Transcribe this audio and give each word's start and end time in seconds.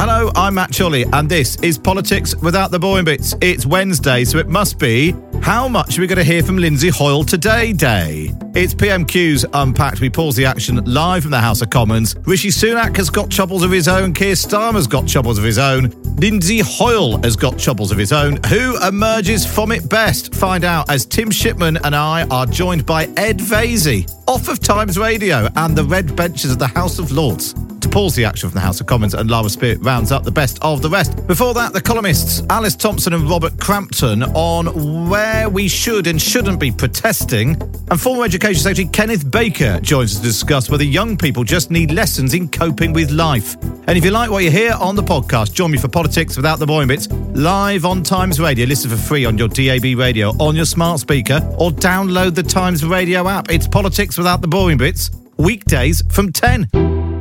Hello, 0.00 0.30
I'm 0.34 0.54
Matt 0.54 0.74
Chorley, 0.74 1.04
and 1.12 1.28
this 1.28 1.56
is 1.56 1.76
Politics 1.76 2.34
Without 2.36 2.70
the 2.70 2.78
Boring 2.78 3.04
Bits. 3.04 3.34
It's 3.42 3.66
Wednesday, 3.66 4.24
so 4.24 4.38
it 4.38 4.48
must 4.48 4.78
be 4.78 5.14
How 5.42 5.68
much 5.68 5.98
are 5.98 6.00
we 6.00 6.06
going 6.06 6.16
to 6.16 6.24
hear 6.24 6.42
from 6.42 6.56
Lindsay 6.56 6.88
Hoyle 6.88 7.22
today 7.22 7.74
day? 7.74 8.32
It's 8.54 8.72
PMQ's 8.72 9.44
Unpacked. 9.52 10.00
We 10.00 10.08
pause 10.08 10.36
the 10.36 10.46
action 10.46 10.82
live 10.86 11.24
from 11.24 11.32
the 11.32 11.38
House 11.38 11.60
of 11.60 11.68
Commons. 11.68 12.16
Rishi 12.20 12.48
Sunak 12.48 12.96
has 12.96 13.10
got 13.10 13.30
troubles 13.30 13.62
of 13.62 13.70
his 13.70 13.88
own. 13.88 14.14
Keir 14.14 14.32
Starmer's 14.32 14.86
got 14.86 15.06
troubles 15.06 15.36
of 15.36 15.44
his 15.44 15.58
own. 15.58 15.90
Lindsay 16.16 16.60
Hoyle 16.60 17.18
has 17.18 17.36
got 17.36 17.58
troubles 17.58 17.92
of 17.92 17.98
his 17.98 18.10
own. 18.10 18.42
Who 18.44 18.82
emerges 18.82 19.44
from 19.44 19.70
it 19.70 19.86
best? 19.90 20.34
Find 20.34 20.64
out 20.64 20.88
as 20.88 21.04
Tim 21.04 21.30
Shipman 21.30 21.76
and 21.84 21.94
I 21.94 22.26
are 22.28 22.46
joined 22.46 22.86
by 22.86 23.04
Ed 23.18 23.38
Vaizey, 23.38 24.10
off 24.26 24.48
of 24.48 24.60
Times 24.60 24.96
Radio 24.96 25.50
and 25.56 25.76
the 25.76 25.84
red 25.84 26.16
benches 26.16 26.52
of 26.52 26.58
the 26.58 26.68
House 26.68 26.98
of 26.98 27.12
Lords 27.12 27.54
pause 27.90 28.14
the 28.14 28.24
action 28.24 28.48
from 28.48 28.54
the 28.54 28.60
House 28.60 28.80
of 28.80 28.86
Commons, 28.86 29.14
and 29.14 29.30
Lara 29.30 29.48
Spirit 29.48 29.78
rounds 29.82 30.12
up 30.12 30.22
the 30.22 30.30
best 30.30 30.58
of 30.62 30.80
the 30.80 30.88
rest. 30.88 31.26
Before 31.26 31.52
that, 31.54 31.72
the 31.72 31.80
columnists 31.80 32.42
Alice 32.48 32.76
Thomson 32.76 33.12
and 33.12 33.28
Robert 33.28 33.58
Crampton 33.58 34.22
on 34.22 35.08
where 35.08 35.48
we 35.48 35.68
should 35.68 36.06
and 36.06 36.20
shouldn't 36.20 36.60
be 36.60 36.70
protesting. 36.70 37.60
And 37.90 38.00
former 38.00 38.24
Education 38.24 38.62
Secretary 38.62 38.88
Kenneth 38.88 39.30
Baker 39.30 39.80
joins 39.80 40.12
us 40.12 40.18
to 40.18 40.24
discuss 40.24 40.70
whether 40.70 40.84
young 40.84 41.16
people 41.16 41.44
just 41.44 41.70
need 41.70 41.90
lessons 41.90 42.34
in 42.34 42.48
coping 42.48 42.92
with 42.92 43.10
life. 43.10 43.56
And 43.86 43.98
if 43.98 44.04
you 44.04 44.10
like 44.10 44.30
what 44.30 44.44
you 44.44 44.50
hear 44.50 44.72
on 44.74 44.94
the 44.94 45.02
podcast, 45.02 45.52
join 45.52 45.72
me 45.72 45.78
for 45.78 45.88
Politics 45.88 46.36
Without 46.36 46.58
the 46.58 46.66
Boring 46.66 46.88
Bits, 46.88 47.08
live 47.10 47.84
on 47.84 48.02
Times 48.02 48.40
Radio. 48.40 48.66
Listen 48.66 48.90
for 48.90 48.96
free 48.96 49.24
on 49.24 49.36
your 49.36 49.48
DAB 49.48 49.98
radio, 49.98 50.30
on 50.38 50.54
your 50.54 50.64
smart 50.64 51.00
speaker, 51.00 51.40
or 51.58 51.70
download 51.70 52.34
the 52.34 52.42
Times 52.42 52.84
Radio 52.84 53.26
app. 53.28 53.50
It's 53.50 53.66
Politics 53.66 54.16
Without 54.16 54.40
the 54.40 54.48
Boring 54.48 54.78
Bits, 54.78 55.10
weekdays 55.38 56.02
from 56.08 56.32
10. 56.32 57.19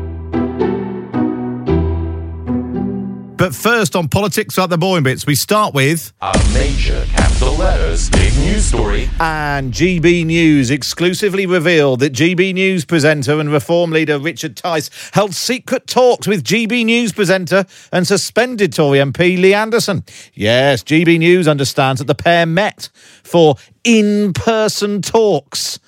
But 3.40 3.55
first, 3.55 3.95
on 3.95 4.09
politics 4.09 4.57
without 4.57 4.70
the 4.70 4.77
boring 4.77 5.04
bits, 5.04 5.26
we 5.26 5.34
start 5.34 5.73
with 5.73 6.12
A 6.20 6.37
major 6.54 7.05
capital 7.07 7.54
letters 7.54 8.09
big 8.09 8.35
news 8.35 8.65
story. 8.65 9.09
and 9.18 9.71
GB 9.71 10.26
News 10.26 10.70
exclusively 10.70 11.45
revealed 11.45 12.01
that 12.01 12.12
GB 12.12 12.54
News 12.54 12.84
presenter 12.84 13.40
and 13.40 13.49
Reform 13.49 13.91
leader 13.91 14.20
Richard 14.20 14.57
Tice 14.57 14.90
held 15.13 15.34
secret 15.34 15.87
talks 15.87 16.27
with 16.27 16.43
GB 16.43 16.84
News 16.84 17.13
presenter 17.13 17.65
and 17.93 18.05
suspended 18.05 18.73
Tory 18.73 18.99
MP 18.99 19.40
Lee 19.40 19.54
Anderson. 19.54 20.04
Yes, 20.34 20.84
GB 20.84 21.20
News 21.20 21.48
understands 21.48 21.99
that 21.99 22.07
the 22.07 22.15
pair 22.15 22.45
met 22.45 22.90
for 23.23 23.55
in-person 23.85 25.01
talks 25.01 25.79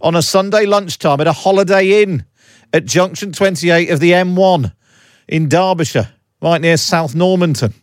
on 0.00 0.14
a 0.14 0.22
Sunday 0.22 0.64
lunchtime 0.64 1.20
at 1.20 1.26
a 1.26 1.32
Holiday 1.32 2.04
Inn 2.04 2.24
at 2.72 2.84
Junction 2.84 3.32
28 3.32 3.90
of 3.90 3.98
the 3.98 4.12
M1 4.12 4.72
in 5.26 5.48
Derbyshire, 5.48 6.10
right 6.42 6.60
near 6.60 6.76
South 6.76 7.14
Normanton. 7.14 7.74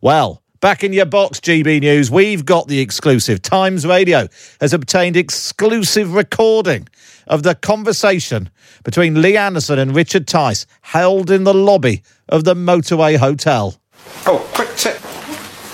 Well, 0.00 0.42
back 0.60 0.84
in 0.84 0.92
your 0.92 1.06
box, 1.06 1.40
GB 1.40 1.80
News, 1.80 2.10
we've 2.10 2.44
got 2.44 2.68
the 2.68 2.80
exclusive. 2.80 3.42
Times 3.42 3.86
Radio 3.86 4.28
has 4.60 4.72
obtained 4.72 5.16
exclusive 5.16 6.14
recording 6.14 6.88
of 7.26 7.42
the 7.42 7.54
conversation 7.54 8.50
between 8.84 9.22
Lee 9.22 9.36
Anderson 9.36 9.78
and 9.78 9.94
Richard 9.94 10.26
Tice 10.26 10.66
held 10.82 11.30
in 11.30 11.44
the 11.44 11.54
lobby 11.54 12.02
of 12.28 12.44
the 12.44 12.54
Motorway 12.54 13.16
Hotel. 13.16 13.76
Oh, 14.26 14.48
quick 14.54 14.74
tip. 14.76 15.00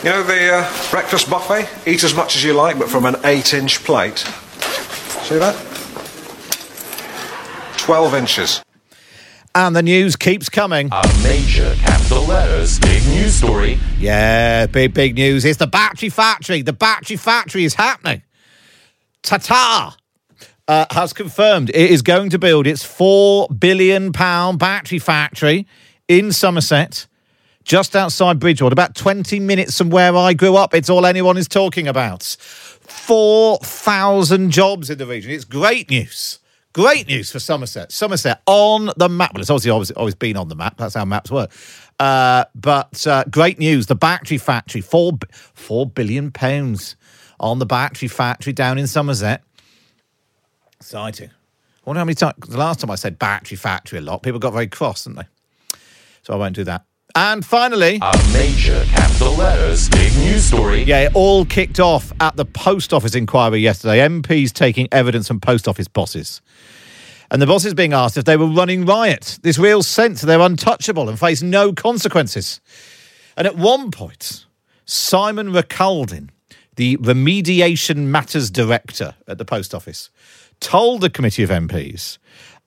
You 0.04 0.10
know 0.10 0.22
the 0.22 0.52
uh, 0.52 0.90
breakfast 0.90 1.28
buffet? 1.28 1.68
Eat 1.90 2.04
as 2.04 2.14
much 2.14 2.36
as 2.36 2.44
you 2.44 2.52
like, 2.52 2.78
but 2.78 2.88
from 2.88 3.04
an 3.04 3.16
8 3.24 3.54
inch 3.54 3.82
plate. 3.82 4.18
See 4.18 5.38
that? 5.38 5.56
12 7.78 8.14
inches. 8.14 8.62
And 9.54 9.74
the 9.74 9.82
news 9.82 10.14
keeps 10.14 10.48
coming. 10.48 10.88
A 10.92 11.02
major 11.24 11.74
capital 11.74 11.87
letters 12.28 12.78
big 12.80 13.06
news 13.06 13.34
story. 13.34 13.78
Yeah, 13.98 14.66
big, 14.66 14.92
big 14.92 15.14
news. 15.14 15.46
It's 15.46 15.58
the 15.58 15.66
battery 15.66 16.10
factory. 16.10 16.60
The 16.60 16.74
battery 16.74 17.16
factory 17.16 17.64
is 17.64 17.72
happening. 17.72 18.22
Tata 19.22 19.96
uh, 20.68 20.86
has 20.90 21.14
confirmed 21.14 21.70
it 21.70 21.90
is 21.90 22.02
going 22.02 22.28
to 22.30 22.38
build 22.38 22.66
its 22.66 22.84
£4 22.84 23.58
billion 23.58 24.12
battery 24.12 24.98
factory 24.98 25.66
in 26.06 26.30
Somerset, 26.30 27.06
just 27.64 27.96
outside 27.96 28.38
Bridgwater, 28.38 28.74
about 28.74 28.94
20 28.94 29.40
minutes 29.40 29.78
from 29.78 29.88
where 29.88 30.14
I 30.14 30.34
grew 30.34 30.54
up. 30.54 30.74
It's 30.74 30.90
all 30.90 31.06
anyone 31.06 31.38
is 31.38 31.48
talking 31.48 31.88
about. 31.88 32.22
4,000 32.22 34.50
jobs 34.50 34.90
in 34.90 34.98
the 34.98 35.06
region. 35.06 35.30
It's 35.30 35.46
great 35.46 35.88
news. 35.88 36.40
Great 36.74 37.08
news 37.08 37.32
for 37.32 37.40
Somerset. 37.40 37.90
Somerset 37.90 38.42
on 38.46 38.90
the 38.96 39.08
map. 39.08 39.32
Well, 39.32 39.40
it's 39.40 39.50
obviously 39.50 39.70
always, 39.70 39.90
always 39.92 40.14
been 40.14 40.36
on 40.36 40.48
the 40.48 40.54
map. 40.54 40.76
That's 40.76 40.94
how 40.94 41.04
maps 41.04 41.30
work. 41.30 41.50
Uh, 41.98 42.44
but 42.54 43.06
uh, 43.06 43.24
great 43.30 43.58
news. 43.58 43.86
The 43.86 43.94
battery 43.96 44.38
factory, 44.38 44.80
four, 44.80 45.12
four 45.32 45.86
billion 45.86 46.30
pounds 46.30 46.96
on 47.40 47.58
the 47.58 47.66
battery 47.66 48.08
factory 48.08 48.52
down 48.52 48.78
in 48.78 48.86
Somerset. 48.86 49.42
Exciting. 50.80 51.30
I 51.30 51.90
wonder 51.90 51.98
how 52.00 52.04
many 52.04 52.14
times, 52.14 52.34
the 52.48 52.58
last 52.58 52.80
time 52.80 52.90
I 52.90 52.94
said 52.96 53.18
battery 53.18 53.56
factory 53.56 53.98
a 53.98 54.02
lot, 54.02 54.22
people 54.22 54.38
got 54.38 54.52
very 54.52 54.66
cross, 54.68 55.04
didn't 55.04 55.16
they? 55.18 55.78
So 56.22 56.34
I 56.34 56.36
won't 56.36 56.54
do 56.54 56.64
that. 56.64 56.84
And 57.14 57.44
finally, 57.44 57.98
A 58.02 58.30
major 58.32 58.84
capital 58.90 59.32
letters 59.32 59.88
big 59.88 60.14
news 60.18 60.44
story. 60.44 60.82
yeah, 60.84 61.04
it 61.06 61.12
all 61.14 61.44
kicked 61.46 61.80
off 61.80 62.12
at 62.20 62.36
the 62.36 62.44
post 62.44 62.92
office 62.92 63.14
inquiry 63.14 63.60
yesterday. 63.60 63.98
MPs 64.06 64.52
taking 64.52 64.86
evidence 64.92 65.26
from 65.26 65.40
post 65.40 65.66
office 65.66 65.88
bosses. 65.88 66.42
And 67.30 67.42
the 67.42 67.46
bosses 67.46 67.74
being 67.74 67.92
asked 67.92 68.16
if 68.16 68.24
they 68.24 68.36
were 68.36 68.46
running 68.46 68.86
riot. 68.86 69.38
This 69.42 69.58
real 69.58 69.82
sense 69.82 70.22
they're 70.22 70.40
untouchable 70.40 71.08
and 71.08 71.18
face 71.18 71.42
no 71.42 71.72
consequences. 71.72 72.60
And 73.36 73.46
at 73.46 73.56
one 73.56 73.90
point, 73.90 74.46
Simon 74.84 75.52
Recaldin, 75.52 76.30
the 76.76 76.96
Remediation 76.96 78.06
Matters 78.06 78.50
Director 78.50 79.14
at 79.26 79.36
the 79.36 79.44
post 79.44 79.74
office, 79.74 80.10
told 80.60 81.02
the 81.02 81.10
committee 81.10 81.42
of 81.42 81.50
MPs 81.50 82.18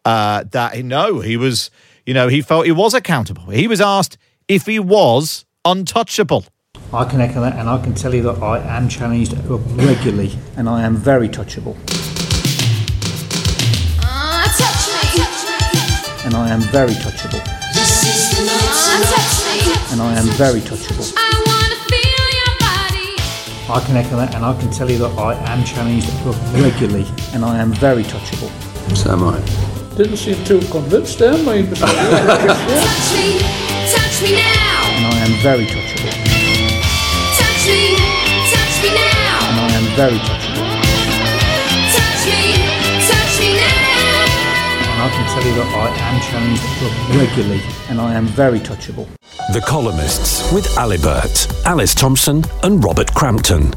uh, 0.06 0.44
that 0.52 0.84
no, 0.84 1.20
he 1.20 1.38
was, 1.38 1.72
you 2.06 2.14
know, 2.14 2.28
he 2.28 2.42
felt 2.42 2.66
he 2.66 2.72
was 2.72 2.94
accountable. 2.94 3.50
He 3.50 3.68
was 3.68 3.82
asked 3.82 4.18
if 4.48 4.66
he 4.66 4.80
was 4.80 5.46
untouchable. 5.66 6.46
I 6.94 7.06
can 7.06 7.22
echo 7.22 7.42
that, 7.42 7.56
and 7.56 7.70
I 7.70 7.82
can 7.82 7.96
tell 7.96 8.14
you 8.14 8.22
that 8.24 8.42
I 8.44 8.60
am 8.60 8.90
challenged 8.90 9.34
regularly, 9.46 10.38
and 10.58 10.68
I 10.68 10.84
am 10.84 10.98
very 10.98 11.30
touchable, 11.30 11.78
and 16.26 16.36
I 16.36 16.50
am 16.50 16.62
very 16.62 16.94
touchable, 16.94 17.42
touch 17.74 19.36
me. 19.48 19.74
and 19.92 20.02
I 20.02 20.14
am 20.18 20.26
very 20.38 20.62
touchable. 20.62 21.12
I 21.18 21.20
wanna 21.48 21.78
feel 21.90 22.26
your 22.40 22.54
body. 22.60 23.10
I 23.70 23.80
can 23.86 23.96
echo 23.98 24.16
that, 24.18 24.36
and 24.36 24.44
I 24.46 24.54
can 24.60 24.70
tell 24.72 24.90
you 24.90 24.98
that 25.00 25.18
I 25.18 25.34
am 25.52 25.64
challenged 25.64 26.10
regularly, 26.56 27.06
and 27.34 27.44
I 27.46 27.58
am 27.60 27.72
very 27.74 28.04
touchable. 28.04 28.50
So 28.96 29.12
am 29.12 29.24
I. 29.24 29.40
Didn't 29.98 30.18
seem 30.18 30.44
too 30.46 30.60
convinced 30.72 31.20
there, 31.20 31.38
mate. 31.44 31.66
Mr. 31.66 31.86
Touch 31.86 33.14
me. 33.14 33.40
Touch 33.92 34.22
me 34.24 34.32
now. 34.36 34.96
And 34.96 35.06
I 35.08 35.18
am 35.26 35.34
very 35.44 35.66
touchable, 35.66 36.12
Touch 37.40 37.66
me. 37.68 37.98
Touch 38.52 38.76
me 38.84 38.90
now. 38.96 39.50
and 39.50 39.58
I 39.60 39.70
am 39.80 39.86
very 39.96 40.20
touchable, 40.20 40.51
tell 45.32 45.44
you 45.46 45.56
that 45.56 45.68
I 45.74 45.88
am 45.98 46.22
challenged 46.22 47.18
regularly, 47.18 47.62
and 47.90 48.02
I 48.02 48.14
am 48.14 48.26
very 48.28 48.60
touchable. 48.60 49.08
The 49.54 49.62
Columnists 49.62 50.52
with 50.52 50.68
Alibert, 50.78 51.48
Alice 51.66 51.96
Thomson, 51.96 52.44
and 52.64 52.84
Robert 52.84 53.14
Crampton. 53.14 53.72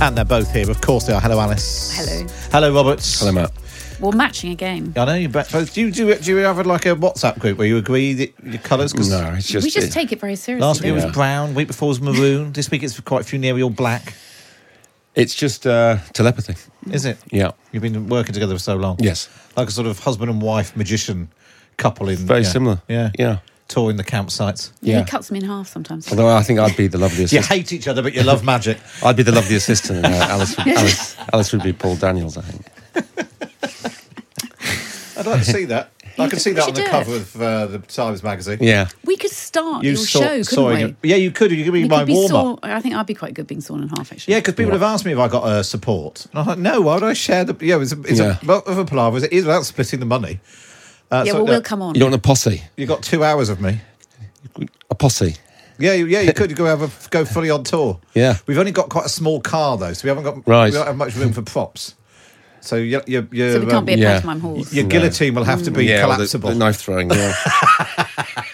And 0.00 0.16
they're 0.16 0.24
both 0.24 0.52
here. 0.52 0.70
Of 0.70 0.80
course 0.80 1.06
they 1.06 1.12
are. 1.12 1.20
Hello, 1.20 1.38
Alice. 1.38 1.92
Hello. 1.96 2.26
Hello, 2.50 2.74
Robert. 2.74 3.04
Hello, 3.18 3.32
Matt. 3.32 3.52
Well, 4.00 4.12
matching 4.12 4.50
a 4.50 4.54
game. 4.54 4.92
I 4.96 5.04
know 5.04 5.14
you 5.14 5.28
bet 5.28 5.50
both. 5.52 5.72
Do 5.74 5.82
you, 5.82 5.90
do, 5.90 6.08
you, 6.08 6.14
do 6.16 6.30
you 6.32 6.36
have 6.38 6.66
like 6.66 6.84
a 6.86 6.96
WhatsApp 6.96 7.38
group 7.38 7.58
where 7.58 7.66
you 7.66 7.76
agree 7.76 8.12
that 8.14 8.34
your 8.42 8.58
colours? 8.58 8.92
Because 8.92 9.10
No, 9.10 9.34
it's 9.34 9.46
just. 9.46 9.64
we 9.64 9.70
just 9.70 9.88
it- 9.88 9.92
take 9.92 10.12
it 10.12 10.20
very 10.20 10.36
seriously. 10.36 10.66
last 10.66 10.80
week 10.82 10.90
it 10.90 10.92
was 10.92 11.06
brown, 11.12 11.54
week 11.54 11.68
before 11.68 11.88
was 11.88 12.00
maroon. 12.00 12.52
this 12.52 12.70
week 12.70 12.82
it's 12.82 12.98
quite 13.00 13.24
funereal 13.24 13.70
black. 13.70 14.14
It's 15.14 15.34
just 15.34 15.66
uh, 15.66 15.98
telepathy. 16.12 16.56
Is 16.90 17.04
it? 17.04 17.18
Yeah. 17.30 17.52
You've 17.72 17.82
been 17.82 18.08
working 18.08 18.32
together 18.34 18.54
for 18.54 18.60
so 18.60 18.76
long. 18.76 18.96
Yes. 19.00 19.28
Like 19.56 19.68
a 19.68 19.70
sort 19.70 19.86
of 19.86 19.98
husband 20.00 20.30
and 20.30 20.42
wife 20.42 20.76
magician 20.76 21.28
couple 21.76 22.08
in. 22.08 22.16
Very 22.16 22.42
yeah. 22.42 22.48
similar. 22.48 22.82
Yeah. 22.88 23.10
Yeah. 23.18 23.38
Touring 23.68 23.96
the 23.96 24.04
campsites. 24.04 24.72
Yeah, 24.80 24.94
Yeah. 24.98 25.04
He 25.04 25.10
cuts 25.10 25.30
me 25.30 25.38
in 25.38 25.44
half 25.46 25.68
sometimes. 25.68 26.10
Although 26.10 26.28
I 26.28 26.42
think 26.42 26.58
I'd 26.58 26.76
be 26.76 26.88
the 26.88 26.98
lovely 26.98 27.18
You 27.18 27.24
assistant. 27.24 27.46
hate 27.46 27.72
each 27.72 27.88
other, 27.88 28.02
but 28.02 28.12
you 28.14 28.22
love 28.22 28.44
magic. 28.44 28.78
I'd 29.02 29.16
be 29.16 29.22
the 29.22 29.32
lovely 29.32 29.56
assistant, 29.56 30.04
and 30.04 30.14
uh, 30.14 30.26
Alice, 30.30 30.56
would, 30.56 30.66
Alice, 30.68 31.16
Alice 31.32 31.52
would 31.52 31.62
be 31.62 31.72
Paul 31.72 31.96
Daniels, 31.96 32.36
I 32.36 32.42
think. 32.42 32.66
I'd 35.16 35.26
like 35.26 35.44
to 35.44 35.52
see 35.52 35.64
that. 35.66 35.90
I 36.18 36.28
can 36.28 36.38
see 36.38 36.52
that 36.52 36.62
on 36.68 36.74
the 36.74 36.80
do 36.80 36.86
it. 36.86 36.90
cover 36.90 37.16
of 37.16 37.42
uh, 37.42 37.66
the 37.66 37.78
Times 37.80 38.22
magazine. 38.22 38.58
Yeah. 38.60 38.88
we 39.04 39.16
could 39.16 39.30
start 39.30 39.82
You 39.84 39.90
your 39.90 39.96
saw- 39.98 40.18
show, 40.20 40.28
couldn't 40.28 40.44
sawing 40.44 40.76
we? 40.78 40.84
it- 40.84 40.96
Yeah, 41.02 41.16
you 41.16 41.30
could. 41.30 41.50
You 41.50 41.64
could 41.64 41.72
be 41.72 41.82
We 41.82 41.88
my 41.88 41.98
could 41.98 42.06
be 42.06 42.12
warm 42.14 42.28
saw- 42.28 42.52
up. 42.54 42.58
I 42.62 42.80
think 42.80 42.94
I'd 42.94 43.06
be 43.06 43.14
quite 43.14 43.34
good 43.34 43.46
being 43.46 43.60
sawn 43.60 43.82
in 43.82 43.88
half, 43.88 44.12
actually. 44.12 44.32
Yeah, 44.34 44.40
because 44.40 44.54
people 44.54 44.72
have 44.72 44.82
asked 44.82 45.04
me 45.04 45.12
if 45.12 45.18
I 45.18 45.28
got 45.28 45.44
uh, 45.44 45.62
support. 45.62 46.26
And 46.32 46.38
I'm 46.40 46.46
like, 46.46 46.58
no, 46.58 46.80
why 46.82 46.94
would 46.94 47.02
I 47.02 47.12
share 47.14 47.44
the. 47.44 47.56
Yeah, 47.64 47.80
it's 47.80 47.92
a, 47.92 48.00
it's 48.02 48.18
Yeah. 48.20 48.38
a 48.42 48.44
lot 48.46 48.66
of 48.66 48.78
a 48.78 48.84
palaver. 48.84 49.18
It 49.18 49.32
is 49.32 49.44
about 49.44 49.64
splitting 49.66 50.00
the 50.00 50.06
money. 50.06 50.40
Uh, 51.10 51.22
Yeah, 51.26 51.32
so, 51.32 51.38
well, 51.42 51.48
uh, 51.52 51.54
we'll 51.56 51.62
come 51.62 51.82
on. 51.82 51.94
You 51.94 52.00
don't 52.00 52.10
want 52.12 52.20
a 52.24 52.26
posse. 52.26 52.62
You 52.76 52.86
got 52.86 53.02
two 53.02 53.22
hours 53.24 53.48
of 53.48 53.60
me. 53.60 53.80
A 54.90 54.94
posse. 54.94 55.36
Yeah, 55.78 55.94
yeah, 55.94 56.20
you 56.20 56.32
could 56.34 56.54
go 56.54 56.66
have 56.66 56.82
a, 56.82 56.90
go 57.10 57.24
fully 57.24 57.50
on 57.50 57.64
tour. 57.64 57.98
Yeah. 58.14 58.36
we've 58.46 58.58
only 58.58 58.70
got 58.72 58.88
quite 58.90 59.06
a 59.06 59.08
small 59.08 59.40
car 59.40 59.76
though, 59.76 59.92
so 59.92 60.04
we 60.04 60.08
haven't 60.08 60.22
got 60.24 60.46
Right. 60.46 60.66
We 60.66 60.70
don't 60.78 60.86
have 60.86 60.96
much 60.96 61.16
room 61.16 61.32
for 61.32 61.42
props. 61.42 61.94
So 62.64 62.76
your 62.76 63.02
your 63.06 63.26
your, 63.30 63.52
So 63.52 63.60
we 63.60 63.66
can't 63.70 63.84
be 63.84 63.92
a 63.92 63.96
yeah. 63.96 64.12
pantomime 64.12 64.40
horse. 64.40 64.72
your 64.72 64.86
guillotine 64.86 65.34
will 65.34 65.44
have 65.44 65.62
to 65.64 65.70
be 65.70 65.84
yeah, 65.84 65.96
or 66.04 66.08
the- 66.08 66.14
collapsible. 66.14 66.48
The, 66.50 66.54
knife 66.56 66.76
throwing. 66.76 67.10
Yeah. 67.10 67.34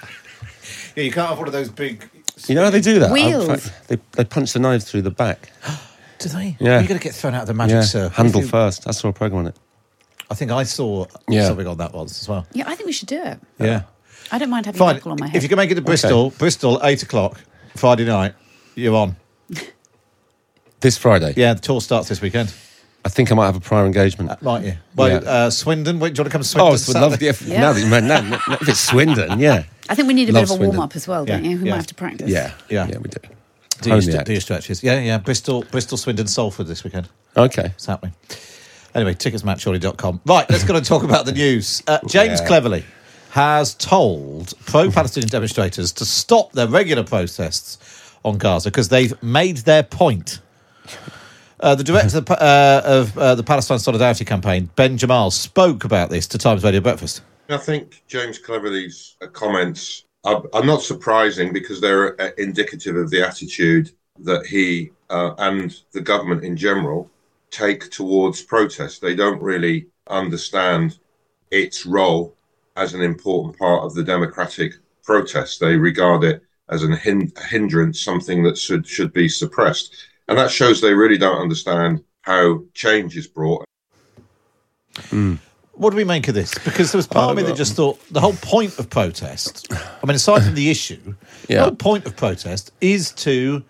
Yeah, 0.97 1.05
you 1.05 1.13
can't 1.13 1.29
have 1.29 1.39
one 1.39 1.47
of 1.47 1.53
those 1.53 1.69
big. 1.71 2.05
you 2.49 2.55
know 2.57 2.65
how 2.65 2.71
they 2.71 2.81
do 2.81 2.99
that? 2.99 3.07
Um, 3.07 3.13
Wheels. 3.13 3.47
Fact, 3.47 3.89
they 3.89 3.99
they 4.13 4.25
punch 4.25 4.53
the 4.53 4.59
knife 4.59 4.83
through 4.83 5.03
the 5.03 5.11
back. 5.11 5.51
Do 6.19 6.29
they? 6.29 6.57
Yeah. 6.59 6.81
You're 6.81 6.89
going 6.89 6.99
to 7.01 7.05
get 7.05 7.15
thrown 7.15 7.35
out 7.35 7.43
of 7.43 7.47
the 7.47 7.55
magic 7.55 7.75
yeah. 7.77 7.83
circle. 7.83 8.11
Handle 8.11 8.41
you- 8.43 8.49
first. 8.49 8.89
I 8.89 8.91
saw 8.91 9.09
a 9.09 9.13
program 9.13 9.39
on 9.41 9.47
it. 9.47 9.57
I 10.31 10.35
think 10.35 10.51
I 10.51 10.65
saw 10.65 11.07
Yeah. 11.29 11.47
something 11.47 11.67
on 11.67 11.79
that 11.79 11.95
once 11.95 12.21
as 12.21 12.29
well. 12.29 12.45
Yeah, 12.53 12.69
I 12.69 12.75
think 12.75 12.87
we 12.87 12.93
should 12.93 13.09
do 13.09 13.23
it. 13.23 13.39
Yeah. 13.59 13.83
I 14.33 14.39
don't 14.39 14.51
mind 14.51 14.67
having 14.67 14.79
Fine. 14.81 14.97
buckle 14.97 15.13
on 15.13 15.19
my 15.21 15.29
head. 15.29 15.37
If 15.37 15.43
you 15.45 15.49
can 15.49 15.57
make 15.57 15.71
it 15.71 15.77
to 15.77 15.81
Bristol, 15.81 16.31
Bristol, 16.31 16.81
eight 16.83 17.03
o'clock, 17.05 17.41
Friday 17.77 18.05
night, 18.05 18.35
you're 18.75 18.97
on. 18.97 19.17
This 20.81 20.97
Friday. 20.99 21.35
Yeah, 21.37 21.53
the 21.55 21.61
tour 21.61 21.81
starts 21.83 22.09
this 22.09 22.21
weekend. 22.23 22.53
I 23.05 23.09
think 23.09 23.33
I 23.33 23.35
might 23.35 23.47
have 23.47 23.57
a 23.57 23.61
prior 23.61 23.87
engagement. 23.87 24.43
Might 24.43 24.65
you? 24.65 24.75
Well, 24.95 25.09
Yeah. 25.23 25.31
uh, 25.31 25.51
Swindon. 25.51 25.99
Wait, 26.01 26.15
do 26.15 26.19
you 26.19 26.23
want 26.23 26.31
to 26.31 26.33
come 26.33 26.43
to 26.43 26.47
Swindon? 26.49 26.71
Oh, 26.71 26.75
it's 26.75 26.87
would 26.87 26.97
love 26.97 27.13
Saturday? 27.13 27.29
if, 27.29 27.43
Yeah. 27.43 27.61
now 27.61 27.73
that 27.73 27.81
you 27.81 27.87
meant 27.87 28.07
now, 28.07 28.21
now, 28.21 28.39
if 28.61 28.69
it's 28.69 28.81
Swindon, 28.81 29.39
yeah. 29.41 29.63
I 29.89 29.95
think 29.95 30.07
we 30.07 30.15
need 30.15 30.29
a 30.29 30.33
Love 30.33 30.43
bit 30.43 30.51
of 30.51 30.51
a 30.51 30.57
Swindon. 30.57 30.77
warm 30.77 30.81
up 30.85 30.95
as 30.97 31.09
well, 31.09 31.25
don't 31.25 31.43
Yeah, 31.45 31.51
you? 31.51 31.57
We 31.59 31.65
yeah. 31.65 31.71
might 31.71 31.77
have 31.79 31.87
to 31.89 31.95
practice. 31.95 32.29
Yeah, 32.31 32.51
Yeah. 32.69 32.87
yeah, 32.89 32.99
we 32.99 33.09
do. 33.09 33.19
Do 33.81 33.91
Hone 33.91 34.03
your, 34.03 34.13
st- 34.13 34.25
do 34.27 34.33
your 34.33 34.41
stretches. 34.43 34.83
Yeah, 34.83 35.01
yeah. 35.01 35.17
Bristol, 35.19 35.65
Bristol, 35.71 35.97
Swindon, 35.97 36.27
Salford 36.27 36.67
this 36.67 36.85
weekend. 36.85 37.09
Okay. 37.37 37.73
It's 37.75 37.87
happening. 37.87 38.13
Anyway, 38.95 39.15
ticketsmatchshorley.com. 39.15 40.21
Right, 40.27 40.51
let's 40.51 40.65
go 40.65 40.75
and 40.77 40.85
talk 40.85 41.03
about 41.03 41.25
the 41.25 41.33
news. 41.33 41.83
Uh, 41.87 41.99
James 42.07 42.41
Yeah. 42.41 42.47
Cleverly 42.47 42.85
has 43.31 43.75
told 43.75 44.53
pro 44.67 44.91
Palestinian 44.91 45.31
demonstrators 45.31 45.93
to 45.93 46.05
stop 46.05 46.53
their 46.53 46.67
regular 46.67 47.03
protests 47.05 47.79
on 48.25 48.37
Gaza 48.37 48.71
because 48.71 48.89
they've 48.91 49.15
made 49.23 49.59
their 49.59 49.83
point. 49.85 50.41
Uh, 51.61 51.75
the 51.75 51.85
director 51.85 52.19
of, 52.19 52.25
the 52.25 52.43
uh, 52.43 52.83
of 52.85 53.19
uh, 53.19 53.35
the 53.35 53.43
Palestine 53.43 53.79
Solidarity 53.79 54.25
Campaign, 54.25 54.71
Ben 54.77 54.97
Jamal, 54.97 55.31
spoke 55.31 55.85
about 55.85 56.09
this 56.09 56.27
to 56.29 56.39
Times 56.39 56.65
Radio 56.65 56.81
Breakfast. 56.81 57.23
I 57.51 57.59
think 57.59 58.03
James 58.07 58.39
Cleverly's 58.39 59.17
uh, 59.21 59.27
comments 59.27 60.05
are, 60.25 60.43
are 60.53 60.65
not 60.65 60.83
surprising 60.83 61.53
because 61.53 61.81
they're 61.81 62.21
uh, 62.21 62.31
indicative 62.39 62.97
of 62.97 63.11
the 63.11 63.27
attitude 63.27 63.91
that 64.21 64.47
he 64.47 64.91
uh, 65.11 65.35
and 65.39 65.79
the 65.93 66.01
government 66.01 66.45
in 66.45 66.57
general 66.57 67.11
take 67.51 67.91
towards 67.91 68.43
protest. 68.43 69.03
They 69.03 69.15
don't 69.15 69.43
really 69.43 69.87
understand 70.09 70.99
its 71.51 71.85
role 71.85 72.35
as 72.77 72.95
an 72.95 73.03
important 73.03 73.59
part 73.59 73.85
of 73.85 73.95
the 73.95 74.05
democratic 74.05 74.75
protest. 75.03 75.61
They 75.61 75.77
regard 75.77 76.25
it 76.25 76.43
as 76.71 76.85
a 76.85 76.97
hindrance, 76.97 78.01
something 78.01 78.45
that 78.45 78.57
should 78.57 78.87
should 78.87 79.13
be 79.13 79.29
suppressed, 79.29 80.10
and 80.31 80.39
that 80.39 80.51
shows 80.51 80.81
they 80.81 80.95
really 80.95 81.19
don't 81.19 81.39
understand 81.39 82.03
how 82.23 82.63
change 82.73 83.17
is 83.17 83.27
brought 83.27 83.65
What 85.73 85.91
do 85.91 85.97
we 85.97 86.05
make 86.05 86.29
of 86.29 86.35
this? 86.35 86.53
Because 86.65 86.93
there 86.93 86.99
was 86.99 87.07
part 87.07 87.31
of 87.31 87.37
me 87.37 87.43
that 87.45 87.57
just 87.57 87.75
thought 87.75 87.99
the 88.11 88.21
whole 88.21 88.35
point 88.35 88.79
of 88.79 88.91
protest, 88.91 89.67
I 89.73 90.07
mean, 90.07 90.15
aside 90.15 90.43
from 90.45 90.55
the 90.55 90.71
issue, 90.71 91.15
the 91.49 91.63
whole 91.63 91.75
point 91.75 92.05
of 92.07 92.17
protest 92.17 92.71
is 92.81 93.13
to 93.13 93.65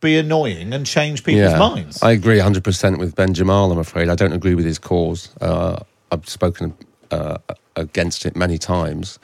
be 0.00 0.18
annoying 0.18 0.72
and 0.72 0.86
change 0.86 1.24
people's 1.24 1.58
minds. 1.58 2.02
I 2.02 2.12
agree 2.12 2.38
100% 2.38 2.98
with 2.98 3.16
Ben 3.16 3.34
Jamal, 3.34 3.72
I'm 3.72 3.78
afraid. 3.78 4.08
I 4.08 4.14
don't 4.14 4.32
agree 4.32 4.54
with 4.54 4.64
his 4.64 4.78
cause. 4.78 5.30
Uh, 5.40 5.80
I've 6.12 6.28
spoken 6.28 6.74
uh, 7.10 7.38
against 7.76 8.26
it 8.26 8.36
many 8.36 8.58
times. 8.58 9.18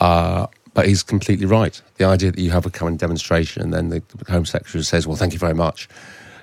Uh, 0.00 0.46
but 0.76 0.86
he's 0.86 1.02
completely 1.02 1.46
right. 1.46 1.80
The 1.96 2.04
idea 2.04 2.30
that 2.30 2.38
you 2.40 2.50
have 2.50 2.66
a 2.66 2.70
current 2.70 3.00
demonstration 3.00 3.62
and 3.62 3.72
then 3.72 3.88
the 3.88 4.02
Home 4.28 4.44
Secretary 4.44 4.84
says, 4.84 5.06
well, 5.06 5.16
thank 5.16 5.32
you 5.32 5.38
very 5.38 5.54
much. 5.54 5.88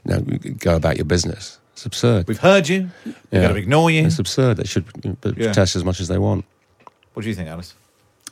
You 0.06 0.16
know, 0.16 0.22
go 0.58 0.76
about 0.76 0.98
your 0.98 1.06
business. 1.06 1.60
It's 1.74 1.86
absurd. 1.86 2.28
We've 2.28 2.40
heard 2.40 2.68
you. 2.68 2.90
We're 3.06 3.14
Yeah. 3.32 3.42
going 3.44 3.54
to 3.54 3.60
ignore 3.62 3.92
you. 3.92 4.06
It's 4.06 4.20
absurd. 4.20 4.58
They 4.58 4.64
should 4.66 4.86
know, 5.06 5.16
Yeah. 5.24 5.46
protest 5.46 5.76
as 5.76 5.84
much 5.86 6.00
as 6.02 6.08
they 6.08 6.18
want. 6.18 6.46
What 7.14 7.24
do 7.24 7.30
you 7.30 7.36
think, 7.36 7.48
Alice? 7.48 7.76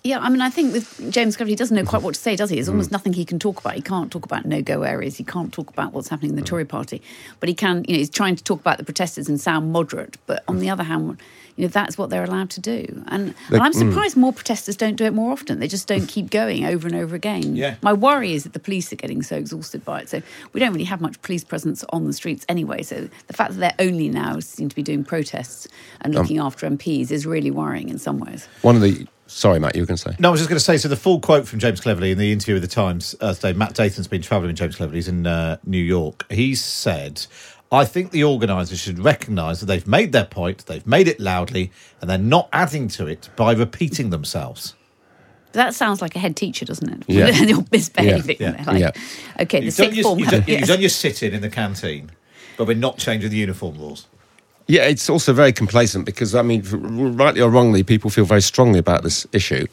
Yeah, 0.03 0.17
I 0.19 0.29
mean, 0.29 0.41
I 0.41 0.49
think 0.49 0.73
with 0.73 1.11
James 1.11 1.37
Cleverly, 1.37 1.51
he 1.51 1.55
doesn't 1.55 1.75
know 1.77 1.85
quite 1.85 2.01
what 2.01 2.15
to 2.15 2.19
say, 2.19 2.35
does 2.35 2.49
he? 2.49 2.55
Mm. 2.55 2.59
There's 2.59 2.69
almost 2.69 2.91
nothing 2.91 3.13
he 3.13 3.23
can 3.23 3.37
talk 3.37 3.59
about. 3.59 3.75
He 3.75 3.81
can't 3.83 4.11
talk 4.11 4.25
about 4.25 4.45
no-go 4.45 4.81
areas. 4.81 5.17
He 5.17 5.23
can't 5.23 5.53
talk 5.53 5.69
about 5.69 5.93
what's 5.93 6.09
happening 6.09 6.31
in 6.31 6.37
Mm. 6.37 6.39
the 6.39 6.45
Tory 6.45 6.65
party. 6.65 7.03
But 7.39 7.49
he 7.49 7.55
can, 7.55 7.85
you 7.87 7.93
know, 7.93 7.99
he's 7.99 8.09
trying 8.09 8.35
to 8.35 8.43
talk 8.43 8.59
about 8.59 8.79
the 8.79 8.83
protesters 8.83 9.29
and 9.29 9.39
sound 9.39 9.71
moderate. 9.71 10.17
But 10.25 10.43
on 10.47 10.57
the 10.57 10.71
other 10.71 10.81
hand, 10.83 11.17
you 11.55 11.65
know, 11.65 11.67
that's 11.67 11.99
what 11.99 12.09
they're 12.09 12.23
allowed 12.23 12.49
to 12.51 12.59
do. 12.59 13.03
And, 13.09 13.35
They- 13.51 13.57
and 13.57 13.63
I'm 13.63 13.73
mm. 13.73 13.75
surprised 13.75 14.17
more 14.17 14.33
protesters 14.33 14.75
don't 14.75 14.95
do 14.95 15.03
it 15.05 15.13
more 15.13 15.31
often. 15.31 15.59
They 15.59 15.67
just 15.67 15.87
don't 15.87 16.07
keep 16.07 16.31
going 16.31 16.65
over 16.65 16.87
and 16.87 16.95
over 16.97 17.15
again. 17.15 17.55
Yeah. 17.55 17.75
My 17.83 17.93
worry 17.93 18.33
is 18.33 18.41
that 18.43 18.53
the 18.53 18.59
police 18.59 18.91
are 18.91 18.95
getting 18.95 19.21
so 19.21 19.35
exhausted 19.35 19.85
by 19.85 19.99
it. 19.99 20.09
So 20.09 20.23
we 20.53 20.59
don't 20.59 20.71
really 20.71 20.85
have 20.85 20.99
much 21.01 21.21
police 21.21 21.43
presence 21.43 21.83
on 21.89 22.07
the 22.07 22.13
streets 22.13 22.43
anyway. 22.49 22.81
So 22.81 23.07
the 23.27 23.33
fact 23.33 23.51
that 23.55 23.59
they're 23.77 23.87
only 23.87 24.09
now 24.09 24.39
seem 24.39 24.67
to 24.67 24.75
be 24.75 24.81
doing 24.81 25.03
protests 25.03 25.67
and 26.01 26.15
Um, 26.15 26.21
looking 26.23 26.39
after 26.39 26.65
MPs 26.65 27.11
is 27.11 27.27
really 27.27 27.51
worrying 27.51 27.89
in 27.89 27.99
some 27.99 28.17
ways. 28.17 28.47
One 28.63 28.75
of 28.75 28.81
the. 28.81 29.05
Sorry, 29.31 29.59
Matt, 29.59 29.75
you 29.75 29.81
were 29.81 29.85
going 29.85 29.95
to 29.97 30.01
say. 30.01 30.15
No, 30.19 30.27
I 30.27 30.31
was 30.31 30.41
just 30.41 30.49
going 30.49 30.59
to 30.59 30.63
say, 30.63 30.77
so 30.77 30.89
the 30.89 30.97
full 30.97 31.21
quote 31.21 31.47
from 31.47 31.59
James 31.59 31.79
Cleverly 31.79 32.11
in 32.11 32.17
the 32.17 32.33
interview 32.33 32.55
with 32.55 32.63
the 32.63 32.67
Times 32.67 33.15
uh, 33.21 33.33
today, 33.33 33.53
Matt 33.53 33.73
Dathan's 33.73 34.07
been 34.07 34.21
travelling 34.21 34.49
with 34.49 34.57
James 34.57 34.75
Cleverly, 34.75 34.97
he's 34.97 35.07
in 35.07 35.25
uh, 35.25 35.55
New 35.65 35.81
York. 35.81 36.25
He 36.29 36.53
said, 36.53 37.25
I 37.71 37.85
think 37.85 38.11
the 38.11 38.25
organisers 38.25 38.81
should 38.81 38.99
recognise 38.99 39.61
that 39.61 39.67
they've 39.67 39.87
made 39.87 40.11
their 40.11 40.25
point, 40.25 40.65
they've 40.65 40.85
made 40.85 41.07
it 41.07 41.17
loudly, 41.17 41.71
and 42.01 42.09
they're 42.09 42.17
not 42.17 42.49
adding 42.51 42.89
to 42.89 43.07
it 43.07 43.29
by 43.37 43.53
repeating 43.53 44.09
themselves. 44.09 44.75
That 45.53 45.73
sounds 45.75 46.01
like 46.01 46.13
a 46.17 46.19
head 46.19 46.35
teacher, 46.35 46.65
doesn't 46.65 46.89
it? 46.89 47.03
Yeah. 47.07 47.27
You're 47.41 47.63
misbehaving. 47.71 48.35
Yeah, 48.37 48.51
They're 48.51 48.65
like, 48.65 48.81
yeah. 48.81 48.91
Okay, 49.39 49.59
the 49.59 49.65
You've 49.65 49.75
done, 49.75 49.85
sixth 49.85 49.95
your, 49.95 50.03
form. 50.03 50.19
you've, 50.19 50.29
done, 50.29 50.43
yes. 50.45 50.59
you've 50.59 50.69
done 50.69 50.81
your 50.81 50.89
sit-in 50.89 51.33
in 51.33 51.41
the 51.41 51.49
canteen, 51.49 52.11
but 52.57 52.67
we're 52.67 52.75
not 52.75 52.97
changing 52.97 53.29
the 53.29 53.37
uniform 53.37 53.77
rules. 53.77 54.07
Yeah, 54.71 54.83
it's 54.83 55.09
also 55.09 55.33
very 55.33 55.51
complacent 55.51 56.05
because, 56.05 56.33
I 56.33 56.43
mean, 56.43 56.61
rightly 57.17 57.41
or 57.41 57.49
wrongly, 57.49 57.83
people 57.83 58.09
feel 58.09 58.23
very 58.23 58.41
strongly 58.41 58.79
about 58.79 59.03
this 59.03 59.27
issue. 59.33 59.67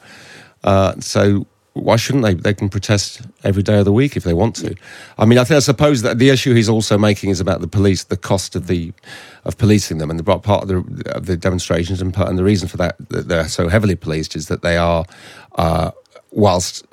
Uh, 0.64 0.98
so 0.98 1.46
why 1.74 1.94
shouldn't 1.94 2.24
they? 2.24 2.34
They 2.34 2.52
can 2.52 2.68
protest 2.68 3.20
every 3.44 3.62
day 3.62 3.78
of 3.78 3.84
the 3.84 3.92
week 3.92 4.16
if 4.16 4.24
they 4.24 4.34
want 4.34 4.56
to. 4.56 4.74
I 5.16 5.24
mean, 5.24 5.38
I 5.38 5.44
think 5.44 5.56
I 5.56 5.60
suppose 5.60 6.02
that 6.02 6.18
the 6.18 6.30
issue 6.30 6.52
he's 6.52 6.68
also 6.68 6.98
making 6.98 7.30
is 7.30 7.38
about 7.38 7.60
the 7.60 7.68
police, 7.68 8.02
the 8.02 8.16
cost 8.16 8.56
of 8.56 8.66
the 8.66 8.92
of 9.44 9.56
policing 9.56 9.98
them, 9.98 10.10
and 10.10 10.18
the 10.18 10.24
part 10.24 10.62
of 10.62 10.66
the, 10.66 11.12
of 11.14 11.26
the 11.26 11.36
demonstrations, 11.36 12.02
and, 12.02 12.12
part, 12.12 12.28
and 12.28 12.36
the 12.36 12.42
reason 12.42 12.66
for 12.66 12.76
that 12.78 12.96
that 13.10 13.28
they're 13.28 13.46
so 13.46 13.68
heavily 13.68 13.94
policed 13.94 14.34
is 14.34 14.48
that 14.48 14.62
they 14.62 14.76
are, 14.76 15.04
uh, 15.54 15.92
whilst 16.32 16.84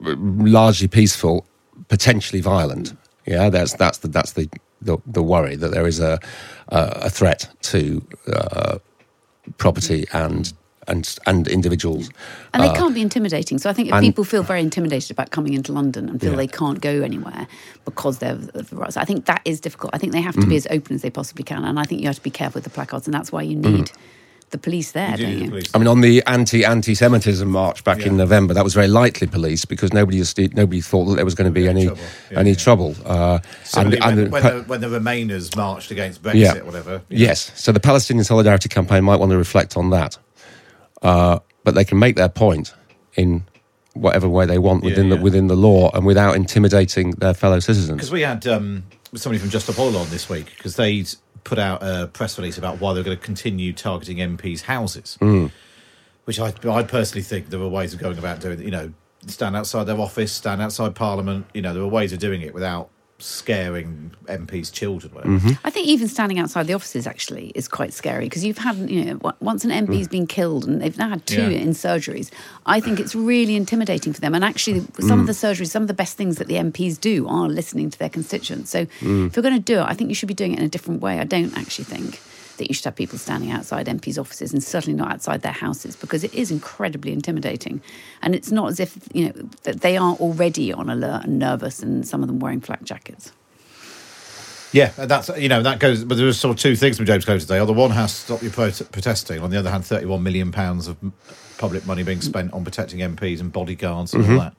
largely 0.00 0.88
peaceful, 0.88 1.44
potentially 1.88 2.40
violent. 2.40 2.96
Yeah, 3.26 3.50
that's 3.50 3.74
that's 3.74 3.98
the 3.98 4.08
that's 4.08 4.32
the 4.32 4.48
the, 4.80 4.98
the 5.06 5.22
worry 5.22 5.56
that 5.56 5.70
there 5.70 5.86
is 5.86 6.00
a 6.00 6.18
a, 6.68 6.78
a 7.04 7.10
threat 7.10 7.48
to 7.62 8.02
uh, 8.32 8.78
property 9.58 10.06
and 10.12 10.52
and 10.88 11.16
and 11.26 11.46
individuals. 11.46 12.10
And 12.52 12.62
they 12.64 12.68
Uh, 12.68 12.74
can't 12.74 12.94
be 12.94 13.00
intimidating. 13.02 13.58
So 13.58 13.70
I 13.70 13.72
think 13.72 13.88
if 13.88 13.94
and- 13.94 14.04
people 14.04 14.24
feel 14.24 14.42
very 14.42 14.60
intimidated 14.60 15.10
about 15.12 15.30
coming 15.30 15.54
into 15.54 15.72
London 15.72 16.08
and 16.08 16.20
feel 16.20 16.30
Yeah. 16.30 16.36
they 16.36 16.48
can't 16.48 16.80
go 16.80 17.02
anywhere 17.02 17.46
because 17.84 18.18
they're 18.18 18.34
the 18.34 18.66
right, 18.76 18.96
I 18.96 19.04
think 19.04 19.26
that 19.26 19.42
is 19.44 19.60
difficult. 19.60 19.94
I 19.94 19.98
think 19.98 20.12
they 20.12 20.20
have 20.20 20.34
to 20.40 20.46
be 20.46 20.54
Mhm. 20.54 20.56
as 20.56 20.66
open 20.70 20.96
as 20.96 21.02
they 21.02 21.10
possibly 21.10 21.44
can, 21.44 21.64
and 21.64 21.78
I 21.78 21.84
think 21.84 22.00
you 22.00 22.08
have 22.08 22.16
to 22.16 22.22
be 22.22 22.30
careful 22.30 22.58
with 22.58 22.64
the 22.64 22.70
placards, 22.70 23.06
and 23.06 23.14
that's 23.14 23.30
why 23.30 23.42
you 23.42 23.56
Mm. 23.58 23.62
Need 24.52 24.58
the 24.60 24.62
police 24.62 24.92
there, 24.92 25.16
do 25.16 25.26
not 25.26 25.54
you? 25.54 25.62
I 25.74 25.78
mean, 25.78 25.88
on 25.88 26.02
the 26.02 26.22
anti 26.26 26.62
anti 26.64 26.94
Semitism 26.94 27.48
march 27.48 27.84
back 27.84 28.00
in 28.04 28.18
November, 28.18 28.52
that 28.52 28.62
was 28.64 28.74
very 28.74 28.86
lightly 28.86 29.26
policed 29.26 29.68
because 29.68 29.92
nobody 29.94 30.18
just, 30.18 30.38
nobody 30.38 30.82
thought 30.82 31.06
that 31.06 31.16
there 31.16 31.24
was 31.24 31.34
going 31.34 31.46
to 31.46 31.50
be 31.50 31.68
any 31.68 31.88
any 32.32 32.54
trouble. 32.54 32.94
Uh, 33.04 33.38
Similarly, 33.64 33.98
when, 34.00 34.18
and- 34.18 34.32
when, 34.32 34.42
the, 34.42 34.62
when 34.64 34.80
the 34.82 34.88
Remainers 34.88 35.56
marched 35.56 35.90
against 35.90 36.22
Brexit 36.22 36.34
Yeah. 36.34 36.58
or 36.58 36.64
whatever. 36.66 37.02
Yes. 37.08 37.50
So 37.58 37.72
the 37.72 37.80
Palestinian 37.80 38.24
Solidarity 38.24 38.68
Campaign 38.68 39.04
might 39.04 39.16
want 39.16 39.32
to 39.32 39.38
reflect 39.38 39.76
on 39.76 39.90
that. 39.90 40.18
Uh, 41.00 41.38
but 41.64 41.74
they 41.74 41.84
can 41.84 41.98
make 41.98 42.16
their 42.16 42.28
point 42.28 42.74
in 43.14 43.44
whatever 43.94 44.28
way 44.28 44.44
they 44.46 44.58
want 44.58 44.84
within 44.84 45.08
the 45.08 45.16
within 45.16 45.46
the 45.46 45.56
law 45.56 45.90
and 45.94 46.04
without 46.04 46.36
intimidating 46.36 47.12
their 47.12 47.34
fellow 47.34 47.58
citizens. 47.58 47.96
Because 47.96 48.12
we 48.12 48.20
had 48.20 48.46
um, 48.46 48.84
somebody 49.14 49.38
from 49.38 49.50
Just 49.50 49.66
Stop 49.66 49.78
Oil 49.78 49.96
on 49.96 50.10
this 50.10 50.28
week 50.28 50.52
because 50.56 50.76
they'd 50.76 51.08
put 51.44 51.58
out 51.58 51.82
a 51.82 52.06
press 52.06 52.38
release 52.38 52.58
about 52.58 52.80
why 52.80 52.92
they're 52.92 53.02
going 53.02 53.16
to 53.16 53.22
continue 53.22 53.72
targeting 53.72 54.18
MPs' 54.18 54.62
houses, 54.62 55.18
Mm. 55.20 55.50
which 56.24 56.38
I, 56.38 56.52
I 56.70 56.82
personally 56.82 57.22
think 57.22 57.50
there 57.50 57.60
are 57.60 57.68
ways 57.68 57.92
of 57.94 58.00
going 58.00 58.18
about 58.18 58.40
doing 58.40 58.60
it. 58.60 58.64
You 58.64 58.70
know, 58.70 58.92
stand 59.26 59.56
outside 59.56 59.84
their 59.84 59.98
office, 59.98 60.32
stand 60.32 60.62
outside 60.62 60.94
Parliament. 60.94 61.46
You 61.54 61.62
know, 61.62 61.74
there 61.74 61.82
are 61.82 61.88
ways 61.88 62.12
of 62.12 62.18
doing 62.18 62.42
it 62.42 62.54
without 62.54 62.90
scaring 63.22 64.10
MPs' 64.26 64.72
children. 64.72 65.14
Whatever. 65.14 65.34
Mm-hmm. 65.38 65.50
I 65.66 65.70
think 65.70 65.86
even 65.88 66.08
standing 66.08 66.38
outside 66.38 66.66
the 66.66 66.74
offices 66.74 67.06
actually 67.06 67.52
is 67.54 67.68
quite 67.68 67.92
scary 67.92 68.24
because 68.26 68.44
you've 68.44 68.58
had, 68.58 68.76
you 68.90 69.04
know, 69.04 69.32
once 69.40 69.64
an 69.64 69.70
MP's 69.70 70.08
been 70.08 70.26
killed 70.26 70.66
and 70.66 70.80
they've 70.82 70.96
now 70.98 71.08
had 71.10 71.26
two 71.26 71.50
Yeah. 71.50 71.58
in 71.64 71.70
surgeries, 71.70 72.30
I 72.66 72.80
think 72.80 72.98
it's 73.00 73.14
really 73.14 73.56
intimidating 73.56 74.12
for 74.12 74.20
them. 74.20 74.34
And 74.34 74.44
actually, 74.44 74.80
some 75.00 75.20
of 75.20 75.24
Mm. 75.24 75.26
the 75.26 75.32
surgeries, 75.32 75.70
some 75.70 75.82
of 75.82 75.88
the 75.88 75.94
best 75.94 76.16
things 76.16 76.36
that 76.36 76.48
the 76.48 76.56
MPs 76.56 76.98
do 77.00 77.26
are 77.28 77.48
listening 77.48 77.90
to 77.90 77.98
their 77.98 78.08
constituents. 78.08 78.70
So 78.70 78.86
Mm. 79.00 79.26
if 79.28 79.36
you're 79.36 79.42
going 79.42 79.54
to 79.54 79.60
do 79.60 79.78
it, 79.78 79.84
I 79.84 79.94
think 79.94 80.08
you 80.10 80.14
should 80.14 80.28
be 80.28 80.34
doing 80.34 80.52
it 80.52 80.58
in 80.58 80.64
a 80.64 80.68
different 80.68 81.00
way. 81.00 81.18
I 81.18 81.24
don't 81.24 81.56
actually 81.56 81.84
think 81.84 82.20
that 82.56 82.68
you 82.68 82.74
should 82.74 82.84
have 82.84 82.96
people 82.96 83.18
standing 83.18 83.50
outside 83.50 83.86
MPs' 83.86 84.18
offices 84.18 84.52
and 84.52 84.62
certainly 84.62 84.96
not 84.96 85.12
outside 85.12 85.42
their 85.42 85.52
houses 85.52 85.96
because 85.96 86.24
it 86.24 86.32
is 86.34 86.50
incredibly 86.50 87.12
intimidating. 87.12 87.80
And 88.20 88.34
it's 88.34 88.50
not 88.50 88.68
as 88.70 88.80
if, 88.80 88.98
you 89.12 89.26
know, 89.26 89.48
that 89.62 89.80
they 89.80 89.96
are 89.96 90.14
already 90.14 90.72
on 90.72 90.88
alert 90.88 91.24
and 91.24 91.38
nervous 91.38 91.82
and 91.82 92.06
some 92.06 92.22
of 92.22 92.28
them 92.28 92.38
wearing 92.38 92.60
flak 92.60 92.82
jackets. 92.84 93.32
Yeah, 94.72 94.90
that's 94.96 95.28
you 95.36 95.50
know 95.50 95.62
that 95.62 95.80
goes. 95.80 96.02
But 96.02 96.16
there 96.16 96.26
are 96.26 96.32
sort 96.32 96.56
of 96.56 96.60
two 96.60 96.76
things 96.76 96.96
from 96.96 97.04
James 97.04 97.26
Clover 97.26 97.40
today. 97.40 97.58
On 97.58 97.66
the 97.66 97.74
one 97.74 97.90
hand, 97.90 98.08
stop 98.08 98.40
your 98.40 98.50
prot- 98.50 98.80
protesting. 98.90 99.42
On 99.42 99.50
the 99.50 99.58
other 99.58 99.70
hand, 99.70 99.84
thirty-one 99.84 100.22
million 100.22 100.50
pounds 100.50 100.88
of 100.88 100.96
public 101.58 101.84
money 101.86 102.02
being 102.02 102.22
spent 102.22 102.54
on 102.54 102.64
protecting 102.64 103.00
MPs 103.00 103.40
and 103.40 103.52
bodyguards 103.52 104.14
and 104.14 104.24
all 104.24 104.38
that. 104.38 104.54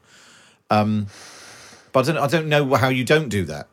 Um, 0.70 1.08
but 1.92 2.08
I 2.08 2.12
don't, 2.12 2.24
I 2.24 2.28
don't 2.28 2.48
know 2.48 2.76
how 2.76 2.90
you 2.90 3.04
don't 3.04 3.30
do 3.30 3.44
that. 3.46 3.68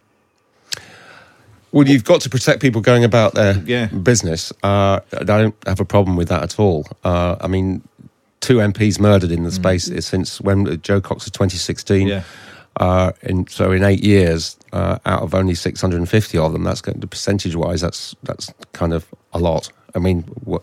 Well, 1.73 1.87
you've 1.87 2.05
got 2.05 2.21
to 2.23 2.31
protect 2.31 2.61
people 2.61 2.81
going 2.81 3.05
about 3.05 3.35
their 3.35 3.63
Yeah. 3.65 3.87
business. 3.87 4.53
Uh, 4.63 5.01
I 5.17 5.25
don't 5.25 5.55
have 5.67 5.81
a 5.81 5.85
problem 5.85 6.17
with 6.17 6.29
that 6.29 6.43
at 6.43 6.59
all. 6.59 6.87
Uh, 7.05 7.37
I 7.41 7.47
mean, 7.47 7.83
two 8.41 8.57
MPs 8.61 8.99
murdered 8.99 9.31
in 9.31 9.45
the 9.45 9.53
space 9.53 9.91
since 10.05 10.41
when 10.41 10.81
Jo 10.83 11.01
Cox 11.01 11.27
of 11.27 11.33
2016. 11.33 12.09
Yeah. 12.09 12.23
Uh, 12.79 13.13
in, 13.23 13.47
so 13.49 13.73
in 13.73 13.83
eight 13.85 14.03
years, 14.03 14.57
uh, 14.73 14.99
out 15.05 15.23
of 15.23 15.35
only 15.35 15.55
650 15.55 16.39
of 16.39 16.53
them, 16.53 16.63
that's 16.65 16.81
going 16.81 17.01
to 17.01 17.07
percentage 17.07 17.55
wise, 17.57 17.81
that's 17.81 18.15
that's 18.23 18.53
kind 18.73 18.93
of 18.93 19.07
a 19.33 19.39
lot. 19.39 19.71
I 19.95 19.99
mean, 19.99 20.23
what, 20.45 20.63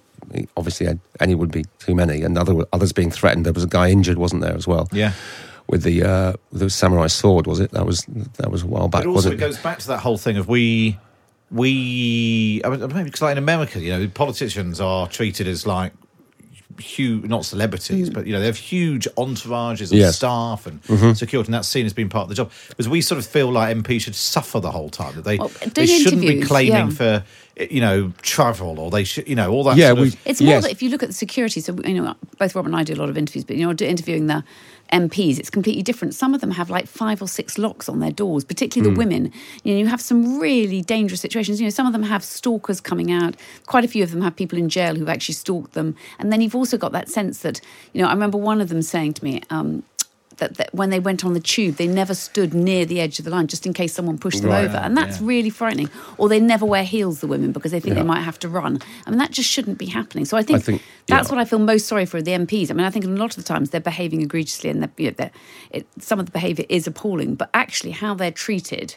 obviously 0.55 0.87
any 1.19 1.35
would 1.35 1.51
be 1.51 1.65
too 1.79 1.93
many, 1.95 2.23
and 2.23 2.37
other 2.37 2.63
others 2.73 2.93
being 2.93 3.11
threatened. 3.11 3.45
There 3.45 3.53
was 3.53 3.65
a 3.65 3.67
guy 3.67 3.89
injured, 3.89 4.17
wasn't 4.17 4.41
there, 4.41 4.55
as 4.55 4.65
well? 4.67 4.87
Yeah. 4.91 5.11
With 5.69 5.83
the 5.83 6.03
uh, 6.03 6.33
the 6.53 6.69
samurai 6.69 7.07
sword, 7.07 7.45
was 7.45 7.59
it? 7.59 7.71
That 7.71 7.85
was 7.85 8.05
that 8.37 8.49
was 8.51 8.63
a 8.63 8.67
while 8.67 8.87
back, 8.87 9.01
But 9.03 9.07
also, 9.09 9.15
wasn't 9.15 9.33
it 9.35 9.37
goes 9.37 9.57
back 9.57 9.79
to 9.79 9.87
that 9.87 9.99
whole 9.99 10.17
thing 10.17 10.37
of 10.37 10.47
we, 10.47 10.97
we. 11.51 12.61
I 12.63 12.69
mean, 12.69 12.79
maybe 12.79 13.03
because 13.03 13.21
like 13.21 13.33
in 13.33 13.37
America, 13.37 13.79
you 13.79 13.89
know, 13.91 14.07
politicians 14.07 14.79
are 14.79 15.07
treated 15.07 15.47
as 15.47 15.67
like 15.67 15.91
huge, 16.79 17.25
not 17.25 17.43
celebrities, 17.43 18.09
but 18.09 18.27
you 18.27 18.33
know, 18.33 18.39
they 18.39 18.45
have 18.45 18.55
huge 18.57 19.07
entourages 19.17 19.91
of 19.91 19.97
Yes. 19.97 20.15
staff 20.17 20.67
and 20.67 20.81
Mhm. 20.83 21.17
security, 21.17 21.47
and 21.47 21.53
that's 21.53 21.67
seen 21.67 21.85
as 21.85 21.93
being 21.93 22.07
part 22.09 22.23
of 22.23 22.29
the 22.29 22.35
job. 22.35 22.51
Because 22.69 22.87
we 22.87 23.01
sort 23.01 23.17
of 23.19 23.25
feel 23.25 23.51
like 23.51 23.75
MP 23.75 23.99
should 23.99 24.15
suffer 24.15 24.59
the 24.59 24.71
whole 24.71 24.89
time 24.89 25.15
that 25.15 25.23
they 25.23 25.37
Well, 25.37 25.51
they 25.73 25.85
shouldn't 25.87 26.21
be 26.21 26.39
claiming 26.41 26.71
yeah. 26.71 26.89
for 26.89 27.23
you 27.71 27.81
know 27.81 28.13
travel 28.21 28.79
or 28.79 28.91
they 28.91 29.03
should 29.03 29.27
you 29.27 29.35
know 29.35 29.51
all 29.51 29.63
that. 29.63 29.77
Yeah, 29.77 29.89
sort 29.95 30.09
of, 30.09 30.15
It's 30.25 30.39
more 30.39 30.53
Yes. 30.53 30.63
that 30.63 30.71
if 30.71 30.83
you 30.83 30.89
look 30.89 31.01
at 31.01 31.09
the 31.09 31.13
security, 31.15 31.59
so 31.61 31.75
you 31.83 31.95
know, 31.95 32.15
both 32.37 32.53
Rob 32.55 32.67
and 32.67 32.75
I 32.75 32.83
do 32.83 32.93
a 32.93 32.95
lot 33.01 33.09
of 33.09 33.17
interviews, 33.17 33.43
but 33.43 33.55
you 33.57 33.65
know, 33.65 33.71
interviewing 33.71 34.27
the 34.27 34.43
MPs, 34.93 35.37
it's 35.39 35.49
completely 35.49 35.83
different. 35.83 36.13
Some 36.13 36.33
of 36.33 36.41
them 36.41 36.51
have 36.51 36.69
like 36.69 36.87
five 36.87 37.21
or 37.21 37.27
six 37.27 37.57
locks 37.57 37.89
on 37.89 37.99
their 37.99 38.11
doors, 38.11 38.43
particularly 38.43 38.89
Hmm. 38.89 38.95
the 38.95 38.97
women. 38.97 39.31
You 39.63 39.73
know, 39.73 39.79
you 39.79 39.87
have 39.87 40.01
some 40.01 40.39
really 40.39 40.81
dangerous 40.81 41.21
situations. 41.21 41.59
You 41.59 41.65
know, 41.65 41.71
some 41.71 41.87
of 41.87 41.93
them 41.93 42.03
have 42.03 42.23
stalkers 42.23 42.79
coming 42.79 43.11
out. 43.11 43.35
Quite 43.65 43.83
a 43.85 43.87
few 43.87 44.03
of 44.03 44.11
them 44.11 44.21
have 44.21 44.35
people 44.35 44.57
in 44.57 44.69
jail 44.69 44.95
who've 44.95 45.09
actually 45.09 45.35
stalked 45.35 45.73
them. 45.73 45.95
And 46.19 46.31
then 46.31 46.41
you've 46.41 46.55
also 46.55 46.77
got 46.77 46.91
that 46.93 47.09
sense 47.09 47.39
that, 47.39 47.59
you 47.93 48.01
know, 48.01 48.07
I 48.07 48.13
remember 48.13 48.37
one 48.37 48.61
of 48.61 48.69
them 48.69 48.81
saying 48.81 49.13
to 49.15 49.23
me, 49.23 49.41
um, 49.49 49.83
that, 50.37 50.55
that 50.57 50.73
when 50.73 50.89
they 50.89 50.99
went 50.99 51.23
on 51.25 51.33
the 51.33 51.39
tube, 51.39 51.75
they 51.75 51.87
never 51.87 52.13
stood 52.13 52.53
near 52.53 52.85
the 52.85 52.99
edge 52.99 53.19
of 53.19 53.25
the 53.25 53.31
line 53.31 53.47
just 53.47 53.65
in 53.65 53.73
case 53.73 53.93
someone 53.93 54.17
pushed 54.17 54.41
them 54.41 54.51
Right. 54.51 54.65
over. 54.65 54.77
And 54.77 54.95
that's 54.97 55.19
really 55.21 55.49
frightening. 55.49 55.89
Or 56.17 56.29
they 56.29 56.39
never 56.39 56.65
wear 56.65 56.83
heels, 56.83 57.19
the 57.21 57.27
women, 57.27 57.51
because 57.51 57.71
they 57.71 57.79
think 57.79 57.95
Yeah. 57.95 58.01
they 58.03 58.07
might 58.07 58.21
have 58.21 58.39
to 58.39 58.49
run. 58.49 58.79
I 59.05 59.09
mean, 59.09 59.19
that 59.19 59.31
just 59.31 59.49
shouldn't 59.49 59.77
be 59.77 59.87
happening. 59.87 60.25
So 60.25 60.37
I 60.37 60.43
think, 60.43 60.59
I 60.59 60.61
think- 60.61 60.81
that's 61.07 61.29
yeah. 61.29 61.35
what 61.35 61.41
I 61.41 61.45
feel 61.45 61.59
most 61.59 61.87
sorry 61.87 62.05
for 62.05 62.21
the 62.21 62.31
MPs. 62.33 62.69
I 62.71 62.73
mean, 62.73 62.85
I 62.85 62.89
think 62.89 63.05
a 63.05 63.09
lot 63.09 63.31
of 63.37 63.43
the 63.43 63.47
times 63.47 63.69
they're 63.71 63.81
behaving 63.81 64.21
egregiously 64.21 64.69
and 64.69 64.81
they're, 64.81 64.91
you 64.97 65.07
know, 65.07 65.15
they're, 65.17 65.31
it, 65.71 65.87
some 65.99 66.19
of 66.19 66.25
the 66.25 66.31
behaviour 66.31 66.65
is 66.69 66.87
appalling, 66.87 67.35
but 67.35 67.49
actually 67.53 67.91
how 67.91 68.13
they're 68.13 68.31
treated. 68.31 68.95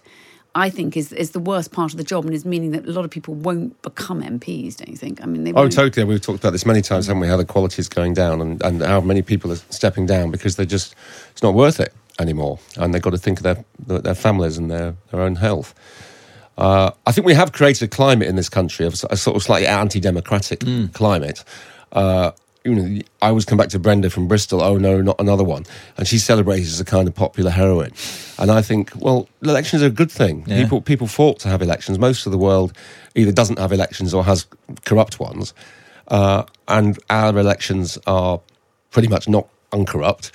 I 0.54 0.68
think 0.70 0.96
is 0.96 1.12
is 1.12 1.30
the 1.30 1.38
worst 1.40 1.70
part 1.72 1.92
of 1.92 1.96
the 1.98 2.04
job 2.04 2.24
and 2.24 2.34
is 2.34 2.44
meaning 2.44 2.72
that 2.72 2.86
a 2.86 2.90
lot 2.92 3.04
of 3.04 3.10
people 3.10 3.34
won't 3.34 3.80
become 3.82 4.20
MPs. 4.22 4.76
Don't 4.76 4.88
you 4.88 4.96
think? 4.96 5.22
I 5.22 5.26
mean, 5.26 5.44
they 5.44 5.52
Oh, 5.52 5.62
won't. 5.62 5.72
totally. 5.72 6.04
We've 6.04 6.20
talked 6.20 6.40
about 6.40 6.50
this 6.50 6.66
many 6.66 6.82
times, 6.82 7.06
haven't 7.06 7.20
we? 7.20 7.28
How 7.28 7.36
the 7.36 7.44
quality 7.44 7.78
is 7.80 7.88
going 7.88 8.14
down 8.14 8.40
and, 8.40 8.60
and 8.62 8.82
how 8.82 9.00
many 9.00 9.22
people 9.22 9.52
are 9.52 9.56
stepping 9.70 10.06
down 10.06 10.30
because 10.30 10.56
they're 10.56 10.66
just, 10.66 10.94
it's 11.30 11.42
not 11.42 11.54
worth 11.54 11.78
it 11.78 11.92
anymore. 12.18 12.58
And 12.76 12.92
they've 12.92 13.02
got 13.02 13.10
to 13.10 13.18
think 13.18 13.38
of 13.38 13.42
their, 13.44 13.64
their, 13.86 13.98
their 14.00 14.14
families 14.14 14.58
and 14.58 14.70
their, 14.70 14.94
their 15.12 15.20
own 15.20 15.36
health. 15.36 15.72
Uh, 16.58 16.90
I 17.06 17.12
think 17.12 17.26
we 17.26 17.34
have 17.34 17.52
created 17.52 17.84
a 17.84 17.88
climate 17.88 18.28
in 18.28 18.36
this 18.36 18.48
country 18.48 18.84
of 18.86 18.94
a 19.08 19.16
sort 19.16 19.36
of 19.36 19.42
slightly 19.42 19.66
anti-democratic 19.66 20.64
climate. 20.92 21.42
Uh, 21.92 22.32
you 22.64 22.74
know, 22.74 23.02
I 23.22 23.28
always 23.28 23.44
come 23.44 23.56
back 23.56 23.68
to 23.70 23.78
Brenda 23.78 24.10
from 24.10 24.28
Bristol. 24.28 24.62
Oh 24.62 24.76
no, 24.76 25.00
not 25.00 25.18
another 25.18 25.44
one, 25.44 25.64
and 25.96 26.06
she 26.06 26.18
celebrates 26.18 26.68
as 26.68 26.80
a 26.80 26.84
kind 26.84 27.08
of 27.08 27.14
popular 27.14 27.50
heroine. 27.50 27.92
And 28.38 28.50
I 28.50 28.62
think, 28.62 28.92
well, 28.96 29.28
elections 29.42 29.82
are 29.82 29.86
a 29.86 29.90
good 29.90 30.10
thing. 30.10 30.44
Yeah. 30.46 30.62
People 30.62 30.80
people 30.82 31.06
fought 31.06 31.38
to 31.40 31.48
have 31.48 31.62
elections. 31.62 31.98
Most 31.98 32.26
of 32.26 32.32
the 32.32 32.38
world 32.38 32.72
either 33.14 33.32
doesn't 33.32 33.58
have 33.58 33.72
elections 33.72 34.12
or 34.12 34.24
has 34.24 34.46
corrupt 34.84 35.18
ones, 35.18 35.54
uh, 36.08 36.44
and 36.68 36.98
our 37.08 37.36
elections 37.38 37.98
are 38.06 38.40
pretty 38.90 39.08
much 39.08 39.28
not 39.28 39.48
uncorrupt. 39.72 40.32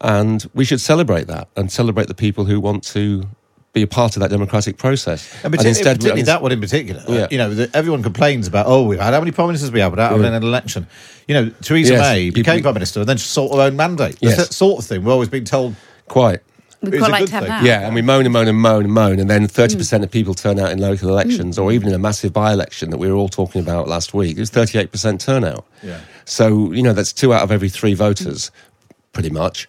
And 0.00 0.48
we 0.54 0.64
should 0.64 0.80
celebrate 0.80 1.26
that 1.26 1.48
and 1.56 1.70
celebrate 1.72 2.08
the 2.08 2.14
people 2.14 2.44
who 2.44 2.60
want 2.60 2.84
to 2.84 3.28
be 3.76 3.82
a 3.82 3.86
part 3.86 4.16
of 4.16 4.20
that 4.20 4.30
democratic 4.30 4.78
process. 4.78 5.28
And 5.44 5.52
partic- 5.52 5.82
particularly 5.82 6.22
that 6.22 6.40
one 6.42 6.50
in 6.50 6.60
particular. 6.60 7.02
Uh, 7.06 7.12
Yeah. 7.12 7.26
you 7.30 7.36
know, 7.38 7.52
the, 7.54 7.70
everyone 7.74 8.02
complains 8.02 8.48
about, 8.48 8.64
oh, 8.66 8.84
we've 8.84 8.98
had 8.98 9.12
how 9.12 9.20
many 9.20 9.32
prime 9.32 9.48
ministers 9.48 9.70
we 9.70 9.80
have 9.80 9.92
without 9.92 10.10
having 10.12 10.24
an 10.26 10.42
election. 10.42 10.86
You 11.28 11.34
know, 11.34 11.50
Theresa 11.62 11.92
Yes, 11.92 12.00
May 12.00 12.24
people- 12.30 12.40
became 12.40 12.62
prime 12.62 12.74
minister 12.74 13.00
and 13.00 13.08
then 13.08 13.18
she 13.18 13.26
sought 13.28 13.54
her 13.54 13.60
own 13.62 13.76
mandate. 13.76 14.16
Yes. 14.20 14.38
That 14.38 14.52
sort 14.54 14.78
of 14.80 14.86
thing. 14.86 15.04
We're 15.04 15.12
always 15.12 15.28
being 15.28 15.44
told 15.44 15.76
quite. 16.08 16.40
We'd 16.80 16.94
it's 16.94 17.02
quite 17.02 17.10
like 17.12 17.26
to 17.26 17.32
have 17.32 17.46
that. 17.46 17.64
Yeah, 17.64 17.80
and 17.86 17.94
we 17.94 18.00
moan 18.02 18.24
and 18.24 18.32
moan 18.32 18.48
and 18.48 18.58
moan 18.58 18.84
and 18.84 18.92
moan, 18.92 19.18
and 19.18 19.28
then 19.28 19.46
30% 19.46 20.02
of 20.04 20.10
people 20.10 20.34
turn 20.34 20.58
out 20.58 20.70
in 20.72 20.78
local 20.78 21.08
elections, 21.08 21.58
or 21.58 21.72
even 21.72 21.88
in 21.88 21.94
a 21.94 21.98
massive 21.98 22.32
by 22.32 22.52
election 22.52 22.90
that 22.90 22.98
we 22.98 23.08
were 23.10 23.16
all 23.16 23.28
talking 23.30 23.60
about 23.62 23.88
last 23.88 24.12
week. 24.14 24.36
It 24.36 24.40
was 24.40 24.50
38% 24.50 25.18
turnout. 25.20 25.64
Yeah. 25.82 26.00
So, 26.26 26.72
you 26.72 26.82
know, 26.82 26.92
that's 26.92 27.12
two 27.14 27.32
out 27.34 27.42
of 27.42 27.50
every 27.50 27.70
three 27.70 27.94
voters, 27.94 28.50
pretty 29.14 29.30
much, 29.30 29.66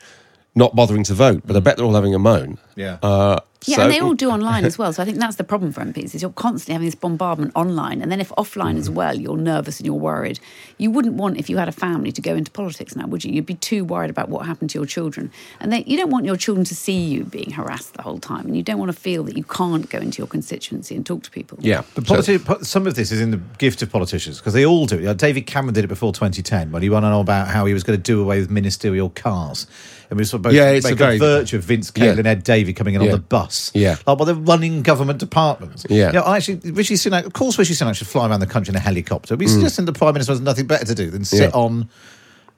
not 0.53 0.75
bothering 0.75 1.03
to 1.05 1.13
vote. 1.13 1.43
But 1.45 1.55
I 1.55 1.59
bet 1.59 1.77
they're 1.77 1.85
all 1.85 1.95
having 1.95 2.13
a 2.13 2.19
moan. 2.19 2.57
Yeah. 2.75 2.97
Uh, 3.01 3.39
Yeah, 3.67 3.75
so- 3.77 3.81
and 3.83 3.91
they 3.91 3.99
all 3.99 4.13
do 4.13 4.29
online 4.37 4.65
as 4.65 4.77
well. 4.77 4.91
So 4.93 5.01
I 5.03 5.05
think 5.05 5.17
that's 5.19 5.35
the 5.35 5.43
problem 5.43 5.71
for 5.71 5.81
MPs 5.81 6.15
is 6.15 6.21
you're 6.21 6.31
constantly 6.31 6.73
having 6.73 6.87
this 6.87 6.95
bombardment 6.95 7.51
online, 7.55 8.01
and 8.01 8.11
then 8.11 8.19
if 8.21 8.29
offline 8.37 8.75
Mm. 8.75 8.79
as 8.79 8.89
well, 8.89 9.15
you're 9.15 9.37
nervous 9.37 9.79
and 9.79 9.85
you're 9.85 9.95
worried. 9.95 10.39
You 10.77 10.89
wouldn't 10.91 11.15
want 11.15 11.37
if 11.37 11.49
you 11.49 11.57
had 11.57 11.67
a 11.67 11.71
family 11.73 12.11
to 12.13 12.21
go 12.21 12.35
into 12.35 12.49
politics 12.51 12.95
now, 12.95 13.07
would 13.07 13.23
you? 13.25 13.31
You'd 13.33 13.45
be 13.45 13.55
too 13.55 13.83
worried 13.83 14.09
about 14.09 14.29
what 14.29 14.45
happened 14.45 14.69
to 14.71 14.79
your 14.79 14.85
children, 14.85 15.31
and 15.59 15.71
they, 15.71 15.83
you 15.85 15.97
don't 15.97 16.09
want 16.11 16.25
your 16.25 16.37
children 16.37 16.63
to 16.65 16.75
see 16.75 16.97
you 16.97 17.23
being 17.23 17.51
harassed 17.51 17.93
the 17.93 18.01
whole 18.01 18.19
time, 18.19 18.45
and 18.45 18.55
you 18.55 18.63
don't 18.63 18.79
want 18.79 18.91
to 18.91 18.97
feel 18.99 19.23
that 19.23 19.35
you 19.37 19.43
can't 19.43 19.89
go 19.89 19.99
into 19.99 20.17
your 20.19 20.27
constituency 20.27 20.95
and 20.95 21.05
talk 21.05 21.23
to 21.23 21.31
people. 21.31 21.57
Yeah. 21.61 21.81
But 21.95 22.05
politi- 22.05 22.43
po- 22.43 22.61
some 22.61 22.87
of 22.87 22.95
this 22.95 23.11
is 23.11 23.19
in 23.21 23.31
the 23.31 23.41
gift 23.57 23.81
of 23.81 23.91
politicians 23.91 24.37
because 24.37 24.53
they 24.53 24.65
all 24.65 24.85
do 24.85 24.95
it. 24.95 25.01
You 25.01 25.07
know, 25.07 25.13
David 25.13 25.47
Cameron 25.47 25.73
did 25.73 25.83
it 25.83 25.87
before 25.87 26.13
2010 26.13 26.71
when 26.71 26.81
he 26.81 26.89
went 26.89 27.05
on 27.05 27.13
about 27.19 27.47
how 27.47 27.65
he 27.65 27.73
was 27.73 27.83
going 27.83 27.97
to 27.99 28.03
do 28.03 28.21
away 28.21 28.39
with 28.39 28.49
ministerial 28.49 29.09
cars. 29.09 29.67
And 30.09 30.17
we 30.17 30.23
saw 30.23 30.37
both 30.37 30.53
Yeah, 30.53 30.69
it's 30.69 30.85
a 30.85 30.89
make 30.91 30.97
very- 30.97 31.17
virtue 31.17 31.57
of 31.57 31.63
Vince 31.63 31.91
Cable 31.91 32.07
Yeah. 32.13 32.17
and 32.19 32.27
Ed 32.27 32.43
Davey 32.43 32.71
coming 32.73 32.93
in 32.95 33.01
Yeah. 33.01 33.07
on 33.07 33.11
the 33.11 33.21
bus. 33.21 33.56
Yeah. 33.73 33.97
Like, 34.05 34.17
well, 34.17 34.25
they're 34.25 34.35
running 34.35 34.81
government 34.81 35.19
departments. 35.19 35.85
Yeah. 35.89 36.07
You 36.07 36.13
know, 36.13 36.21
I 36.23 36.37
actually, 36.37 36.71
Rishi 36.71 36.95
Sunak, 36.95 37.25
of 37.25 37.33
course, 37.33 37.57
Rishi 37.57 37.73
Sunak 37.73 37.95
should 37.95 38.07
fly 38.07 38.27
around 38.27 38.39
the 38.39 38.47
country 38.47 38.71
in 38.71 38.75
a 38.75 38.79
helicopter. 38.79 39.35
Mm. 39.35 39.39
We 39.39 39.47
suggesting 39.47 39.85
the 39.85 39.93
Prime 39.93 40.13
Minister 40.13 40.33
has 40.33 40.41
nothing 40.41 40.67
better 40.67 40.85
to 40.85 40.95
do 40.95 41.09
than 41.09 41.25
sit 41.25 41.49
Yeah. 41.49 41.59
on 41.65 41.89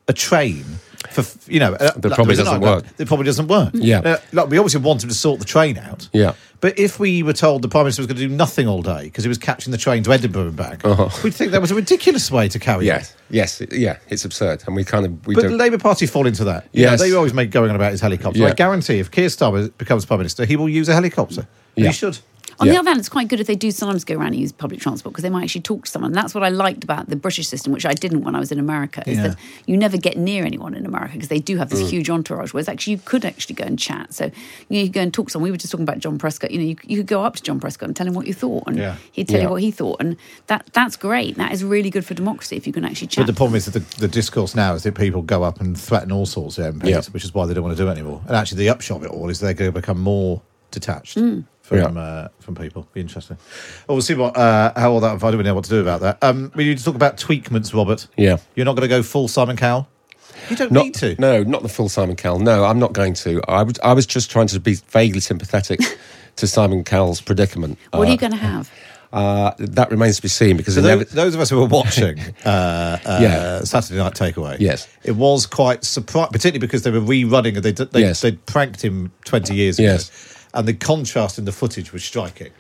a 0.09 0.13
train. 0.13 0.65
For 1.11 1.23
you 1.49 1.59
know, 1.61 1.73
uh, 1.73 1.93
That 1.93 2.03
like, 2.09 2.13
probably 2.15 2.35
doesn't 2.35 2.59
work. 2.61 2.83
It 2.97 3.07
probably 3.07 3.25
doesn't 3.25 3.47
work. 3.47 3.69
Yeah. 3.73 3.99
Uh, 3.99 4.17
like 4.33 4.49
we 4.49 4.57
obviously 4.57 4.81
want 4.81 5.01
him 5.01 5.09
to 5.09 5.15
sort 5.15 5.39
the 5.39 5.45
train 5.45 5.77
out. 5.77 6.09
Yeah. 6.11 6.33
But 6.61 6.77
if 6.77 6.99
we 6.99 7.23
were 7.23 7.31
told 7.33 7.61
the 7.61 7.69
Prime 7.69 7.85
Minister 7.85 8.01
was 8.01 8.07
going 8.07 8.17
to 8.17 8.27
do 8.27 8.35
nothing 8.35 8.67
all 8.67 8.81
day 8.81 9.03
because 9.05 9.23
he 9.23 9.29
was 9.29 9.37
catching 9.37 9.71
the 9.71 9.77
train 9.77 10.03
to 10.03 10.11
Edinburgh 10.11 10.47
and 10.49 10.55
back, 10.57 10.83
Uh-huh. 10.83 11.07
we'd 11.23 11.33
think 11.33 11.51
that 11.53 11.61
was 11.61 11.71
a 11.71 11.75
ridiculous 11.75 12.29
way 12.29 12.49
to 12.49 12.59
carry 12.59 12.85
Yes, 12.85 13.11
it. 13.11 13.15
yes, 13.29 13.61
Yes, 13.61 13.69
yeah, 13.79 13.97
it's 14.09 14.25
absurd. 14.25 14.63
And 14.67 14.75
we 14.75 14.83
kind 14.83 15.05
of, 15.05 15.25
we 15.25 15.35
But 15.35 15.43
the 15.43 15.49
don't. 15.49 15.57
Labour 15.57 15.77
Party 15.77 16.05
fall 16.05 16.27
into 16.27 16.43
that. 16.43 16.67
You 16.73 16.85
know, 16.85 16.97
they 16.97 17.13
always 17.13 17.33
make 17.33 17.49
going 17.49 17.69
on 17.69 17.77
about 17.77 17.91
his 17.91 18.01
helicopter. 18.01 18.39
Yeah. 18.41 18.47
I 18.49 18.53
guarantee 18.53 18.99
if 18.99 19.09
Keir 19.09 19.29
Starmer 19.29 19.71
becomes 19.77 20.05
Prime 20.05 20.19
Minister, 20.19 20.43
he 20.45 20.57
will 20.57 20.69
use 20.69 20.89
a 20.89 20.93
helicopter. 20.93 21.47
Yeah. 21.75 21.87
He 21.87 21.93
should. 21.93 22.19
On 22.59 22.67
Yeah. 22.67 22.73
the 22.73 22.79
other 22.79 22.89
hand, 22.89 22.99
it's 22.99 23.07
quite 23.07 23.29
good 23.29 23.39
if 23.39 23.47
they 23.47 23.55
do 23.55 23.71
sometimes 23.71 24.03
go 24.03 24.15
around 24.15 24.27
and 24.33 24.35
use 24.37 24.51
public 24.51 24.81
transport 24.81 25.13
because 25.13 25.23
they 25.23 25.29
might 25.29 25.43
actually 25.43 25.61
talk 25.61 25.85
to 25.85 25.91
someone. 25.91 26.11
That's 26.11 26.35
what 26.35 26.43
I 26.43 26.49
liked 26.49 26.83
about 26.83 27.07
the 27.09 27.15
British 27.15 27.47
system, 27.47 27.71
which 27.71 27.85
I 27.85 27.93
didn't 27.93 28.23
when 28.23 28.35
I 28.35 28.39
was 28.39 28.51
in 28.51 28.59
America, 28.59 29.01
is 29.07 29.17
Yeah. 29.17 29.27
that 29.29 29.37
you 29.65 29.77
never 29.77 29.95
get 29.97 30.17
near 30.17 30.45
anyone 30.45 30.73
in 30.73 30.85
America 30.85 31.13
because 31.13 31.29
they 31.29 31.39
do 31.39 31.55
have 31.57 31.69
Mm. 31.69 31.71
this 31.71 31.89
huge 31.89 32.09
entourage. 32.09 32.51
Whereas 32.53 32.67
actually 32.67 32.91
you 32.93 32.99
could 33.05 33.23
actually 33.23 33.55
go 33.55 33.63
and 33.63 33.79
chat. 33.79 34.13
So 34.13 34.25
you, 34.25 34.31
know, 34.71 34.79
you 34.79 34.83
could 34.87 34.93
go 34.93 35.01
and 35.01 35.13
talk 35.13 35.27
to 35.27 35.31
someone. 35.31 35.47
We 35.47 35.51
were 35.51 35.57
just 35.57 35.71
talking 35.71 35.85
about 35.85 35.99
John 35.99 36.17
Prescott. 36.17 36.51
You 36.51 36.59
know, 36.59 36.65
you, 36.65 36.75
you 36.85 36.97
could 36.97 37.07
go 37.07 37.23
up 37.23 37.37
to 37.37 37.43
John 37.43 37.59
Prescott 37.61 37.87
and 37.87 37.95
tell 37.95 38.05
him 38.07 38.13
what 38.13 38.27
you 38.27 38.33
thought, 38.33 38.63
and 38.67 38.77
Yeah. 38.77 38.95
he'd 39.13 39.29
tell 39.29 39.41
you 39.41 39.49
what 39.49 39.61
he 39.61 39.71
thought, 39.71 39.97
and 40.01 40.17
that 40.47 40.65
that's 40.73 40.97
great. 40.97 41.37
That 41.37 41.53
is 41.53 41.63
really 41.63 41.89
good 41.89 42.03
for 42.05 42.13
democracy 42.13 42.57
if 42.57 42.67
you 42.67 42.73
can 42.73 42.83
actually 42.83 43.07
chat. 43.07 43.25
But 43.25 43.33
the 43.33 43.37
problem 43.37 43.55
is 43.55 43.65
that 43.65 43.71
the, 43.79 43.99
the 44.01 44.07
discourse 44.09 44.53
now 44.53 44.73
is 44.73 44.83
that 44.83 44.95
people 44.95 45.21
go 45.21 45.43
up 45.43 45.61
and 45.61 45.77
threaten 45.79 46.11
all 46.11 46.25
sorts 46.25 46.57
of 46.57 46.75
MPs, 46.75 47.13
which 47.13 47.23
is 47.23 47.33
why 47.33 47.45
they 47.45 47.53
don't 47.53 47.63
want 47.63 47.77
to 47.77 47.81
do 47.81 47.87
it 47.87 47.91
anymore. 47.93 48.21
And 48.27 48.35
actually, 48.35 48.57
the 48.59 48.69
upshot 48.69 48.97
of 48.97 49.03
it 49.05 49.11
all 49.11 49.29
is 49.29 49.39
they're 49.39 49.53
going 49.53 49.71
to 49.71 49.79
become 49.79 49.99
more 50.01 50.41
detached 50.71 51.17
Mm. 51.17 51.45
From 51.77 51.95
Yeah. 51.95 52.01
uh, 52.01 52.27
from 52.39 52.55
people. 52.55 52.87
Be 52.93 52.99
interesting. 53.01 53.37
Well, 53.87 53.95
we'll 53.95 54.01
see 54.01 54.15
what 54.15 54.35
uh, 54.35 54.73
how 54.75 54.91
all 54.91 54.99
that. 54.99 55.23
I 55.23 55.31
don't 55.31 55.43
know 55.43 55.53
what 55.53 55.63
to 55.65 55.69
do 55.69 55.81
about 55.81 56.01
that. 56.01 56.17
Um, 56.21 56.51
we 56.55 56.65
need 56.65 56.77
to 56.79 56.83
talk 56.83 56.95
about 56.95 57.17
tweakments, 57.17 57.73
Robert. 57.73 58.07
Yeah. 58.17 58.37
You're 58.55 58.65
not 58.65 58.75
going 58.75 58.89
to 58.89 58.95
go 58.95 59.03
full 59.03 59.27
Simon 59.27 59.55
Cowell. 59.55 59.87
You 60.49 60.55
don't 60.55 60.71
Not, 60.71 60.83
need 60.85 60.95
to. 60.95 61.15
No, 61.19 61.43
not 61.43 61.61
the 61.63 61.69
full 61.69 61.89
Simon 61.89 62.15
Cowell. 62.15 62.39
No, 62.39 62.63
I'm 62.63 62.79
not 62.79 62.93
going 62.93 63.13
to. 63.15 63.41
I 63.47 63.63
was, 63.63 63.75
I 63.83 63.93
was 63.93 64.05
just 64.07 64.31
trying 64.31 64.47
to 64.47 64.59
be 64.59 64.75
vaguely 64.75 65.19
sympathetic 65.19 65.79
to 66.37 66.47
Simon 66.47 66.83
Cowell's 66.83 67.21
predicament. 67.21 67.77
what 67.91 68.01
are 68.01 68.05
Uh, 68.05 68.11
you 68.11 68.17
going 68.17 68.31
to 68.31 68.37
have? 68.37 68.71
Uh, 69.11 69.51
that 69.57 69.89
remains 69.91 70.15
to 70.17 70.21
be 70.21 70.27
seen 70.27 70.55
because 70.55 70.75
So 70.75 70.81
those, 70.81 70.89
never, 70.99 71.03
those 71.03 71.35
of 71.35 71.41
us 71.41 71.49
who 71.49 71.59
were 71.59 71.65
watching 71.65 72.19
uh, 72.45 72.49
uh, 73.05 73.19
Yeah. 73.21 73.59
Saturday 73.63 73.97
Night 73.99 74.13
Takeaway, 74.13 74.57
Yes. 74.59 74.87
it 75.03 75.13
was 75.15 75.45
quite 75.47 75.83
surprising, 75.83 76.31
particularly 76.31 76.59
because 76.59 76.83
they 76.83 76.91
were 76.91 77.01
rerunning 77.01 77.55
and 77.55 77.63
they 77.63 77.71
they 77.71 78.01
Yes. 78.01 78.21
they 78.21 78.33
pranked 78.33 78.81
him 78.83 79.11
twenty 79.25 79.55
years 79.55 79.77
ago, 79.79 79.87
Yes. 79.93 80.11
And 80.53 80.67
the 80.67 80.73
contrast 80.73 81.37
in 81.37 81.45
the 81.45 81.51
footage 81.51 81.91
was 81.93 82.03
striking. 82.03 82.51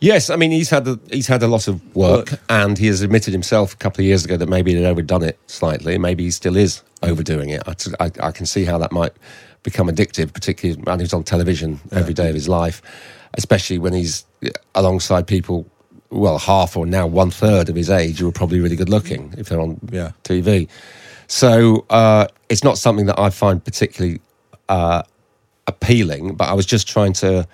Yes, 0.00 0.30
I 0.30 0.36
mean 0.36 0.50
he's 0.50 0.70
had 0.70 0.88
a, 0.88 0.98
he's 1.10 1.26
had 1.26 1.42
a 1.42 1.46
lot 1.46 1.68
of 1.68 1.94
work, 1.94 2.28
and 2.48 2.78
he 2.78 2.86
has 2.86 3.02
admitted 3.02 3.32
himself 3.32 3.74
a 3.74 3.76
couple 3.76 4.00
of 4.00 4.06
years 4.06 4.24
ago 4.24 4.36
that 4.38 4.48
maybe 4.48 4.74
he'd 4.74 4.84
overdone 4.86 5.22
it 5.22 5.38
slightly. 5.46 5.98
Maybe 5.98 6.24
he 6.24 6.30
still 6.30 6.56
is 6.56 6.82
overdoing 7.02 7.50
it. 7.50 7.62
I, 7.66 7.72
t- 7.74 7.92
I- 8.00 8.10
I 8.28 8.30
can 8.32 8.46
see 8.46 8.64
how 8.64 8.78
that 8.78 8.92
might 8.92 9.12
become 9.62 9.88
addictive, 9.88 10.32
particularly 10.32 10.80
when 10.84 11.00
he's 11.00 11.12
on 11.12 11.22
television 11.22 11.80
every 11.92 12.14
day 12.14 12.28
of 12.30 12.34
his 12.34 12.48
life, 12.48 12.80
especially 13.34 13.76
when 13.78 13.92
he's 13.92 14.24
alongside 14.74 15.26
people. 15.26 15.66
Well, 16.12 16.38
half 16.38 16.76
or 16.76 16.86
now 16.86 17.06
one 17.06 17.30
third 17.30 17.68
of 17.68 17.76
his 17.76 17.88
age 17.90 18.18
who 18.18 18.26
are 18.28 18.32
probably 18.32 18.58
really 18.58 18.74
good 18.76 18.88
looking 18.88 19.32
if 19.38 19.48
they're 19.50 19.60
on 19.60 19.78
Yeah. 19.92 20.10
TV. 20.24 20.66
So 21.28 21.84
uh, 21.90 22.26
it's 22.48 22.64
not 22.64 22.78
something 22.78 23.06
that 23.06 23.18
I 23.18 23.30
find 23.30 23.62
particularly 23.64 24.20
uh, 24.68 25.02
appealing. 25.70 26.34
But 26.36 26.48
I 26.48 26.54
was 26.54 26.66
just 26.66 26.86
trying 26.88 27.14
to 27.14 27.46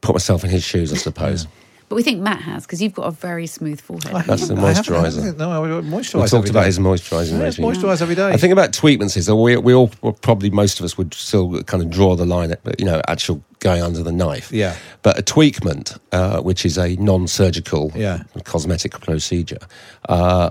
put 0.00 0.14
myself 0.14 0.44
in 0.44 0.50
his 0.50 0.62
shoes, 0.64 0.92
I 0.92 0.96
suppose. 0.96 1.46
But 1.88 1.94
we 1.94 2.02
think 2.02 2.20
Matt 2.20 2.40
has 2.40 2.66
because 2.66 2.82
you've 2.82 2.94
got 2.94 3.06
a 3.06 3.12
very 3.12 3.46
smooth 3.46 3.80
forehead. 3.80 4.24
That's 4.26 4.48
the 4.48 4.56
I 4.56 4.72
haven't- 4.72 4.92
I 4.92 4.98
moisturiser. 5.04 5.16
haven't- 5.22 5.38
No, 5.38 5.50
I 5.52 5.68
moisturise. 5.82 6.14
We 6.14 6.20
talked 6.22 6.34
every 6.34 6.50
about 6.50 6.60
day. 6.62 6.66
his 6.66 6.78
moisturising 6.80 7.38
Yeah, 7.38 7.64
moisturise 7.64 8.02
every 8.02 8.16
day. 8.16 8.30
I 8.30 8.36
think 8.36 8.52
about 8.52 8.72
tweakments 8.72 9.16
is 9.16 9.26
that 9.26 9.36
we, 9.36 9.56
we 9.56 9.72
all, 9.72 9.92
well, 10.02 10.14
probably 10.14 10.50
most 10.50 10.80
of 10.80 10.84
us 10.84 10.98
would 10.98 11.14
still 11.14 11.62
kind 11.62 11.80
of 11.84 11.88
draw 11.90 12.16
the 12.16 12.26
line 12.26 12.50
at, 12.50 12.58
you 12.80 12.84
know, 12.86 13.00
actual 13.06 13.40
going 13.60 13.82
under 13.84 14.02
the 14.02 14.10
knife. 14.10 14.50
Yeah. 14.50 14.74
But 15.02 15.16
a 15.16 15.22
tweakment, 15.22 15.96
uh, 16.10 16.40
which 16.40 16.66
is 16.66 16.76
a 16.76 16.96
non 16.96 17.28
surgical 17.28 17.92
Yeah. 17.94 18.24
cosmetic 18.42 18.98
procedure, 19.00 19.60
uh, 20.08 20.50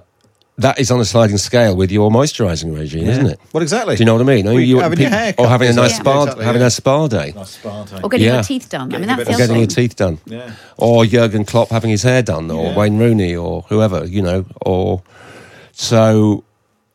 that 0.57 0.79
is 0.79 0.89
on 0.89 0.99
a 1.01 1.05
sliding 1.05 1.37
scale 1.37 1.75
with 1.75 1.91
your 1.91 2.09
moisturising 2.09 2.73
regime, 2.77 3.07
isn't 3.09 3.25
it? 3.25 3.39
Well, 3.51 3.61
exactly. 3.61 3.95
Do 3.97 4.01
you 4.01 4.05
know 4.05 4.13
what 4.15 4.21
I 4.21 4.25
mean? 4.35 4.45
Well, 4.45 4.59
You- 4.59 4.79
having 4.79 4.99
your 4.99 5.09
people- 5.09 5.19
hair 5.19 5.33
or 5.37 5.47
having 5.47 5.69
a 5.69 5.73
nice 5.73 5.91
it? 5.91 5.95
spa, 5.97 6.21
Exactly, 6.23 6.45
having 6.45 6.61
yeah. 6.61 6.67
a 6.67 6.71
spa 6.71 7.07
day. 7.07 7.33
Nice 7.35 7.49
spa 7.49 7.83
day. 7.83 7.99
Or 8.01 8.09
getting 8.09 8.27
Yeah. 8.27 8.33
your 8.35 8.43
teeth 8.43 8.69
done. 8.69 8.93
I 8.93 8.97
mean, 8.97 9.03
a 9.03 9.07
that's 9.07 9.17
bit 9.19 9.31
the 9.33 9.37
getting 9.37 9.57
your 9.57 9.67
teeth 9.67 9.95
done. 9.97 10.19
Yeah. 10.25 10.51
Or 10.77 11.05
Jurgen 11.05 11.43
Klopp 11.43 11.69
having 11.71 11.89
his 11.89 12.03
hair 12.03 12.21
done, 12.21 12.49
or 12.49 12.67
Yeah. 12.67 12.75
Wayne 12.77 12.97
Rooney, 12.97 13.35
or 13.35 13.65
whoever, 13.67 14.05
you 14.05 14.21
know. 14.21 14.45
Or 14.61 15.01
so 15.71 16.43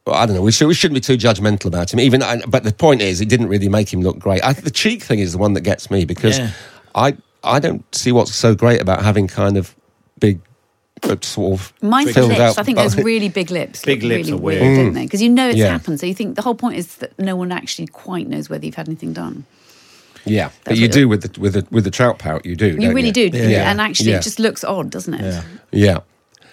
I 0.06 0.26
don't 0.26 0.34
know. 0.34 0.42
We, 0.42 0.50
should, 0.50 0.66
we 0.66 0.74
shouldn't 0.74 0.94
be 0.96 1.00
too 1.00 1.16
judgmental 1.18 1.66
about 1.66 1.92
him. 1.92 2.00
Even, 2.00 2.22
but 2.48 2.64
the 2.64 2.72
point 2.72 3.00
is, 3.02 3.20
it 3.20 3.28
didn't 3.28 3.46
really 3.48 3.68
make 3.68 3.92
him 3.92 4.00
look 4.00 4.18
great. 4.18 4.42
I, 4.42 4.54
the 4.54 4.70
cheek 4.70 5.02
thing 5.04 5.20
is 5.20 5.32
the 5.32 5.38
one 5.38 5.52
that 5.52 5.60
gets 5.60 5.90
me 5.90 6.04
because 6.04 6.38
Yeah. 6.38 6.50
I 6.94 7.14
I 7.44 7.58
don't 7.60 7.84
see 7.94 8.10
what's 8.10 8.34
so 8.34 8.54
great 8.54 8.80
about 8.82 9.02
having 9.02 9.26
kind 9.28 9.56
of 9.56 9.74
big, 10.18 10.40
sort 11.22 11.60
of 11.60 11.72
Mine's 11.82 12.12
filled 12.12 12.28
lips. 12.28 12.40
out. 12.40 12.58
I 12.58 12.62
think 12.62 12.78
those 12.78 12.96
really 12.96 13.28
big 13.28 13.50
lips. 13.50 13.82
Big 13.84 14.02
lips 14.02 14.26
really 14.28 14.38
are 14.38 14.40
weird. 14.40 14.62
weird, 14.62 14.76
don't 14.76 14.94
they? 14.94 15.00
Mm. 15.02 15.04
Because 15.04 15.22
you 15.22 15.28
know 15.28 15.48
it's 15.48 15.58
Yeah. 15.58 15.68
happened. 15.70 16.00
So 16.00 16.06
you 16.06 16.14
think 16.14 16.36
the 16.36 16.42
whole 16.42 16.54
point 16.54 16.76
is 16.76 16.96
that 16.96 17.18
no 17.18 17.36
one 17.36 17.52
actually 17.52 17.86
quite 17.88 18.28
knows 18.28 18.48
whether 18.50 18.64
you've 18.64 18.74
had 18.74 18.88
anything 18.88 19.12
done. 19.12 19.44
yeah, 20.24 20.50
but 20.64 20.76
you 20.76 20.86
do 20.88 21.08
with 21.08 21.22
the 21.22 21.40
with 21.40 21.54
the 21.54 21.66
with 21.70 21.84
the 21.84 21.90
trout 21.90 22.18
pout. 22.18 22.44
You 22.44 22.54
do. 22.56 22.66
You 22.68 22.80
don't 22.80 22.94
really 22.94 23.10
do, 23.12 23.22
you? 23.22 23.30
Yeah. 23.48 23.70
and 23.70 23.80
actually 23.80 24.10
Yeah. 24.10 24.18
it 24.18 24.22
just 24.22 24.38
looks 24.38 24.62
odd, 24.64 24.90
doesn't 24.90 25.14
it? 25.14 25.22
Yeah. 25.22 25.42
Yeah. 25.72 25.98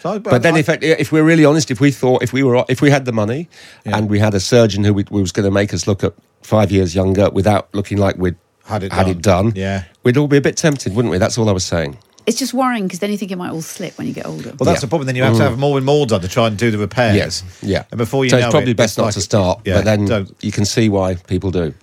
So, 0.04 0.20
But 0.20 0.44
then, 0.44 0.56
I- 0.56 0.60
if 0.60 0.70
if 0.70 1.12
we're 1.12 1.24
really 1.24 1.44
honest, 1.44 1.72
if 1.72 1.80
we 1.82 1.92
thought 1.92 2.22
if 2.24 2.32
we 2.32 2.44
were 2.44 2.64
if 2.70 2.82
we 2.82 2.90
had 2.92 3.06
the 3.06 3.12
money 3.12 3.50
Yeah. 3.86 3.98
and 3.98 4.10
we 4.10 4.20
had 4.20 4.34
a 4.36 4.40
surgeon 4.40 4.84
who, 4.84 4.94
we, 4.94 5.04
who 5.10 5.22
was 5.22 5.32
going 5.32 5.46
to 5.46 5.52
make 5.52 5.74
us 5.74 5.88
look 5.88 6.04
at 6.04 6.14
five 6.44 6.72
years 6.72 6.94
younger 6.96 7.30
without 7.32 7.68
looking 7.74 7.98
like 7.98 8.16
we'd 8.18 8.36
Had 8.66 8.84
it 8.84 8.94
had 8.94 9.06
done. 9.08 9.12
it 9.12 9.22
done, 9.22 9.54
Yeah. 9.56 9.84
we'd 10.04 10.16
all 10.18 10.28
be 10.28 10.38
a 10.38 10.42
bit 10.42 10.56
tempted, 10.56 10.94
wouldn't 10.96 11.12
we? 11.12 11.18
That's 11.18 11.38
all 11.38 11.50
I 11.50 11.52
was 11.52 11.64
saying. 11.66 11.98
It's 12.28 12.38
just 12.38 12.54
worrying 12.54 12.84
because 12.84 13.00
then 13.00 13.10
you 13.10 13.18
think 13.18 13.32
it 13.32 13.38
might 13.38 13.52
all 13.52 13.62
slip 13.62 13.98
when 13.98 14.06
you 14.06 14.14
get 14.14 14.26
older. 14.26 14.50
Well, 14.60 14.66
that's 14.66 14.78
Yeah. 14.78 14.82
the 14.82 14.88
problem. 14.90 15.06
Then 15.08 15.16
you 15.16 15.24
have 15.24 15.38
to 15.38 15.44
have 15.44 15.58
more 15.58 15.78
and 15.78 15.86
more 15.86 16.06
done 16.06 16.20
to 16.22 16.28
try 16.28 16.48
and 16.48 16.58
do 16.58 16.70
the 16.72 16.78
repairs. 16.78 17.16
Yes, 17.16 17.44
yeah. 17.62 17.86
And 17.90 17.98
before 17.98 18.26
you 18.26 18.30
so 18.30 18.38
know 18.38 18.48
it's 18.48 18.52
probably 18.54 18.72
it, 18.72 18.78
best 18.78 18.92
it's 18.92 18.98
not 18.98 19.06
like- 19.06 19.14
to 19.14 19.22
start, 19.22 19.62
Yeah, 19.66 19.76
but 19.76 19.86
then 19.86 20.06
don't 20.06 20.36
you 20.42 20.52
can 20.52 20.66
see 20.66 20.90
why 20.90 21.16
people 21.16 21.52
do. 21.52 21.74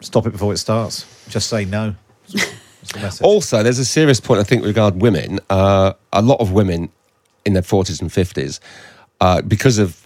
stop 0.00 0.26
it 0.26 0.30
before 0.30 0.52
it 0.52 0.56
starts. 0.58 1.04
Just 1.28 1.48
say 1.48 1.64
no. 1.64 1.94
The. 2.30 2.42
Also, 3.22 3.62
there's 3.62 3.78
a 3.78 3.84
serious 3.84 4.18
point 4.18 4.40
I 4.40 4.42
think 4.44 4.64
regarding 4.64 4.98
women. 4.98 5.38
Uh, 5.48 5.92
a 6.12 6.20
lot 6.20 6.40
of 6.40 6.50
women 6.50 6.88
in 7.44 7.52
their 7.52 7.62
40s 7.62 8.00
and 8.00 8.10
50s, 8.10 8.58
uh, 9.20 9.40
because 9.42 9.78
of 9.78 10.04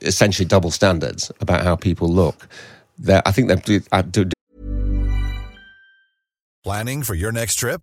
essentially 0.00 0.46
double 0.46 0.70
standards 0.70 1.30
about 1.40 1.62
how 1.62 1.76
people 1.76 2.08
look, 2.10 2.48
they're- 2.98 3.20
I 3.26 3.32
think 3.32 3.48
they're 3.48 3.80
uh, 3.92 4.02
do- 4.02 4.30
Planning 6.64 7.02
for 7.02 7.14
your 7.14 7.32
next 7.32 7.56
trip? 7.56 7.82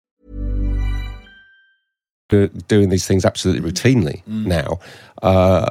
Do- 2.31 2.47
doing 2.67 2.89
these 2.89 3.05
things 3.05 3.23
absolutely 3.25 3.69
routinely 3.69 4.23
Mm. 4.27 4.45
now 4.47 4.79
uh, 5.21 5.69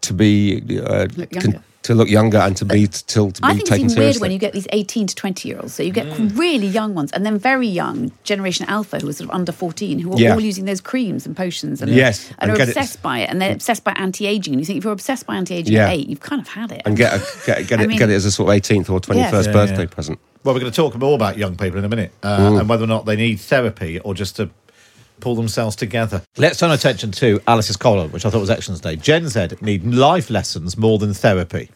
to 0.00 0.12
be 0.12 0.60
uh, 0.80 1.06
Look 1.16 1.30
con- 1.30 1.62
to 1.84 1.94
look 1.94 2.08
younger 2.08 2.38
and 2.38 2.56
to 2.56 2.64
be 2.64 2.86
still 2.86 3.30
to 3.30 3.42
be 3.42 3.46
I 3.46 3.50
think 3.50 3.60
it's 3.60 3.68
taken 3.70 3.90
even 3.90 4.02
weird 4.02 4.16
when 4.16 4.30
you 4.32 4.38
get 4.38 4.54
these 4.54 4.66
18 4.72 5.06
to 5.06 5.14
20 5.14 5.48
year 5.48 5.58
olds. 5.60 5.74
So 5.74 5.82
you 5.82 5.92
get 5.92 6.06
Mm. 6.06 6.36
really 6.38 6.66
young 6.66 6.94
ones 6.94 7.12
and 7.12 7.26
then 7.26 7.38
very 7.38 7.66
young 7.68 8.10
Generation 8.24 8.64
Alpha 8.70 8.98
who 9.00 9.08
are 9.10 9.12
sort 9.12 9.28
of 9.28 9.34
under 9.36 9.52
14 9.52 9.98
who 9.98 10.14
are 10.14 10.18
Yeah. 10.18 10.32
all 10.32 10.40
using 10.40 10.64
those 10.64 10.80
creams 10.80 11.26
and 11.26 11.36
potions 11.36 11.82
and, 11.82 11.90
Yes, 11.92 12.28
and, 12.30 12.36
and 12.38 12.50
are 12.52 12.56
get 12.56 12.68
it- 12.68 12.76
obsessed 12.76 13.02
by 13.02 13.18
it. 13.18 13.28
And 13.30 13.38
they're 13.40 13.52
obsessed 13.52 13.84
by 13.84 13.92
anti 13.96 14.24
aging. 14.26 14.54
And 14.54 14.60
you 14.62 14.66
think 14.66 14.78
if 14.78 14.84
you're 14.84 14.94
obsessed 14.94 15.26
by 15.26 15.36
anti 15.36 15.54
aging 15.56 15.74
Yeah. 15.74 15.88
at 15.88 15.92
eight, 15.92 16.08
you've 16.08 16.20
kind 16.30 16.40
of 16.40 16.48
had 16.48 16.72
it. 16.72 16.80
and 16.86 16.96
get 16.96 17.12
a, 17.12 17.18
get, 17.44 17.68
get 17.68 17.80
I 17.80 17.82
it 17.84 17.88
mean- 17.88 17.98
get 17.98 18.08
it 18.08 18.14
as 18.14 18.24
a 18.24 18.30
sort 18.32 18.48
of 18.48 18.54
18th 18.62 18.88
or 18.88 18.98
21st 19.00 19.46
Yeah, 19.46 19.52
birthday 19.52 19.82
yeah. 19.82 19.86
present. 19.96 20.18
Well, 20.42 20.54
we're 20.54 20.60
going 20.60 20.72
to 20.72 20.76
talk 20.76 20.96
more 20.98 21.14
about 21.14 21.36
young 21.38 21.54
people 21.56 21.78
in 21.78 21.84
a 21.84 21.88
minute 21.90 22.12
uh, 22.22 22.56
and 22.60 22.68
whether 22.68 22.84
or 22.84 22.86
not 22.88 23.04
they 23.04 23.16
need 23.16 23.40
therapy 23.40 23.98
or 24.00 24.14
just 24.14 24.36
to 24.36 24.48
pull 25.20 25.34
themselves 25.34 25.76
together. 25.76 26.22
Let's 26.36 26.58
turn 26.58 26.70
attention 26.70 27.12
to 27.12 27.40
Alice's 27.46 27.76
column, 27.76 28.10
which 28.12 28.26
I 28.26 28.30
thought 28.30 28.40
was 28.40 28.50
excellent 28.50 28.82
today. 28.82 28.96
Gen 28.96 29.28
Z 29.28 29.48
need 29.60 29.84
life 29.84 30.30
lessons 30.30 30.76
more 30.76 30.98
than 30.98 31.14
therapy. 31.14 31.70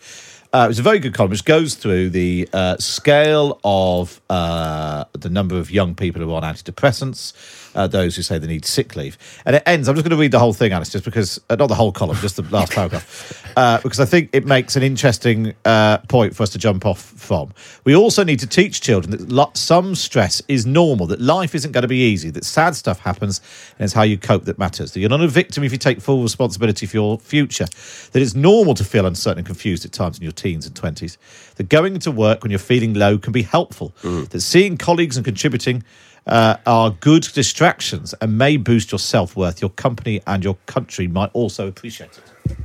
Uh, 0.51 0.65
it 0.65 0.69
was 0.69 0.79
a 0.79 0.83
very 0.83 0.99
good 0.99 1.13
column, 1.13 1.31
which 1.31 1.45
goes 1.45 1.75
through 1.75 2.09
the 2.09 2.49
uh, 2.55 2.77
scale 2.79 3.61
of 3.65 4.21
uh, 4.31 5.05
the 5.13 5.29
number 5.29 5.59
of 5.59 5.71
young 5.71 5.95
people 5.95 6.23
who 6.23 6.33
are 6.33 6.43
on 6.43 6.55
antidepressants, 6.55 7.35
uh, 7.75 7.87
those 7.87 8.17
who 8.17 8.23
say 8.23 8.39
they 8.39 8.47
need 8.47 8.65
sick 8.65 8.97
leave. 8.97 9.19
And 9.45 9.57
it 9.57 9.63
ends, 9.67 9.89
I'm 9.89 9.95
just 9.95 10.05
going 10.05 10.17
to 10.17 10.21
read 10.21 10.33
the 10.33 10.39
whole 10.39 10.53
thing, 10.53 10.73
Alice, 10.73 10.91
just 10.91 11.05
because, 11.05 11.41
uh, 11.51 11.57
not 11.57 11.67
the 11.67 11.75
whole 11.75 11.93
column, 11.93 12.17
just 12.17 12.37
the 12.37 12.43
last 12.51 12.73
paragraph, 12.73 13.53
uh, 13.57 13.81
because 13.83 14.01
I 14.01 14.05
think 14.05 14.31
it 14.33 14.47
makes 14.47 14.77
an 14.77 14.83
interesting 14.83 15.55
uh, 15.65 15.99
point 16.09 16.35
for 16.35 16.43
us 16.43 16.51
to 16.51 16.59
jump 16.59 16.87
off 16.87 17.01
from. 17.01 17.53
We 17.85 17.95
also 17.95 18.25
need 18.25 18.41
to 18.41 18.47
teach 18.47 18.81
children 18.81 19.11
that 19.13 19.29
lo- 19.29 19.51
some 19.55 19.95
stress 19.95 20.43
is 20.49 20.67
normal, 20.67 21.07
that 21.09 21.21
life 21.21 21.55
isn't 21.55 21.73
going 21.73 21.83
to 21.83 21.89
be 21.89 21.99
easy, 21.99 22.31
that 22.31 22.45
sad 22.45 22.75
stuff 22.75 23.01
happens, 23.01 23.41
and 23.79 23.85
it's 23.85 23.95
how 23.95 24.03
you 24.03 24.19
cope 24.19 24.45
that 24.45 24.59
matters. 24.59 24.93
That 24.93 25.01
you're 25.01 25.11
not 25.11 25.21
a 25.21 25.29
victim 25.29 25.65
if 25.65 25.73
you 25.73 25.79
take 25.79 26.01
full 26.01 26.23
responsibility 26.23 26.87
for 26.87 26.97
your 26.97 27.19
future. 27.19 27.67
That 28.13 28.23
it's 28.23 28.35
normal 28.35 28.75
to 28.75 28.85
feel 28.85 29.07
uncertain 29.07 29.39
and 29.39 29.47
confused 29.47 29.85
at 29.85 29.93
times 29.93 30.19
in 30.19 30.23
your 30.23 30.33
teens 30.33 30.67
and 30.67 30.75
20s. 30.75 31.17
That 31.57 31.69
going 31.69 31.99
to 31.99 32.11
work 32.11 32.43
when 32.43 32.51
you're 32.51 32.59
feeling 32.59 32.95
low 32.95 33.19
can 33.19 33.33
be 33.33 33.43
helpful. 33.43 33.93
That 34.03 34.41
seeing 34.41 34.77
colleagues 34.77 35.17
and 35.17 35.25
contributing 35.25 35.85
uh, 36.29 36.59
are 36.67 36.91
good 36.91 37.23
distractions 37.35 38.15
and 38.21 38.39
may 38.39 38.57
boost 38.57 38.93
your 38.93 38.99
self 38.99 39.37
worth. 39.37 39.61
Your 39.61 39.71
company 39.71 40.21
and 40.27 40.45
your 40.45 40.57
country 40.67 41.09
might 41.09 41.31
also 41.33 41.67
appreciate 41.67 42.11
it. 42.19 42.57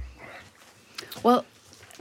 Well, 1.23 1.45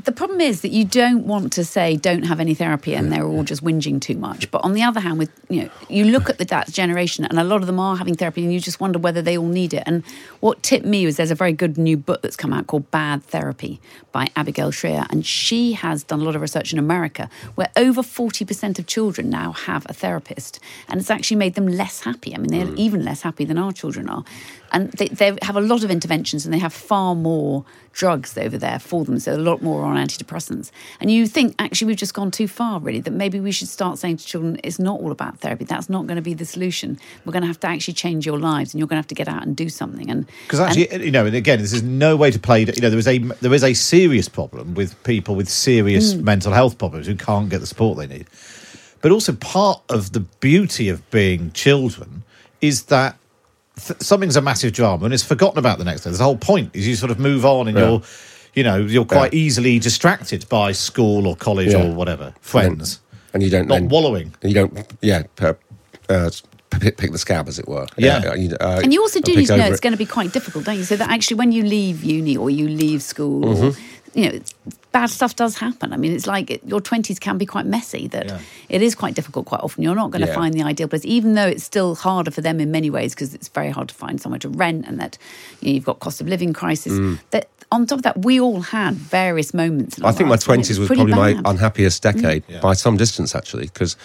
the 0.04 0.12
problem 0.12 0.40
is 0.40 0.62
that 0.62 0.70
you 0.70 0.84
don't 0.84 1.26
want 1.26 1.52
to 1.52 1.64
say 1.64 1.96
don't 1.96 2.24
have 2.24 2.40
any 2.40 2.54
therapy 2.54 2.94
and 2.94 3.12
they're 3.12 3.26
all 3.26 3.44
just 3.44 3.62
whinging 3.62 4.00
too 4.00 4.16
much. 4.16 4.50
But 4.50 4.64
on 4.64 4.72
the 4.72 4.82
other 4.82 5.00
hand, 5.00 5.18
with 5.18 5.30
you 5.48 5.64
know, 5.64 5.70
you 5.88 6.04
look 6.04 6.30
at 6.30 6.38
the 6.38 6.44
that 6.46 6.70
generation 6.70 7.24
and 7.24 7.38
a 7.38 7.44
lot 7.44 7.60
of 7.60 7.66
them 7.66 7.78
are 7.78 7.96
having 7.96 8.14
therapy 8.14 8.42
and 8.42 8.52
you 8.52 8.60
just 8.60 8.80
wonder 8.80 8.98
whether 8.98 9.22
they 9.22 9.36
all 9.38 9.46
need 9.46 9.72
it. 9.72 9.82
And 9.86 10.04
what 10.40 10.62
tipped 10.62 10.84
me 10.84 11.06
was 11.06 11.16
there's 11.16 11.30
a 11.30 11.34
very 11.34 11.52
good 11.52 11.78
new 11.78 11.96
book 11.96 12.22
that's 12.22 12.36
come 12.36 12.52
out 12.52 12.66
called 12.66 12.90
Bad 12.90 13.22
Therapy 13.22 13.80
by 14.12 14.28
Abigail 14.36 14.70
Shrier. 14.70 15.06
And 15.10 15.24
she 15.24 15.72
has 15.72 16.04
done 16.04 16.20
a 16.20 16.24
lot 16.24 16.36
of 16.36 16.42
research 16.42 16.72
in 16.72 16.78
America 16.78 17.28
where 17.54 17.70
over 17.76 18.02
40% 18.02 18.78
of 18.78 18.86
children 18.86 19.30
now 19.30 19.52
have 19.52 19.86
a 19.88 19.92
therapist. 19.92 20.58
And 20.88 21.00
it's 21.00 21.10
actually 21.10 21.38
made 21.38 21.54
them 21.54 21.66
less 21.66 22.00
happy. 22.00 22.34
I 22.34 22.38
mean, 22.38 22.50
they're 22.50 22.66
mm. 22.66 22.78
even 22.78 23.04
less 23.04 23.22
happy 23.22 23.44
than 23.44 23.58
our 23.58 23.72
children 23.72 24.08
are. 24.08 24.24
And 24.72 24.90
they, 24.92 25.08
they 25.08 25.36
have 25.42 25.56
a 25.56 25.60
lot 25.60 25.84
of 25.84 25.90
interventions 25.90 26.44
and 26.44 26.52
they 26.52 26.58
have 26.58 26.72
far 26.72 27.14
more 27.14 27.64
drugs 27.92 28.38
over 28.38 28.56
there 28.56 28.78
for 28.78 29.04
them. 29.04 29.18
So 29.18 29.34
a 29.34 29.36
lot 29.36 29.62
more 29.62 29.84
on 29.84 29.96
antidepressants. 29.96 30.70
And 30.98 31.10
you 31.10 31.26
think, 31.26 31.54
actually, 31.58 31.88
we've 31.88 31.96
just 31.96 32.14
gone 32.14 32.30
too 32.30 32.48
far, 32.48 32.80
really, 32.80 33.00
that 33.00 33.10
maybe 33.10 33.38
we 33.38 33.52
should 33.52 33.68
start 33.68 33.98
saying 33.98 34.16
to 34.16 34.24
children, 34.24 34.58
it's 34.64 34.78
not 34.78 35.00
all 35.00 35.12
about 35.12 35.38
therapy. 35.40 35.64
That's 35.64 35.90
not 35.90 36.06
going 36.06 36.16
to 36.16 36.22
be 36.22 36.32
the 36.32 36.46
solution. 36.46 36.98
We're 37.24 37.32
going 37.32 37.42
to 37.42 37.48
have 37.48 37.60
to 37.60 37.66
actually 37.66 37.94
change 37.94 38.24
your 38.24 38.38
lives 38.38 38.72
and 38.72 38.78
you're 38.78 38.88
going 38.88 38.96
to 38.96 39.02
have 39.02 39.08
to 39.08 39.14
get 39.14 39.28
out 39.28 39.42
and 39.46 39.54
do 39.54 39.68
something. 39.68 40.10
And 40.10 40.26
Because 40.44 40.60
actually, 40.60 41.04
you 41.04 41.10
know, 41.10 41.26
and 41.26 41.36
again, 41.36 41.58
this 41.58 41.74
is 41.74 41.82
no 41.82 42.16
way 42.16 42.30
to 42.30 42.38
play. 42.38 42.60
You 42.60 42.80
know, 42.80 42.90
there 42.90 42.98
is 42.98 43.08
a 43.08 43.18
there 43.18 43.52
is 43.52 43.62
a 43.64 43.74
serious 43.74 44.28
problem 44.28 44.74
with 44.74 45.00
people 45.04 45.34
with 45.34 45.48
serious 45.48 46.14
Mm. 46.14 46.22
mental 46.22 46.52
health 46.52 46.78
problems 46.78 47.06
who 47.06 47.14
can't 47.14 47.48
get 47.48 47.60
the 47.60 47.66
support 47.66 47.98
they 47.98 48.06
need. 48.06 48.26
But 49.02 49.12
also, 49.12 49.32
part 49.32 49.82
of 49.88 50.12
the 50.12 50.20
beauty 50.20 50.88
of 50.88 51.08
being 51.10 51.50
children 51.52 52.22
is 52.60 52.84
that 52.84 53.16
th- 53.76 54.00
something's 54.00 54.36
a 54.36 54.42
massive 54.42 54.72
drama 54.72 55.04
and 55.04 55.14
it's 55.14 55.22
forgotten 55.24 55.58
about 55.58 55.78
the 55.78 55.84
next 55.84 56.02
day. 56.02 56.10
There's 56.10 56.18
the 56.18 56.24
whole 56.24 56.36
point 56.36 56.70
is 56.74 56.86
you 56.86 56.94
sort 56.96 57.10
of 57.10 57.18
move 57.18 57.44
on 57.44 57.68
and 57.68 57.76
Yeah. 57.76 57.88
you're, 57.88 58.02
you 58.54 58.62
know, 58.64 58.76
you're 58.78 59.04
quite 59.04 59.32
easily 59.34 59.78
distracted 59.78 60.48
by 60.48 60.72
school 60.72 61.26
or 61.26 61.36
college 61.36 61.72
Yeah. 61.72 61.84
or 61.84 61.94
whatever, 61.94 62.34
friends, 62.40 63.00
and 63.32 63.42
you 63.42 63.50
don't 63.50 63.68
not 63.68 63.74
then- 63.76 63.88
wallowing. 63.88 64.34
And 64.42 64.50
you 64.52 64.54
don't, 64.54 64.86
yeah, 65.00 65.22
per, 65.36 65.56
uh, 66.08 66.30
pick, 66.80 66.96
pick 66.98 67.12
the 67.12 67.18
scab, 67.18 67.48
as 67.48 67.58
it 67.58 67.66
were. 67.68 67.86
Yeah. 67.96 68.34
you, 68.34 68.54
uh, 68.60 68.80
and 68.82 68.92
you 68.92 69.00
also 69.00 69.20
do 69.20 69.34
need 69.34 69.46
to 69.46 69.56
know 69.56 69.66
it's 69.66 69.78
it. 69.78 69.82
going 69.82 69.92
to 69.92 69.98
be 69.98 70.06
quite 70.06 70.32
difficult, 70.32 70.64
don't 70.64 70.76
you? 70.78 70.84
So 70.84 70.96
that 70.96 71.10
actually, 71.10 71.36
when 71.36 71.52
you 71.52 71.62
leave 71.64 72.02
uni 72.04 72.36
or 72.36 72.50
you 72.50 72.68
leave 72.68 73.02
school, 73.02 73.44
or, 73.46 73.54
Mhm. 73.54 73.76
You 74.14 74.30
know, 74.30 74.40
bad 74.92 75.08
stuff 75.10 75.36
does 75.36 75.56
happen. 75.56 75.92
I 75.92 75.96
mean, 75.96 76.12
it's 76.12 76.26
like 76.26 76.50
it, 76.50 76.60
your 76.64 76.80
twenties 76.80 77.18
can 77.18 77.38
be 77.38 77.46
quite 77.46 77.66
messy. 77.66 78.08
That 78.08 78.26
Yeah. 78.26 78.38
it 78.68 78.82
is 78.82 78.94
quite 78.94 79.14
difficult. 79.14 79.46
Quite 79.46 79.60
often, 79.62 79.82
you're 79.82 79.94
not 79.94 80.10
going 80.10 80.22
to 80.22 80.28
Yeah. 80.28 80.34
find 80.34 80.52
the 80.54 80.62
ideal 80.62 80.88
place, 80.88 81.04
even 81.04 81.34
though 81.34 81.46
it's 81.46 81.64
still 81.64 81.94
harder 81.94 82.30
for 82.30 82.42
them 82.42 82.60
in 82.60 82.70
many 82.70 82.90
ways 82.90 83.14
because 83.14 83.32
it's 83.34 83.48
very 83.48 83.70
hard 83.70 83.88
to 83.88 83.94
find 83.94 84.20
somewhere 84.20 84.38
to 84.40 84.48
rent, 84.48 84.84
and 84.86 85.00
that 85.00 85.16
you 85.60 85.68
know, 85.68 85.74
you've 85.74 85.84
got 85.84 86.00
cost 86.00 86.20
of 86.20 86.28
living 86.28 86.52
crisis. 86.52 86.92
Mm. 86.92 87.18
That 87.30 87.48
on 87.70 87.86
top 87.86 87.98
of 88.00 88.02
that, 88.02 88.22
we 88.24 88.38
all 88.38 88.60
had 88.60 88.94
various 88.94 89.54
moments. 89.54 89.98
I 90.02 90.12
think 90.12 90.26
my 90.28 90.32
lives 90.32 90.46
when 90.46 90.60
it 90.60 90.64
twenties 90.64 90.78
was 90.78 90.88
pretty 90.88 91.00
probably 91.04 91.14
my 91.14 91.32
bad. 91.32 91.44
Mm. 91.44 91.50
unhappiest 91.50 92.02
decade 92.02 92.42
by 92.60 92.74
some 92.74 92.98
distance, 92.98 93.34
actually, 93.34 93.64
because 93.64 93.96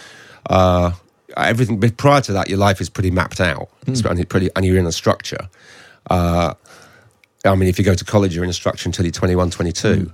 uh, 0.49 0.91
everything 1.35 1.77
prior 1.97 2.21
to 2.21 2.31
that, 2.31 2.47
your 2.47 2.59
life 2.59 2.79
is 2.79 2.89
pretty 2.89 3.11
mapped 3.11 3.41
out. 3.41 3.67
It's 3.85 4.01
and, 4.01 4.29
pretty, 4.29 4.49
and 4.55 4.65
you're 4.65 4.77
in 4.77 4.85
a 4.87 4.91
structure. 4.93 5.49
Uh, 6.09 6.53
I 7.45 7.55
mean, 7.55 7.69
if 7.69 7.77
you 7.79 7.85
go 7.85 7.93
to 7.93 8.05
college, 8.05 8.35
you're 8.35 8.43
in 8.43 8.49
a 8.49 8.53
structure 8.53 8.87
until 8.89 9.05
you're 9.05 9.11
21, 9.11 9.51
22, 9.51 10.11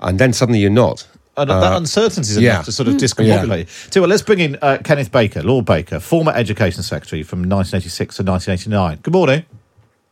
and 0.00 0.18
then 0.18 0.32
suddenly 0.32 0.58
you're 0.60 0.70
not. 0.70 1.06
And 1.36 1.50
Uh, 1.50 1.60
that 1.60 1.76
uncertainty 1.76 2.30
is 2.30 2.38
yeah. 2.38 2.52
enough 2.54 2.64
to 2.66 2.72
sort 2.72 2.88
of 2.88 2.94
Mm. 2.94 3.00
discombobulate. 3.00 3.90
Tell 3.90 4.00
you 4.00 4.02
what, 4.02 4.10
let's 4.10 4.22
bring 4.22 4.38
in 4.40 4.56
uh, 4.62 4.78
Kenneth 4.84 5.10
Baker, 5.12 5.42
Lord 5.42 5.64
Baker, 5.64 5.98
former 6.00 6.32
Education 6.32 6.82
Secretary 6.82 7.22
from 7.22 7.40
1986 7.48 8.16
to 8.16 8.22
1989. 8.22 8.98
Good 9.02 9.12
morning. 9.12 9.44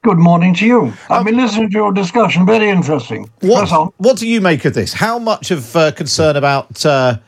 Good 0.02 0.18
morning 0.18 0.52
to 0.56 0.66
you. 0.66 0.92
I've 1.08 1.24
been 1.24 1.36
listening 1.36 1.70
to 1.70 1.76
your 1.76 1.92
discussion. 1.92 2.44
Very 2.44 2.68
interesting. 2.68 3.30
What, 3.40 3.70
what 3.98 4.16
do 4.16 4.26
you 4.26 4.40
make 4.40 4.64
of 4.64 4.74
this? 4.74 4.92
How 4.92 5.18
much 5.20 5.52
of 5.52 5.76
uh, 5.76 5.92
concern 5.92 6.34
about 6.34 6.84
uh, 6.84 7.18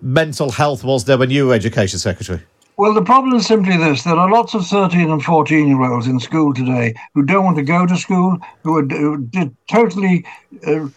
mental 0.00 0.50
health 0.50 0.82
was 0.82 1.04
there 1.04 1.18
when 1.18 1.28
you 1.28 1.46
were 1.48 1.54
Education 1.54 1.98
Secretary? 1.98 2.40
Well, 2.78 2.92
the 2.92 3.00
problem 3.02 3.34
is 3.34 3.46
simply 3.46 3.78
this 3.78 4.02
there 4.02 4.16
are 4.16 4.30
lots 4.30 4.52
of 4.52 4.66
13 4.66 5.10
and 5.10 5.24
14 5.24 5.66
year 5.66 5.82
olds 5.82 6.06
in 6.06 6.20
school 6.20 6.52
today 6.52 6.94
who 7.14 7.22
don't 7.22 7.44
want 7.46 7.56
to 7.56 7.62
go 7.62 7.86
to 7.86 7.96
school, 7.96 8.36
who 8.64 8.76
are 8.76 8.82
who 8.82 9.16
did 9.16 9.56
totally 9.66 10.26
uh, 10.66 10.88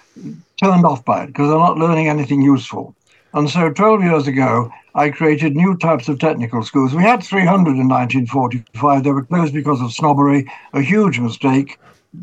turned 0.57 0.83
off 0.83 1.05
by 1.05 1.23
it 1.23 1.27
because 1.27 1.47
they're 1.47 1.57
not 1.57 1.77
learning 1.77 2.09
anything 2.09 2.41
useful. 2.41 2.93
And 3.33 3.49
so 3.49 3.71
12 3.71 4.03
years 4.03 4.27
ago, 4.27 4.69
I 4.93 5.09
created 5.09 5.55
new 5.55 5.77
types 5.77 6.09
of 6.09 6.19
technical 6.19 6.63
schools. 6.63 6.93
We 6.93 7.03
had 7.03 7.23
300 7.23 7.77
in 7.77 7.87
1945. 7.87 9.03
They 9.03 9.11
were 9.11 9.23
closed 9.23 9.53
because 9.53 9.79
of 9.79 9.93
snobbery, 9.93 10.51
a 10.73 10.81
huge 10.81 11.17
mistake. 11.19 11.79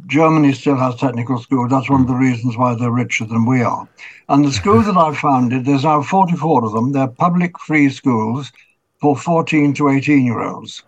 Germany 0.07 0.53
still 0.53 0.77
has 0.77 0.97
technical 0.97 1.39
schools. 1.39 1.71
That's 1.71 1.89
one 1.89 2.03
of 2.03 2.09
the 2.09 2.15
reasons 2.15 2.59
why 2.59 2.75
they're 2.75 2.91
richer 2.91 3.25
than 3.25 3.47
we 3.47 3.63
are. 3.63 3.89
And 4.29 4.45
the 4.45 4.53
schools 4.53 4.85
that 4.85 4.99
I've 4.99 5.17
founded, 5.17 5.65
there's 5.65 5.85
now 5.85 6.03
44 6.03 6.67
of 6.67 6.73
them. 6.73 6.93
They're 6.93 7.07
public 7.07 7.59
free 7.59 7.89
schools 7.89 8.53
for 9.01 9.17
14 9.17 9.75
to 9.75 9.89
18 9.89 10.25
year 10.25 10.41
olds. 10.41 10.83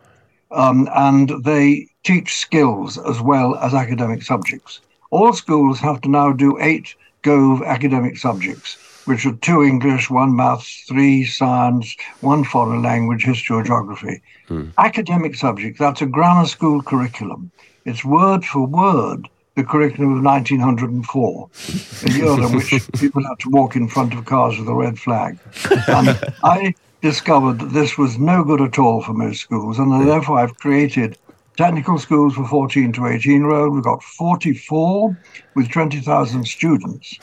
Um, 0.50 0.88
and 0.94 1.32
they 1.44 1.88
teach 2.04 2.36
skills 2.36 2.98
as 2.98 3.20
well 3.20 3.56
as 3.56 3.74
academic 3.74 4.22
subjects. 4.22 4.80
All 5.10 5.32
schools 5.32 5.78
have 5.80 6.00
to 6.02 6.08
now 6.08 6.32
do 6.32 6.58
eight 6.60 6.94
Gove 7.22 7.62
academic 7.62 8.16
subjects, 8.16 8.76
which 9.04 9.26
are 9.26 9.34
two 9.36 9.64
English, 9.64 10.08
one 10.08 10.36
maths, 10.36 10.84
three 10.86 11.24
science, 11.24 11.96
one 12.20 12.44
foreign 12.44 12.82
language, 12.82 13.24
history 13.24 13.56
or 13.56 13.64
geography. 13.64 14.22
Academic 14.78 15.34
subjects, 15.34 15.80
that's 15.80 16.00
a 16.00 16.06
grammar 16.06 16.46
school 16.46 16.80
curriculum. 16.80 17.50
It's 17.84 18.04
word 18.04 18.44
for 18.44 18.66
word 18.66 19.28
the 19.56 19.64
curriculum 19.64 20.18
of 20.18 20.24
1904, 20.24 21.50
a 22.04 22.12
year 22.12 22.46
in 22.46 22.52
which 22.54 22.70
people 23.00 23.24
had 23.24 23.40
to 23.40 23.50
walk 23.50 23.74
in 23.74 23.88
front 23.88 24.14
of 24.14 24.24
cars 24.24 24.56
with 24.56 24.68
a 24.68 24.74
red 24.74 24.96
flag. 24.96 25.36
And 25.88 26.16
I 26.44 26.74
discovered 27.00 27.58
that 27.60 27.72
this 27.72 27.96
was 27.96 28.18
no 28.18 28.42
good 28.44 28.60
at 28.60 28.78
all 28.78 29.02
for 29.02 29.12
most 29.14 29.40
schools, 29.40 29.78
and 29.78 30.06
therefore 30.08 30.38
I've 30.38 30.56
created 30.58 31.16
technical 31.56 31.98
schools 31.98 32.34
for 32.34 32.46
14 32.46 32.92
to 32.92 33.06
18 33.06 33.40
year 33.40 33.50
old. 33.50 33.74
We've 33.74 33.84
got 33.84 34.02
44 34.02 35.16
with 35.54 35.70
20,000 35.70 36.44
students, 36.46 37.18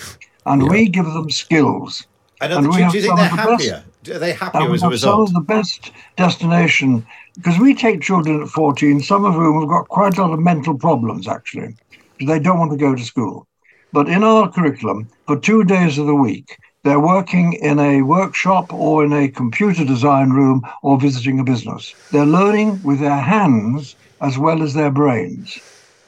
and 0.46 0.70
we 0.70 0.88
give 0.88 1.06
them 1.06 1.30
skills. 1.30 2.08
And 2.42 2.52
are 2.54 2.62
the- 2.62 2.70
do, 2.70 2.76
we 2.76 2.82
have 2.82 2.92
do 2.92 2.98
you 2.98 3.02
think 3.04 3.12
some 3.12 3.18
they're 3.18 3.26
of 3.26 3.32
the 3.32 3.38
best- 3.58 3.70
happier? 3.70 3.86
Are 4.16 4.20
they 4.20 4.32
and 4.32 4.40
happier 4.40 4.70
we 4.70 4.76
as 4.76 4.84
a 4.84 4.90
have 4.90 5.00
some 5.00 5.22
of 5.22 5.34
the 5.34 5.40
best 5.42 5.92
destination 6.16 7.06
because 7.36 7.58
we 7.58 7.74
take 7.74 8.02
children 8.02 8.42
at 8.44 8.50
14, 8.50 9.00
some 9.02 9.26
of 9.26 9.34
whom 9.34 9.60
have 9.62 9.70
got 9.70 9.88
quite 9.88 10.18
a 10.18 10.22
lot 10.22 10.32
of 10.32 10.40
mental 10.40 10.78
problems 10.78 11.28
actually, 11.28 11.76
because 12.18 12.28
they 12.32 12.40
don't 12.40 12.60
want 12.60 12.72
to 12.72 12.78
go 12.78 12.94
to 12.94 13.04
school. 13.04 13.48
But 13.94 14.08
in 14.10 14.24
our 14.24 14.52
curriculum, 14.52 15.08
for 15.26 15.40
two 15.40 15.64
days 15.64 15.98
of 15.98 16.06
the 16.06 16.14
week, 16.16 16.58
they're 16.86 17.00
working 17.00 17.54
in 17.54 17.80
a 17.80 18.04
workshop 18.04 18.72
or 18.72 19.04
in 19.04 19.12
a 19.12 19.28
computer 19.28 19.84
design 19.84 20.30
room 20.30 20.62
or 20.84 21.00
visiting 21.00 21.40
a 21.40 21.44
business. 21.44 21.96
They're 22.12 22.28
learning 22.28 22.84
with 22.84 23.00
their 23.00 23.18
hands 23.18 23.96
as 24.22 24.38
well 24.38 24.62
as 24.62 24.76
their 24.76 24.92
brains. 24.92 25.60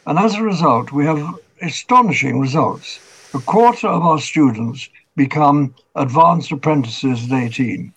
And 0.05 0.19
as 0.19 0.35
a 0.35 0.43
result, 0.43 0.91
we 0.91 1.03
have 1.05 1.33
astonishing 1.63 2.39
results. 2.39 2.99
A 3.33 3.39
quarter 3.39 3.87
of 3.87 4.03
our 4.03 4.19
students 4.19 4.87
become 5.15 5.73
advanced 5.95 6.51
apprentices 6.51 7.25
at 7.25 7.31
18. 7.31 7.91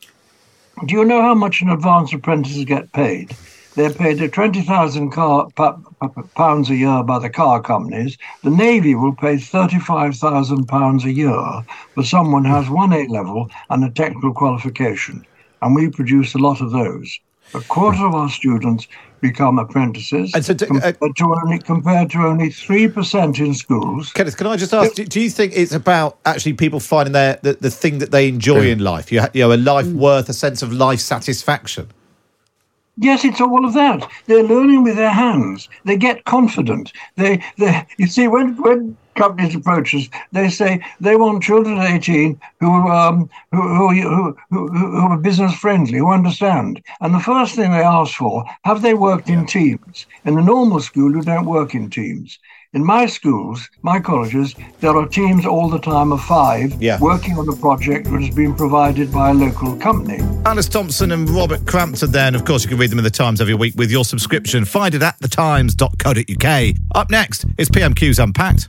Do 0.87 0.95
you 0.95 1.05
know 1.05 1.21
how 1.21 1.35
much 1.35 1.61
an 1.61 1.69
advanced 1.69 2.15
apprentice 2.15 2.65
get 2.65 2.91
paid? 2.93 3.37
They're 3.77 3.93
paid 3.93 4.21
at 4.21 4.33
20,000 4.33 5.11
car, 5.11 5.49
pa- 5.55 5.77
pa- 6.01 6.09
pounds 6.35 6.71
a 6.71 6.75
year 6.75 7.03
by 7.05 7.19
the 7.21 7.31
car 7.31 7.63
companies. 7.63 8.19
The 8.43 8.51
Navy 8.51 8.95
will 8.95 9.15
pay 9.15 9.39
35,000 9.39 10.67
pounds 10.67 11.05
a 11.05 11.13
year 11.13 11.65
for 11.95 12.03
someone 12.03 12.45
who 12.45 12.53
has 12.55 12.69
one 12.69 12.93
A 12.93 13.07
level 13.07 13.49
and 13.71 13.85
a 13.85 13.91
technical 13.91 14.35
qualification. 14.35 15.25
And 15.63 15.75
we 15.75 15.89
produce 15.89 16.35
a 16.35 16.39
lot 16.39 16.61
of 16.61 16.73
those. 16.73 17.19
A 17.55 17.61
quarter 17.61 18.07
of 18.07 18.15
our 18.15 18.29
students 18.29 18.87
become 19.21 19.59
apprentices 19.59 20.33
And 20.35 20.45
so 20.45 20.55
to- 20.55 20.65
uh, 20.65 20.93
compared, 20.93 21.17
to 21.17 21.35
only, 21.45 21.59
compared 21.59 22.11
to 22.11 22.19
only 22.19 22.49
3% 22.49 23.39
in 23.39 23.55
schools. 23.55 24.13
Kenneth, 24.13 24.37
can 24.37 24.47
I 24.47 24.57
just 24.57 24.73
ask, 24.73 24.95
do, 24.95 25.05
do 25.05 25.21
you 25.21 25.31
think 25.31 25.53
it's 25.55 25.73
about 25.73 26.19
actually 26.25 26.55
people 26.55 26.81
finding 26.81 27.13
their, 27.13 27.39
the, 27.43 27.53
the 27.55 27.71
thing 27.71 27.99
that 27.99 28.11
they 28.11 28.29
enjoy 28.29 28.67
in 28.69 28.79
life? 28.79 29.13
You, 29.13 29.23
you 29.35 29.43
know, 29.43 29.53
a 29.53 29.57
life 29.59 29.87
worth, 29.89 30.29
a 30.29 30.33
sense 30.33 30.63
of 30.63 30.73
life 30.73 31.01
satisfaction? 31.01 31.89
Yes, 33.01 33.25
it's 33.25 33.41
all 33.41 33.65
of 33.65 33.73
that. 33.75 34.09
They're 34.27 34.43
learning 34.45 34.83
with 34.85 34.97
their 34.97 35.11
hands. 35.11 35.69
They 35.85 35.97
get 35.97 36.25
confident. 36.25 36.93
They, 37.17 37.43
they. 37.59 37.87
You 37.99 38.07
see, 38.07 38.29
when 38.29 38.57
when 38.63 38.97
companies 39.17 39.55
approach 39.55 39.95
us, 39.95 40.09
they 40.33 40.49
say 40.51 40.85
they 41.01 41.17
want 41.17 41.43
children 41.43 41.79
at 41.79 41.91
eighteen 41.91 42.39
who 42.61 42.71
um 42.89 43.31
who 43.53 43.63
who 43.91 44.37
who, 44.51 44.69
who, 44.69 44.97
are 44.99 45.17
business 45.19 45.55
friendly, 45.55 45.99
who 45.99 46.13
understand. 46.13 46.83
And 47.01 47.15
the 47.15 47.21
first 47.21 47.55
thing 47.57 47.71
they 47.73 47.83
ask 47.83 48.15
for: 48.15 48.45
Have 48.65 48.83
they 48.83 48.95
worked 48.95 49.31
in 49.31 49.47
teams? 49.47 50.07
In 50.25 50.35
the 50.35 50.43
normal 50.43 50.81
school, 50.81 51.11
you 51.11 51.23
don't 51.23 51.47
work 51.47 51.75
in 51.75 51.89
teams. 51.91 52.39
In 52.73 52.85
my 52.85 53.07
schools, 53.07 53.69
my 53.83 53.99
colleges, 53.99 54.55
there 54.79 54.97
are 54.97 55.05
teams 55.05 55.45
all 55.45 55.69
the 55.69 55.81
time 55.81 56.13
of 56.13 56.23
five 56.23 56.73
Yeah. 56.81 57.01
working 57.01 57.37
on 57.37 57.49
a 57.49 57.57
project 57.57 58.07
which 58.09 58.27
has 58.27 58.35
been 58.35 58.55
provided 58.55 59.13
by 59.13 59.31
a 59.31 59.35
local 59.35 59.75
company. 59.75 60.21
Alice 60.47 60.69
Thomson 60.69 61.11
and 61.11 61.29
Robert 61.31 61.67
Crampton 61.67 62.13
there. 62.13 62.29
And 62.29 62.37
of 62.37 62.45
course, 62.45 62.63
you 62.63 62.69
can 62.69 62.79
read 62.79 62.91
them 62.91 62.99
in 63.01 63.05
the 63.05 63.11
Times 63.11 63.41
every 63.41 63.55
week 63.55 63.75
with 63.77 63.91
your 63.91 64.05
subscription. 64.05 64.65
Find 64.65 64.95
it 64.95 65.03
at 65.03 65.19
thetimes.co.uk. 65.19 66.75
Up 66.95 67.11
next 67.11 67.45
is 67.59 67.69
PMQ's 67.69 68.21
Unpacked. 68.21 68.69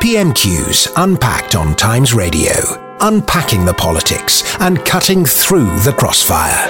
PMQs 0.00 0.90
unpacked 0.96 1.54
on 1.54 1.76
Times 1.76 2.14
Radio, 2.14 2.54
unpacking 3.00 3.66
the 3.66 3.74
politics 3.74 4.42
and 4.58 4.82
cutting 4.86 5.26
through 5.26 5.78
the 5.80 5.92
crossfire. 5.92 6.66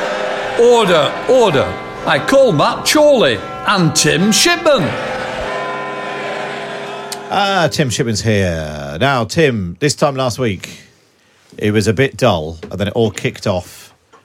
Order, 0.60 1.14
order. 1.30 1.62
I 2.06 2.18
call 2.28 2.50
Matt 2.50 2.84
Chorley 2.84 3.36
and 3.36 3.94
Tim 3.94 4.32
Shipman. 4.32 4.82
Ah, 7.32 7.68
Tim 7.70 7.88
Shipman's 7.88 8.20
here. 8.22 8.98
Now, 9.00 9.24
Tim, 9.26 9.76
this 9.78 9.94
time 9.94 10.16
last 10.16 10.40
week, 10.40 10.80
it 11.56 11.70
was 11.70 11.86
a 11.86 11.92
bit 11.92 12.16
dull, 12.16 12.58
and 12.62 12.80
then 12.80 12.88
it 12.88 12.94
all 12.94 13.12
kicked 13.12 13.46
off 13.46 13.79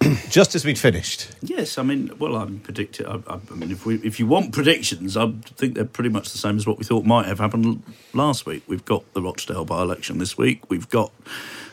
just 0.30 0.56
as 0.56 0.65
we'd 0.65 0.78
finished. 0.78 1.30
Yes, 1.41 1.78
I 1.78 1.84
mean, 1.84 2.12
well, 2.20 2.36
I'm 2.36 2.60
predicting. 2.60 3.06
I, 3.06 3.20
I, 3.28 3.39
mean, 3.56 3.72
if 3.72 3.86
we, 3.86 3.96
if 3.98 4.20
you 4.20 4.28
want 4.28 4.52
predictions, 4.54 5.18
I 5.18 5.32
think 5.56 5.76
they're 5.76 5.86
pretty 5.86 6.10
much 6.10 6.32
the 6.32 6.38
same 6.38 6.58
as 6.58 6.68
what 6.68 6.78
we 6.78 6.84
thought 6.84 7.06
might 7.06 7.26
have 7.26 7.39
happened 7.39 7.84
last 8.13 8.46
week. 8.46 8.63
We've 8.68 8.86
got 8.86 9.12
the 9.13 9.22
Rochdale 9.22 9.65
by-election 9.65 10.18
this 10.20 10.38
week. 10.38 10.70
We've 10.70 10.89
got 10.89 11.12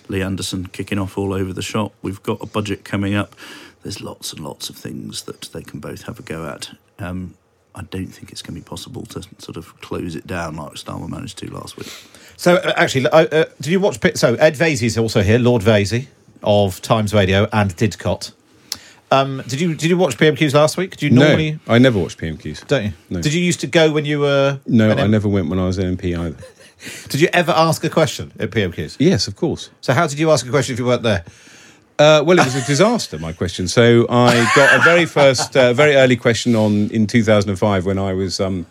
Lee 0.09 0.23
Anderson 0.23 0.67
kicking 0.67 0.99
off 0.99 1.19
all 1.19 1.33
over 1.33 1.53
the 1.53 1.63
shop. 1.63 1.93
We've 2.03 2.23
got 2.23 2.43
a 2.43 2.47
budget 2.47 2.85
coming 2.85 3.15
up. 3.15 3.37
There's 3.83 4.01
lots 4.01 4.33
and 4.33 4.43
lots 4.43 4.71
of 4.71 4.77
things 4.77 5.23
that 5.25 5.43
they 5.53 5.63
can 5.63 5.81
both 5.81 6.03
have 6.03 6.19
a 6.19 6.23
go 6.23 6.47
at. 6.47 6.71
Um, 6.99 7.35
I 7.75 7.83
don't 7.83 8.09
think 8.09 8.31
it's 8.31 8.43
going 8.43 8.55
to 8.55 8.61
be 8.61 8.69
possible 8.69 9.07
to 9.07 9.23
sort 9.39 9.57
of 9.57 9.81
close 9.81 10.15
it 10.15 10.27
down 10.27 10.57
like 10.57 10.73
Starmer 10.73 11.09
managed 11.09 11.39
to 11.39 11.51
last 11.51 11.77
week. 11.77 11.91
So, 12.37 12.57
uh, 12.57 12.75
actually, 12.77 13.07
uh, 13.07 13.25
uh, 13.25 13.45
did 13.61 13.73
you 13.73 13.81
watch? 13.81 13.99
So, 14.17 14.35
Ed 14.35 14.55
Vaizey's 14.55 14.99
also 14.99 15.23
here, 15.23 15.39
Lord 15.39 15.63
Vaizey 15.63 16.07
of 16.43 16.81
Times 16.83 17.13
Radio 17.15 17.49
and 17.53 17.75
Didcot. 17.77 18.33
Um, 19.11 19.43
did 19.47 19.61
you 19.61 19.75
did 19.75 19.91
you 19.91 19.97
watch 19.99 20.17
PMQs 20.17 20.55
last 20.55 20.77
week? 20.77 20.97
Do 20.97 21.07
you 21.07 21.13
normally? 21.13 21.53
No, 21.53 21.75
I 21.75 21.79
never 21.79 21.99
watch 21.99 22.17
PMQs. 22.17 22.67
Don't 22.67 22.85
you? 22.87 22.93
No. 23.11 23.21
Did 23.21 23.35
you 23.35 23.43
used 23.43 23.61
to 23.61 23.67
go 23.67 23.93
when 23.93 24.05
you 24.07 24.21
were? 24.21 24.59
No, 24.67 24.91
I 24.91 25.01
M- 25.03 25.11
never 25.11 25.29
went 25.29 25.49
when 25.51 25.59
I 25.59 25.67
was 25.67 25.77
an 25.79 25.97
MP 25.97 26.19
either. 26.19 26.39
Did 27.09 27.21
you 27.21 27.29
ever 27.33 27.53
ask 27.53 27.85
a 27.85 27.91
question 27.91 28.33
at 28.39 28.51
PMQs? 28.51 28.97
Yes, 28.99 29.29
of 29.29 29.37
course. 29.37 29.71
So, 29.83 29.93
how 29.93 30.07
did 30.09 30.19
you 30.19 30.31
ask 30.33 30.45
a 30.47 30.51
question 30.51 30.73
if 30.73 30.79
you 30.81 30.87
weren't 30.87 31.03
there? 31.05 31.25
Uh, 31.99 32.25
well, 32.27 32.39
it 32.39 32.45
was 32.45 32.57
a 32.57 32.65
disaster. 32.67 33.19
My 33.19 33.33
question. 33.33 33.69
So 33.69 34.07
I 34.09 34.51
got 34.57 34.81
a 34.81 34.83
very 34.83 35.05
first, 35.05 35.57
uh, 35.57 35.73
very 35.75 35.95
early 35.95 36.17
question 36.17 36.57
on 36.57 36.91
in 36.91 37.07
2005 37.07 37.87
when 37.87 37.99
I 37.99 38.13
was 38.15 38.41
um, 38.41 38.67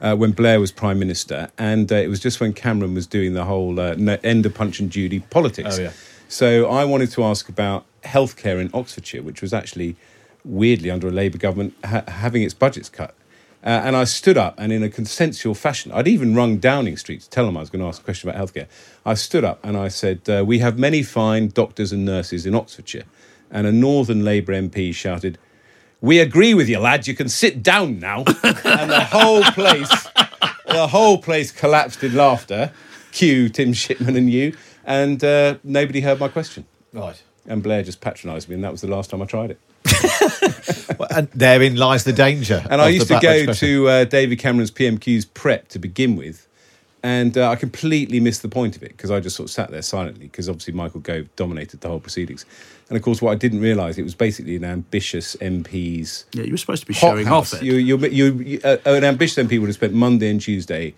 uh, 0.00 0.16
when 0.16 0.32
Blair 0.32 0.58
was 0.58 0.72
prime 0.72 0.98
minister, 0.98 1.50
and 1.58 1.92
uh, 1.92 1.96
it 1.96 2.08
was 2.08 2.18
just 2.18 2.40
when 2.40 2.52
Cameron 2.52 2.94
was 2.94 3.06
doing 3.06 3.34
the 3.34 3.44
whole 3.44 3.78
uh, 3.78 3.94
end 4.24 4.46
of 4.46 4.54
Punch 4.54 4.80
and 4.80 4.90
Judy 4.90 5.20
politics. 5.20 5.78
Oh, 5.78 5.82
yeah. 5.82 5.92
So 6.32 6.64
I 6.70 6.86
wanted 6.86 7.10
to 7.10 7.24
ask 7.24 7.50
about 7.50 7.84
healthcare 8.04 8.58
in 8.58 8.70
Oxfordshire, 8.72 9.22
which 9.22 9.42
was 9.42 9.52
actually 9.52 9.96
weirdly 10.46 10.90
under 10.90 11.06
a 11.08 11.10
Labour 11.10 11.36
government 11.36 11.74
ha- 11.84 12.04
having 12.08 12.42
its 12.42 12.54
budgets 12.54 12.88
cut. 12.88 13.14
Uh, 13.62 13.82
and 13.84 13.94
I 13.94 14.04
stood 14.04 14.38
up 14.38 14.54
and 14.56 14.72
in 14.72 14.82
a 14.82 14.88
consensual 14.88 15.54
fashion, 15.54 15.92
I'd 15.92 16.08
even 16.08 16.34
rung 16.34 16.56
Downing 16.56 16.96
Street 16.96 17.20
to 17.20 17.28
tell 17.28 17.44
them 17.44 17.58
I 17.58 17.60
was 17.60 17.68
going 17.68 17.82
to 17.82 17.86
ask 17.86 18.00
a 18.00 18.04
question 18.04 18.30
about 18.30 18.40
healthcare. 18.40 18.66
I 19.04 19.12
stood 19.12 19.44
up 19.44 19.60
and 19.62 19.76
I 19.76 19.88
said, 19.88 20.22
uh, 20.26 20.42
We 20.42 20.60
have 20.60 20.78
many 20.78 21.02
fine 21.02 21.48
doctors 21.48 21.92
and 21.92 22.06
nurses 22.06 22.46
in 22.46 22.54
Oxfordshire. 22.54 23.04
And 23.50 23.66
a 23.66 23.72
Northern 23.72 24.24
Labour 24.24 24.54
MP 24.54 24.94
shouted, 24.94 25.36
We 26.00 26.18
agree 26.18 26.54
with 26.54 26.66
you, 26.66 26.78
lad. 26.78 27.06
You 27.06 27.14
can 27.14 27.28
sit 27.28 27.62
down 27.62 27.98
now. 27.98 28.20
and 28.42 28.90
the 28.90 29.06
whole 29.10 29.42
place, 29.42 30.08
the 30.66 30.88
whole 30.88 31.18
place 31.18 31.52
collapsed 31.52 32.02
in 32.02 32.16
laughter. 32.16 32.72
Cue 33.12 33.50
Tim 33.50 33.74
Shipman 33.74 34.16
and 34.16 34.30
you. 34.30 34.56
And 34.84 35.22
uh, 35.22 35.56
nobody 35.62 36.00
heard 36.00 36.18
my 36.18 36.28
question. 36.28 36.66
Right. 36.92 37.20
And 37.46 37.62
Blair 37.62 37.82
just 37.82 38.00
patronised 38.00 38.48
me, 38.48 38.54
and 38.54 38.64
that 38.64 38.72
was 38.72 38.80
the 38.80 38.88
last 38.88 39.10
time 39.10 39.22
I 39.22 39.26
tried 39.26 39.50
it. 39.50 39.60
Well, 40.98 41.08
and 41.10 41.28
therein 41.30 41.76
lies 41.76 42.04
the 42.04 42.12
danger. 42.12 42.62
And 42.68 42.80
I 42.80 42.88
used 42.88 43.08
to 43.08 43.14
go 43.14 43.20
backlash 43.20 43.44
question. 43.44 43.68
to 43.68 43.88
uh, 43.88 44.04
David 44.04 44.38
Cameron's 44.38 44.70
PMQ's 44.70 45.24
prep 45.24 45.68
to 45.68 45.78
begin 45.78 46.16
with, 46.16 46.46
and 47.02 47.36
uh, 47.36 47.50
I 47.50 47.56
completely 47.56 48.20
missed 48.20 48.42
the 48.42 48.48
point 48.48 48.76
of 48.76 48.82
it 48.82 48.90
because 48.90 49.10
I 49.10 49.18
just 49.18 49.34
sort 49.34 49.48
of 49.48 49.52
sat 49.52 49.70
there 49.70 49.82
silently 49.82 50.26
because 50.26 50.48
obviously 50.48 50.74
Michael 50.74 51.00
Gove 51.00 51.34
dominated 51.34 51.80
the 51.80 51.88
whole 51.88 51.98
proceedings. 51.98 52.44
And 52.88 52.96
of 52.96 53.02
course, 53.02 53.20
what 53.20 53.32
I 53.32 53.34
didn't 53.36 53.60
realise 53.60 53.98
it 53.98 54.02
was 54.02 54.14
basically 54.14 54.54
an 54.54 54.64
ambitious 54.64 55.34
MP's. 55.36 56.26
Yeah, 56.32 56.44
you 56.44 56.52
were 56.52 56.58
supposed 56.58 56.82
to 56.82 56.86
be 56.86 56.94
showing 56.94 57.26
house. 57.26 57.54
off 57.54 57.62
it. 57.62 57.64
You, 57.64 57.74
you, 57.74 57.98
you, 58.06 58.34
you, 58.34 58.60
uh, 58.62 58.76
an 58.84 59.04
ambitious 59.04 59.42
MP 59.42 59.58
would 59.58 59.68
have 59.68 59.74
spent 59.74 59.94
Monday 59.94 60.30
and 60.30 60.40
Tuesday 60.40 60.94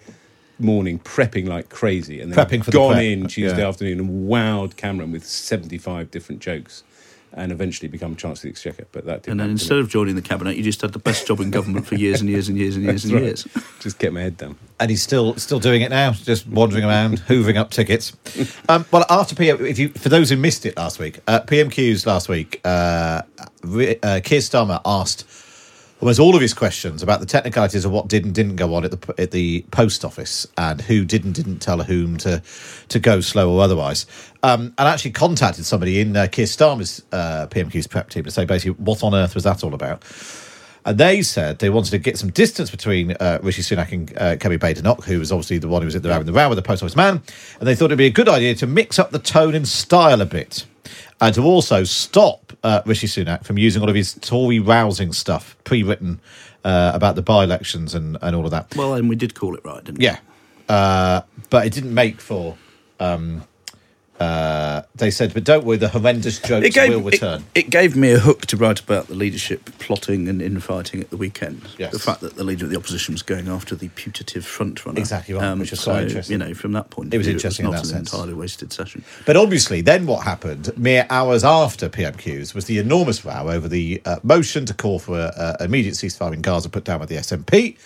morning 0.58 0.98
prepping 0.98 1.48
like 1.48 1.68
crazy, 1.68 2.20
and 2.20 2.32
then 2.32 2.46
Prepping 2.46 2.64
for 2.64 2.70
gone 2.70 2.92
prep, 2.94 3.04
in 3.04 3.26
Tuesday 3.26 3.60
yeah. 3.62 3.68
afternoon 3.68 4.00
and 4.00 4.28
wowed 4.28 4.76
Cameron 4.76 5.12
with 5.12 5.24
seventy-five 5.26 6.10
different 6.10 6.40
jokes, 6.40 6.84
and 7.32 7.50
eventually 7.50 7.88
become 7.88 8.14
Chancellor 8.14 8.32
of 8.32 8.42
the 8.42 8.48
Exchequer. 8.50 8.86
But 8.92 9.04
that 9.06 9.22
didn't 9.22 9.32
And 9.32 9.40
then 9.40 9.46
happen 9.46 9.50
instead 9.52 9.78
of 9.78 9.88
joining 9.88 10.14
the 10.14 10.22
cabinet, 10.22 10.56
you 10.56 10.62
just 10.62 10.80
had 10.80 10.92
the 10.92 10.98
best 11.00 11.26
job 11.26 11.40
in 11.40 11.50
government 11.50 11.86
for 11.86 11.96
years 11.96 12.20
and 12.20 12.30
years 12.30 12.48
and 12.48 12.56
years 12.56 12.76
and 12.76 12.84
years 12.86 13.02
That's 13.02 13.12
and 13.12 13.14
right. 13.14 13.24
years. 13.24 13.48
Just 13.80 13.98
get 13.98 14.12
my 14.12 14.20
head 14.20 14.36
down. 14.36 14.56
and 14.78 14.90
he's 14.90 15.02
still 15.02 15.34
still 15.36 15.58
doing 15.58 15.82
it 15.82 15.90
now, 15.90 16.12
just 16.12 16.46
wandering 16.46 16.84
around, 16.84 17.18
hoovering 17.28 17.56
up 17.56 17.70
tickets. 17.70 18.12
Um, 18.68 18.86
well, 18.90 19.04
after 19.10 19.34
PM, 19.34 19.64
if 19.66 19.78
you 19.78 19.90
for 19.90 20.08
those 20.08 20.30
who 20.30 20.36
missed 20.36 20.64
it 20.64 20.76
last 20.76 20.98
week, 20.98 21.18
uh, 21.26 21.40
PMQs 21.40 22.06
last 22.06 22.28
week, 22.30 22.60
uh, 22.64 23.20
Re- 23.62 23.98
uh, 24.02 24.20
Keir 24.24 24.40
Starmer 24.40 24.80
asked 24.86 25.24
almost 26.00 26.20
all 26.20 26.34
of 26.34 26.40
his 26.40 26.52
questions 26.52 27.02
about 27.02 27.20
the 27.20 27.26
technicalities 27.26 27.84
of 27.84 27.92
what 27.92 28.08
did 28.08 28.24
and 28.24 28.34
didn't 28.34 28.56
go 28.56 28.74
on 28.74 28.84
at 28.84 28.90
the 28.90 29.14
at 29.18 29.30
the 29.30 29.64
post 29.70 30.04
office 30.04 30.46
and 30.58 30.80
who 30.82 31.04
did 31.04 31.24
and 31.24 31.34
didn't 31.34 31.60
tell 31.60 31.82
whom 31.82 32.16
to 32.18 32.42
to 32.88 32.98
go 32.98 33.20
slow 33.20 33.50
or 33.54 33.62
otherwise. 33.62 34.06
Um, 34.42 34.74
and 34.76 34.88
actually 34.88 35.12
contacted 35.12 35.64
somebody 35.64 36.00
in 36.00 36.16
uh, 36.16 36.26
Keir 36.30 36.46
Starmer's 36.46 37.02
uh, 37.12 37.46
PMQ's 37.50 37.86
prep 37.86 38.10
team 38.10 38.24
to 38.24 38.30
say 38.30 38.44
basically 38.44 38.82
what 38.84 39.02
on 39.02 39.14
earth 39.14 39.34
was 39.34 39.44
that 39.44 39.64
all 39.64 39.74
about. 39.74 40.02
And 40.86 40.98
they 40.98 41.22
said 41.22 41.60
they 41.60 41.70
wanted 41.70 41.92
to 41.92 41.98
get 41.98 42.18
some 42.18 42.30
distance 42.30 42.70
between 42.70 43.12
uh, 43.12 43.38
Rishi 43.42 43.62
Sunak 43.62 43.90
and 43.90 44.12
uh, 44.18 44.36
Kemi 44.36 44.58
Badenoch, 44.58 45.02
who 45.04 45.18
was 45.18 45.32
obviously 45.32 45.56
the 45.56 45.68
one 45.68 45.80
who 45.80 45.86
was 45.86 45.94
in 45.94 46.02
the 46.02 46.10
row 46.10 46.20
in 46.20 46.26
the 46.26 46.32
row 46.32 46.48
with 46.48 46.56
the 46.56 46.62
post 46.62 46.82
office 46.82 46.96
man. 46.96 47.22
And 47.58 47.66
they 47.66 47.74
thought 47.74 47.86
it'd 47.86 47.98
be 47.98 48.06
a 48.06 48.10
good 48.10 48.28
idea 48.28 48.54
to 48.56 48.66
mix 48.66 48.98
up 48.98 49.10
the 49.10 49.18
tone 49.18 49.54
and 49.54 49.66
style 49.66 50.20
a 50.20 50.26
bit. 50.26 50.66
And 51.22 51.34
to 51.36 51.42
also 51.42 51.84
stop 51.84 52.43
uh, 52.64 52.82
Rishi 52.86 53.06
Sunak 53.06 53.44
from 53.44 53.58
using 53.58 53.82
all 53.82 53.88
of 53.88 53.94
his 53.94 54.14
Tory 54.14 54.58
rousing 54.58 55.12
stuff 55.12 55.56
pre 55.64 55.82
written 55.82 56.20
uh, 56.64 56.92
about 56.94 57.14
the 57.14 57.22
by 57.22 57.44
elections 57.44 57.94
and, 57.94 58.16
and 58.20 58.34
all 58.34 58.44
of 58.44 58.50
that. 58.50 58.74
Well, 58.74 58.94
and 58.94 59.08
we 59.08 59.16
did 59.16 59.34
call 59.34 59.54
it 59.54 59.64
right, 59.64 59.84
didn't 59.84 59.98
we? 59.98 60.06
Yeah. 60.06 60.18
Uh, 60.68 61.20
but 61.50 61.66
it 61.66 61.72
didn't 61.72 61.94
make 61.94 62.20
for. 62.20 62.56
Um, 62.98 63.44
uh, 64.24 64.82
they 64.94 65.10
said, 65.10 65.34
but 65.34 65.44
don't 65.44 65.64
worry, 65.64 65.76
the 65.76 65.88
horrendous 65.88 66.38
jokes 66.38 66.76
will 66.76 67.00
return. 67.00 67.44
It, 67.54 67.66
it 67.66 67.70
gave 67.70 67.96
me 67.96 68.12
a 68.12 68.18
hook 68.18 68.46
to 68.46 68.56
write 68.56 68.80
about 68.80 69.08
the 69.08 69.14
leadership 69.14 69.64
plotting 69.78 70.28
and 70.28 70.40
infighting 70.40 71.00
at 71.00 71.10
the 71.10 71.16
weekend. 71.16 71.62
Yes. 71.78 71.92
The 71.92 71.98
fact 71.98 72.20
that 72.20 72.36
the 72.36 72.44
leader 72.44 72.64
of 72.64 72.70
the 72.70 72.76
opposition 72.76 73.12
was 73.14 73.22
going 73.22 73.48
after 73.48 73.74
the 73.74 73.88
putative 73.90 74.44
frontrunner. 74.44 74.98
Exactly 74.98 75.34
right, 75.34 75.54
which 75.58 75.70
was 75.70 75.84
quite 75.84 75.94
so, 75.94 76.02
interesting. 76.02 76.40
You 76.40 76.46
know, 76.46 76.54
from 76.54 76.72
that 76.72 76.90
point 76.90 77.12
It 77.12 77.18
was 77.18 77.26
view, 77.26 77.34
interesting 77.34 77.66
it 77.66 77.70
was 77.70 77.82
that 77.82 77.88
not 77.88 77.98
an 78.00 78.06
sense. 78.06 78.12
entirely 78.12 78.34
wasted 78.34 78.72
session. 78.72 79.04
But 79.26 79.36
obviously, 79.36 79.80
then 79.80 80.06
what 80.06 80.24
happened 80.24 80.76
mere 80.78 81.06
hours 81.10 81.44
after 81.44 81.88
PMQs 81.88 82.54
was 82.54 82.64
the 82.66 82.78
enormous 82.78 83.24
row 83.24 83.50
over 83.50 83.68
the 83.68 84.00
uh, 84.04 84.16
motion 84.22 84.64
to 84.66 84.74
call 84.74 84.98
for 84.98 85.18
a, 85.18 85.56
a 85.60 85.64
immediate 85.64 85.94
ceasefire 85.94 86.32
in 86.32 86.40
Gaza 86.42 86.68
put 86.68 86.84
down 86.84 87.00
by 87.00 87.06
the 87.06 87.16
SNP, 87.16 87.76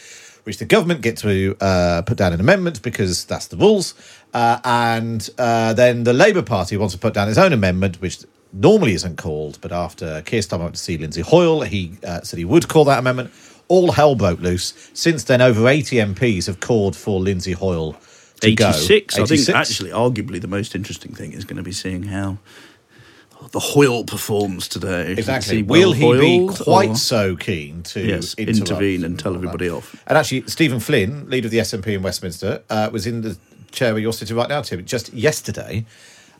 which 0.48 0.56
the 0.56 0.64
government 0.64 1.02
get 1.02 1.18
to 1.18 1.54
uh, 1.60 2.00
put 2.06 2.16
down 2.16 2.32
an 2.32 2.40
amendment 2.40 2.80
because 2.80 3.26
that's 3.26 3.48
the 3.48 3.56
rules. 3.58 3.92
Uh, 4.32 4.58
and 4.64 5.28
uh, 5.36 5.74
then 5.74 6.04
the 6.04 6.14
Labour 6.14 6.40
Party 6.40 6.78
wants 6.78 6.94
to 6.94 6.98
put 6.98 7.12
down 7.12 7.28
its 7.28 7.36
own 7.36 7.52
amendment, 7.52 8.00
which 8.00 8.20
normally 8.54 8.94
isn't 8.94 9.18
called. 9.18 9.58
But 9.60 9.72
after 9.72 10.22
Keir 10.22 10.40
Starmer 10.40 10.60
went 10.60 10.76
to 10.76 10.80
see 10.80 10.96
Lindsay 10.96 11.20
Hoyle, 11.20 11.60
he 11.60 11.98
uh, 12.02 12.22
said 12.22 12.38
he 12.38 12.46
would 12.46 12.66
call 12.66 12.86
that 12.86 12.98
amendment. 12.98 13.30
All 13.68 13.92
hell 13.92 14.14
broke 14.14 14.40
loose. 14.40 14.72
Since 14.94 15.24
then, 15.24 15.42
over 15.42 15.68
80 15.68 15.96
MPs 15.96 16.46
have 16.46 16.60
called 16.60 16.96
for 16.96 17.20
Lindsay 17.20 17.52
Hoyle 17.52 17.94
to 18.40 18.54
go. 18.54 18.70
86. 18.70 19.18
I 19.18 19.26
think 19.26 19.48
actually, 19.50 19.90
arguably, 19.90 20.40
the 20.40 20.48
most 20.48 20.74
interesting 20.74 21.14
thing 21.14 21.34
is 21.34 21.44
going 21.44 21.58
to 21.58 21.62
be 21.62 21.72
seeing 21.72 22.04
how 22.04 22.38
the 23.50 23.60
Hoyle 23.60 24.04
performs 24.04 24.68
today. 24.68 25.12
Exactly. 25.12 25.62
Will 25.62 25.92
he 25.92 26.12
be 26.12 26.48
quite 26.48 26.90
or- 26.90 26.96
so 26.96 27.36
keen 27.36 27.82
to 27.84 28.00
yes, 28.00 28.34
intervene 28.34 29.04
and 29.04 29.18
tell 29.18 29.34
everybody 29.34 29.70
off? 29.70 29.94
And 30.06 30.18
actually, 30.18 30.42
Stephen 30.46 30.80
Flynn, 30.80 31.28
leader 31.30 31.46
of 31.46 31.52
the 31.52 31.58
SNP 31.58 31.94
in 31.94 32.02
Westminster, 32.02 32.62
uh, 32.68 32.90
was 32.92 33.06
in 33.06 33.22
the 33.22 33.38
chair 33.70 33.92
where 33.92 34.02
you're 34.02 34.12
sitting 34.12 34.36
right 34.36 34.48
now, 34.48 34.62
Tim, 34.62 34.84
just 34.84 35.12
yesterday. 35.12 35.86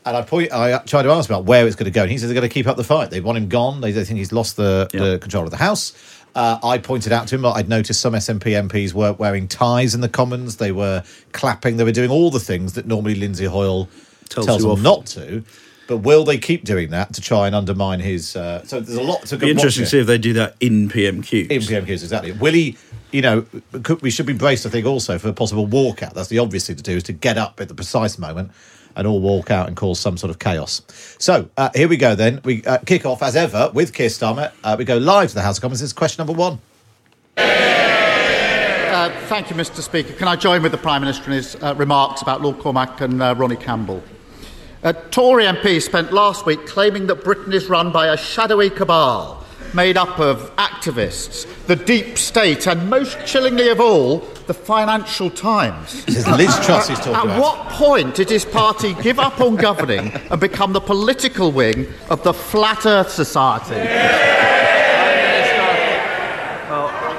And 0.05 0.15
I 0.15 0.21
point, 0.21 0.51
I 0.53 0.77
tried 0.79 1.03
to 1.03 1.09
ask 1.09 1.29
about 1.29 1.45
where 1.45 1.67
it's 1.67 1.75
going 1.75 1.85
to 1.85 1.91
go, 1.91 2.03
and 2.03 2.11
he 2.11 2.17
says 2.17 2.29
they're 2.29 2.39
going 2.39 2.47
to 2.47 2.53
keep 2.53 2.67
up 2.67 2.77
the 2.77 2.83
fight. 2.83 3.11
They 3.11 3.19
want 3.19 3.37
him 3.37 3.49
gone. 3.49 3.81
They, 3.81 3.91
they 3.91 4.05
think 4.05 4.17
he's 4.17 4.31
lost 4.31 4.55
the, 4.55 4.87
the 4.91 5.19
control 5.19 5.43
of 5.43 5.51
the 5.51 5.57
house. 5.57 5.93
Uh, 6.35 6.59
I 6.63 6.77
pointed 6.77 7.11
out 7.11 7.27
to 7.27 7.35
him 7.35 7.41
that 7.41 7.49
I'd 7.49 7.67
noticed 7.67 7.99
some 7.99 8.13
SNP 8.13 8.69
MPs 8.69 8.93
were 8.93 9.13
wearing 9.13 9.47
ties 9.47 9.95
in 9.95 10.01
the 10.01 10.09
Commons. 10.09 10.57
They 10.57 10.71
were 10.71 11.03
clapping. 11.31 11.77
They 11.77 11.83
were 11.83 11.91
doing 11.91 12.11
all 12.11 12.29
the 12.29 12.39
things 12.39 12.73
that 12.73 12.85
normally 12.85 13.15
Lindsay 13.15 13.45
Hoyle 13.45 13.89
Tells 14.29 14.45
tells, 14.45 14.61
you 14.63 14.69
them 14.69 14.77
off. 14.77 14.83
not 14.83 15.05
to. 15.07 15.43
But 15.89 15.97
will 15.97 16.23
they 16.23 16.37
keep 16.37 16.65
doing 16.65 16.91
that 16.91 17.15
to 17.15 17.21
try 17.21 17.47
and 17.47 17.55
undermine 17.55 17.99
his? 17.99 18.35
Uh, 18.35 18.63
so 18.63 18.79
there's 18.79 18.95
a 18.95 19.01
lot 19.01 19.25
to 19.25 19.37
be 19.37 19.47
go 19.47 19.49
interesting 19.49 19.85
to 19.85 19.89
see 19.89 19.97
if 19.97 20.05
they 20.05 20.19
do 20.19 20.33
that 20.33 20.55
in 20.59 20.87
PMQ. 20.87 21.49
In 21.49 21.61
PMQs, 21.61 21.89
exactly. 21.89 22.31
Will 22.31 22.53
he, 22.53 22.77
you 23.11 23.23
know, 23.23 23.43
could, 23.81 23.99
we 24.03 24.11
should 24.11 24.27
be 24.27 24.33
braced, 24.33 24.67
I 24.67 24.69
think, 24.69 24.85
also 24.85 25.17
for 25.17 25.29
a 25.29 25.33
possible 25.33 25.67
walkout. 25.67 26.13
That's 26.13 26.29
the 26.29 26.37
obvious 26.37 26.67
thing 26.67 26.75
to 26.75 26.83
do, 26.83 26.97
is 26.97 27.03
to 27.03 27.13
get 27.13 27.39
up 27.39 27.59
at 27.59 27.69
the 27.69 27.73
precise 27.73 28.19
moment 28.19 28.51
and 28.95 29.07
all 29.07 29.19
walk 29.19 29.49
out 29.49 29.67
and 29.67 29.75
cause 29.75 29.99
some 29.99 30.15
sort 30.15 30.29
of 30.29 30.37
chaos. 30.37 30.83
So 31.17 31.49
uh, 31.57 31.71
here 31.73 31.87
we 31.87 31.97
go 31.97 32.13
then. 32.13 32.39
We 32.43 32.63
uh, 32.65 32.77
kick 32.85 33.07
off, 33.07 33.23
as 33.23 33.35
ever, 33.35 33.71
with 33.73 33.91
Keir 33.91 34.09
Starmer. 34.09 34.51
Uh, 34.63 34.75
we 34.77 34.85
go 34.85 34.97
live 34.97 35.29
to 35.29 35.35
the 35.35 35.41
House 35.41 35.57
of 35.57 35.63
Commons. 35.63 35.79
This 35.79 35.87
is 35.87 35.93
question 35.93 36.23
number 36.23 36.39
one. 36.39 36.59
Uh, 37.35 39.09
thank 39.25 39.49
you, 39.49 39.55
Mr. 39.55 39.81
Speaker. 39.81 40.13
Can 40.13 40.27
I 40.27 40.35
join 40.35 40.61
with 40.61 40.71
the 40.71 40.77
Prime 40.77 41.01
Minister 41.01 41.31
in 41.31 41.37
his 41.37 41.55
uh, 41.55 41.73
remarks 41.75 42.21
about 42.21 42.43
Lord 42.43 42.59
Cormack 42.59 43.01
and 43.01 43.23
uh, 43.23 43.33
Ronnie 43.35 43.55
Campbell? 43.55 44.03
A 44.81 44.93
Tory 44.93 45.43
MP 45.45 45.81
spent 45.81 46.13
last 46.13 46.45
week 46.45 46.65
claiming 46.65 47.07
that 47.07 47.23
Britain 47.23 47.51
is 47.51 47.67
run 47.67 47.91
by 47.91 48.07
a 48.07 48.17
shadowy 48.17 48.69
cabal 48.69 49.43
made 49.73 49.97
up 49.97 50.19
of 50.19 50.55
activists, 50.55 51.45
the 51.67 51.75
deep 51.75 52.17
state, 52.17 52.65
and 52.65 52.89
most 52.89 53.17
chillingly 53.25 53.69
of 53.69 53.79
all, 53.79 54.19
the 54.47 54.53
Financial 54.53 55.29
Times. 55.29 56.05
This 56.05 56.17
is 56.17 56.27
Liz 56.27 56.55
Truss 56.65 56.87
he's 56.87 56.97
talking 56.97 57.13
At 57.13 57.25
about. 57.25 57.41
what 57.41 57.67
point 57.73 58.15
did 58.15 58.29
his 58.29 58.45
party 58.45 58.95
give 59.03 59.19
up 59.19 59.39
on 59.41 59.57
governing 59.57 60.07
and 60.31 60.39
become 60.39 60.73
the 60.73 60.79
political 60.81 61.51
wing 61.51 61.85
of 62.09 62.23
the 62.23 62.33
Flat 62.33 62.85
Earth 62.87 63.11
Society? 63.11 63.75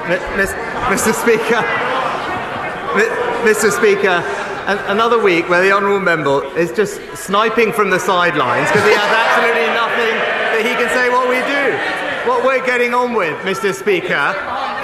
Mi- 0.09 0.35
Mis- 0.35 0.51
Mr. 0.91 1.13
Speaker, 1.13 1.61
Mr. 3.45 3.71
Speaker, 3.71 4.09
an- 4.09 4.50
another 4.67 5.21
week 5.21 5.49
where 5.49 5.61
the 5.63 5.71
honourable 5.71 5.99
member 5.99 6.45
is 6.57 6.71
just 6.71 7.01
sniping 7.15 7.71
from 7.71 7.89
the 7.89 7.99
sidelines 7.99 8.69
because 8.69 8.87
he 8.87 8.93
has 8.93 9.11
absolutely 9.11 9.67
nothing 9.73 10.15
that 10.53 10.61
he 10.63 10.73
can 10.75 10.89
say 10.93 11.09
what 11.09 11.27
we 11.29 11.39
do. 11.47 12.01
What 12.29 12.45
we're 12.45 12.63
getting 12.65 12.93
on 12.93 13.13
with, 13.13 13.35
Mr. 13.39 13.73
Speaker, 13.73 14.35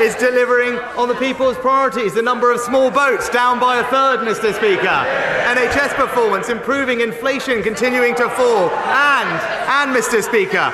is 0.01 0.15
delivering 0.15 0.75
on 0.97 1.07
the 1.07 1.15
people's 1.15 1.57
priorities. 1.57 2.13
The 2.15 2.21
number 2.21 2.51
of 2.51 2.59
small 2.59 2.89
boats 2.89 3.29
down 3.29 3.59
by 3.59 3.79
a 3.79 3.83
third, 3.85 4.21
Mr. 4.21 4.53
Speaker. 4.55 5.05
NHS 5.45 5.93
performance, 5.93 6.49
improving 6.49 7.01
inflation 7.01 7.61
continuing 7.61 8.15
to 8.15 8.29
fall. 8.31 8.69
And, 8.71 9.29
and 9.69 9.95
Mr. 9.95 10.23
Speaker, 10.23 10.73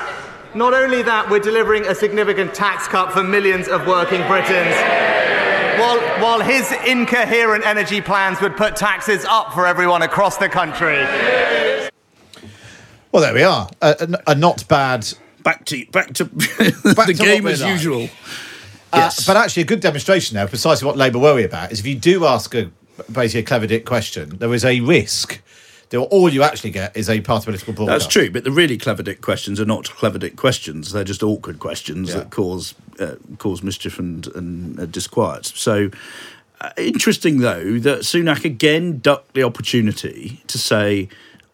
not 0.54 0.72
only 0.72 1.02
that, 1.02 1.28
we're 1.28 1.40
delivering 1.40 1.86
a 1.86 1.94
significant 1.94 2.54
tax 2.54 2.88
cut 2.88 3.12
for 3.12 3.22
millions 3.22 3.68
of 3.68 3.86
working 3.86 4.26
Britons. 4.26 5.13
While, 5.78 5.98
while 6.22 6.40
his 6.40 6.72
incoherent 6.86 7.66
energy 7.66 8.00
plans 8.00 8.40
would 8.40 8.56
put 8.56 8.76
taxes 8.76 9.24
up 9.24 9.52
for 9.52 9.66
everyone 9.66 10.02
across 10.02 10.36
the 10.36 10.48
country. 10.48 10.98
Well, 13.12 13.22
there 13.22 13.34
we 13.34 13.42
are. 13.42 13.68
A, 13.80 14.18
a, 14.26 14.32
a 14.32 14.34
not 14.34 14.66
bad. 14.68 15.06
Back 15.42 15.64
to 15.66 15.84
back 15.86 16.14
to 16.14 16.24
back 16.24 17.06
the 17.06 17.14
to 17.16 17.22
game 17.22 17.46
as 17.46 17.60
like. 17.60 17.70
usual. 17.70 18.08
Uh, 18.92 19.10
but 19.26 19.36
actually, 19.36 19.62
a 19.62 19.66
good 19.66 19.80
demonstration 19.80 20.36
now, 20.36 20.46
precisely 20.46 20.86
what 20.86 20.96
Labour 20.96 21.18
worry 21.18 21.44
about, 21.44 21.70
is 21.70 21.80
if 21.80 21.86
you 21.86 21.96
do 21.96 22.24
ask 22.24 22.54
a 22.54 22.70
basically 23.12 23.40
a 23.40 23.44
clever 23.44 23.66
dick 23.66 23.84
question, 23.84 24.38
there 24.38 24.54
is 24.54 24.64
a 24.64 24.80
risk 24.80 25.32
that 25.32 25.42
all 25.92 26.28
you 26.28 26.42
actually 26.42 26.70
get 26.70 26.96
is 26.96 27.08
a 27.08 27.20
party 27.20 27.44
political 27.44 27.72
broadcast. 27.74 28.04
That's 28.04 28.12
true, 28.12 28.30
but 28.30 28.44
the 28.44 28.50
really 28.50 28.78
clever 28.78 29.02
dick 29.02 29.20
questions 29.20 29.60
are 29.60 29.64
not 29.64 29.88
clever 29.90 30.18
dick 30.18 30.36
questions. 30.36 30.92
They're 30.92 31.04
just 31.04 31.22
awkward 31.22 31.58
questions 31.58 32.10
Yeah. 32.10 32.18
that 32.18 32.30
cause 32.30 32.74
uh, 33.00 33.16
cause 33.38 33.62
mischief 33.62 33.98
and, 33.98 34.26
and 34.36 34.80
uh, 34.80 34.86
disquiet. 34.86 35.46
So 35.46 35.90
uh, 36.60 36.70
interesting 36.76 37.38
though 37.40 37.78
that 37.80 38.00
Sunak 38.00 38.44
again 38.44 38.98
ducked 39.00 39.34
the 39.34 39.42
opportunity 39.42 40.42
to 40.46 40.58
say. 40.58 41.08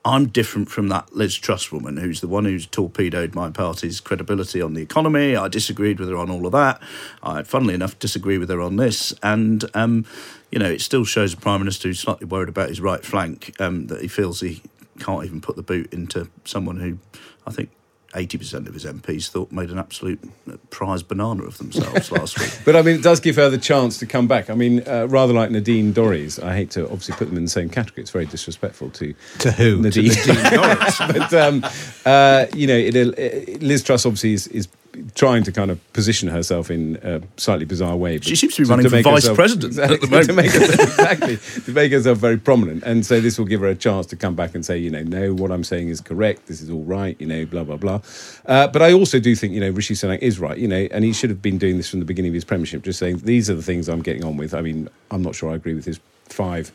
I'm 0.05 0.29
different 0.29 0.71
from 0.71 0.89
that 0.89 1.15
Liz 1.15 1.37
Truss 1.37 1.71
woman, 1.71 1.99
who's 1.99 2.23
the 2.23 2.29
one 2.29 2.47
who's 2.47 2.67
torpedoed 2.67 3.35
my 3.35 3.51
party's 3.51 4.01
credibility 4.01 4.63
on 4.63 4.73
the 4.73 4.81
economy. 4.81 5.37
I 5.37 5.49
disagreed 5.49 6.01
with 6.01 6.09
her 6.09 6.17
on 6.17 6.31
all 6.31 6.47
of 6.47 6.53
that. 6.53 6.81
I, 7.23 7.43
funnily 7.43 7.75
enough, 7.75 7.99
disagree 7.99 8.39
with 8.39 8.49
her 8.49 8.63
on 8.63 8.77
this. 8.77 9.13
And, 9.23 9.65
um, 9.75 10.07
you 10.51 10.59
know, 10.59 10.71
it 10.71 10.81
still 10.81 11.05
shows 11.05 11.35
a 11.35 11.37
Prime 11.37 11.61
Minister 11.61 11.89
who's 11.89 12.01
slightly 12.01 12.27
worried 12.27 12.49
about 12.49 12.71
his 12.71 12.81
right 12.81 13.05
flank 13.05 13.55
um, 13.61 13.89
that 13.89 14.01
he 14.01 14.09
feels 14.09 14.41
he 14.41 14.63
can't 14.99 15.25
even 15.25 15.41
put 15.41 15.57
the 15.57 15.63
boot 15.63 15.93
into 15.93 16.29
someone 16.45 16.79
who 16.79 16.99
I 17.47 17.53
think 17.53 17.71
80% 18.13 18.67
of 18.67 18.75
his 18.75 18.85
MPs 18.85 19.29
thought 19.29 19.53
made 19.53 19.71
an 19.71 19.79
absolute 19.79 20.21
uh, 20.51 20.57
prize 20.71 21.03
banana 21.03 21.45
of 21.45 21.59
themselves 21.59 22.11
last 22.19 22.39
week. 22.39 22.51
But 22.65 22.75
I 22.77 22.83
mean, 22.83 22.97
it 22.97 23.03
does 23.03 23.21
give 23.21 23.37
her 23.37 23.49
the 23.49 23.59
chance 23.59 23.99
to 23.99 24.07
come 24.07 24.27
back. 24.27 24.51
I 24.51 24.55
mean, 24.55 24.83
uh, 24.87 25.07
rather 25.09 25.33
like 25.33 25.51
Nadine 25.51 25.93
Dorries, 25.95 26.43
I 26.43 26.57
hate 26.57 26.71
to 26.73 26.85
obviously 26.85 27.15
put 27.15 27.29
them 27.29 27.37
in 27.37 27.45
the 27.45 27.51
same 27.51 27.69
category. 27.69 28.03
It's 28.03 28.11
very 28.11 28.27
disrespectful 28.27 28.91
to 28.91 29.15
To 29.41 29.53
who? 29.53 29.81
Nadine, 29.81 30.11
To 30.11 30.27
Nadine 30.33 30.43
Dorries. 30.59 31.13
but 31.19 31.35
um, 31.35 31.65
uh, 32.05 32.47
you 32.55 32.67
know, 32.67 32.77
it, 32.77 32.97
it, 32.97 33.63
Liz 33.63 33.83
Truss 33.85 34.05
obviously 34.05 34.33
is, 34.33 34.47
is 34.49 34.69
trying 35.15 35.43
to 35.45 35.53
kind 35.53 35.71
of 35.71 35.93
position 35.93 36.29
herself 36.29 36.71
in 36.71 36.99
a 37.03 37.21
slightly 37.37 37.65
bizarre 37.65 37.97
way. 37.97 38.19
She 38.21 38.37
seems 38.37 38.55
to 38.57 38.63
be 38.65 38.69
running 38.69 38.89
for 38.89 38.97
make 38.97 39.05
vice 39.05 39.23
herself- 39.23 39.37
president 39.37 39.79
at 39.79 39.89
the 39.89 39.95
exactly, 39.95 40.09
moment. 40.11 40.27
To 40.29 40.33
make 40.35 40.51
herself, 40.53 40.81
exactly 40.81 41.63
to 41.65 41.73
make 41.73 41.93
herself 41.93 42.19
very 42.19 42.37
prominent, 42.37 42.83
and 42.85 43.05
so 43.05 43.21
this 43.21 43.39
will 43.39 43.47
give 43.47 43.61
her 43.61 43.69
a 43.69 43.75
chance 43.75 44.07
to 44.07 44.17
come 44.17 44.35
back 44.35 44.55
and 44.55 44.65
say, 44.65 44.79
you 44.79 44.91
know, 44.91 45.03
no, 45.03 45.35
what 45.35 45.51
I'm 45.51 45.65
saying 45.65 45.89
is 45.89 46.01
correct. 46.01 46.47
This 46.47 46.61
is 46.61 46.71
all 46.71 46.85
right. 46.85 47.17
You 47.21 47.27
know, 47.27 47.47
blah 47.47 47.65
blah 47.65 47.77
blah. 47.77 48.01
Uh, 48.47 48.69
but 48.69 48.83
I 48.83 48.93
also 48.93 49.19
do 49.21 49.35
think 49.35 49.53
you 49.55 49.61
know 49.61 49.71
Rishi 49.71 49.95
Sunak 49.95 50.19
is 50.21 50.39
right. 50.39 50.59
You 50.59 50.69
know, 50.69 50.89
and 50.91 51.05
he 51.05 51.13
should 51.13 51.31
have 51.31 51.43
been 51.43 51.59
doing 51.59 51.77
this 51.77 51.89
from 51.89 52.01
the 52.01 52.07
beginning 52.07 52.31
of 52.31 52.35
his 52.35 52.45
premiership, 52.45 52.83
just 52.83 52.99
saying 52.99 53.19
these 53.19 53.51
are 53.51 53.55
the 53.55 53.63
things 53.63 53.89
I'm 53.89 54.03
getting 54.03 54.25
on 54.25 54.37
with. 54.37 54.55
I 54.55 54.61
mean, 54.61 54.89
I'm 55.11 55.23
not 55.23 55.35
sure 55.35 55.51
I 55.51 55.55
agree 55.55 55.75
with 55.75 55.85
his 55.85 56.01
five 56.27 56.73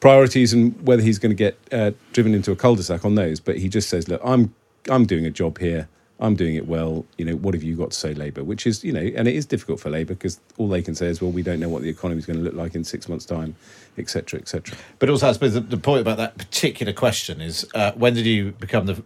priorities 0.00 0.52
and 0.52 0.80
whether 0.86 1.02
he's 1.02 1.18
going 1.18 1.30
to 1.30 1.36
get 1.36 1.58
uh, 1.72 1.92
driven 2.12 2.34
into 2.34 2.52
a 2.52 2.56
cul-de-sac 2.56 3.04
on 3.04 3.14
those. 3.14 3.40
But 3.40 3.58
he 3.58 3.68
just 3.68 3.88
says, 3.88 4.08
look, 4.08 4.20
I'm 4.24 4.54
I'm 4.88 5.06
doing 5.06 5.26
a 5.26 5.30
job 5.30 5.58
here. 5.58 5.88
I'm 6.18 6.34
doing 6.34 6.54
it 6.54 6.66
well. 6.66 7.04
You 7.18 7.26
know, 7.26 7.36
what 7.36 7.52
have 7.54 7.62
you 7.62 7.76
got 7.76 7.90
to 7.90 7.96
say, 7.96 8.14
Labour? 8.14 8.42
Which 8.42 8.66
is, 8.66 8.82
you 8.82 8.92
know, 8.92 9.00
and 9.00 9.28
it 9.28 9.34
is 9.34 9.44
difficult 9.44 9.80
for 9.80 9.90
Labour 9.90 10.14
because 10.14 10.40
all 10.56 10.68
they 10.68 10.80
can 10.80 10.94
say 10.94 11.06
is, 11.08 11.20
well, 11.20 11.30
we 11.30 11.42
don't 11.42 11.60
know 11.60 11.68
what 11.68 11.82
the 11.82 11.90
economy 11.90 12.18
is 12.18 12.26
going 12.26 12.38
to 12.38 12.42
look 12.44 12.54
like 12.54 12.74
in 12.74 12.84
six 12.84 13.08
months' 13.08 13.26
time, 13.26 13.54
etc., 13.98 14.40
etc. 14.40 14.76
But 14.98 15.10
also, 15.10 15.28
I 15.28 15.32
suppose 15.32 15.54
the, 15.54 15.60
the 15.60 15.76
point 15.76 16.00
about 16.00 16.16
that 16.16 16.38
particular 16.38 16.94
question 16.94 17.40
is 17.42 17.66
uh, 17.74 17.92
when 17.92 18.14
did 18.14 18.24
you 18.24 18.52
become 18.52 18.86
the 18.86 19.02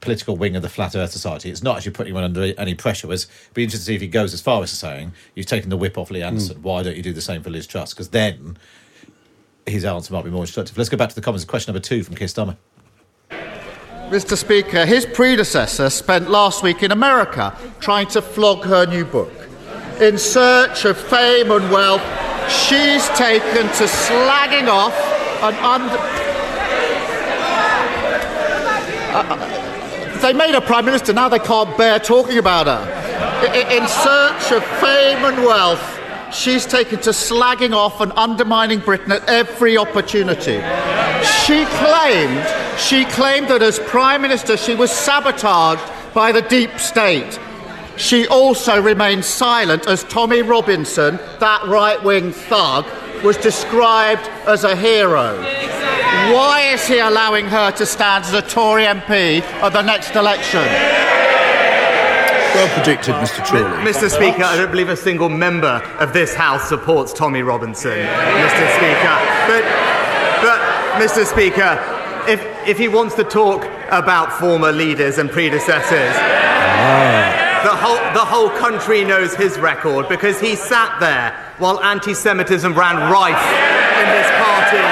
political 0.00 0.36
wing 0.36 0.54
of 0.54 0.62
the 0.62 0.68
Flat 0.68 0.94
Earth 0.94 1.12
Society? 1.12 1.50
It's 1.50 1.62
not 1.62 1.78
actually 1.78 1.92
putting 1.92 2.14
him 2.14 2.22
under 2.22 2.52
any 2.58 2.74
pressure. 2.74 3.06
It 3.06 3.10
was 3.10 3.26
be 3.54 3.64
interested 3.64 3.86
to 3.86 3.86
see 3.86 3.94
if 3.94 4.02
he 4.02 4.08
goes 4.08 4.34
as 4.34 4.42
far 4.42 4.62
as 4.62 4.70
saying, 4.70 5.12
you've 5.34 5.46
taken 5.46 5.70
the 5.70 5.78
whip 5.78 5.96
off 5.96 6.10
Lee 6.10 6.22
Anderson. 6.22 6.56
Hmm. 6.56 6.62
Why 6.62 6.82
don't 6.82 6.96
you 6.96 7.02
do 7.02 7.14
the 7.14 7.22
same 7.22 7.42
for 7.42 7.48
Liz 7.48 7.66
Truss? 7.66 7.94
Because 7.94 8.10
then 8.10 8.58
his 9.66 9.84
answer 9.84 10.12
might 10.12 10.24
be 10.24 10.30
more 10.30 10.42
instructive. 10.42 10.76
Let's 10.76 10.90
go 10.90 10.98
back 10.98 11.08
to 11.08 11.14
the 11.14 11.22
Commons. 11.22 11.46
Question 11.46 11.72
number 11.72 11.84
two 11.84 12.02
from 12.02 12.16
Keir 12.16 12.28
Starmer. 12.28 12.56
Mr. 14.10 14.36
Speaker, 14.36 14.84
his 14.84 15.06
predecessor 15.06 15.88
spent 15.88 16.28
last 16.28 16.64
week 16.64 16.82
in 16.82 16.90
America 16.90 17.56
trying 17.78 18.08
to 18.08 18.20
flog 18.20 18.64
her 18.64 18.84
new 18.84 19.04
book. 19.04 19.32
In 20.00 20.18
search 20.18 20.84
of 20.84 20.98
fame 20.98 21.52
and 21.52 21.70
wealth, 21.70 22.02
she's 22.50 23.08
taken 23.10 23.68
to 23.68 23.84
slagging 23.84 24.66
off 24.66 24.92
an 25.44 25.54
under. 25.62 25.96
Uh, 29.12 30.18
they 30.20 30.32
made 30.32 30.54
her 30.54 30.60
Prime 30.60 30.86
Minister, 30.86 31.12
now 31.12 31.28
they 31.28 31.38
can't 31.38 31.76
bear 31.78 32.00
talking 32.00 32.38
about 32.38 32.66
her. 32.66 32.82
In 33.46 33.86
search 33.86 34.50
of 34.50 34.64
fame 34.80 35.24
and 35.24 35.44
wealth, 35.44 35.99
she's 36.32 36.66
taken 36.66 37.00
to 37.00 37.10
slagging 37.10 37.74
off 37.74 38.00
and 38.00 38.12
undermining 38.12 38.80
Britain 38.80 39.12
at 39.12 39.28
every 39.28 39.76
opportunity. 39.76 40.60
She 41.44 41.64
claimed, 41.66 42.78
she 42.78 43.04
claimed 43.06 43.48
that 43.48 43.62
as 43.62 43.78
Prime 43.80 44.22
Minister 44.22 44.56
she 44.56 44.74
was 44.74 44.90
sabotaged 44.90 45.82
by 46.14 46.32
the 46.32 46.42
deep 46.42 46.78
state. 46.78 47.38
She 47.96 48.26
also 48.28 48.80
remained 48.80 49.24
silent 49.24 49.86
as 49.86 50.04
Tommy 50.04 50.42
Robinson, 50.42 51.18
that 51.38 51.66
right 51.66 52.02
wing 52.02 52.32
thug, 52.32 52.86
was 53.22 53.36
described 53.36 54.26
as 54.46 54.64
a 54.64 54.74
hero. 54.74 55.36
Why 56.32 56.70
is 56.72 56.86
he 56.86 56.98
allowing 56.98 57.46
her 57.46 57.70
to 57.72 57.84
stand 57.84 58.24
as 58.24 58.32
a 58.32 58.42
Tory 58.42 58.84
MP 58.84 59.42
at 59.42 59.72
the 59.72 59.82
next 59.82 60.16
election? 60.16 61.19
Well 62.54 62.68
predicted, 62.74 63.14
Mr. 63.14 63.46
Chorley. 63.46 63.76
Mr. 63.86 64.10
Speaker, 64.10 64.42
I 64.42 64.56
don't 64.56 64.70
believe 64.72 64.88
a 64.88 64.96
single 64.96 65.28
member 65.28 65.80
of 66.00 66.12
this 66.12 66.34
House 66.34 66.68
supports 66.68 67.12
Tommy 67.12 67.42
Robinson, 67.42 67.96
Mr. 67.96 68.66
Speaker. 68.74 69.16
But, 69.46 69.62
but 70.42 70.58
Mr. 70.98 71.24
Speaker, 71.24 71.78
if, 72.28 72.42
if 72.68 72.76
he 72.76 72.88
wants 72.88 73.14
to 73.14 73.24
talk 73.24 73.64
about 73.90 74.32
former 74.32 74.72
leaders 74.72 75.18
and 75.18 75.30
predecessors, 75.30 76.14
ah. 76.18 77.60
the, 77.62 77.70
whole, 77.70 78.02
the 78.14 78.26
whole 78.26 78.50
country 78.58 79.04
knows 79.04 79.32
his 79.34 79.56
record 79.58 80.08
because 80.08 80.40
he 80.40 80.56
sat 80.56 80.98
there 80.98 81.30
while 81.58 81.80
anti 81.80 82.14
Semitism 82.14 82.74
ran 82.76 82.96
rife 83.12 83.46
in 84.00 84.08
this 84.10 84.30
party. 84.42 84.82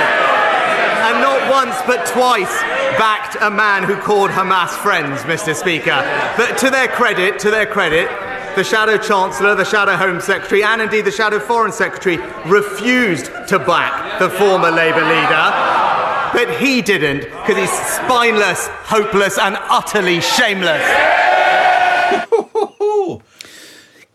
and 1.11 1.21
not 1.21 1.51
once 1.51 1.75
but 1.87 2.07
twice 2.07 2.63
backed 2.99 3.37
a 3.41 3.51
man 3.51 3.85
who 3.85 3.97
called 3.97 4.31
Hamas 4.31 4.71
friends, 4.71 5.21
Mr. 5.23 5.55
Speaker. 5.55 6.03
But 6.37 6.59
to 6.59 6.71
their 6.71 6.89
credit, 6.89 7.39
to 7.41 7.51
their 7.51 7.67
credit, 7.67 8.09
the 8.57 8.65
Shadow 8.65 8.99
Chancellor, 8.99 9.55
the 9.55 9.65
Shadow 9.65 9.97
Home 9.97 10.21
Secretary, 10.21 10.63
and 10.65 10.83
indeed 10.83 11.05
the 11.05 11.13
Shadow 11.13 11.39
Foreign 11.39 11.73
Secretary 11.73 12.17
refused 12.47 13.27
to 13.49 13.59
back 13.59 14.19
the 14.19 14.29
former 14.31 14.71
Labour 14.71 15.03
leader. 15.03 15.53
But 16.35 16.59
he 16.61 16.83
didn't, 16.83 17.21
because 17.21 17.57
he's 17.57 17.71
spineless, 17.71 18.67
hopeless, 18.69 19.39
and 19.39 19.57
utterly 19.71 20.21
shameless. 20.21 20.83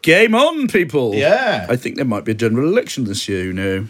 Game 0.01 0.35
on, 0.35 0.67
people. 0.67 1.15
Yeah. 1.15 1.65
I 1.69 1.77
think 1.77 1.95
there 1.95 2.03
might 2.05 2.25
be 2.25 2.33
a 2.33 2.35
general 2.35 2.67
election 2.67 3.05
this 3.05 3.27
year, 3.29 3.45
you 3.45 3.53
know. 3.53 3.87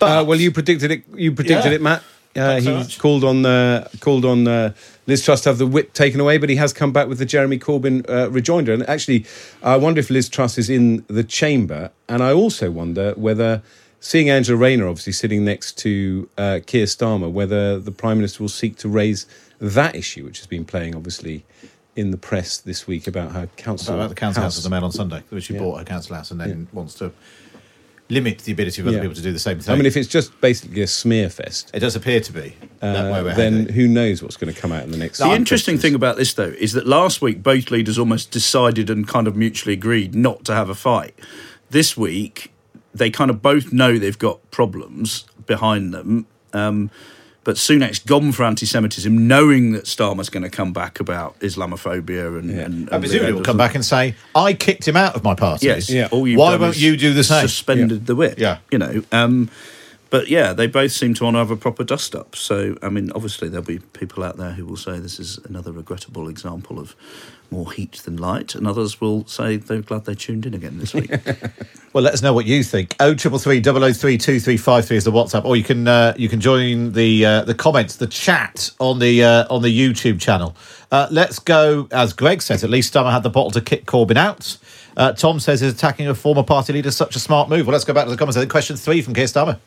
uh, 0.00 0.24
well, 0.26 0.38
you 0.40 0.52
predicted 0.52 0.90
it. 0.92 1.02
You 1.14 1.32
predicted 1.32 1.72
Yeah. 1.72 1.76
it, 1.76 1.82
Matt. 1.82 2.02
Uh, 2.36 2.60
he 2.60 2.70
much. 2.70 2.98
called 2.98 3.24
on 3.24 3.46
uh, 3.46 3.88
called 4.00 4.24
on 4.24 4.46
uh, 4.48 4.72
Liz 5.06 5.24
Truss 5.24 5.42
to 5.42 5.50
have 5.50 5.58
the 5.58 5.66
whip 5.66 5.92
taken 5.92 6.20
away, 6.20 6.38
but 6.38 6.48
he 6.48 6.56
has 6.56 6.72
come 6.72 6.92
back 6.92 7.08
with 7.08 7.18
the 7.18 7.26
Jeremy 7.26 7.58
Corbyn 7.58 8.08
uh, 8.08 8.30
rejoinder. 8.30 8.72
And 8.72 8.88
actually, 8.88 9.24
I 9.62 9.76
wonder 9.76 10.00
if 10.00 10.10
Liz 10.10 10.28
Truss 10.28 10.58
is 10.58 10.68
in 10.68 11.04
the 11.08 11.22
chamber, 11.24 11.90
and 12.08 12.22
I 12.22 12.32
also 12.32 12.70
wonder 12.70 13.12
whether. 13.16 13.62
Seeing 14.00 14.28
Angela 14.28 14.58
Rayner 14.58 14.86
obviously 14.86 15.14
sitting 15.14 15.46
next 15.46 15.78
to 15.78 16.28
uh, 16.36 16.60
Keir 16.66 16.84
Starmer, 16.84 17.32
whether 17.32 17.80
the 17.80 17.90
Prime 17.90 18.18
Minister 18.18 18.42
will 18.42 18.50
seek 18.50 18.76
to 18.76 18.88
raise 18.90 19.24
that 19.60 19.94
issue, 19.96 20.26
which 20.26 20.36
has 20.40 20.46
been 20.46 20.66
playing 20.66 20.94
obviously 20.94 21.42
in 21.96 22.10
the 22.10 22.18
press 22.18 22.58
this 22.58 22.86
week 22.86 23.06
about 23.06 23.32
her 23.32 23.46
council. 23.56 23.94
about 23.94 24.10
the 24.10 24.14
council 24.14 24.42
house 24.42 24.56
house. 24.56 24.58
of 24.58 24.64
the 24.64 24.68
Mail 24.68 24.84
on 24.84 24.92
Sunday, 24.92 25.22
which 25.30 25.44
she 25.44 25.54
Yeah. 25.54 25.60
bought 25.60 25.78
her 25.78 25.84
council 25.86 26.16
house 26.16 26.30
and 26.30 26.38
then 26.38 26.68
wants 26.74 26.92
to 26.96 27.12
limit 28.10 28.38
the 28.40 28.52
ability 28.52 28.82
of 28.82 28.86
other 28.86 28.96
Yeah. 28.96 29.02
people 29.02 29.14
to 29.16 29.22
do 29.22 29.32
the 29.32 29.38
same 29.38 29.58
thing. 29.60 29.72
I 29.72 29.76
mean, 29.76 29.86
if 29.86 29.96
it's 29.96 30.08
just 30.08 30.38
basically 30.40 30.82
a 30.82 30.86
smear 30.86 31.30
fest, 31.30 31.70
it 31.72 31.80
does 31.80 31.96
appear 31.96 32.20
to 32.20 32.32
be. 32.32 32.54
that 32.80 33.10
way 33.10 33.18
uh, 33.20 33.24
we're 33.24 33.34
then 33.34 33.60
heading. 33.60 33.74
who 33.74 33.88
knows 33.88 34.22
what's 34.22 34.36
going 34.36 34.52
to 34.52 34.60
come 34.60 34.72
out 34.72 34.82
in 34.84 34.90
the 34.90 34.98
next? 34.98 35.18
The 35.18 35.30
interesting 35.32 35.78
thing 35.78 35.94
about 35.94 36.16
this, 36.16 36.34
though, 36.34 36.54
is 36.58 36.72
that 36.74 36.86
last 36.86 37.22
week 37.22 37.42
both 37.42 37.70
leaders 37.70 37.98
almost 37.98 38.30
decided 38.30 38.90
and 38.90 39.08
kind 39.08 39.26
of 39.26 39.36
mutually 39.36 39.72
agreed 39.72 40.14
not 40.14 40.44
to 40.44 40.54
have 40.54 40.68
a 40.68 40.74
fight. 40.74 41.18
This 41.70 41.96
week, 41.96 42.52
they 42.94 43.10
kind 43.10 43.30
of 43.30 43.40
both 43.40 43.72
know 43.72 43.98
they've 43.98 44.18
got 44.18 44.50
problems 44.50 45.24
behind 45.46 45.94
them. 45.94 46.26
Um, 46.52 46.90
but 47.44 47.56
Sunak's 47.56 47.98
gone 47.98 48.32
for 48.32 48.44
anti-Semitism, 48.44 49.28
knowing 49.28 49.72
that 49.72 49.84
Starmer's 49.84 50.30
going 50.30 50.42
to 50.42 50.50
come 50.50 50.72
back 50.72 50.98
about 50.98 51.38
Islamophobia 51.40 52.38
and, 52.38 52.50
and, 52.50 52.92
I 52.92 52.98
presumably 52.98 53.34
will 53.34 53.42
come 53.42 53.58
back 53.58 53.74
and 53.74 53.84
say, 53.84 54.14
"I 54.34 54.54
kicked 54.54 54.88
him 54.88 54.96
out 54.96 55.14
of 55.14 55.22
my 55.22 55.34
party." 55.34 55.66
Yes. 55.66 55.92
All 56.10 56.26
you've 56.26 56.38
Why 56.38 56.56
won't 56.56 56.78
you 56.78 56.96
do 56.96 57.12
the 57.12 57.24
same? 57.24 57.42
Suspended 57.42 58.06
the 58.06 58.16
whip. 58.16 58.38
Yeah. 58.38 58.58
You 58.70 58.78
know. 58.78 59.02
Um, 59.12 59.50
but 60.10 60.28
yeah, 60.28 60.52
they 60.52 60.68
both 60.68 60.92
seem 60.92 61.14
to 61.14 61.24
want 61.24 61.34
to 61.34 61.38
have 61.38 61.50
a 61.50 61.56
proper 61.56 61.82
dust 61.82 62.14
up. 62.14 62.36
So 62.36 62.76
I 62.82 62.88
mean, 62.88 63.10
obviously 63.12 63.48
there'll 63.48 63.66
be 63.66 63.80
people 63.80 64.22
out 64.22 64.36
there 64.36 64.52
who 64.52 64.64
will 64.64 64.76
say 64.76 64.98
this 64.98 65.18
is 65.18 65.38
another 65.44 65.72
regrettable 65.72 66.28
example 66.28 66.78
of 66.78 66.94
more 67.54 67.72
heat 67.72 67.92
than 68.04 68.16
light, 68.16 68.54
and 68.54 68.66
others 68.66 69.00
will 69.00 69.24
say 69.26 69.56
they're 69.56 69.80
glad 69.80 70.04
they 70.04 70.14
tuned 70.14 70.44
in 70.44 70.54
again 70.54 70.78
this 70.78 70.92
week. 70.92 71.10
Well, 71.94 72.02
let 72.02 72.12
us 72.12 72.22
know 72.22 72.32
what 72.32 72.44
you 72.44 72.64
think. 72.64 72.96
Oh 72.98 73.14
triple 73.14 73.38
three 73.38 73.60
double 73.60 73.84
oh 73.84 73.92
three 73.92 74.18
two 74.18 74.40
three 74.40 74.56
five 74.56 74.84
three 74.84 74.96
is 74.96 75.04
the 75.04 75.12
WhatsApp, 75.12 75.44
or 75.44 75.54
you 75.54 75.62
can 75.62 75.86
uh, 75.86 76.12
you 76.16 76.28
can 76.28 76.40
join 76.40 76.90
the 76.90 77.24
uh, 77.24 77.44
the 77.44 77.54
comments, 77.54 77.94
the 77.94 78.08
chat 78.08 78.72
on 78.80 78.98
the 78.98 79.22
uh, 79.22 79.46
on 79.48 79.62
the 79.62 79.68
YouTube 79.68 80.20
channel. 80.20 80.56
Uh, 80.90 81.06
let's 81.12 81.38
go, 81.38 81.86
as 81.92 82.12
Greg 82.12 82.42
says. 82.42 82.64
At 82.64 82.70
least 82.70 82.92
Starmer 82.92 83.12
had 83.12 83.22
the 83.22 83.30
bottle 83.30 83.52
to 83.52 83.60
kick 83.60 83.86
Corbyn 83.86 84.16
out. 84.16 84.56
Uh, 84.96 85.12
Tom 85.12 85.38
says, 85.38 85.62
"Is 85.62 85.72
attacking 85.72 86.08
a 86.08 86.16
former 86.16 86.42
party 86.42 86.72
leader 86.72 86.90
such 86.90 87.14
a 87.14 87.20
smart 87.20 87.48
move?" 87.48 87.64
Well, 87.64 87.74
let's 87.74 87.84
go 87.84 87.94
back 87.94 88.06
to 88.06 88.10
the 88.10 88.16
comments. 88.16 88.36
I 88.36 88.40
think 88.40 88.50
question 88.50 88.74
three 88.74 89.00
from 89.00 89.14
Keir 89.14 89.26
Starmer. 89.26 89.60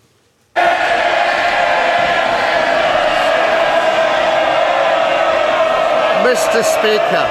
Mr. 6.28 6.62
Speaker, 6.62 7.26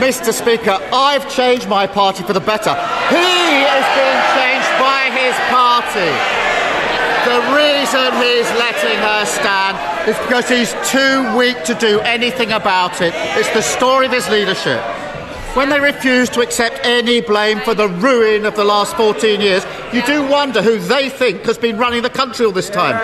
Mr. 0.00 0.32
Speaker, 0.32 0.78
I've 0.92 1.28
changed 1.30 1.68
my 1.68 1.86
party 1.86 2.22
for 2.22 2.32
the 2.32 2.40
better. 2.40 2.72
He 3.12 3.60
is 3.60 3.86
being 3.92 4.22
changed 4.32 4.72
by 4.80 5.12
his 5.12 5.36
party. 5.52 6.12
The 7.28 7.38
reason 7.54 8.10
he's 8.16 8.48
letting 8.58 8.98
her 8.98 9.24
stand 9.26 9.76
is 10.08 10.18
because 10.18 10.48
he's 10.48 10.74
too 10.90 11.36
weak 11.36 11.62
to 11.64 11.74
do 11.74 12.00
anything 12.00 12.52
about 12.52 13.00
it. 13.00 13.12
It's 13.38 13.50
the 13.50 13.62
story 13.62 14.06
of 14.06 14.12
his 14.12 14.28
leadership. 14.28 14.80
When 15.54 15.68
they 15.68 15.78
refuse 15.78 16.30
to 16.30 16.40
accept 16.40 16.80
any 16.82 17.20
blame 17.20 17.60
for 17.60 17.74
the 17.74 17.88
ruin 17.88 18.46
of 18.46 18.56
the 18.56 18.64
last 18.64 18.96
14 18.96 19.40
years, 19.42 19.64
you 19.92 20.00
do 20.02 20.26
wonder 20.26 20.62
who 20.62 20.78
they 20.78 21.10
think 21.10 21.42
has 21.42 21.58
been 21.58 21.76
running 21.76 22.02
the 22.02 22.08
country 22.10 22.46
all 22.46 22.52
this 22.52 22.70
time. 22.70 22.98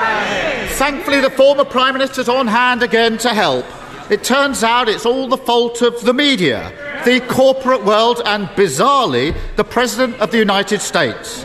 Thankfully, 0.70 1.20
the 1.20 1.30
former 1.30 1.64
Prime 1.64 1.92
Minister's 1.92 2.30
on 2.30 2.46
hand 2.46 2.82
again 2.82 3.18
to 3.18 3.34
help. 3.34 3.66
It 4.10 4.24
turns 4.24 4.64
out 4.64 4.88
it's 4.88 5.04
all 5.04 5.28
the 5.28 5.36
fault 5.36 5.82
of 5.82 6.00
the 6.02 6.14
media, 6.14 6.72
the 7.04 7.20
corporate 7.28 7.84
world, 7.84 8.22
and 8.24 8.46
bizarrely, 8.48 9.36
the 9.56 9.64
President 9.64 10.18
of 10.18 10.30
the 10.30 10.38
United 10.38 10.80
States. 10.80 11.44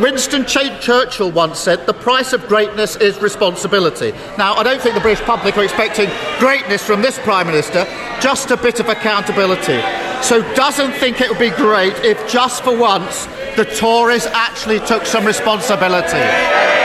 Winston 0.00 0.44
Churchill 0.44 1.30
once 1.30 1.60
said, 1.60 1.86
The 1.86 1.94
price 1.94 2.32
of 2.32 2.48
greatness 2.48 2.96
is 2.96 3.20
responsibility. 3.22 4.10
Now, 4.36 4.54
I 4.54 4.64
don't 4.64 4.82
think 4.82 4.96
the 4.96 5.00
British 5.00 5.24
public 5.24 5.56
are 5.56 5.62
expecting 5.62 6.10
greatness 6.40 6.84
from 6.84 7.00
this 7.00 7.16
Prime 7.20 7.46
Minister, 7.46 7.84
just 8.20 8.50
a 8.50 8.56
bit 8.56 8.80
of 8.80 8.88
accountability. 8.88 9.80
So, 10.20 10.42
doesn't 10.54 10.92
think 10.94 11.20
it 11.20 11.28
would 11.28 11.38
be 11.38 11.50
great 11.50 11.94
if 12.04 12.28
just 12.28 12.64
for 12.64 12.76
once 12.76 13.26
the 13.56 13.64
Tories 13.78 14.26
actually 14.26 14.80
took 14.80 15.06
some 15.06 15.24
responsibility. 15.24 16.83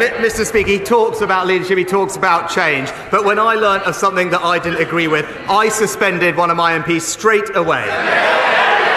Mr. 0.00 0.46
Speaker, 0.46 0.70
he 0.70 0.78
talks 0.78 1.20
about 1.20 1.46
leadership, 1.46 1.76
he 1.76 1.84
talks 1.84 2.16
about 2.16 2.48
change, 2.50 2.90
but 3.10 3.24
when 3.24 3.38
I 3.38 3.54
learnt 3.54 3.84
of 3.84 3.94
something 3.94 4.30
that 4.30 4.42
I 4.42 4.58
didn't 4.58 4.80
agree 4.80 5.08
with, 5.08 5.26
I 5.48 5.68
suspended 5.68 6.36
one 6.36 6.50
of 6.50 6.56
my 6.56 6.78
MPs 6.78 7.02
straight 7.02 7.54
away. 7.54 7.84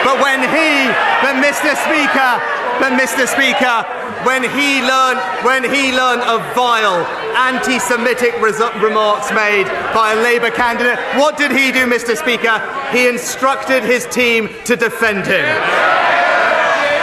But 0.03 0.21
when 0.21 0.39
he, 0.39 0.87
but 1.19 1.43
Mr. 1.43 1.75
Speaker, 1.83 2.39
but 2.79 2.95
Mr. 2.99 3.27
Speaker, 3.27 3.83
when 4.25 4.43
he 4.43 4.81
learned, 4.81 5.19
when 5.43 5.63
he 5.63 5.91
learned 5.91 6.21
of 6.21 6.41
vile 6.55 7.05
anti-Semitic 7.35 8.41
remarks 8.41 9.31
made 9.31 9.65
by 9.93 10.13
a 10.13 10.23
Labour 10.23 10.51
candidate, 10.51 10.99
what 11.19 11.37
did 11.37 11.51
he 11.51 11.71
do, 11.71 11.85
Mr. 11.85 12.15
Speaker? 12.15 12.59
He 12.91 13.07
instructed 13.07 13.83
his 13.83 14.05
team 14.07 14.49
to 14.63 14.75
defend 14.75 15.25
him. 15.27 16.02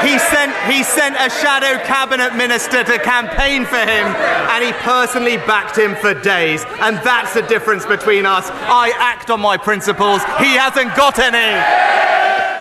He 0.02 0.18
sent, 0.18 0.52
he 0.72 0.82
sent 0.82 1.16
a 1.16 1.28
shadow 1.28 1.82
cabinet 1.84 2.34
minister 2.34 2.84
to 2.84 2.98
campaign 2.98 3.64
for 3.64 3.76
him, 3.76 4.06
and 4.06 4.64
he 4.64 4.72
personally 4.72 5.36
backed 5.38 5.76
him 5.76 5.94
for 5.96 6.14
days. 6.14 6.64
And 6.80 6.96
that's 6.98 7.34
the 7.34 7.42
difference 7.42 7.84
between 7.86 8.26
us. 8.26 8.48
I 8.50 8.92
act 8.96 9.30
on 9.30 9.40
my 9.40 9.56
principles, 9.56 10.22
he 10.38 10.56
hasn't 10.56 10.94
got 10.96 11.18
any. 11.18 12.60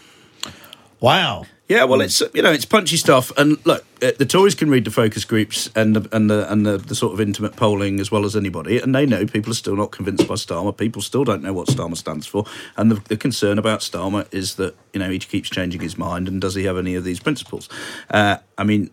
Wow. 0.99 1.45
Yeah, 1.69 1.83
well, 1.83 2.01
it's 2.01 2.23
you 2.33 2.41
know 2.41 2.51
it's 2.51 2.65
punchy 2.65 2.97
stuff, 2.97 3.31
and 3.37 3.63
look, 3.63 3.85
uh, 4.01 4.09
the 4.17 4.25
Tories 4.25 4.55
can 4.55 4.71
read 4.71 4.85
the 4.85 4.91
focus 4.91 5.23
groups 5.23 5.69
and 5.75 5.95
the, 5.95 6.15
and 6.15 6.27
the 6.27 6.51
and 6.51 6.65
the, 6.65 6.79
the 6.79 6.95
sort 6.95 7.13
of 7.13 7.21
intimate 7.21 7.55
polling 7.55 7.99
as 7.99 8.09
well 8.09 8.25
as 8.25 8.35
anybody, 8.35 8.79
and 8.79 8.95
they 8.95 9.05
know 9.05 9.27
people 9.27 9.51
are 9.51 9.55
still 9.55 9.75
not 9.75 9.91
convinced 9.91 10.27
by 10.27 10.33
Starmer. 10.33 10.75
People 10.75 11.03
still 11.03 11.23
don't 11.23 11.43
know 11.43 11.53
what 11.53 11.67
Starmer 11.67 11.95
stands 11.95 12.25
for, 12.25 12.43
and 12.75 12.89
the, 12.89 12.95
the 13.07 13.15
concern 13.15 13.59
about 13.59 13.81
Starmer 13.81 14.27
is 14.33 14.55
that 14.55 14.75
you 14.93 14.99
know 14.99 15.11
he 15.11 15.19
keeps 15.19 15.47
changing 15.47 15.79
his 15.79 15.95
mind, 15.95 16.27
and 16.27 16.41
does 16.41 16.55
he 16.55 16.63
have 16.63 16.75
any 16.75 16.95
of 16.95 17.03
these 17.03 17.19
principles? 17.19 17.69
Uh, 18.09 18.37
I 18.57 18.63
mean, 18.63 18.89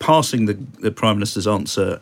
passing 0.00 0.46
the, 0.46 0.54
the 0.80 0.90
Prime 0.90 1.14
Minister's 1.16 1.46
answer 1.46 2.00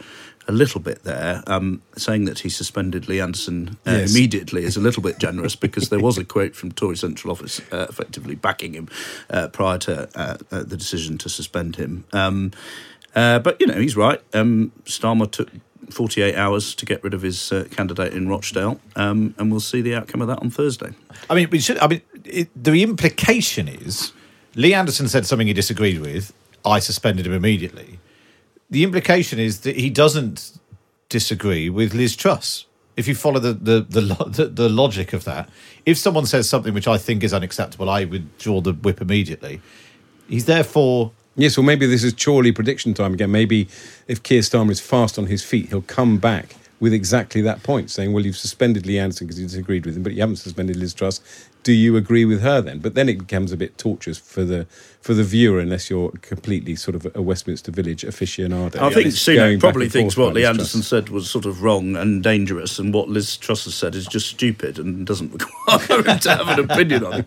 a 0.48 0.52
little 0.52 0.80
bit 0.80 1.04
there, 1.04 1.42
um, 1.46 1.80
saying 1.96 2.24
that 2.24 2.40
he 2.40 2.48
suspended 2.48 3.08
Lee 3.08 3.20
Anderson 3.20 3.76
uh, 3.86 3.92
Yes. 3.92 4.10
immediately 4.10 4.64
is 4.64 4.76
a 4.76 4.80
little 4.80 5.02
bit 5.02 5.18
generous 5.18 5.54
because 5.54 5.90
there 5.90 6.00
was 6.00 6.18
a 6.18 6.24
quote 6.24 6.56
from 6.56 6.72
Tory 6.72 6.96
Central 6.96 7.30
Office 7.30 7.60
uh, 7.70 7.86
effectively 7.88 8.34
backing 8.34 8.72
him 8.72 8.88
uh, 9.28 9.48
prior 9.48 9.78
to 9.78 10.08
uh, 10.18 10.36
uh, 10.50 10.62
the 10.64 10.76
decision 10.76 11.18
to 11.18 11.28
suspend 11.28 11.76
him. 11.76 12.04
Um, 12.12 12.50
uh, 13.14 13.38
but, 13.38 13.60
you 13.60 13.66
know, 13.66 13.80
he's 13.80 13.96
right. 13.96 14.20
Um, 14.34 14.72
Starmer 14.84 15.30
took 15.30 15.50
48 15.90 16.34
hours 16.34 16.74
to 16.76 16.84
get 16.86 17.04
rid 17.04 17.14
of 17.14 17.22
his 17.22 17.52
uh, 17.52 17.66
candidate 17.70 18.12
in 18.12 18.28
Rochdale, 18.28 18.80
um, 18.96 19.34
and 19.38 19.50
we'll 19.50 19.60
see 19.60 19.82
the 19.82 19.94
outcome 19.94 20.20
of 20.22 20.28
that 20.28 20.38
on 20.40 20.50
Thursday. 20.50 20.90
I 21.28 21.34
mean, 21.34 21.48
we 21.50 21.60
should. 21.60 21.78
I 21.78 21.86
mean, 21.86 22.02
it, 22.24 22.48
the 22.60 22.82
implication 22.82 23.68
is 23.68 24.12
Lee 24.56 24.74
Anderson 24.74 25.06
said 25.08 25.26
something 25.26 25.46
he 25.46 25.52
disagreed 25.52 26.00
with. 26.00 26.32
I 26.64 26.78
suspended 26.80 27.26
him 27.26 27.32
immediately. 27.32 27.98
The 28.70 28.84
implication 28.84 29.38
is 29.38 29.60
that 29.60 29.76
he 29.76 29.90
doesn't 29.90 30.58
disagree 31.08 31.68
with 31.68 31.92
Liz 31.92 32.14
Truss. 32.14 32.66
If 32.96 33.08
you 33.08 33.14
follow 33.14 33.40
the 33.40 33.52
the, 33.52 33.80
the 33.88 34.00
the 34.24 34.44
the 34.46 34.68
logic 34.68 35.12
of 35.12 35.24
that, 35.24 35.48
if 35.86 35.98
someone 35.98 36.26
says 36.26 36.48
something 36.48 36.74
which 36.74 36.88
I 36.88 36.98
think 36.98 37.24
is 37.24 37.34
unacceptable, 37.34 37.88
I 37.90 38.04
would 38.04 38.36
draw 38.38 38.60
the 38.60 38.72
whip 38.72 39.00
immediately. 39.00 39.60
He's 40.28 40.44
therefore 40.44 41.12
Yes, 41.36 41.56
well, 41.56 41.64
maybe 41.64 41.86
this 41.86 42.02
is 42.02 42.12
Chorley 42.12 42.52
prediction 42.52 42.92
time 42.92 43.14
again. 43.14 43.30
Maybe 43.30 43.68
if 44.08 44.22
Keir 44.22 44.40
Starmer 44.40 44.72
is 44.72 44.80
fast 44.80 45.18
on 45.18 45.26
his 45.26 45.44
feet, 45.44 45.68
he'll 45.68 45.80
come 45.82 46.18
back 46.18 46.56
with 46.80 46.92
exactly 46.92 47.40
that 47.42 47.62
point, 47.62 47.90
saying, 47.90 48.12
"Well, 48.12 48.26
you've 48.26 48.36
suspended 48.36 48.84
Lee 48.84 48.98
Anderson 48.98 49.26
because 49.26 49.40
you 49.40 49.46
disagreed 49.46 49.86
with 49.86 49.96
him, 49.96 50.02
but 50.02 50.12
you 50.12 50.20
haven't 50.20 50.36
suspended 50.36 50.76
Liz 50.76 50.92
Truss. 50.92 51.20
Do 51.62 51.72
you 51.72 51.96
agree 51.96 52.24
with 52.24 52.40
her 52.40 52.60
then?" 52.60 52.78
But 52.78 52.94
then 52.94 53.08
it 53.08 53.18
becomes 53.18 53.52
a 53.52 53.56
bit 53.56 53.76
torturous 53.78 54.18
for 54.18 54.44
the 54.44 54.66
for 55.00 55.14
the 55.14 55.24
viewer 55.24 55.60
unless 55.60 55.88
you're 55.88 56.10
completely 56.22 56.76
sort 56.76 56.94
of 56.94 57.06
a 57.14 57.22
Westminster 57.22 57.70
Village 57.72 58.02
aficionado. 58.02 58.76
I 58.76 58.92
think 58.92 59.06
It's 59.06 59.18
Sunak 59.18 59.60
probably 59.60 59.88
thinks 59.88 60.16
what 60.16 60.24
about 60.24 60.34
Lee 60.34 60.44
Anderson 60.44 60.82
said 60.82 61.08
was 61.08 61.28
sort 61.30 61.46
of 61.46 61.62
wrong 61.62 61.96
and 61.96 62.22
dangerous, 62.22 62.78
and 62.78 62.92
what 62.92 63.08
Liz 63.08 63.36
Truss 63.36 63.64
has 63.64 63.74
said 63.74 63.94
is 63.94 64.06
just 64.06 64.26
stupid 64.28 64.78
and 64.78 65.06
doesn't 65.06 65.32
require 65.68 66.02
him 66.02 66.18
to 66.18 66.30
have 66.36 66.48
an 66.48 66.70
opinion 66.70 67.04
on 67.04 67.20
it. 67.20 67.26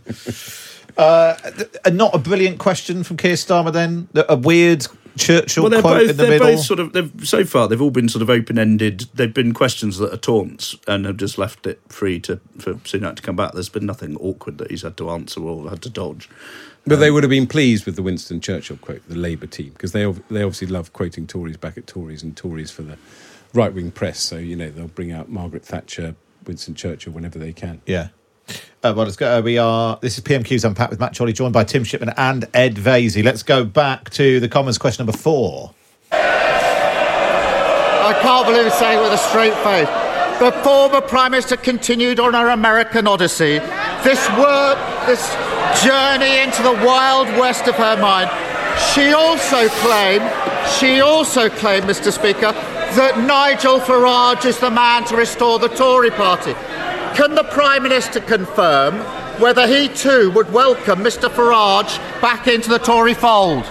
Uh, 0.97 1.35
th- 1.51 1.69
uh, 1.85 1.89
not 1.89 2.13
a 2.13 2.19
brilliant 2.19 2.59
question 2.59 3.03
from 3.03 3.17
Keir 3.17 3.33
Starmer 3.33 3.73
then. 3.73 4.07
A 4.29 4.35
weird 4.35 4.85
Churchill 5.17 5.63
Well, 5.63 5.69
they're 5.69 5.81
quote 5.81 5.99
both 5.99 6.09
in 6.11 6.17
the 6.17 6.23
they're 6.23 6.31
middle. 6.31 6.47
both 6.55 6.59
sort 6.65 6.79
of 6.79 6.93
they've 6.93 7.11
so 7.23 7.45
far 7.45 7.67
they've 7.67 7.81
all 7.81 7.91
been 7.91 8.09
sort 8.09 8.21
of 8.21 8.29
open 8.29 8.57
ended. 8.57 9.05
They've 9.13 9.33
been 9.33 9.53
questions 9.53 9.97
that 9.99 10.13
are 10.13 10.17
taunts 10.17 10.75
and 10.87 11.05
have 11.05 11.17
just 11.17 11.37
left 11.37 11.67
it 11.67 11.81
free 11.87 12.19
to 12.21 12.39
for 12.57 12.75
Sunak 12.75 13.17
to 13.17 13.21
come 13.21 13.35
back. 13.35 13.53
There's 13.53 13.69
been 13.69 13.85
nothing 13.85 14.17
awkward 14.17 14.57
that 14.57 14.71
he's 14.71 14.81
had 14.81 14.97
to 14.97 15.09
answer 15.09 15.41
or 15.41 15.69
had 15.69 15.81
to 15.83 15.89
dodge. 15.89 16.29
But 16.85 16.97
they 16.99 17.07
um, 17.07 17.13
would 17.13 17.23
have 17.23 17.29
been 17.29 17.47
pleased 17.47 17.85
with 17.85 17.95
the 17.95 18.03
Winston 18.03 18.41
Churchill 18.41 18.77
quote, 18.77 19.07
the 19.07 19.15
Labour 19.15 19.47
team, 19.47 19.69
because 19.69 19.91
they 19.91 20.03
they 20.29 20.43
obviously 20.43 20.67
love 20.67 20.93
quoting 20.93 21.27
Tories 21.27 21.57
back 21.57 21.77
at 21.77 21.87
Tories 21.87 22.23
and 22.23 22.35
Tories 22.35 22.71
for 22.71 22.81
the 22.81 22.97
right 23.53 23.73
wing 23.73 23.91
press. 23.91 24.19
So 24.19 24.37
you 24.37 24.55
know 24.55 24.69
they'll 24.69 24.87
bring 24.87 25.11
out 25.11 25.29
Margaret 25.29 25.65
Thatcher, 25.65 26.15
Winston 26.45 26.75
Churchill 26.75 27.13
whenever 27.13 27.37
they 27.39 27.53
can. 27.53 27.81
Yeah. 27.85 28.09
Uh, 28.47 28.93
well, 28.95 29.05
let's 29.05 29.15
go. 29.15 29.37
Uh, 29.37 29.41
we 29.41 29.57
are. 29.57 29.97
This 30.01 30.17
is 30.17 30.23
PMQ's 30.23 30.65
Unpacked 30.65 30.89
with 30.89 30.99
Matt 30.99 31.17
Chorley, 31.17 31.33
joined 31.33 31.53
by 31.53 31.63
Tim 31.63 31.83
Shipman 31.83 32.13
and 32.17 32.47
Ed 32.53 32.75
Vaizey. 32.75 33.23
Let's 33.23 33.43
go 33.43 33.63
back 33.63 34.09
to 34.11 34.39
the 34.39 34.49
Commons 34.49 34.77
question 34.77 35.05
number 35.05 35.17
four. 35.17 35.73
I 36.11 38.19
can't 38.21 38.45
believe 38.45 38.65
it's 38.65 38.77
saying 38.77 38.99
it 38.99 39.01
with 39.01 39.13
a 39.13 39.17
straight 39.17 39.53
face. 39.63 39.87
The 40.39 40.51
former 40.63 40.99
Prime 40.99 41.31
Minister 41.31 41.55
continued 41.55 42.19
on 42.19 42.33
her 42.33 42.49
American 42.49 43.07
odyssey. 43.07 43.59
This 44.03 44.27
work, 44.31 44.77
this 45.07 45.33
journey 45.81 46.41
into 46.41 46.61
the 46.63 46.73
wild 46.85 47.27
west 47.39 47.67
of 47.67 47.75
her 47.75 47.95
mind. 47.95 48.29
She 48.91 49.13
also 49.13 49.69
claimed, 49.69 50.29
she 50.79 50.99
also 50.99 51.49
claimed, 51.49 51.85
Mr. 51.85 52.11
Speaker, 52.11 52.51
that 52.51 53.23
Nigel 53.25 53.79
Farage 53.79 54.45
is 54.45 54.59
the 54.59 54.69
man 54.69 55.05
to 55.05 55.15
restore 55.15 55.59
the 55.59 55.69
Tory 55.69 56.11
party. 56.11 56.53
Can 57.15 57.35
the 57.35 57.43
Prime 57.43 57.83
Minister 57.83 58.19
confirm 58.19 58.95
whether 59.39 59.67
he 59.67 59.87
too 59.87 60.31
would 60.31 60.51
welcome 60.51 60.99
Mr. 60.99 61.29
Farage 61.29 61.99
back 62.21 62.47
into 62.47 62.69
the 62.69 62.79
Tory 62.79 63.13
fold? 63.13 63.65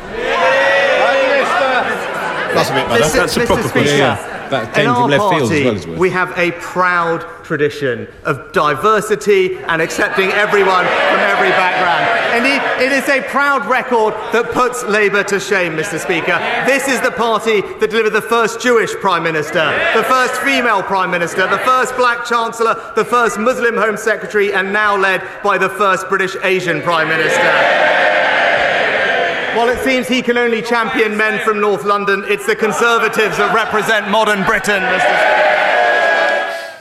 That's 2.55 2.71
a 2.71 2.75
bit 2.75 2.87
better. 2.89 3.03
Mr. 3.05 3.13
That's 3.15 3.37
a 3.37 3.47
proper 3.47 3.69
question. 3.69 3.99
Yeah, 3.99 4.49
that 4.51 4.75
came 4.75 4.95
from 4.95 5.11
left 5.11 5.25
field 5.35 5.51
as 5.51 5.65
well 5.65 5.75
as 5.75 5.87
well. 5.87 5.99
we 5.99 6.11
have 6.11 6.39
a 6.39 6.53
proud 6.53 7.27
tradition 7.45 8.07
of 8.25 8.53
diversity 8.53 9.57
and 9.57 9.83
accepting 9.83 10.31
everyone 10.31 10.85
from 10.85 11.19
every 11.19 11.49
background. 11.51 12.22
Indeed, 12.33 12.63
it 12.81 12.93
is 12.93 13.07
a 13.11 13.21
proud 13.29 13.67
record 13.67 14.15
that 14.33 14.53
puts 14.53 14.83
Labour 14.85 15.23
to 15.25 15.39
shame, 15.39 15.77
Mr. 15.77 15.99
Speaker. 16.01 16.39
This 16.65 16.89
is 16.89 16.99
the 17.03 17.11
party 17.11 17.61
that 17.61 17.91
delivered 17.91 18.15
the 18.15 18.23
first 18.23 18.59
Jewish 18.59 18.95
Prime 18.95 19.23
Minister, 19.23 19.69
the 19.95 20.05
first 20.05 20.41
female 20.41 20.83
Prime 20.83 21.11
Minister, 21.11 21.47
the 21.47 21.59
first 21.59 21.95
black 21.95 22.25
Chancellor, 22.25 22.75
the 22.97 23.05
first 23.05 23.39
Muslim 23.39 23.77
Home 23.77 23.99
Secretary, 23.99 24.55
and 24.55 24.73
now 24.73 24.97
led 24.97 25.21
by 25.43 25.59
the 25.59 25.69
first 25.69 26.09
British 26.09 26.35
Asian 26.43 26.81
Prime 26.81 27.09
Minister. 27.09 27.53
While 29.55 29.69
it 29.69 29.85
seems 29.85 30.09
he 30.09 30.23
can 30.23 30.39
only 30.39 30.63
champion 30.63 31.15
men 31.15 31.39
from 31.45 31.61
North 31.61 31.85
London, 31.85 32.25
it's 32.27 32.47
the 32.47 32.57
Conservatives 32.57 33.37
that 33.37 33.55
represent 33.55 34.09
modern 34.09 34.43
Britain, 34.45 34.81
Mr. 34.81 35.62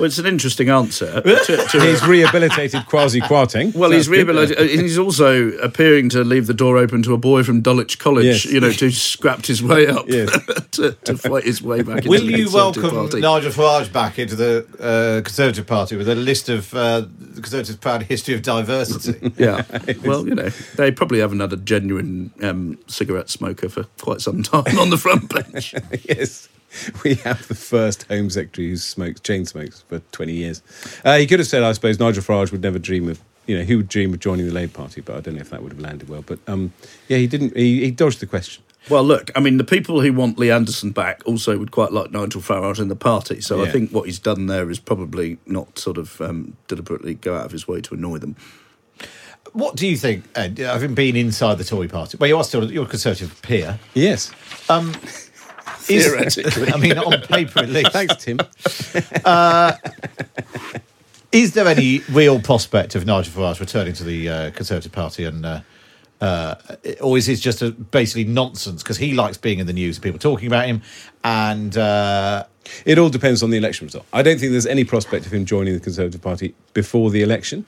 Well, 0.02 0.08
it's 0.08 0.18
an 0.18 0.26
interesting 0.26 0.70
answer. 0.70 1.22
to- 1.22 1.68
to- 1.70 1.80
He's 1.80 2.04
rehabilitated 2.06 2.82
Kwasi 2.88 3.22
Kwarteng. 3.22 3.76
Well, 3.76 3.92
he's 3.92 4.10
rehabilitated. 4.10 4.80
He's 4.80 4.98
also 4.98 5.50
appearing 5.60 6.10
to 6.10 6.24
leave 6.24 6.48
the 6.48 6.56
door 6.56 6.78
open 6.80 7.04
to 7.04 7.14
a 7.14 7.18
boy 7.18 7.44
from 7.44 7.62
Dulwich 7.62 8.00
College, 8.00 8.26
Yes. 8.26 8.46
you 8.46 8.60
know, 8.60 8.72
to 8.72 8.90
scrapped 8.90 9.46
his 9.46 9.62
way 9.62 9.86
up 9.88 10.08
to, 10.08 10.98
to 11.04 11.16
fight 11.18 11.44
his 11.44 11.62
way 11.62 11.84
back. 11.84 12.06
Will 12.06 12.14
into 12.22 12.32
you 12.38 12.46
Conservative 12.46 12.84
welcome 12.84 12.90
Party. 13.10 13.20
Nigel 13.22 13.52
Farage 13.52 13.94
back 13.94 14.18
into 14.18 14.36
the 14.36 14.66
uh, 14.80 15.22
Conservative 15.24 15.68
Party 15.68 15.96
with 15.96 16.10
a 16.10 16.16
list 16.16 16.50
of 16.50 16.74
uh, 16.74 17.02
the 17.20 17.42
Conservatives' 17.42 17.78
proud 17.78 18.02
history 18.04 18.34
of 18.34 18.42
diversity? 18.42 19.32
Yeah. 19.38 19.64
Well, 20.04 20.28
you 20.28 20.36
know, 20.36 20.50
they 20.78 20.92
probably 20.92 21.20
haven't 21.20 21.40
had 21.42 21.54
a 21.54 21.58
genuine 21.58 22.32
um, 22.42 22.78
cigarette 22.88 23.30
smoker 23.30 23.70
for 23.70 23.84
quite 24.00 24.22
some 24.22 24.42
time 24.44 24.78
on 24.80 24.90
the 24.90 24.98
front 24.98 25.30
bench. 25.34 25.74
yes. 26.10 26.48
We 27.04 27.16
have 27.16 27.48
the 27.48 27.56
first 27.56 28.04
Home 28.04 28.30
Secretary 28.30 28.70
who 28.70 28.78
smokes 28.78 29.20
chain 29.22 29.46
smokes 29.46 29.84
for 29.90 30.00
20 30.12 30.34
years. 30.34 30.62
Uh, 31.04 31.18
he 31.18 31.28
could 31.28 31.40
have 31.40 31.48
said, 31.48 31.64
I 31.64 31.72
suppose, 31.74 32.00
Nigel 32.00 32.24
Farage 32.24 32.52
would 32.52 32.62
never 32.62 32.80
dream 32.80 33.10
of, 33.10 33.20
you 33.48 33.58
know, 33.58 33.64
he 33.64 33.76
would 33.76 33.88
dream 33.90 34.14
of 34.14 34.20
joining 34.20 34.46
the 34.46 34.54
Labour 34.54 34.74
Party, 34.74 35.02
but 35.02 35.16
I 35.18 35.20
don't 35.22 35.36
know 35.36 35.42
if 35.42 35.50
that 35.50 35.62
would 35.64 35.74
have 35.74 35.82
landed 35.82 36.08
well. 36.10 36.22
But 36.26 36.40
um, 36.48 36.72
yeah, 37.08 37.18
he 37.18 37.28
didn't, 37.28 37.56
he, 37.58 37.82
he 37.86 37.92
dodged 37.92 38.20
the 38.22 38.26
question. 38.26 38.64
Well, 38.90 39.04
look, 39.04 39.30
I 39.36 39.42
mean, 39.42 39.58
the 39.58 39.64
people 39.64 40.02
who 40.02 40.12
want 40.12 40.40
Lee 40.40 40.50
Anderson 40.50 40.90
back 40.92 41.22
also 41.26 41.56
would 41.58 41.70
quite 41.72 41.92
like 41.92 42.12
Nigel 42.12 42.42
Farage 42.42 42.80
in 42.80 42.88
the 42.88 42.96
party. 42.96 43.40
So 43.42 43.62
I 43.64 43.70
think 43.70 43.92
what 43.92 44.08
he's 44.08 44.18
done 44.18 44.48
there 44.48 44.72
is 44.72 44.80
probably 44.80 45.38
not 45.46 45.78
sort 45.78 45.98
of 45.98 46.20
um, 46.20 46.58
deliberately 46.68 47.14
go 47.14 47.36
out 47.36 47.46
of 47.46 47.52
his 47.52 47.68
way 47.68 47.82
to 47.82 47.94
annoy 47.94 48.18
them. 48.18 48.36
What 49.54 49.76
do 49.76 49.86
you 49.86 49.98
think, 49.98 50.24
Ed, 50.36 50.58
having 50.60 50.96
been 50.96 51.16
inside 51.16 51.58
the 51.60 51.64
Tory 51.64 51.90
party? 51.90 52.18
Well, 52.18 52.28
you 52.28 52.38
are 52.38 52.44
still 52.44 52.72
you're 52.72 52.86
a 52.86 52.88
Conservative 52.88 53.40
peer. 53.42 53.80
Yes. 53.94 54.32
Um, 54.70 54.94
is- 55.04 55.31
Theoretically. 55.82 56.72
I 56.74 56.78
mean, 56.78 56.98
on 56.98 57.22
paper 57.22 57.60
at 57.60 57.70
least. 57.70 57.92
Thanks, 57.92 58.16
Tim. 58.24 58.40
Uh, 59.26 59.74
is 61.32 61.54
there 61.54 61.68
any 61.68 62.02
real 62.10 62.40
prospect 62.42 62.96
of 62.96 63.06
Nigel 63.06 63.34
Farage 63.34 63.60
returning 63.60 63.94
to 63.94 64.04
the 64.04 64.30
uh, 64.30 64.52
Conservative 64.52 64.92
Party 64.92 65.26
and? 65.26 65.46
Uh, 65.46 65.62
uh, 66.22 66.54
or 67.02 67.18
is 67.18 67.28
it 67.28 67.38
just 67.38 67.64
a, 67.64 67.72
basically 67.72 68.26
nonsense 68.26 68.84
because 68.84 68.98
he 68.98 69.16
likes 69.16 69.38
being 69.38 69.58
in 69.58 69.66
the 69.66 69.74
news, 69.74 69.98
people 69.98 70.20
talking 70.20 70.46
about 70.46 70.68
him, 70.68 70.84
and 71.24 71.76
uh, 71.76 72.46
It 72.86 72.98
all 72.98 73.10
depends 73.10 73.44
on 73.44 73.50
the 73.50 73.58
election 73.58 73.88
result. 73.88 74.06
I 74.14 74.22
don't 74.22 74.40
think 74.40 74.52
there's 74.52 74.66
any 74.68 74.84
prospect 74.84 75.26
of 75.26 75.34
him 75.34 75.46
joining 75.46 75.74
the 75.74 75.80
Conservative 75.80 76.22
Party 76.22 76.54
before 76.74 77.10
the 77.10 77.22
election. 77.22 77.66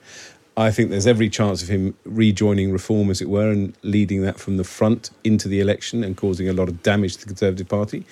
I 0.56 0.70
think 0.70 0.90
there's 0.90 1.06
every 1.06 1.28
chance 1.28 1.62
of 1.62 1.68
him 1.68 1.94
rejoining 2.04 2.70
Reform, 2.70 3.10
as 3.10 3.20
it 3.20 3.28
were, 3.28 3.50
and 3.50 3.74
leading 3.82 4.22
that 4.22 4.38
from 4.38 4.56
the 4.56 4.64
front 4.64 5.10
into 5.24 5.48
the 5.48 5.58
election 5.58 6.04
and 6.04 6.16
causing 6.16 6.48
a 6.48 6.52
lot 6.52 6.68
of 6.68 6.82
damage 6.82 7.14
to 7.14 7.20
the 7.20 7.26
Conservative 7.26 7.68
Party. 7.68 8.06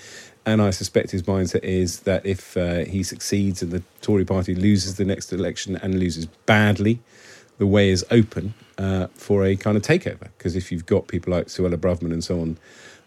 And 0.44 0.60
I 0.60 0.70
suspect 0.70 1.12
his 1.12 1.22
mindset 1.22 1.62
is 1.62 2.00
that 2.00 2.26
if 2.26 2.56
uh, 2.56 2.84
he 2.84 3.04
succeeds 3.04 3.62
and 3.62 3.70
the 3.70 3.82
Tory 4.00 4.24
party 4.24 4.56
loses 4.56 4.96
the 4.96 5.04
next 5.04 5.32
election 5.32 5.76
and 5.76 6.00
loses 6.00 6.26
badly, 6.26 6.98
the 7.58 7.66
way 7.66 7.90
is 7.90 8.04
open 8.10 8.54
uh, 8.76 9.06
for 9.14 9.44
a 9.44 9.54
kind 9.54 9.76
of 9.76 9.84
takeover. 9.84 10.28
Because 10.36 10.56
if 10.56 10.72
you've 10.72 10.86
got 10.86 11.06
people 11.06 11.32
like 11.32 11.46
Suella 11.46 11.76
Braverman 11.76 12.12
and 12.12 12.24
so 12.24 12.40
on, 12.40 12.58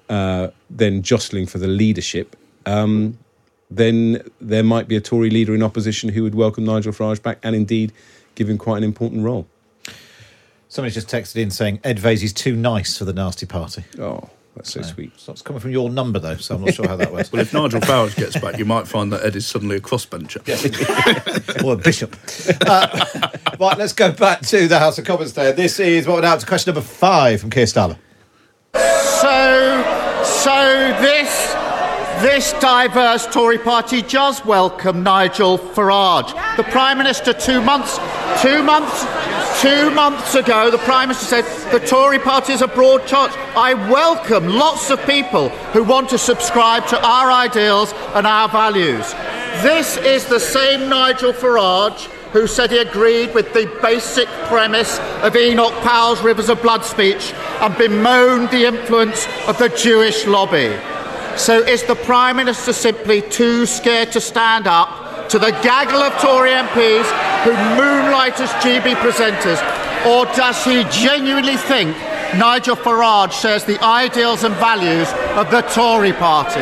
uh, 0.07 0.47
then 0.69 1.01
jostling 1.01 1.45
for 1.45 1.57
the 1.57 1.67
leadership, 1.67 2.37
um, 2.65 3.17
then 3.69 4.23
there 4.39 4.63
might 4.63 4.87
be 4.87 4.95
a 4.95 5.01
Tory 5.01 5.29
leader 5.29 5.53
in 5.53 5.61
opposition 5.61 6.09
who 6.09 6.23
would 6.23 6.35
welcome 6.35 6.63
Nigel 6.63 6.93
Farage 6.93 7.21
back 7.21 7.39
and 7.43 7.53
indeed 7.53 7.91
give 8.35 8.49
him 8.49 8.57
quite 8.57 8.77
an 8.77 8.83
important 8.83 9.23
role. 9.23 9.47
somebody's 10.67 10.93
just 10.93 11.07
texted 11.07 11.37
in 11.37 11.49
saying 11.51 11.79
Ed 11.83 11.97
Vaizey's 11.97 12.33
too 12.33 12.55
nice 12.55 12.97
for 12.97 13.05
the 13.05 13.13
nasty 13.13 13.45
party. 13.45 13.83
Oh, 13.99 14.29
that's 14.55 14.71
so 14.71 14.81
sweet. 14.81 15.11
So 15.17 15.31
It's 15.33 15.41
coming 15.41 15.59
from 15.59 15.71
your 15.71 15.89
number 15.89 16.19
though, 16.19 16.37
so 16.37 16.55
I'm 16.55 16.63
not 16.63 16.73
sure 16.73 16.87
how 16.87 16.95
that 16.95 17.11
works. 17.11 17.29
Well, 17.33 17.41
if 17.41 17.53
Nigel 17.53 17.81
Farage 17.81 18.15
gets 18.15 18.37
back, 18.39 18.57
you 18.57 18.65
might 18.65 18.87
find 18.87 19.11
that 19.13 19.23
Ed 19.25 19.35
is 19.35 19.45
suddenly 19.45 19.75
a 19.77 19.81
crossbencher. 19.81 20.41
or 21.65 21.73
a 21.73 21.77
bishop. 21.77 22.15
Uh, 22.65 22.87
right, 23.59 23.77
let's 23.77 23.93
go 23.93 24.11
back 24.11 24.41
to 24.47 24.67
the 24.67 24.79
House 24.79 24.97
of 24.97 25.05
Commons 25.05 25.33
there. 25.33 25.51
This 25.51 25.79
is 25.79 26.07
what 26.07 26.15
we're 26.15 26.21
now 26.21 26.35
to 26.37 26.45
question 26.45 26.73
number 26.73 26.87
five 26.87 27.41
from 27.41 27.49
Keir 27.49 27.65
Starmer. 27.65 27.97
So, 28.73 30.23
so 30.23 30.97
this 31.01 31.44
this 32.25 32.53
diverse 32.53 33.27
Tory 33.27 33.59
party 33.59 34.01
does 34.01 34.43
welcome 34.43 35.03
Nigel 35.03 35.59
Farage. 35.59 36.33
The 36.57 36.63
Prime 36.63 36.97
Minister 36.97 37.33
two 37.33 37.61
months 37.61 37.99
two 38.41 38.63
months 38.63 39.05
two 39.61 39.91
months 39.91 40.33
ago, 40.33 40.71
the 40.71 40.79
Prime 40.79 41.09
Minister 41.09 41.43
said 41.43 41.71
the 41.71 41.85
Tory 41.85 42.17
party 42.17 42.53
is 42.53 42.63
a 42.63 42.67
broad 42.67 43.05
church. 43.05 43.29
I 43.55 43.75
welcome 43.91 44.47
lots 44.47 44.89
of 44.89 44.99
people 45.05 45.49
who 45.49 45.83
want 45.83 46.09
to 46.09 46.17
subscribe 46.17 46.87
to 46.87 46.99
our 46.99 47.31
ideals 47.31 47.93
and 48.15 48.25
our 48.25 48.49
values. 48.49 49.13
This 49.61 49.97
is 49.97 50.25
the 50.25 50.39
same 50.39 50.89
Nigel 50.89 51.31
Farage 51.31 52.05
who 52.31 52.47
said 52.47 52.71
he 52.71 52.79
agreed 52.79 53.35
with 53.35 53.53
the 53.53 53.71
basic 53.83 54.27
premise 54.49 54.97
of 55.21 55.35
Enoch 55.35 55.73
Powell's 55.83 56.23
Rivers 56.23 56.49
of 56.49 56.59
Blood 56.63 56.83
speech 56.83 57.33
and 57.61 57.77
bemoaned 57.77 58.49
the 58.49 58.65
influence 58.65 59.27
of 59.47 59.59
the 59.59 59.69
Jewish 59.69 60.25
lobby. 60.25 60.75
So 61.37 61.61
is 61.61 61.83
the 61.83 61.95
Prime 61.95 62.37
Minister 62.37 62.71
simply 62.71 63.21
too 63.21 63.65
scared 63.65 64.13
to 64.13 64.21
stand 64.21 64.67
up 64.67 65.27
to 65.29 65.37
the 65.37 65.51
gaggle 65.61 66.01
of 66.01 66.13
Tory 66.21 66.51
MPs 66.51 67.05
who 67.43 67.51
moonlight 67.75 68.39
as 68.39 68.49
GB 68.63 68.95
presenters? 68.95 69.59
Or 70.07 70.25
does 70.33 70.63
he 70.63 70.85
genuinely 70.85 71.57
think 71.57 71.89
Nigel 72.37 72.77
Farage 72.77 73.33
shares 73.33 73.65
the 73.65 73.83
ideals 73.83 74.45
and 74.45 74.55
values 74.55 75.09
of 75.35 75.51
the 75.51 75.61
Tory 75.61 76.13
party? 76.13 76.61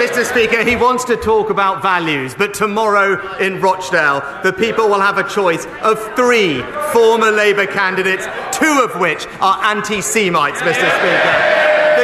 Mr. 0.00 0.24
Speaker, 0.24 0.64
he 0.64 0.74
wants 0.74 1.04
to 1.04 1.16
talk 1.16 1.50
about 1.50 1.80
values, 1.80 2.34
but 2.34 2.54
tomorrow 2.54 3.36
in 3.38 3.60
Rochdale, 3.60 4.20
the 4.42 4.52
people 4.52 4.88
will 4.88 5.00
have 5.00 5.18
a 5.18 5.28
choice 5.28 5.66
of 5.82 5.98
three 6.16 6.62
former 6.92 7.30
Labour 7.30 7.66
candidates, 7.66 8.26
two 8.52 8.80
of 8.82 9.00
which 9.00 9.26
are 9.40 9.62
anti 9.64 10.00
Semites, 10.00 10.60
Mr. 10.60 10.88
Speaker. 10.98 11.57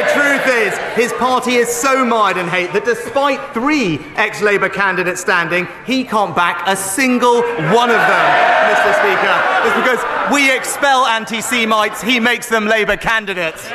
The 0.05 0.13
truth 0.21 0.47
is, 0.47 0.77
his 0.95 1.13
party 1.13 1.55
is 1.55 1.67
so 1.69 2.05
mired 2.05 2.37
in 2.37 2.47
hate 2.47 2.71
that 2.73 2.85
despite 2.85 3.53
three 3.53 3.99
ex 4.15 4.41
Labour 4.41 4.69
candidates 4.69 5.21
standing, 5.21 5.67
he 5.85 6.03
can't 6.03 6.35
back 6.35 6.63
a 6.67 6.75
single 6.75 7.41
one 7.41 7.89
of 7.89 7.97
them, 7.97 8.25
Mr. 8.71 8.91
Speaker. 9.01 9.35
It's 9.65 9.75
because 9.75 10.33
we 10.33 10.55
expel 10.55 11.05
anti 11.05 11.41
Semites, 11.41 12.01
he 12.01 12.19
makes 12.19 12.47
them 12.49 12.65
Labour 12.65 12.97
candidates. 12.97 13.67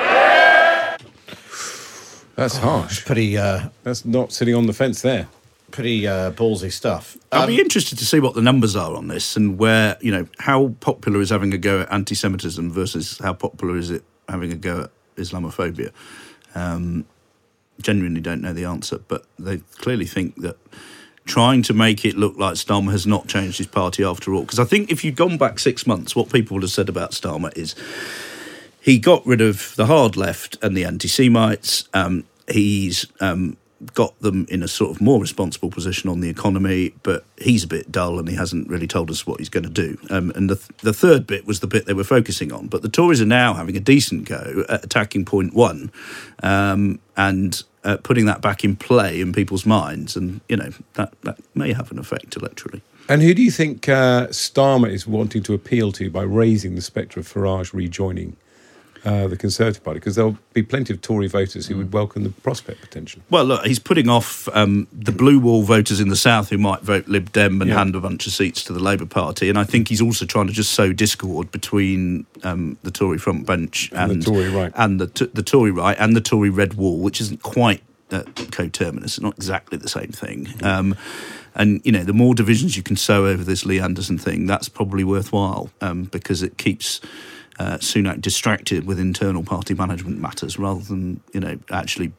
That's 2.36 2.56
harsh. 2.56 3.04
Pretty. 3.04 3.36
Uh, 3.36 3.68
That's 3.82 4.04
not 4.04 4.32
sitting 4.32 4.54
on 4.54 4.66
the 4.66 4.72
fence 4.72 5.02
there. 5.02 5.28
Pretty 5.72 6.06
uh, 6.06 6.30
ballsy 6.32 6.72
stuff. 6.72 7.16
I'll 7.32 7.42
Um, 7.42 7.48
be 7.48 7.60
interested 7.60 7.98
to 7.98 8.06
see 8.06 8.18
what 8.18 8.34
the 8.34 8.40
numbers 8.42 8.74
are 8.76 8.94
on 8.96 9.08
this 9.08 9.36
and 9.36 9.58
where, 9.58 9.96
you 10.00 10.10
know, 10.10 10.26
how 10.38 10.74
popular 10.80 11.20
is 11.20 11.30
having 11.30 11.52
a 11.52 11.58
go 11.58 11.80
at 11.82 11.92
anti 11.92 12.14
Semitism 12.14 12.72
versus 12.72 13.18
how 13.22 13.34
popular 13.34 13.76
is 13.76 13.90
it 13.90 14.02
having 14.28 14.52
a 14.52 14.56
go 14.56 14.82
at 14.84 14.90
Islamophobia. 15.20 15.92
Um, 16.54 17.06
genuinely 17.80 18.20
don't 18.20 18.42
know 18.42 18.52
the 18.52 18.64
answer, 18.64 18.98
but 19.08 19.24
they 19.38 19.58
clearly 19.78 20.06
think 20.06 20.36
that 20.36 20.56
trying 21.24 21.62
to 21.62 21.72
make 21.72 22.04
it 22.04 22.16
look 22.16 22.36
like 22.36 22.54
Starmer 22.54 22.90
has 22.90 23.06
not 23.06 23.28
changed 23.28 23.58
his 23.58 23.66
party 23.66 24.02
after 24.02 24.34
all. 24.34 24.42
Because 24.42 24.58
I 24.58 24.64
think 24.64 24.90
if 24.90 25.04
you'd 25.04 25.16
gone 25.16 25.38
back 25.38 25.58
six 25.58 25.86
months, 25.86 26.16
what 26.16 26.32
people 26.32 26.56
would 26.56 26.62
have 26.62 26.72
said 26.72 26.88
about 26.88 27.12
Starmer 27.12 27.56
is 27.56 27.74
he 28.80 28.98
got 28.98 29.24
rid 29.26 29.40
of 29.40 29.74
the 29.76 29.86
hard 29.86 30.16
left 30.16 30.56
and 30.62 30.76
the 30.76 30.84
anti 30.84 31.08
Semites. 31.08 31.88
Um, 31.94 32.24
he's 32.48 33.06
um, 33.20 33.56
got 33.94 34.18
them 34.20 34.46
in 34.48 34.62
a 34.62 34.68
sort 34.68 34.90
of 34.90 35.00
more 35.00 35.20
responsible 35.20 35.70
position 35.70 36.10
on 36.10 36.20
the 36.20 36.28
economy, 36.28 36.94
but 37.02 37.24
he's 37.38 37.64
a 37.64 37.66
bit 37.66 37.90
dull 37.90 38.18
and 38.18 38.28
he 38.28 38.36
hasn't 38.36 38.68
really 38.68 38.86
told 38.86 39.10
us 39.10 39.26
what 39.26 39.38
he's 39.38 39.48
going 39.48 39.64
to 39.64 39.70
do. 39.70 39.98
Um, 40.10 40.30
and 40.34 40.50
the, 40.50 40.56
th- 40.56 40.80
the 40.82 40.92
third 40.92 41.26
bit 41.26 41.46
was 41.46 41.60
the 41.60 41.66
bit 41.66 41.86
they 41.86 41.94
were 41.94 42.04
focusing 42.04 42.52
on. 42.52 42.66
But 42.66 42.82
the 42.82 42.88
Tories 42.88 43.20
are 43.20 43.26
now 43.26 43.54
having 43.54 43.76
a 43.76 43.80
decent 43.80 44.28
go 44.28 44.64
at 44.68 44.84
attacking 44.84 45.24
point 45.24 45.54
one 45.54 45.90
um, 46.42 47.00
and 47.16 47.62
uh, 47.84 47.96
putting 48.02 48.26
that 48.26 48.42
back 48.42 48.64
in 48.64 48.76
play 48.76 49.20
in 49.20 49.32
people's 49.32 49.64
minds. 49.64 50.14
And, 50.14 50.42
you 50.48 50.56
know, 50.56 50.70
that, 50.94 51.14
that 51.22 51.38
may 51.54 51.72
have 51.72 51.90
an 51.90 51.98
effect 51.98 52.38
electorally. 52.38 52.82
And 53.08 53.22
who 53.22 53.34
do 53.34 53.42
you 53.42 53.50
think 53.50 53.88
uh, 53.88 54.28
Starmer 54.28 54.90
is 54.90 55.06
wanting 55.06 55.42
to 55.44 55.54
appeal 55.54 55.90
to 55.92 56.10
by 56.10 56.22
raising 56.22 56.74
the 56.74 56.82
spectre 56.82 57.18
of 57.18 57.26
Farage 57.26 57.72
rejoining 57.72 58.36
uh, 59.04 59.28
the 59.28 59.36
Conservative 59.36 59.82
Party? 59.82 59.98
Because 60.00 60.14
there'll 60.16 60.36
be 60.52 60.62
plenty 60.62 60.92
of 60.92 61.00
Tory 61.00 61.26
voters 61.28 61.66
who 61.66 61.76
would 61.76 61.92
welcome 61.92 62.22
the 62.24 62.30
prospect 62.30 62.80
potentially. 62.80 63.22
Well, 63.30 63.44
look, 63.44 63.64
he's 63.66 63.78
putting 63.78 64.08
off 64.08 64.48
um, 64.52 64.86
the 64.92 65.12
blue 65.12 65.38
wall 65.38 65.62
voters 65.62 66.00
in 66.00 66.08
the 66.08 66.16
south 66.16 66.50
who 66.50 66.58
might 66.58 66.82
vote 66.82 67.08
Lib 67.08 67.32
Dem 67.32 67.60
and 67.60 67.70
Yeah. 67.70 67.78
hand 67.78 67.94
a 67.96 68.00
bunch 68.00 68.26
of 68.26 68.32
seats 68.32 68.62
to 68.64 68.72
the 68.72 68.80
Labour 68.80 69.06
Party, 69.06 69.48
and 69.48 69.58
I 69.58 69.64
think 69.64 69.88
he's 69.88 70.02
also 70.02 70.26
trying 70.26 70.46
to 70.46 70.52
just 70.52 70.72
sow 70.72 70.92
discord 70.92 71.50
between 71.50 72.26
um, 72.42 72.76
the 72.82 72.90
Tory 72.90 73.18
front 73.18 73.46
bench 73.46 73.90
And 73.92 74.12
and, 74.12 74.22
the 74.22 74.26
Tory 74.26 74.48
right. 74.50 74.72
and 74.76 75.00
the 75.00 75.06
t- 75.06 75.30
the 75.32 75.42
Tory 75.42 75.70
right 75.70 75.96
and 75.98 76.14
the 76.16 76.20
Tory 76.20 76.50
red 76.50 76.74
wall, 76.74 76.98
which 76.98 77.20
isn't 77.20 77.42
quite 77.42 77.82
uh, 78.10 78.22
coterminous, 78.50 79.18
it's 79.18 79.20
not 79.20 79.34
exactly 79.36 79.78
the 79.78 79.88
same 79.88 80.08
thing. 80.08 80.48
Um, 80.62 80.96
and 81.54 81.80
you 81.84 81.92
know, 81.92 82.04
the 82.04 82.12
more 82.12 82.34
divisions 82.34 82.76
you 82.76 82.82
can 82.82 82.96
sow 82.96 83.26
over 83.26 83.42
this 83.44 83.64
Lee 83.64 83.80
Anderson 83.80 84.18
thing, 84.18 84.46
that's 84.46 84.68
probably 84.68 85.04
worthwhile 85.04 85.70
um, 85.80 86.04
because 86.04 86.42
it 86.42 86.58
keeps 86.58 87.00
uh, 87.60 87.76
Sunak 87.76 88.20
distracted 88.20 88.86
with 88.86 88.98
internal 88.98 89.44
party 89.44 89.74
management 89.74 90.18
matters 90.18 90.58
rather 90.58 90.80
than 90.80 91.20
you 91.32 91.40
know 91.40 91.58
actually 91.70 92.12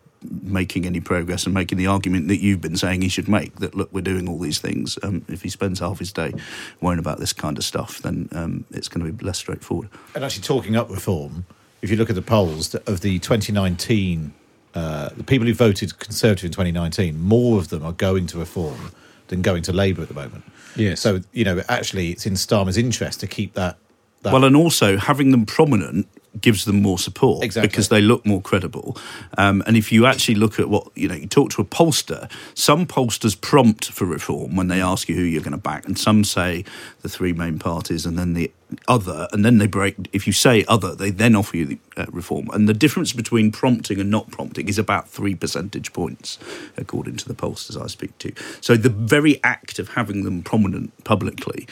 making 0.44 0.86
any 0.86 1.00
progress 1.00 1.46
and 1.46 1.54
making 1.54 1.80
the 1.80 1.88
argument 1.88 2.28
that 2.28 2.40
you've 2.40 2.62
been 2.62 2.78
saying 2.78 3.02
he 3.02 3.10
should 3.10 3.28
make 3.28 3.56
that 3.56 3.74
look 3.74 3.92
we're 3.92 4.02
doing 4.02 4.30
all 4.30 4.38
these 4.38 4.60
things 4.60 5.00
um, 5.02 5.26
if 5.28 5.42
he 5.42 5.50
spends 5.50 5.80
half 5.80 5.98
his 5.98 6.14
day 6.14 6.32
worrying 6.80 7.00
about 7.00 7.18
this 7.18 7.34
kind 7.34 7.58
of 7.58 7.64
stuff 7.64 7.98
then 8.04 8.30
um, 8.34 8.64
it's 8.70 8.88
going 8.88 9.04
to 9.04 9.12
be 9.12 9.26
less 9.26 9.40
straightforward 9.40 9.90
And 10.14 10.24
actually, 10.24 10.44
talking 10.44 10.76
up 10.76 10.92
reform, 10.92 11.46
if 11.82 11.90
you 11.90 11.98
look 11.98 12.10
at 12.10 12.16
the 12.16 12.22
polls 12.22 12.76
of 12.76 13.02
the 13.02 13.18
2019, 13.20 14.34
uh, 14.76 15.10
the 15.18 15.24
people 15.24 15.48
who 15.48 15.54
voted 15.54 15.98
Conservative 15.98 16.46
in 16.46 16.52
2019, 16.52 17.20
more 17.20 17.58
of 17.58 17.70
them 17.70 17.84
are 17.84 17.94
going 17.94 18.28
to 18.28 18.38
reform 18.38 18.92
than 19.28 19.42
going 19.42 19.64
to 19.64 19.74
Labour 19.74 20.04
at 20.04 20.08
the 20.08 20.14
moment. 20.14 20.44
Yes. 20.76 21.00
So, 21.00 21.22
you 21.32 21.44
know, 21.44 21.64
actually, 21.68 22.12
it's 22.12 22.26
in 22.26 22.34
Starmer's 22.34 22.78
interest 22.78 23.20
to 23.22 23.28
keep 23.28 23.54
that. 23.54 23.78
That. 24.24 24.34
Well 24.34 24.46
and 24.46 24.56
also 24.56 24.98
having 24.98 25.32
them 25.32 25.46
prominent 25.46 26.08
gives 26.40 26.64
them 26.66 26.82
more 26.82 26.98
support 26.98 27.44
Exactly. 27.44 27.68
because 27.68 27.90
they 27.90 28.02
look 28.02 28.26
more 28.26 28.42
credible. 28.42 28.98
Um, 29.38 29.62
and 29.68 29.76
if 29.76 29.92
you 29.92 30.06
actually 30.06 30.36
look 30.36 30.60
at 30.60 30.70
what 30.70 30.88
you 30.96 31.08
know 31.08 31.16
you 31.16 31.28
talk 31.28 31.52
to 31.52 31.62
a 31.62 31.66
pollster 31.66 32.32
some 32.54 32.86
pollsters 32.86 33.40
prompt 33.40 33.92
for 33.92 34.06
reform 34.06 34.56
when 34.56 34.68
they 34.68 34.82
ask 34.82 35.10
you 35.10 35.16
who 35.16 35.24
you're 35.24 35.42
going 35.42 35.52
to 35.52 35.58
back 35.58 35.86
and 35.86 35.98
some 35.98 36.24
say 36.24 36.64
the 37.02 37.10
three 37.10 37.34
main 37.34 37.60
parties 37.60 38.06
and 38.06 38.18
then 38.18 38.34
the 38.34 38.52
other 38.88 39.28
and 39.34 39.44
then 39.44 39.58
they 39.58 39.68
break 39.68 39.96
if 40.14 40.26
you 40.26 40.32
say 40.32 40.64
other 40.70 40.96
they 40.96 41.10
then 41.10 41.36
offer 41.36 41.58
you 41.58 41.66
the 41.66 41.80
uh, 41.98 42.06
reform. 42.12 42.50
And 42.54 42.70
the 42.70 42.74
difference 42.74 43.12
between 43.12 43.52
prompting 43.52 44.00
and 44.00 44.10
not 44.10 44.32
prompting 44.32 44.70
is 44.70 44.80
about 44.80 45.10
three 45.10 45.36
percentage 45.36 45.92
points 45.92 46.40
according 46.78 47.18
to 47.18 47.28
the 47.28 47.34
pollsters 47.34 47.82
i 47.82 47.88
speak 47.88 48.18
to. 48.20 48.32
So 48.62 48.78
the 48.78 48.90
very 48.90 49.44
act 49.44 49.80
of 49.80 49.90
having 49.90 50.24
them 50.24 50.44
prominent 50.44 51.04
publicly 51.04 51.68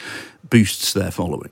boosts 0.50 0.92
their 0.92 1.10
following 1.10 1.50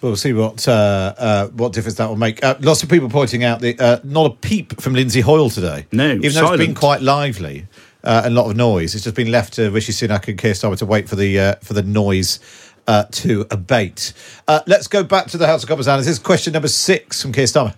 We'll 0.00 0.16
see 0.16 0.32
what 0.32 0.66
uh, 0.66 1.14
uh, 1.18 1.48
what 1.48 1.72
difference 1.72 1.98
that 1.98 2.08
will 2.08 2.16
make. 2.16 2.42
Uh, 2.42 2.56
lots 2.60 2.82
of 2.82 2.88
people 2.88 3.10
pointing 3.10 3.44
out 3.44 3.60
the 3.60 3.78
uh, 3.78 3.98
not 4.02 4.26
a 4.26 4.34
peep 4.34 4.80
from 4.80 4.94
Lindsay 4.94 5.20
Hoyle 5.20 5.50
today. 5.50 5.86
No, 5.92 6.12
even 6.12 6.32
though 6.32 6.52
it's 6.52 6.64
been 6.64 6.74
quite 6.74 7.02
lively 7.02 7.66
uh, 8.04 8.22
and 8.24 8.36
a 8.36 8.40
lot 8.40 8.50
of 8.50 8.56
noise. 8.56 8.94
It's 8.94 9.04
just 9.04 9.16
been 9.16 9.30
left 9.30 9.54
to 9.54 9.70
Rishi 9.70 9.92
Sunak 9.92 10.28
and 10.28 10.38
Keir 10.38 10.52
Starmer 10.52 10.78
to 10.78 10.86
wait 10.86 11.08
for 11.08 11.16
the 11.16 11.38
uh, 11.38 11.54
for 11.56 11.74
the 11.74 11.82
noise 11.82 12.40
uh, 12.86 13.04
to 13.10 13.46
abate. 13.50 14.12
Uh, 14.48 14.60
let's 14.66 14.86
go 14.86 15.02
back 15.02 15.26
to 15.28 15.38
the 15.38 15.46
House 15.46 15.62
of 15.62 15.68
Commons 15.68 15.86
now. 15.86 15.96
This 15.96 16.08
is 16.08 16.18
question 16.18 16.52
number 16.52 16.68
six 16.68 17.22
from 17.22 17.32
Keir 17.32 17.44
Starmer. 17.44 17.74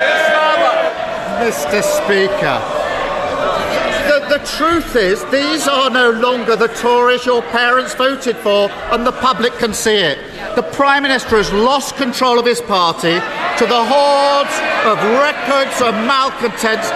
Mr. 0.00 1.82
Speaker. 1.82 2.81
Truth 4.44 4.96
is, 4.96 5.24
these 5.30 5.68
are 5.68 5.88
no 5.88 6.10
longer 6.10 6.56
the 6.56 6.68
Tories 6.68 7.24
your 7.24 7.42
parents 7.42 7.94
voted 7.94 8.36
for, 8.36 8.70
and 8.90 9.06
the 9.06 9.12
public 9.12 9.52
can 9.54 9.72
see 9.72 9.96
it. 9.96 10.18
The 10.56 10.62
Prime 10.62 11.04
Minister 11.04 11.36
has 11.36 11.52
lost 11.52 11.96
control 11.96 12.38
of 12.38 12.46
his 12.46 12.60
party 12.60 13.14
to 13.14 13.66
the 13.66 13.84
hordes 13.84 14.54
of 14.84 14.98
records 15.18 15.80
of 15.80 15.94
malcontents, 16.06 16.90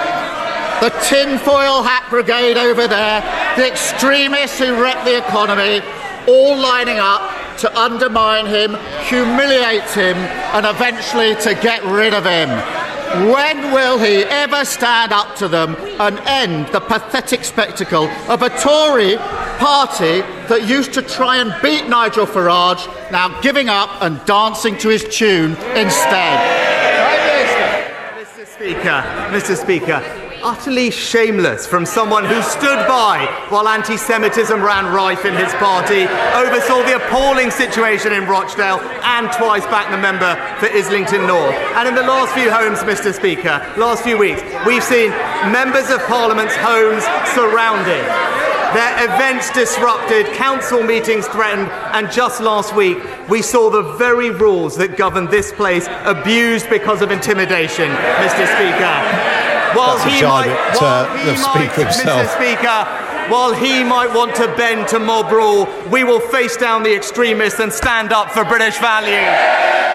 the 0.80 0.90
tinfoil 1.09 1.82
hat 1.82 2.07
brigade 2.11 2.57
over 2.57 2.86
there, 2.86 3.22
the 3.57 3.66
extremists 3.66 4.59
who 4.59 4.80
wreck 4.80 5.03
the 5.05 5.16
economy, 5.16 5.80
all 6.26 6.57
lining 6.57 6.99
up 6.99 7.30
to 7.59 7.78
undermine 7.78 8.47
him, 8.47 8.76
humiliate 9.09 9.88
him, 9.90 10.16
and 10.53 10.66
eventually 10.66 11.34
to 11.36 11.55
get 11.55 11.82
rid 11.84 12.12
of 12.12 12.24
him. 12.24 12.51
When 13.14 13.72
will 13.72 13.98
he 13.98 14.24
ever 14.24 14.64
stand 14.64 15.12
up 15.12 15.36
to 15.36 15.48
them 15.48 15.76
and 16.00 16.18
end 16.20 16.68
the 16.68 16.80
pathetic 16.80 17.44
spectacle 17.44 18.09
of 18.28 18.42
a 18.42 18.50
Tory 18.50 19.16
party 19.59 20.20
that 20.48 20.66
used 20.68 20.92
to 20.94 21.02
try 21.02 21.36
and 21.38 21.54
beat 21.62 21.88
Nigel 21.88 22.26
Farage, 22.26 22.86
now 23.11 23.40
giving 23.40 23.68
up 23.68 24.02
and 24.02 24.22
dancing 24.26 24.76
to 24.78 24.88
his 24.88 25.04
tune 25.04 25.52
instead? 25.76 26.66
Mr. 28.18 28.46
Speaker, 28.46 29.02
Mr. 29.30 29.57
Speaker, 29.57 30.26
utterly 30.43 30.91
shameless 30.91 31.66
from 31.66 31.87
someone 31.87 32.24
who 32.24 32.41
stood 32.43 32.87
by 32.87 33.26
while 33.49 33.68
anti 33.68 33.97
Semitism 33.97 34.62
ran 34.62 34.93
rife 34.95 35.24
in 35.24 35.34
his 35.34 35.53
party, 35.55 36.03
oversaw 36.34 36.82
the 36.84 36.97
appalling 36.97 37.51
situation 37.51 38.12
in 38.12 38.26
Rochdale, 38.26 38.80
and 39.03 39.30
twice 39.32 39.64
backed 39.66 39.91
the 39.91 39.99
member 39.99 40.34
for 40.59 40.66
Islington 40.66 41.26
North. 41.26 41.55
And 41.76 41.89
in 41.89 41.95
the 41.95 42.03
last 42.03 42.34
few 42.34 42.51
homes, 42.51 42.80
Mr. 42.80 43.12
Speaker, 43.14 43.61
last 43.76 44.03
few 44.03 44.18
weeks, 44.18 44.43
we've 44.66 44.84
seen 44.84 45.11
members 45.53 45.91
of 45.91 46.01
Parliament's 46.07 46.57
homes 46.57 47.05
surrounded. 47.34 48.05
Their 48.74 49.05
events 49.05 49.51
disrupted, 49.53 50.26
council 50.34 50.82
meetings 50.82 51.26
threatened, 51.28 51.70
and 51.95 52.11
just 52.11 52.41
last 52.41 52.74
week 52.74 52.99
we 53.28 53.41
saw 53.41 53.70
the 53.70 53.95
very 53.95 54.30
rules 54.30 54.76
that 54.76 54.97
govern 54.97 55.26
this 55.26 55.53
place 55.53 55.87
abused 56.05 56.68
because 56.68 57.01
of 57.01 57.11
intimidation, 57.11 57.89
Mr. 57.89 58.47
Speaker. 58.57 59.36
While 59.77 59.99
That's 59.99 60.14
he 60.14 60.22
might, 60.22 60.49
at, 60.49 60.81
while 60.81 61.05
uh, 61.05 61.16
he 61.18 61.24
the 61.27 61.33
might, 61.33 61.72
himself. 61.72 62.29
Mr. 62.29 62.37
Speaker, 62.37 63.31
while 63.31 63.53
he 63.53 63.85
might 63.85 64.14
want 64.14 64.35
to 64.37 64.47
bend 64.57 64.89
to 64.89 64.99
mob 64.99 65.31
rule, 65.31 65.68
we 65.91 66.03
will 66.03 66.20
face 66.20 66.57
down 66.57 66.83
the 66.83 66.95
extremists 66.95 67.61
and 67.61 67.72
stand 67.72 68.12
up 68.12 68.31
for 68.31 68.45
British 68.45 68.79
values. 68.79 69.95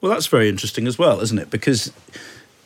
Well, 0.00 0.10
that's 0.10 0.26
very 0.26 0.48
interesting 0.48 0.86
as 0.86 0.98
well, 0.98 1.20
isn't 1.20 1.38
it? 1.38 1.50
Because 1.50 1.92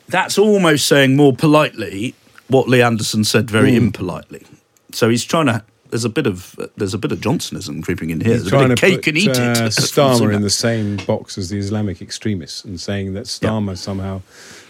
that's 0.08 0.38
almost 0.38 0.86
saying 0.86 1.16
more 1.16 1.34
politely 1.34 2.14
what 2.48 2.68
Lee 2.68 2.82
Anderson 2.82 3.24
said 3.24 3.50
very 3.50 3.74
impolitely. 3.76 4.46
So 4.92 5.08
he's 5.08 5.24
trying 5.24 5.46
to 5.46 5.64
there's 5.92 6.06
a 6.06 6.08
bit 6.08 6.26
of 6.26 6.58
there's 6.76 6.94
a 6.94 6.98
bit 6.98 7.12
of 7.12 7.20
Johnsonism 7.20 7.82
creeping 7.82 8.08
in 8.08 8.22
here. 8.22 8.32
He's 8.32 8.44
There's 8.44 8.62
a 8.62 8.66
bit 8.66 8.70
of 8.72 8.78
cake 8.78 8.96
put, 9.00 9.08
and 9.08 9.18
eat 9.18 9.28
uh, 9.28 9.32
it. 9.66 9.74
from 9.74 9.84
Starmer 9.84 10.34
in 10.34 10.40
the 10.40 10.48
same 10.48 10.96
box 10.96 11.36
as 11.36 11.50
the 11.50 11.58
Islamic 11.58 12.00
extremists 12.00 12.64
and 12.64 12.80
saying 12.80 13.12
that 13.12 13.24
Starmer 13.24 13.76
somehow 13.76 14.22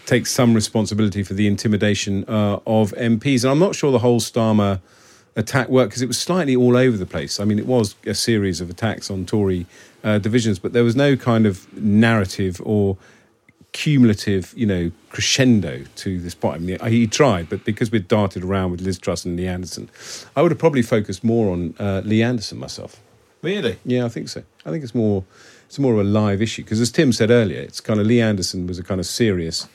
takes 0.05 0.31
some 0.31 0.53
responsibility 0.53 1.23
for 1.23 1.33
the 1.33 1.47
intimidation 1.47 2.25
uh, 2.27 2.59
of 2.65 2.91
MPs. 2.93 3.43
And 3.43 3.51
I'm 3.51 3.59
not 3.59 3.75
sure 3.75 3.91
the 3.91 3.99
whole 3.99 4.19
Starmer 4.19 4.81
attack 5.35 5.69
worked 5.69 5.91
because 5.91 6.01
it 6.01 6.07
was 6.07 6.17
slightly 6.17 6.55
all 6.55 6.75
over 6.75 6.97
the 6.97 7.05
place. 7.05 7.39
I 7.39 7.45
mean, 7.45 7.59
it 7.59 7.65
was 7.65 7.95
a 8.05 8.13
series 8.13 8.61
of 8.61 8.69
attacks 8.69 9.09
on 9.09 9.25
Tory 9.25 9.65
uh, 10.03 10.19
divisions, 10.19 10.59
but 10.59 10.73
there 10.73 10.83
was 10.83 10.95
no 10.95 11.15
kind 11.15 11.45
of 11.45 11.71
narrative 11.77 12.61
or 12.63 12.97
cumulative, 13.71 14.53
you 14.55 14.65
know, 14.65 14.91
crescendo 15.09 15.83
to 15.95 16.19
this 16.19 16.35
point. 16.35 16.55
I 16.55 16.59
mean, 16.59 16.79
he 16.91 17.07
tried, 17.07 17.49
but 17.49 17.65
because 17.65 17.91
we'd 17.91 18.07
darted 18.07 18.43
around 18.43 18.71
with 18.71 18.81
Liz 18.81 18.99
Truss 18.99 19.25
and 19.25 19.35
Lee 19.35 19.47
Anderson, 19.47 19.89
I 20.35 20.41
would 20.41 20.51
have 20.51 20.59
probably 20.59 20.83
focused 20.83 21.23
more 21.23 21.51
on 21.51 21.73
uh, 21.79 22.01
Lee 22.05 22.21
Anderson 22.21 22.59
myself. 22.59 22.99
Really? 23.41 23.79
Yeah, 23.83 24.05
I 24.05 24.09
think 24.09 24.29
so. 24.29 24.43
I 24.65 24.69
think 24.69 24.83
it's 24.83 24.95
more 24.95 25.23
it's 25.65 25.79
more 25.79 25.93
of 25.93 25.99
a 25.99 26.03
live 26.03 26.41
issue 26.41 26.63
because, 26.63 26.79
as 26.79 26.91
Tim 26.91 27.11
said 27.11 27.31
earlier, 27.31 27.59
it's 27.59 27.81
kind 27.81 27.99
of 27.99 28.05
Lee 28.05 28.21
Anderson 28.21 28.67
was 28.67 28.77
a 28.77 28.83
kind 28.83 28.99
of 28.99 29.07
serious. 29.07 29.67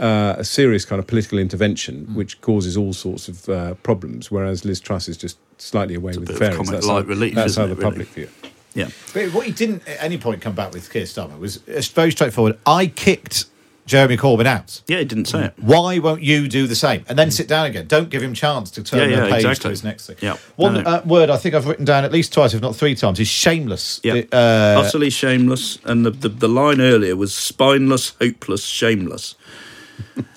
Uh, 0.00 0.34
a 0.38 0.44
serious 0.44 0.86
kind 0.86 0.98
of 0.98 1.06
political 1.06 1.38
intervention, 1.38 2.04
Hmm. 2.06 2.14
which 2.14 2.40
causes 2.40 2.74
all 2.76 2.92
sorts 2.94 3.28
of 3.28 3.48
uh, 3.50 3.74
problems, 3.82 4.30
whereas 4.30 4.64
Liz 4.64 4.80
Truss 4.80 5.08
is 5.08 5.16
just 5.18 5.36
slightly 5.58 5.94
away 5.94 6.12
with 6.16 6.26
the 6.28 6.32
bit 6.32 6.32
of 6.32 6.38
fairies. 6.38 6.56
comic 6.56 6.70
That's 6.72 6.86
light 6.86 7.02
how, 7.02 7.08
relief, 7.08 7.34
that's 7.34 7.50
isn't 7.52 7.60
how 7.60 7.66
it, 7.66 7.68
the 7.68 7.74
really? 7.76 7.90
public 7.90 8.08
view. 8.08 8.28
Yeah. 8.74 8.88
But 9.12 9.34
what 9.34 9.44
he 9.46 9.52
didn't 9.52 9.86
at 9.86 10.02
any 10.02 10.16
point 10.16 10.40
come 10.40 10.54
back 10.54 10.72
with 10.72 10.90
Keir 10.90 11.02
Starmer 11.04 11.38
was 11.38 11.60
it's 11.66 11.88
very 11.88 12.12
straightforward. 12.12 12.56
I 12.64 12.86
kicked 12.86 13.44
Jeremy 13.84 14.16
Corbyn 14.16 14.46
out. 14.46 14.80
Yeah, 14.86 14.98
he 15.00 15.04
didn't 15.04 15.24
say 15.26 15.46
it. 15.46 15.54
Why 15.58 15.98
won't 15.98 16.22
you 16.22 16.48
do 16.48 16.66
the 16.68 16.76
same? 16.76 17.04
And 17.08 17.18
then 17.18 17.30
sit 17.32 17.48
down 17.48 17.66
again. 17.66 17.86
Don't 17.88 18.08
give 18.08 18.22
him 18.22 18.32
chance 18.32 18.70
to 18.70 18.82
turn 18.84 19.10
Yeah, 19.10 19.20
the 19.22 19.26
yeah, 19.40 19.42
page 19.48 19.58
to 19.58 19.68
his 19.68 19.82
next 19.82 20.06
thing. 20.06 20.16
Yeah. 20.22 20.36
One 20.56 20.74
No, 20.74 20.80
no. 20.82 20.88
Uh, 20.90 21.02
word 21.04 21.28
I 21.28 21.36
think 21.36 21.54
I've 21.56 21.66
written 21.66 21.84
down 21.84 22.04
at 22.04 22.12
least 22.12 22.32
twice, 22.32 22.54
if 22.54 22.62
not 22.62 22.76
three 22.76 22.94
times, 22.94 23.18
is 23.20 23.26
shameless. 23.28 24.00
Yeah, 24.04 24.12
The, 24.14 24.28
uh, 24.34 24.82
utterly 24.86 25.10
shameless. 25.10 25.78
And 25.84 26.06
the, 26.06 26.10
the 26.12 26.28
the 26.28 26.48
line 26.48 26.80
earlier 26.80 27.16
was 27.16 27.34
spineless, 27.34 28.14
hopeless, 28.20 28.64
shameless. 28.64 29.34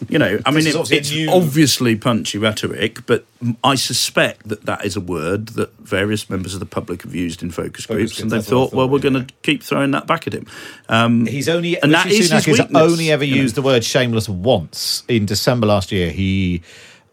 You 0.09 0.19
know, 0.19 0.39
I 0.45 0.51
mean, 0.51 0.67
it, 0.67 0.75
obviously 0.75 0.97
it's 0.97 1.11
new- 1.11 1.31
obviously 1.31 1.95
punchy 1.95 2.37
rhetoric, 2.37 3.05
but 3.05 3.25
I 3.63 3.75
suspect 3.75 4.47
that 4.49 4.65
that 4.65 4.85
is 4.85 4.95
a 4.95 5.01
word 5.01 5.47
that 5.49 5.71
various 5.79 6.29
members 6.29 6.53
of 6.53 6.59
the 6.59 6.65
public 6.65 7.03
have 7.03 7.15
used 7.15 7.41
in 7.41 7.51
focus 7.51 7.85
groups, 7.85 8.13
groups, 8.13 8.19
and 8.19 8.29
they've 8.31 8.39
that's 8.41 8.51
what 8.51 8.57
I 8.57 8.65
thought, 8.69 8.73
well, 8.75 8.89
we're 8.89 8.99
going 8.99 9.25
to 9.25 9.33
keep 9.41 9.63
throwing 9.63 9.91
that 9.91 10.05
back 10.05 10.27
at 10.27 10.33
him. 10.33 10.45
Um, 10.89 11.25
He's 11.25 11.47
only 11.49 11.81
and 11.81 11.93
that 11.93 12.05
Rishi 12.05 12.17
is 12.17 12.31
Sunak 12.31 12.45
his 12.45 12.59
weakness, 12.59 12.81
only 12.81 13.11
ever 13.11 13.23
you 13.23 13.35
know. 13.35 13.41
used 13.41 13.55
the 13.55 13.61
word 13.61 13.83
shameless 13.83 14.27
once. 14.29 15.03
In 15.07 15.25
December 15.25 15.67
last 15.67 15.91
year, 15.91 16.11
he 16.11 16.61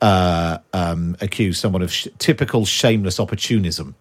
uh, 0.02 0.58
um, 0.72 1.16
accused 1.20 1.60
someone 1.60 1.82
of 1.82 1.92
sh- 1.92 2.08
typical 2.18 2.64
shameless 2.66 3.20
opportunism. 3.20 3.94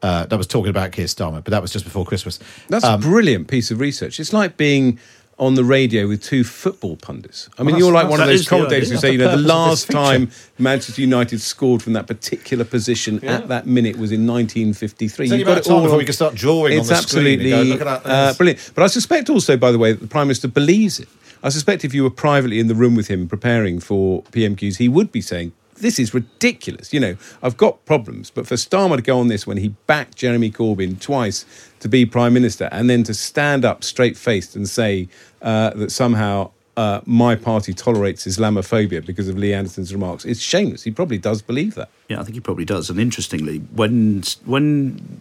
Uh, 0.00 0.24
that 0.26 0.36
was 0.36 0.46
talking 0.46 0.70
about 0.70 0.92
Keir 0.92 1.06
Starmer, 1.06 1.42
but 1.42 1.50
that 1.50 1.60
was 1.60 1.72
just 1.72 1.84
before 1.84 2.04
Christmas. 2.04 2.38
That's 2.68 2.84
Um, 2.84 3.00
a 3.00 3.02
brilliant 3.02 3.48
piece 3.48 3.72
of 3.72 3.80
research. 3.80 4.20
It's 4.20 4.32
like 4.32 4.56
being 4.56 5.00
on 5.38 5.54
the 5.54 5.64
radio 5.64 6.08
with 6.08 6.22
two 6.22 6.42
football 6.44 6.96
pundits. 6.96 7.48
I 7.58 7.62
mean, 7.62 7.74
Well, 7.74 7.80
you're 7.80 7.92
like 7.92 8.08
one 8.08 8.20
of 8.20 8.26
those 8.26 8.48
commentators 8.48 8.90
who 8.90 8.96
say, 8.96 9.12
you 9.12 9.18
know, 9.18 9.30
the 9.30 9.36
the 9.36 9.42
purpose 9.48 9.82
of 9.82 9.88
this 9.88 9.94
last 9.94 10.04
time 10.04 10.30
Manchester 10.58 11.00
United 11.00 11.40
scored 11.40 11.82
from 11.82 11.92
that 11.92 12.06
particular 12.06 12.64
position 12.64 13.24
at 13.24 13.48
that 13.48 13.66
minute 13.66 13.96
was 13.96 14.10
in 14.12 14.26
1953. 14.26 15.24
It's 15.24 15.32
only 15.32 15.38
You've 15.38 15.46
got 15.46 15.58
it 15.58 15.70
all 15.70 15.82
before 15.82 15.98
we 15.98 16.04
can 16.04 16.12
start 16.14 16.34
drawing 16.34 16.74
on 16.74 16.80
It's 16.80 16.90
absolutely 16.90 17.50
go, 17.50 17.62
"Look 17.62 17.80
at 17.80 18.06
uh, 18.06 18.34
brilliant. 18.34 18.72
But 18.74 18.84
I 18.84 18.88
suspect 18.88 19.30
also, 19.30 19.56
by 19.56 19.70
the 19.70 19.78
way, 19.78 19.92
that 19.92 20.00
the 20.00 20.06
Prime 20.08 20.26
Minister 20.26 20.48
believes 20.48 20.98
it. 20.98 21.08
I 21.42 21.50
suspect 21.50 21.84
if 21.84 21.94
you 21.94 22.02
were 22.02 22.10
privately 22.10 22.58
in 22.58 22.66
the 22.66 22.74
room 22.74 22.96
with 22.96 23.06
him 23.08 23.28
preparing 23.28 23.78
for 23.78 24.24
PMQs, 24.24 24.78
he 24.78 24.88
would 24.88 25.12
be 25.12 25.20
saying, 25.20 25.52
this 25.80 25.98
is 25.98 26.12
ridiculous. 26.12 26.92
You 26.92 27.00
know, 27.00 27.16
I've 27.42 27.56
got 27.56 27.84
problems, 27.84 28.30
but 28.30 28.46
for 28.46 28.54
Starmer 28.54 28.96
to 28.96 29.02
go 29.02 29.18
on 29.18 29.28
this 29.28 29.46
when 29.46 29.58
he 29.58 29.68
backed 29.86 30.16
Jeremy 30.16 30.50
Corbyn 30.50 31.00
twice 31.00 31.44
to 31.80 31.88
be 31.88 32.04
Prime 32.04 32.34
Minister 32.34 32.68
and 32.72 32.90
then 32.90 33.04
to 33.04 33.14
stand 33.14 33.64
up 33.64 33.84
straight 33.84 34.16
faced 34.16 34.56
and 34.56 34.68
say 34.68 35.08
uh, 35.42 35.70
that 35.70 35.90
somehow 35.92 36.50
uh, 36.76 37.00
my 37.04 37.34
party 37.34 37.72
tolerates 37.74 38.26
Islamophobia 38.26 39.04
because 39.04 39.28
of 39.28 39.36
Lee 39.36 39.52
Anderson's 39.52 39.92
remarks, 39.92 40.24
it's 40.24 40.40
shameless. 40.40 40.84
He 40.84 40.90
probably 40.90 41.18
does 41.18 41.42
believe 41.42 41.74
that. 41.74 41.88
Yeah, 42.08 42.20
I 42.20 42.22
think 42.24 42.34
he 42.34 42.40
probably 42.40 42.64
does. 42.64 42.88
And 42.90 43.00
interestingly, 43.00 43.58
when 43.74 44.22
when 44.44 45.20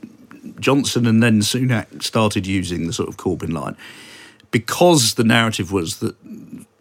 Johnson 0.59 1.05
and 1.07 1.21
then 1.21 1.41
Sunak 1.41 2.03
started 2.03 2.45
using 2.47 2.87
the 2.87 2.93
sort 2.93 3.09
of 3.09 3.17
Corbyn 3.17 3.51
line, 3.53 3.75
because 4.51 5.15
the 5.15 5.23
narrative 5.23 5.71
was 5.71 5.97
that 5.99 6.15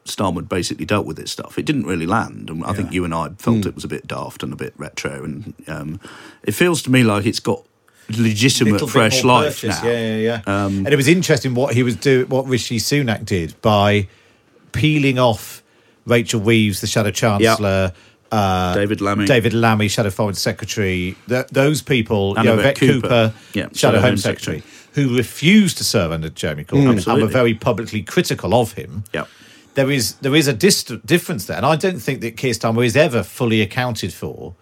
Starmer 0.05 0.37
had 0.37 0.49
basically 0.49 0.85
dealt 0.85 1.05
with 1.07 1.17
this 1.17 1.33
stuff, 1.33 1.59
it 1.59 1.65
didn't 1.65 1.87
really 1.87 2.07
land. 2.07 2.49
And 2.51 2.65
I 2.65 2.73
think 2.73 2.93
you 2.93 3.05
and 3.05 3.13
I 3.15 3.31
felt 3.39 3.63
Hmm. 3.65 3.69
it 3.69 3.75
was 3.75 3.85
a 3.85 3.89
bit 3.89 4.07
daft 4.07 4.43
and 4.43 4.53
a 4.53 4.57
bit 4.57 4.73
retro. 4.77 5.25
And 5.25 5.55
um, 5.67 6.01
it 6.45 6.53
feels 6.53 6.83
to 6.83 6.91
me 6.91 7.03
like 7.03 7.27
it's 7.27 7.41
got 7.41 7.65
legitimate 8.09 8.89
fresh 8.89 9.25
life 9.25 9.61
purchase, 9.61 9.83
now. 9.83 9.89
Yeah, 9.89 10.17
yeah, 10.17 10.41
yeah. 10.47 10.65
Um, 10.65 10.79
and 10.79 10.89
it 10.89 10.97
was 10.97 11.09
interesting 11.09 11.55
what 11.55 11.75
he 11.75 11.83
was 11.83 11.97
doing, 11.97 12.29
what 12.29 12.47
Rishi 12.47 12.79
Sunak 12.79 13.25
did 13.25 13.61
by 13.63 14.09
peeling 14.73 15.19
off 15.19 15.63
Rachel 16.07 16.41
Reeves, 16.41 16.81
the 16.81 16.87
Shadow 16.87 17.11
Chancellor. 17.11 17.93
Uh, 18.31 18.75
David 18.75 19.01
Lammy. 19.01 19.25
David 19.25 19.55
Lammy, 19.55 19.89
Shadow 19.89 20.11
Foreign 20.11 20.35
Secretary. 20.35 21.17
Th- 21.29 21.47
those 21.49 21.81
people, 21.81 22.35
you 22.39 22.45
know, 22.45 22.73
Cooper. 22.73 23.01
Cooper, 23.01 23.35
Yeah, 23.55 23.69
Shadow, 23.73 24.01
Home 24.01 24.17
Secretary, 24.17 24.63
who 24.95 25.17
refused 25.17 25.79
to 25.79 25.85
serve 25.85 26.11
under 26.11 26.29
Jeremy 26.29 26.65
Corbyn 26.65 27.07
and 27.07 27.23
were 27.23 27.29
very 27.29 27.55
publicly 27.55 28.03
critical 28.03 28.53
of 28.55 28.73
him. 28.73 29.05
Yeah. 29.13 29.27
There 29.75 29.91
is 29.91 30.15
there 30.17 30.35
is 30.35 30.49
a 30.49 30.53
dist- 30.55 31.07
difference 31.07 31.47
there, 31.47 31.57
and 31.57 31.67
I 31.67 31.77
don't 31.77 32.01
think 32.01 32.21
that 32.23 32.37
Keir 32.37 32.53
Starmer 32.53 32.85
is 32.85 32.97
ever 32.97 33.23
fully 33.23 33.61
accounted 33.61 34.13
for 34.13 34.55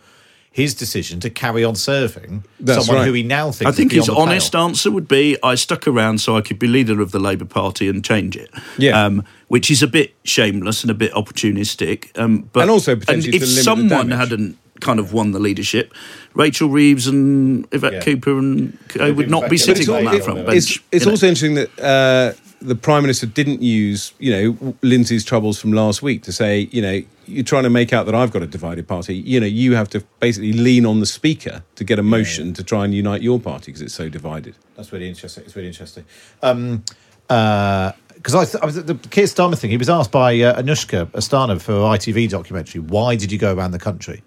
his 0.54 0.72
decision 0.72 1.18
to 1.18 1.28
carry 1.28 1.64
on 1.64 1.74
serving 1.74 2.44
That's 2.60 2.86
someone 2.86 3.02
right. 3.02 3.08
who 3.08 3.12
he 3.14 3.24
now 3.24 3.50
thinks 3.50 3.74
I 3.74 3.76
think 3.76 3.90
his 3.90 4.08
honest 4.08 4.52
pale. 4.52 4.60
answer 4.62 4.88
would 4.88 5.08
be 5.08 5.36
I 5.42 5.56
stuck 5.56 5.88
around 5.88 6.20
so 6.20 6.36
I 6.36 6.42
could 6.42 6.60
be 6.60 6.68
leader 6.68 7.00
of 7.00 7.10
the 7.10 7.18
Labour 7.18 7.44
Party 7.44 7.88
and 7.88 8.04
change 8.04 8.36
it. 8.36 8.50
Yeah. 8.78 9.04
Um, 9.04 9.24
which 9.48 9.68
is 9.68 9.82
a 9.82 9.88
bit 9.88 10.14
shameless 10.22 10.82
and 10.82 10.92
a 10.92 10.94
bit 10.94 11.12
opportunistic. 11.12 12.16
Um, 12.16 12.48
but 12.52 12.60
And 12.60 12.70
also 12.70 12.94
potentially 12.94 13.34
if 13.34 13.42
limit 13.42 13.56
the 13.56 13.62
someone 13.64 14.10
hadn't 14.12 14.56
kind 14.80 15.00
of 15.00 15.12
won 15.12 15.32
the 15.32 15.40
leadership, 15.40 15.92
Rachel 16.34 16.68
Reeves 16.68 17.08
and 17.08 17.66
Yvette 17.72 17.94
Yeah. 17.94 18.00
Cooper 18.02 18.38
and 18.38 18.78
Co 18.90 19.12
would 19.12 19.28
not 19.28 19.50
be 19.50 19.58
sitting 19.58 19.90
on 19.90 20.04
that 20.04 20.22
front 20.22 20.46
bench. 20.46 20.56
It's, 20.56 20.78
it's 20.92 21.04
know. 21.04 21.10
also 21.10 21.26
interesting 21.26 21.54
that 21.56 21.80
uh, 21.80 22.38
the 22.60 22.76
Prime 22.76 23.02
Minister 23.02 23.26
didn't 23.26 23.60
use, 23.60 24.12
you 24.20 24.30
know, 24.30 24.74
Lindsay's 24.82 25.24
troubles 25.24 25.60
from 25.60 25.72
last 25.72 26.00
week 26.00 26.22
to 26.22 26.32
say, 26.32 26.68
you 26.70 26.80
know, 26.80 27.02
you're 27.26 27.44
trying 27.44 27.64
to 27.64 27.70
make 27.70 27.92
out 27.92 28.06
that 28.06 28.14
I've 28.14 28.30
got 28.30 28.42
a 28.42 28.46
divided 28.46 28.86
party. 28.88 29.14
You 29.14 29.40
know, 29.40 29.46
you 29.46 29.74
have 29.74 29.88
to 29.90 30.00
basically 30.20 30.52
lean 30.52 30.86
on 30.86 31.00
the 31.00 31.06
Speaker 31.06 31.62
to 31.76 31.84
get 31.84 31.98
a 31.98 32.02
motion 32.02 32.54
to 32.54 32.64
try 32.64 32.84
and 32.84 32.94
unite 32.94 33.22
your 33.22 33.40
party 33.40 33.66
because 33.66 33.82
it's 33.82 33.94
so 33.94 34.08
divided. 34.08 34.56
That's 34.76 34.92
really 34.92 35.08
interesting. 35.08 35.44
It's 35.44 35.56
really 35.56 35.68
interesting. 35.68 36.04
Um, 36.42 36.84
because 37.26 38.34
I, 38.34 38.44
th- 38.44 38.62
I 38.62 38.66
was 38.66 38.84
the 38.84 38.94
Keir 38.94 39.24
Starmer 39.24 39.58
thing. 39.58 39.70
He 39.70 39.76
was 39.76 39.88
asked 39.88 40.10
by 40.10 40.38
uh, 40.40 40.60
Anushka 40.60 41.06
Asthana 41.08 41.60
for 41.60 41.72
her 41.72 41.78
ITV 41.78 42.28
documentary, 42.30 42.80
"Why 42.80 43.16
did 43.16 43.32
you 43.32 43.38
go 43.38 43.54
around 43.54 43.72
the 43.72 43.78
country 43.78 44.22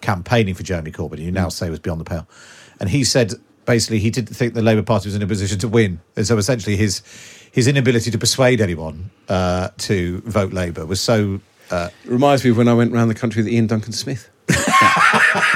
campaigning 0.00 0.54
for 0.54 0.62
Jeremy 0.62 0.92
Corbyn?" 0.92 1.18
You 1.18 1.32
now 1.32 1.48
say 1.48 1.70
was 1.70 1.78
beyond 1.78 2.00
the 2.00 2.04
pale, 2.04 2.28
and 2.78 2.90
he 2.90 3.04
said 3.04 3.34
basically 3.66 3.98
he 3.98 4.10
didn't 4.10 4.34
think 4.34 4.54
the 4.54 4.62
Labour 4.62 4.82
Party 4.82 5.08
was 5.08 5.14
in 5.14 5.22
a 5.22 5.26
position 5.26 5.58
to 5.60 5.68
win, 5.68 6.00
and 6.16 6.26
so 6.26 6.38
essentially 6.38 6.76
his 6.76 7.02
his 7.52 7.66
inability 7.66 8.10
to 8.10 8.18
persuade 8.18 8.60
anyone 8.60 9.10
uh, 9.28 9.68
to 9.78 10.20
vote 10.22 10.52
Labour 10.52 10.86
was 10.86 11.00
so. 11.00 11.40
Uh, 11.70 11.88
Reminds 12.04 12.44
me 12.44 12.50
of 12.50 12.56
when 12.56 12.68
I 12.68 12.74
went 12.74 12.92
around 12.92 13.08
the 13.08 13.14
country 13.14 13.42
with 13.42 13.52
Iain 13.52 13.66
Duncan 13.66 13.92
Smith. 13.92 14.28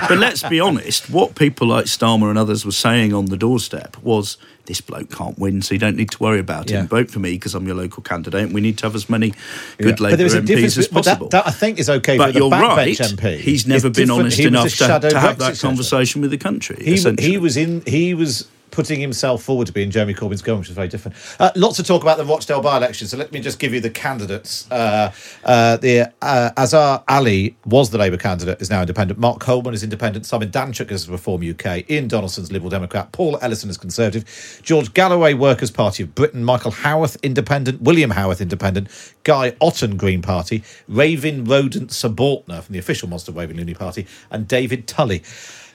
but 0.09 0.19
let's 0.19 0.43
be 0.45 0.61
honest, 0.61 1.11
what 1.11 1.35
people 1.35 1.67
like 1.67 1.87
Starmer 1.87 2.29
and 2.31 2.39
others 2.39 2.65
were 2.65 2.71
saying 2.73 3.13
on 3.13 3.27
the 3.27 3.37
doorstep 3.37 3.97
was 4.03 4.37
this 4.67 4.81
bloke 4.81 5.11
can't 5.11 5.37
win, 5.39 5.63
so 5.63 5.75
you 5.75 5.81
don't 5.81 5.97
need 5.97 6.11
to 6.13 6.23
worry 6.23 6.39
about 6.39 6.71
Yeah. 6.71 6.81
him. 6.83 6.89
Vote 6.89 7.11
for 7.11 7.19
me 7.19 7.33
because 7.33 7.55
I'm 7.55 7.67
your 7.67 7.75
local 7.77 8.03
candidate, 8.03 8.43
and 8.45 8.55
we 8.55 8.61
need 8.61 8.79
to 8.79 8.87
have 8.87 8.95
as 8.95 9.11
many 9.11 9.31
good 9.79 9.97
but 9.97 10.01
Labour 10.01 10.17
there 10.19 10.27
is 10.27 10.35
a 10.35 10.41
difference. 10.41 10.75
MPs 10.75 10.79
as 10.79 10.89
But 10.89 11.05
that, 11.05 11.11
possible. 11.11 11.29
that 11.31 11.47
I 11.47 11.51
think 11.51 11.79
is 11.81 11.91
okay. 11.91 12.17
but 12.17 12.35
you're 12.35 12.49
right. 12.51 12.97
MP. 12.97 13.39
He's 13.39 13.67
never 13.67 13.91
been 13.91 14.11
honest 14.11 14.39
enough 14.39 14.71
to, 14.71 14.77
to 15.11 15.19
have 15.19 15.39
Brexit 15.39 15.39
that 15.39 15.59
conversation 15.61 16.21
with 16.21 16.31
the 16.31 16.39
country. 16.39 16.77
He, 16.85 16.97
he 17.19 17.39
was 17.39 17.57
in. 17.57 17.83
He 17.87 18.15
was 18.15 18.49
putting 18.71 19.01
himself 19.01 19.43
forward 19.43 19.67
to 19.67 19.73
being 19.73 19.91
Jeremy 19.91 20.15
Corbyn's 20.15 20.43
government, 20.43 20.63
which 20.63 20.71
is 20.71 20.75
very 20.75 20.89
different. 20.89 21.17
Uh, 21.39 21.51
lots 21.55 21.79
of 21.79 21.87
talk 21.87 22.03
about 22.03 22.19
the 22.19 22.25
Rochdale 22.25 22.61
by-election. 22.61 23.07
So 23.07 23.17
let 23.17 23.33
me 23.33 23.41
just 23.41 23.59
give 23.59 23.73
you 23.73 23.81
the 23.81 23.91
candidates. 23.91 24.71
Uh, 24.71 25.13
uh, 25.45 25.77
the 25.77 26.13
uh, 26.21 26.51
Azhar 26.57 27.05
Ali 27.09 27.57
was 27.65 27.91
the 27.91 27.99
Labour 27.99 28.17
candidate, 28.17 28.61
is 28.61 28.71
now 28.71 28.81
independent. 28.81 29.21
Mark 29.21 29.41
Coleman 29.41 29.75
is 29.75 29.83
independent. 29.83 30.27
Simon 30.27 30.51
Danczuk 30.51 30.91
is 30.91 31.09
Reform 31.09 31.49
UK. 31.49 31.89
Ian 31.89 32.09
Donaldson's 32.09 32.51
Liberal 32.51 32.71
Democrat. 32.71 33.13
Paul 33.13 33.39
Ellison 33.41 33.71
is 33.71 33.77
Conservative. 33.77 34.61
George 34.63 34.93
Galloway, 34.95 35.35
Workers' 35.35 35.71
Party 35.71 36.03
of 36.03 36.15
Britain. 36.15 36.45
Michael 36.45 36.73
Howarth, 36.73 37.17
Independent. 37.23 37.83
William 37.83 38.11
Howarth, 38.11 38.41
Independent. 38.41 38.89
Guy 39.23 39.55
Otten, 39.61 39.97
Green 39.97 40.23
Party. 40.23 40.63
Ravin 40.89 41.45
Rodent 41.45 41.91
Subortna 41.91 42.63
from 42.63 42.73
the 42.73 42.79
official 42.79 43.09
Monster 43.09 43.33
Raving 43.33 43.57
Loony 43.57 43.75
Party. 43.75 44.07
And 44.31 44.49
David 44.49 44.89
Tully 44.89 45.23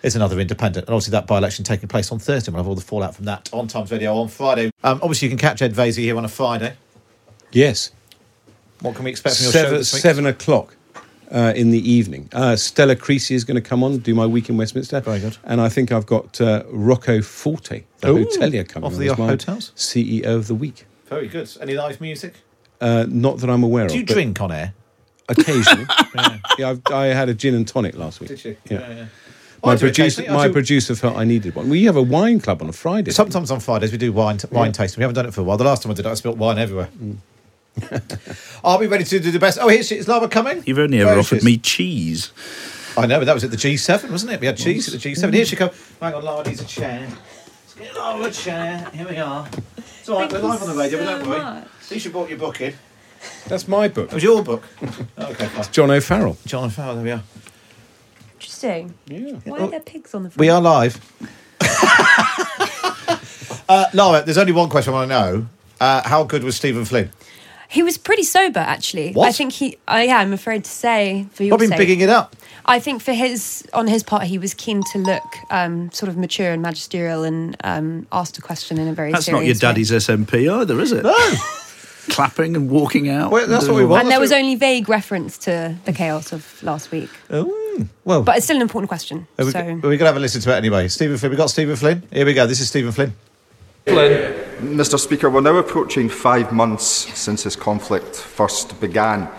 is 0.04 0.16
another 0.16 0.40
independent. 0.40 0.88
And 0.88 0.94
obviously, 0.94 1.12
that 1.12 1.28
by 1.28 1.38
election 1.38 1.66
taking 1.66 1.88
place 1.90 2.12
on 2.12 2.20
Thursday. 2.20 2.52
We'll 2.52 2.60
have 2.64 2.68
all 2.68 2.76
the 2.76 2.82
fallout 2.82 3.16
from 3.16 3.26
that 3.26 3.50
on 3.54 3.68
Times 3.68 3.92
Radio 3.92 4.16
on 4.16 4.28
Friday. 4.28 4.72
Um, 4.84 5.00
obviously, 5.02 5.28
you 5.28 5.30
can 5.32 5.38
catch 5.40 5.62
Ed 5.62 5.74
Vaizey 5.74 6.00
here 6.04 6.18
on 6.18 6.26
a 6.26 6.30
Friday. 6.30 6.74
Yes. 7.52 7.92
What 8.82 8.96
can 8.96 9.04
we 9.06 9.12
expect 9.12 9.36
from 9.38 9.44
your 9.46 9.52
show 9.54 9.60
Seven, 9.64 9.78
this 9.78 9.94
week? 9.94 10.02
seven 10.02 10.26
o'clock. 10.26 10.76
uh, 11.32 11.54
in 11.56 11.70
the 11.70 11.92
evening. 11.92 12.28
Uh, 12.32 12.56
Stella 12.56 12.96
Creasy 12.96 13.36
is 13.36 13.44
going 13.44 13.56
to 13.56 13.62
come 13.62 13.84
on, 13.84 13.98
do 14.00 14.16
my 14.16 14.26
week 14.26 14.50
in 14.50 14.58
Westminster. 14.58 15.00
Very 15.02 15.20
good. 15.20 15.38
And 15.44 15.62
I 15.62 15.70
think 15.70 15.92
I've 15.92 16.06
got 16.08 16.40
uh, 16.42 16.64
Rocco 16.72 17.22
Forte, 17.22 17.84
the 18.00 18.12
Ooh, 18.12 18.26
hotelier, 18.26 18.68
coming 18.68 18.88
of 18.88 18.94
on 18.94 19.00
the 19.00 19.10
my 19.10 19.28
hotels? 19.28 19.72
CEO 19.76 20.26
of 20.26 20.48
the 20.48 20.56
week. 20.56 20.86
Very 21.06 21.28
good. 21.28 21.50
Any 21.62 21.74
live 21.76 22.02
music? 22.02 22.36
Uh, 22.82 23.06
not 23.08 23.40
that 23.40 23.50
I'm 23.50 23.62
aware 23.64 23.84
Do 23.88 23.88
of. 23.88 23.92
Do 23.94 24.00
you 24.00 24.06
drink 24.06 24.42
on 24.42 24.52
air? 24.52 24.74
Occasionally. 25.28 25.86
yeah, 26.58 26.70
I've, 26.70 26.82
I 26.92 27.06
had 27.08 27.30
a 27.30 27.34
gin 27.36 27.54
and 27.54 27.68
tonic 27.68 27.96
last 27.96 28.20
week. 28.22 28.30
Did 28.30 28.46
you? 28.46 28.58
Yeah. 28.70 28.80
Yeah, 28.80 28.96
yeah. 28.96 29.06
My 29.64 29.76
producer, 29.76 30.22
occasionally. 30.22 30.30
I 30.30 30.34
my 30.34 30.48
do- 30.48 30.54
producer 30.54 30.96
felt 30.96 31.18
I 31.18 31.24
needed 31.26 31.56
one. 31.56 31.70
We 31.70 31.84
have 31.86 31.96
a 31.96 32.02
wine 32.02 32.40
club 32.40 32.62
on 32.62 32.70
a 32.70 32.74
Friday. 32.74 33.12
Sometimes 33.12 33.52
on 33.52 33.60
Fridays 33.60 33.92
we 33.92 33.98
do 33.98 34.12
wine 34.14 34.40
wine 34.52 34.68
Yeah. 34.68 34.72
tasting. 34.72 35.00
We 35.02 35.04
haven't 35.04 35.16
done 35.16 35.26
it 35.26 35.34
for 35.34 35.42
a 35.42 35.44
while. 35.44 35.58
The 35.58 35.64
last 35.66 35.84
time 35.84 35.92
I 35.92 35.96
did 35.96 36.06
it, 36.06 36.10
I 36.10 36.14
spilled 36.16 36.40
wine 36.40 36.58
everywhere. 36.58 36.90
Are 38.64 38.78
we 38.80 38.88
ready 38.88 39.04
to 39.06 39.20
do 39.20 39.32
the 39.32 39.40
best? 39.40 39.58
Oh, 39.62 39.68
here 39.70 39.84
she 39.84 39.96
is. 39.98 40.08
Lara 40.08 40.28
coming. 40.28 40.64
You've 40.66 40.80
only 40.80 41.02
ever 41.02 41.14
she 41.14 41.20
offered 41.20 41.44
me 41.44 41.58
cheese. 41.58 42.32
I 42.98 43.06
know, 43.06 43.20
but 43.20 43.26
that 43.26 43.34
was 43.34 43.44
at 43.44 43.52
the 43.52 43.58
G7, 43.58 44.10
wasn't 44.10 44.34
it? 44.34 44.42
We 44.42 44.48
had 44.48 44.58
cheese 44.58 44.94
at 44.94 45.00
the 45.02 45.10
G7. 45.10 45.34
Here 45.34 45.46
she 45.46 45.56
comes. 45.56 45.74
Hang 46.02 46.14
on, 46.14 46.24
Lara 46.24 46.46
needs 46.46 46.62
a 46.62 46.66
chair. 46.66 47.08
Let's 47.08 47.74
get 47.76 47.96
Lara 47.96 48.24
a 48.26 48.32
chair. 48.32 48.90
Here 48.94 49.08
we 49.08 49.18
are. 49.18 49.48
It's 49.78 50.10
all 50.10 50.20
right. 50.20 50.30
Thank 50.30 50.44
We're 50.44 50.50
you 50.50 50.54
live 50.54 50.64
on 50.64 50.70
the 50.70 50.76
radio, 50.84 51.00
but 51.00 51.06
don't 51.06 51.28
worry. 51.30 51.40
much. 51.40 51.68
At 51.86 51.92
least 51.92 52.06
you 52.06 52.12
brought 52.12 52.30
your 52.30 52.38
book 52.40 52.60
in. 52.62 52.74
That's 53.48 53.68
my 53.68 53.88
book. 53.88 54.08
It 54.12 54.16
was 54.16 54.24
your 54.24 54.44
book. 54.44 54.64
okay, 55.18 55.46
fine. 55.48 55.72
John 55.72 55.92
O'Farrell. 55.92 56.38
John 56.46 56.66
O'Farrell. 56.66 56.96
There 56.96 57.04
we 57.04 57.12
are. 57.12 57.24
Interesting. 58.64 58.94
Yeah. 59.08 59.34
Why 59.46 59.60
are 59.60 59.68
there 59.70 59.80
pigs 59.80 60.14
on 60.14 60.24
the 60.24 60.30
front? 60.30 60.40
We 60.40 60.50
are 60.50 60.60
live. 60.60 61.00
uh, 63.70 63.86
Lara, 63.94 64.24
there's 64.24 64.38
only 64.38 64.52
one 64.52 64.70
question 64.70 64.94
I 64.94 64.98
want 64.98 65.12
to 65.12 65.20
know. 65.20 65.48
Uh, 65.80 66.02
how 66.08 66.24
good 66.26 66.44
was 66.44 66.58
Stephen 66.58 66.84
Flynn? 66.84 67.10
He 67.70 67.84
was 67.84 67.98
pretty 67.98 68.24
sober, 68.24 68.60
actually. 68.60 69.14
What? 69.14 69.30
I 69.30 69.32
think 69.32 69.54
he. 69.54 69.78
I 69.88 70.06
yeah, 70.06 70.18
I'm 70.18 70.34
afraid 70.34 70.66
to 70.66 70.70
say 70.70 71.28
for 71.32 71.44
your 71.44 71.54
I've 71.54 71.60
been 71.60 71.70
sake. 71.70 71.78
bigging 71.78 72.02
it 72.02 72.10
up. 72.10 72.36
I 72.66 72.80
think 72.80 73.02
for 73.02 73.14
his 73.14 73.66
on 73.74 73.88
his 73.88 74.04
part, 74.04 74.24
he 74.24 74.38
was 74.38 74.54
keen 74.54 74.82
to 74.92 74.98
look 74.98 75.24
um, 75.52 75.92
sort 75.92 76.10
of 76.10 76.18
mature 76.18 76.52
and 76.52 76.62
magisterial, 76.62 77.24
and 77.24 77.56
um, 77.64 78.08
asked 78.12 78.38
a 78.40 78.42
question 78.42 78.78
in 78.80 78.88
a 78.88 78.94
very 78.94 79.12
That's 79.12 79.28
not 79.28 79.46
your 79.46 79.56
serious 79.56 79.62
way. 79.62 79.70
daddy's 79.70 79.92
SNP 79.92 80.62
either, 80.62 80.80
is 80.82 80.92
it? 80.92 81.04
No. 81.04 81.16
Clapping 82.10 82.56
and 82.56 82.72
walking 82.72 83.08
out. 83.08 83.32
Well, 83.32 83.46
that's 83.48 83.68
what 83.68 83.76
we 83.76 83.86
want. 83.86 84.02
And 84.02 84.12
there 84.12 84.20
was 84.20 84.32
only 84.32 84.56
vague 84.56 84.90
reference 84.90 85.38
to 85.40 85.76
the 85.86 85.94
chaos 85.94 86.34
of 86.34 86.64
last 86.64 86.90
week, 86.90 87.10
Oh, 87.30 87.46
well. 88.06 88.24
but 88.24 88.38
it's 88.38 88.46
still 88.46 88.58
an 88.58 88.62
important 88.62 88.90
question. 88.90 89.28
Are 89.38 89.46
we, 89.46 89.52
so 89.52 89.60
are 89.60 89.80
going 89.80 90.00
to 90.00 90.06
have 90.06 90.18
a 90.18 90.20
listen 90.20 90.42
to 90.42 90.52
it 90.52 90.58
anyway? 90.58 90.88
Stephen 90.88 91.18
Flynn. 91.18 91.32
We 91.32 91.38
got 91.38 91.50
Stephen 91.50 91.76
Flynn. 91.76 92.04
Here 92.12 92.26
we 92.26 92.34
go. 92.34 92.48
This 92.48 92.60
is 92.60 92.70
Stephen 92.70 92.92
Flynn. 92.92 93.14
Flynn. 93.86 94.34
Mr. 94.78 95.00
Speaker, 95.00 95.30
we're 95.30 95.42
now 95.42 95.56
approaching 95.56 96.10
five 96.10 96.52
months 96.52 96.84
since 96.84 97.44
this 97.44 97.56
conflict 97.56 98.16
first 98.16 98.80
began. 98.82 99.30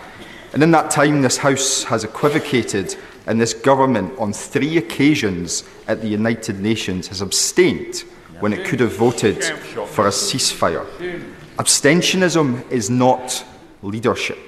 And 0.53 0.63
in 0.63 0.71
that 0.71 0.91
time, 0.91 1.21
this 1.21 1.37
House 1.37 1.83
has 1.83 2.03
equivocated, 2.03 2.95
and 3.27 3.39
this 3.39 3.53
government, 3.53 4.17
on 4.19 4.33
three 4.33 4.77
occasions 4.77 5.63
at 5.87 6.01
the 6.01 6.07
United 6.07 6.59
Nations, 6.59 7.07
has 7.07 7.21
abstained 7.21 8.03
when 8.39 8.51
it 8.51 8.65
could 8.65 8.79
have 8.79 8.93
voted 8.93 9.43
for 9.43 10.07
a 10.07 10.11
ceasefire. 10.11 10.85
Abstentionism 11.57 12.69
is 12.71 12.89
not 12.89 13.45
leadership. 13.83 14.39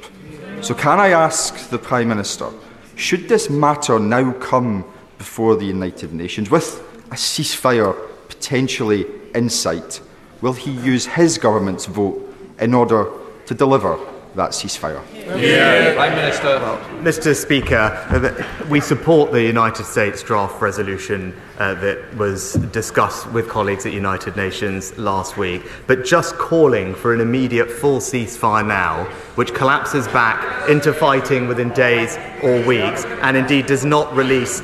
So, 0.61 0.73
can 0.73 0.99
I 0.99 1.09
ask 1.09 1.69
the 1.69 1.77
Prime 1.77 2.07
Minister, 2.07 2.49
should 2.95 3.27
this 3.27 3.49
matter 3.49 3.99
now 3.99 4.31
come 4.33 4.85
before 5.17 5.55
the 5.55 5.65
United 5.65 6.13
Nations 6.13 6.49
with 6.49 6.79
a 7.11 7.15
ceasefire 7.15 7.95
potentially 8.27 9.05
in 9.33 9.49
sight, 9.49 10.01
will 10.41 10.53
he 10.53 10.71
use 10.71 11.05
his 11.05 11.37
government's 11.37 11.85
vote 11.85 12.35
in 12.59 12.73
order 12.73 13.09
to 13.45 13.53
deliver 13.53 13.97
that 14.35 14.51
ceasefire? 14.51 15.01
Yeah. 15.13 15.93
Prime 15.93 16.15
Minister. 16.15 16.59
Mr. 17.01 17.35
Speaker, 17.35 17.75
uh, 18.09 18.67
we 18.69 18.79
support 18.79 19.31
the 19.31 19.41
United 19.41 19.85
States 19.85 20.23
draft 20.23 20.61
resolution 20.61 21.35
uh, 21.59 21.75
that 21.75 22.15
was 22.17 22.53
discussed 22.71 23.29
with 23.31 23.47
colleagues 23.47 23.85
at 23.85 23.93
United 23.93 24.35
Nations 24.35 24.97
last 24.97 25.37
week, 25.37 25.63
but 25.87 26.03
just 26.03 26.35
calling 26.35 26.95
for 26.95 27.13
an 27.13 27.21
immediate 27.21 27.69
full 27.69 27.99
ceasefire 27.99 28.65
now, 28.65 29.05
which 29.35 29.53
collapses 29.53 30.07
back 30.07 30.69
into 30.69 30.93
fighting 30.93 31.47
within 31.47 31.69
days 31.69 32.17
or 32.41 32.65
weeks, 32.65 33.05
and 33.21 33.37
indeed 33.37 33.65
does 33.65 33.85
not 33.85 34.13
release 34.15 34.61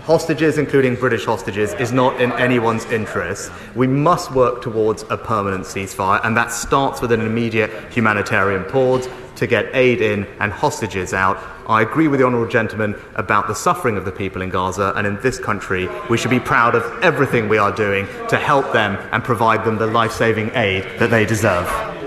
hostages, 0.00 0.58
including 0.58 0.94
British 0.96 1.24
hostages, 1.24 1.72
is 1.74 1.92
not 1.92 2.20
in 2.20 2.32
anyone's 2.32 2.84
interest. 2.86 3.50
We 3.74 3.86
must 3.86 4.32
work 4.32 4.62
towards 4.62 5.04
a 5.10 5.16
permanent 5.16 5.64
ceasefire, 5.64 6.20
and 6.24 6.36
that 6.36 6.52
starts 6.52 7.00
with 7.00 7.12
an 7.12 7.20
immediate 7.20 7.70
humanitarian 7.92 8.64
pause 8.64 9.08
to 9.36 9.46
get 9.46 9.74
aid 9.74 10.00
in 10.00 10.26
and 10.38 10.52
hostages 10.52 11.14
out. 11.14 11.38
I 11.66 11.82
agree 11.82 12.08
with 12.08 12.20
the 12.20 12.26
Honourable 12.26 12.50
Gentleman 12.50 12.94
about 13.14 13.46
the 13.46 13.54
suffering 13.54 13.96
of 13.96 14.04
the 14.04 14.12
people 14.12 14.42
in 14.42 14.50
Gaza, 14.50 14.92
and 14.96 15.06
in 15.06 15.20
this 15.20 15.38
country, 15.38 15.88
we 16.08 16.18
should 16.18 16.30
be 16.30 16.40
proud 16.40 16.74
of 16.74 16.82
everything 17.02 17.48
we 17.48 17.58
are 17.58 17.72
doing 17.72 18.06
to 18.28 18.36
help 18.36 18.72
them 18.72 18.96
and 19.12 19.22
provide 19.22 19.64
them 19.64 19.78
the 19.78 19.86
life 19.86 20.12
saving 20.12 20.50
aid 20.54 20.84
that 20.98 21.10
they 21.10 21.24
deserve. 21.24 21.99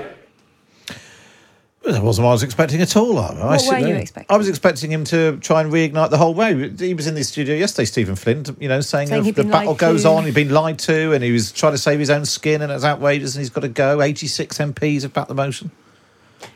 That 1.86 2.02
wasn't 2.02 2.24
what 2.24 2.30
I 2.30 2.34
was 2.34 2.44
expecting 2.44 2.82
at 2.82 2.96
all. 2.96 3.20
I 3.20 3.34
What 3.34 3.60
sit 3.60 3.82
were 3.82 3.88
you 3.88 3.96
expecting? 3.96 4.34
I 4.34 4.38
was 4.38 4.48
expecting 4.48 4.90
him 4.90 5.04
to 5.06 5.38
try 5.42 5.60
and 5.60 5.72
reignite 5.72 6.12
the 6.12 6.18
whole 6.18 6.34
way. 6.34 6.70
He 6.70 6.94
was 6.94 7.08
in 7.08 7.16
the 7.16 7.24
studio 7.26 7.56
yesterday, 7.56 7.86
Stephen 7.86 8.16
Flynn, 8.16 8.46
you 8.58 8.70
know, 8.70 8.80
saying, 8.80 9.10
Saying 9.10 9.34
the 9.34 9.44
battle 9.44 9.76
goes 9.76 10.04
to. 10.04 10.10
on, 10.10 10.24
he'd 10.26 10.34
been 10.34 10.50
lied 10.52 10.80
to, 10.80 11.12
and 11.12 11.22
he 11.22 11.34
was 11.34 11.52
trying 11.52 11.74
to 11.74 11.78
save 11.78 12.00
his 12.00 12.10
own 12.10 12.26
skin, 12.26 12.62
and 12.62 12.72
it's 12.72 12.86
outrageous, 12.86 13.36
and 13.36 13.42
he's 13.42 13.50
got 13.50 13.62
to 13.62 13.68
go. 13.68 14.02
86 14.02 14.58
MPs 14.58 15.02
have 15.02 15.12
backed 15.14 15.28
the 15.28 15.36
motion. 15.36 15.72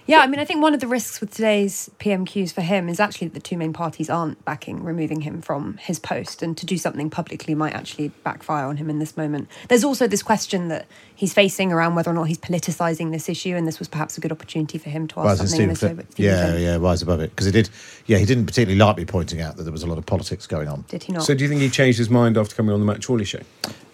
Yeah, 0.06 0.20
I 0.20 0.28
mean, 0.28 0.40
I 0.40 0.46
think 0.46 0.62
one 0.62 0.74
of 0.74 0.80
the 0.80 0.88
risks 0.88 1.20
with 1.20 1.34
today's 1.34 1.90
PMQs 2.00 2.54
for 2.54 2.62
him 2.62 2.88
is 2.88 3.00
actually 3.00 3.28
that 3.28 3.34
the 3.34 3.40
two 3.40 3.58
main 3.58 3.74
parties 3.74 4.10
aren't 4.10 4.44
backing 4.46 4.84
removing 4.84 5.22
him 5.22 5.42
from 5.42 5.78
his 5.78 6.00
post, 6.00 6.42
and 6.42 6.58
to 6.58 6.66
do 6.66 6.78
something 6.78 7.10
publicly 7.10 7.56
might 7.56 7.74
actually 7.74 8.10
backfire 8.24 8.66
on 8.66 8.78
him 8.78 8.90
in 8.90 9.00
this 9.00 9.18
moment. 9.18 9.50
There's 9.68 9.84
also 9.84 10.08
this 10.08 10.24
question 10.24 10.70
that 10.70 10.88
he's 11.16 11.34
facing 11.34 11.72
around 11.72 11.96
whether 11.96 12.10
or 12.12 12.14
not 12.14 12.24
he's 12.24 12.38
politicising 12.38 13.12
this 13.12 13.28
issue, 13.28 13.56
and 13.56 13.68
this 13.68 13.80
was 13.80 13.88
perhaps 13.88 14.18
a 14.18 14.22
good 14.22 14.32
opportunity 14.32 14.78
for 14.78 14.90
him 14.90 15.08
to 15.10 15.20
ask 15.20 15.28
Rise 15.28 15.40
and 15.40 15.50
something 15.50 15.70
in 15.70 15.76
Stephen 15.76 15.96
this 15.98 16.06
way. 16.06 16.06
Flynn. 16.06 16.06
but 16.06 16.12
Stephen 16.14 16.64
Yeah, 16.64 16.72
yeah, 16.72 16.78
rise 16.78 17.02
above 17.02 17.20
it. 17.20 17.32
Because 17.32 17.46
he 17.46 17.52
did, 17.52 17.70
yeah, 18.06 18.18
he 18.18 18.26
didn't 18.26 18.46
particularly 18.46 18.80
like 18.80 18.98
me 18.98 19.06
pointing 19.06 19.42
out 19.42 19.58
that 19.58 19.64
there 19.64 19.72
was 19.74 19.84
a 19.84 19.88
lot 19.88 19.98
of 19.98 20.06
politics 20.06 20.48
going 20.48 20.68
on. 20.68 20.86
Did 20.88 21.04
he 21.04 21.14
not? 21.14 21.24
So 21.24 21.36
do 21.36 21.44
you 21.44 21.50
think 21.50 21.62
he 21.62 21.70
changed 21.70 21.98
his 21.98 22.10
mind 22.10 22.38
after 22.38 22.56
coming 22.56 22.74
on 22.74 22.80
the 22.80 22.86
Matt 22.86 23.06
Chorley 23.06 23.26
show? 23.26 23.42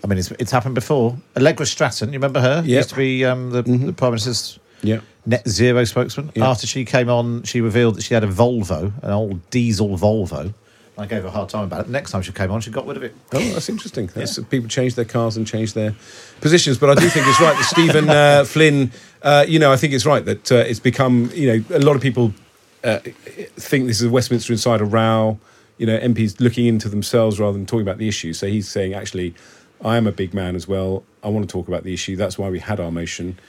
I 0.04 0.08
mean, 0.08 0.20
it's, 0.20 0.32
it's 0.32 0.52
happened 0.52 0.76
before. 0.76 1.18
Allegra 1.38 1.66
Stratton, 1.66 2.10
you 2.10 2.20
remember 2.20 2.42
her? 2.42 2.56
Yep. 2.56 2.64
Mm-hmm. 2.64 2.70
Used 2.70 2.90
to 2.90 2.96
be 2.96 3.26
um, 3.26 3.52
the, 3.52 3.62
the 3.62 3.94
Prime 3.94 4.12
Minister's 4.12 4.60
Yeah. 4.82 5.00
Net 5.26 5.48
zero 5.48 5.84
spokesman. 5.84 6.32
Yeah. 6.36 6.50
After 6.50 6.68
she 6.68 6.86
came 6.86 7.10
on, 7.10 7.44
she 7.44 7.62
revealed 7.62 7.96
that 7.96 8.04
she 8.04 8.14
had 8.14 8.24
a 8.24 8.28
Volvo, 8.28 8.92
an 9.04 9.12
old 9.12 9.50
diesel 9.50 9.98
Volvo. 9.98 10.54
I 10.96 11.08
gave 11.08 11.24
her 11.24 11.28
a 11.28 11.32
hard 11.32 11.50
time 11.50 11.64
about 11.64 11.82
it. 11.82 11.86
The 11.88 11.92
next 11.92 12.12
time 12.12 12.22
she 12.22 12.32
came 12.32 12.52
on, 12.52 12.62
she 12.62 12.70
got 12.70 12.86
rid 12.86 12.98
of 12.98 13.04
it. 13.04 13.16
Oh, 13.34 13.40
that's 13.40 13.68
interesting. 13.68 14.08
That's, 14.14 14.38
People 14.44 14.70
change 14.70 14.94
their 14.94 15.06
cars 15.06 15.38
and 15.38 15.48
change 15.48 15.74
their 15.74 15.96
positions. 16.40 16.78
But 16.78 16.92
I 16.92 16.96
do 16.96 17.10
think 17.10 17.26
it's 17.26 17.42
right 17.42 17.56
that 17.58 17.64
Stephen 17.64 18.10
uh, 18.10 18.44
Flynn, 18.48 18.92
uh, 19.24 19.44
you 19.48 19.58
know, 19.58 19.72
I 19.72 19.78
think 19.78 19.94
it's 19.94 20.06
right 20.06 20.24
that 20.26 20.52
uh, 20.52 20.58
it's 20.58 20.80
become, 20.80 21.32
you 21.34 21.48
know, 21.48 21.76
a 21.76 21.80
lot 21.80 21.96
of 21.96 22.02
people 22.04 22.32
uh, 22.84 23.00
think 23.00 23.88
this 23.88 24.02
is 24.02 24.04
a 24.04 24.10
Westminster 24.10 24.54
Insider 24.54 24.86
row, 24.86 25.40
you 25.78 25.88
know, 25.88 25.98
MPs 25.98 26.40
looking 26.40 26.68
into 26.68 26.90
themselves 26.90 27.40
rather 27.40 27.54
than 27.54 27.66
talking 27.66 27.82
about 27.82 27.98
the 27.98 28.08
issue. 28.08 28.32
So 28.34 28.46
he's 28.46 28.70
saying, 28.70 28.94
actually, 28.94 29.34
I 29.84 29.98
am 29.98 30.06
a 30.06 30.12
big 30.12 30.34
man 30.36 30.56
as 30.56 30.68
well. 30.68 31.04
I 31.24 31.30
want 31.30 31.48
to 31.48 31.52
talk 31.52 31.68
about 31.68 31.84
the 31.84 31.94
issue. 31.94 32.16
That's 32.16 32.38
why 32.38 32.50
we 32.50 32.60
had 32.60 32.80
our 32.80 32.92
motion. 32.92 33.40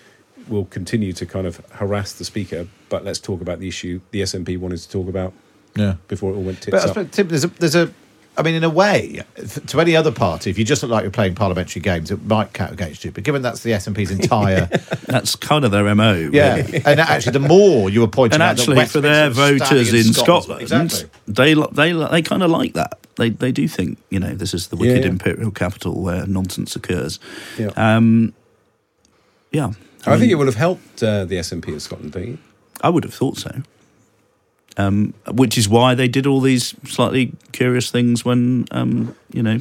We'll 0.49 0.66
continue 0.66 1.12
to 1.14 1.26
kind 1.26 1.47
of 1.47 1.61
harass 1.72 2.12
the 2.12 2.24
Speaker, 2.24 2.66
but 2.88 3.05
let's 3.05 3.18
talk 3.18 3.40
about 3.40 3.61
the 3.61 3.68
issue 3.68 4.01
the 4.11 4.22
SNP 4.22 4.59
wanted 4.59 4.78
to 4.78 4.88
talk 4.90 5.09
about 5.09 5.32
Yeah. 5.76 5.95
before 6.09 6.32
it 6.32 6.36
all 6.36 6.42
went 6.42 6.61
tits 6.61 6.70
But 6.84 6.97
I 6.97 7.01
up. 7.03 7.11
Tim, 7.11 7.28
there's 7.28 7.45
a, 7.45 7.49
there's 7.49 7.74
a, 7.74 7.92
I 8.36 8.42
mean, 8.42 8.55
in 8.57 8.64
a 8.64 8.68
way, 8.68 9.22
to 9.68 9.80
any 9.80 9.95
other 9.95 10.11
party, 10.11 10.51
if 10.51 10.59
you 10.59 10.64
just 10.64 10.82
look 10.82 10.90
like 10.90 11.03
you're 11.03 11.11
playing 11.12 11.34
parliamentary 11.36 11.80
games, 11.80 12.11
it 12.11 12.24
might 12.24 12.53
count 12.53 12.72
against 12.72 13.05
you. 13.05 13.12
But 13.12 13.22
given 13.22 13.42
that's 13.42 13.62
the 13.62 13.70
SNP's 13.70 14.11
entire, 14.20 14.66
That's 15.07 15.36
kind 15.36 15.64
of 15.64 15.70
their 15.70 15.95
MO. 15.95 16.30
yeah, 16.32 16.57
really. 16.57 16.82
and 16.84 16.99
actually, 17.01 17.32
the 17.32 17.38
more 17.49 17.88
you 17.90 18.01
were 18.01 18.09
pointing 18.09 18.34
and 18.34 18.42
out, 18.42 18.57
that 18.57 18.62
actually 18.68 18.84
for 18.86 19.01
their 19.01 19.30
voters 19.30 19.66
standing 19.68 19.95
in 19.95 20.12
Scotland, 20.12 20.62
exactly. 20.62 21.09
they 21.28 21.55
they 21.55 21.92
they 21.92 22.22
kind 22.22 22.42
of 22.42 22.51
like 22.51 22.72
that. 22.74 22.99
They 23.16 23.30
they 23.30 23.53
do 23.53 23.68
think 23.68 23.99
you 24.11 24.18
know 24.18 24.34
this 24.34 24.53
is 24.53 24.66
the 24.66 24.76
wicked 24.76 25.05
Yeah. 25.05 25.11
imperial 25.11 25.53
capital 25.53 26.03
where 26.03 26.26
nonsense 26.26 26.74
occurs. 26.74 27.20
Yeah. 27.57 27.70
Um, 27.76 28.34
yeah, 29.53 29.70
I, 30.07 30.11
mean, 30.11 30.20
think 30.20 30.32
it 30.32 30.34
would 30.36 30.46
have 30.46 30.57
helped 30.57 31.02
uh, 31.02 31.24
the 31.24 31.36
SNP 31.36 31.74
of 31.74 31.82
Scotland, 31.82 32.12
don't 32.12 32.26
you? 32.26 32.38
I 32.80 32.90
would 32.90 33.05
have 33.05 33.14
thought 33.14 33.38
so. 33.38 33.62
Um, 34.76 35.14
which 35.30 35.57
is 35.57 35.68
why 35.68 35.94
they 35.94 36.09
did 36.09 36.26
all 36.26 36.40
these 36.40 36.74
slightly 36.84 37.32
curious 37.52 37.92
things 37.92 38.24
when 38.24 38.66
um, 38.72 39.14
you 39.32 39.40
know 39.40 39.61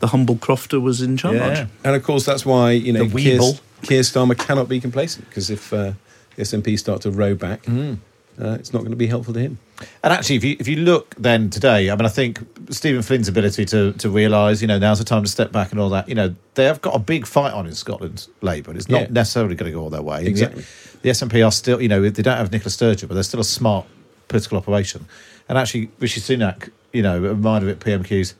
the 0.00 0.08
humble 0.08 0.36
Crofter 0.36 0.80
was 0.82 1.00
in 1.00 1.16
charge. 1.16 1.36
And 1.82 1.96
of 1.96 2.02
course, 2.02 2.26
that's 2.26 2.44
why 2.44 2.72
you 2.72 2.92
know 2.92 3.08
Keir, 3.08 3.40
Keir 3.82 4.02
Starmer 4.02 4.36
cannot 4.36 4.68
be 4.68 4.78
complacent 4.78 5.26
because 5.30 5.48
if 5.48 5.72
uh, 5.72 5.92
the 6.36 6.42
SNP 6.42 6.78
start 6.78 7.00
to 7.02 7.10
row 7.10 7.34
back, 7.34 7.62
Mm. 7.62 7.98
Uh, 8.40 8.56
it's 8.58 8.72
not 8.72 8.80
going 8.80 8.90
to 8.90 8.96
be 8.96 9.06
helpful 9.06 9.34
to 9.34 9.40
him. 9.40 9.58
And 10.02 10.12
actually, 10.12 10.36
if 10.36 10.44
you 10.44 10.56
if 10.60 10.68
you 10.68 10.76
look 10.76 11.14
then 11.16 11.50
today, 11.50 11.90
I 11.90 11.96
mean, 11.96 12.06
I 12.06 12.08
think 12.10 12.38
Stephen 12.70 13.02
Flynn's 13.02 13.28
ability 13.28 13.64
to 13.66 13.92
to 13.94 14.10
realise, 14.10 14.60
you 14.60 14.68
know, 14.68 14.78
now's 14.78 14.98
the 14.98 15.04
time 15.04 15.22
to 15.24 15.28
step 15.30 15.52
back 15.52 15.72
and 15.72 15.80
all 15.80 15.88
that. 15.90 16.08
You 16.08 16.14
know, 16.14 16.34
they 16.54 16.64
have 16.64 16.80
got 16.80 16.94
a 16.94 16.98
big 16.98 17.26
fight 17.26 17.52
on 17.52 17.66
in 17.66 17.74
Scotland, 17.74 18.28
Labour. 18.42 18.70
and 18.70 18.78
It's 18.78 18.88
not 18.88 19.02
Yeah. 19.02 19.06
necessarily 19.10 19.54
going 19.54 19.70
to 19.72 19.76
go 19.76 19.82
all 19.82 19.90
their 19.90 20.02
way. 20.02 20.24
Exactly. 20.26 20.64
The 21.02 21.08
SNP 21.10 21.42
are 21.46 21.52
still, 21.52 21.80
you 21.80 21.88
know, 21.88 22.02
they 22.08 22.22
don't 22.22 22.36
have 22.36 22.52
Nicola 22.52 22.70
Sturgeon, 22.70 23.08
but 23.08 23.14
they're 23.14 23.22
still 23.22 23.40
a 23.40 23.44
smart 23.44 23.86
political 24.28 24.58
operation. 24.58 25.06
And 25.48 25.56
actually, 25.56 25.90
Rishi 25.98 26.20
Sunak, 26.20 26.70
you 26.92 27.02
know, 27.02 27.16
a 27.16 27.20
reminder 27.34 27.68
at 27.70 27.80
PMQs, 27.80 28.34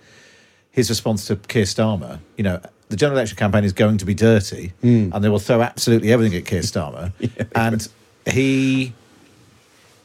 his 0.71 0.89
response 0.91 1.27
to 1.27 1.37
Keir 1.37 1.65
Starmer, 1.65 2.19
you 2.37 2.45
know, 2.45 2.61
the 2.91 2.97
general 2.97 3.17
election 3.19 3.37
campaign 3.39 3.65
is 3.65 3.73
going 3.73 3.97
to 3.99 4.05
be 4.05 4.15
dirty, 4.15 4.73
Mm. 4.85 5.15
and 5.15 5.25
they 5.25 5.29
will 5.29 5.39
throw 5.39 5.63
absolutely 5.63 6.13
everything 6.13 6.37
at 6.39 6.45
Keir 6.45 6.61
Starmer. 6.63 7.13
and 7.55 7.89
he, 8.31 8.93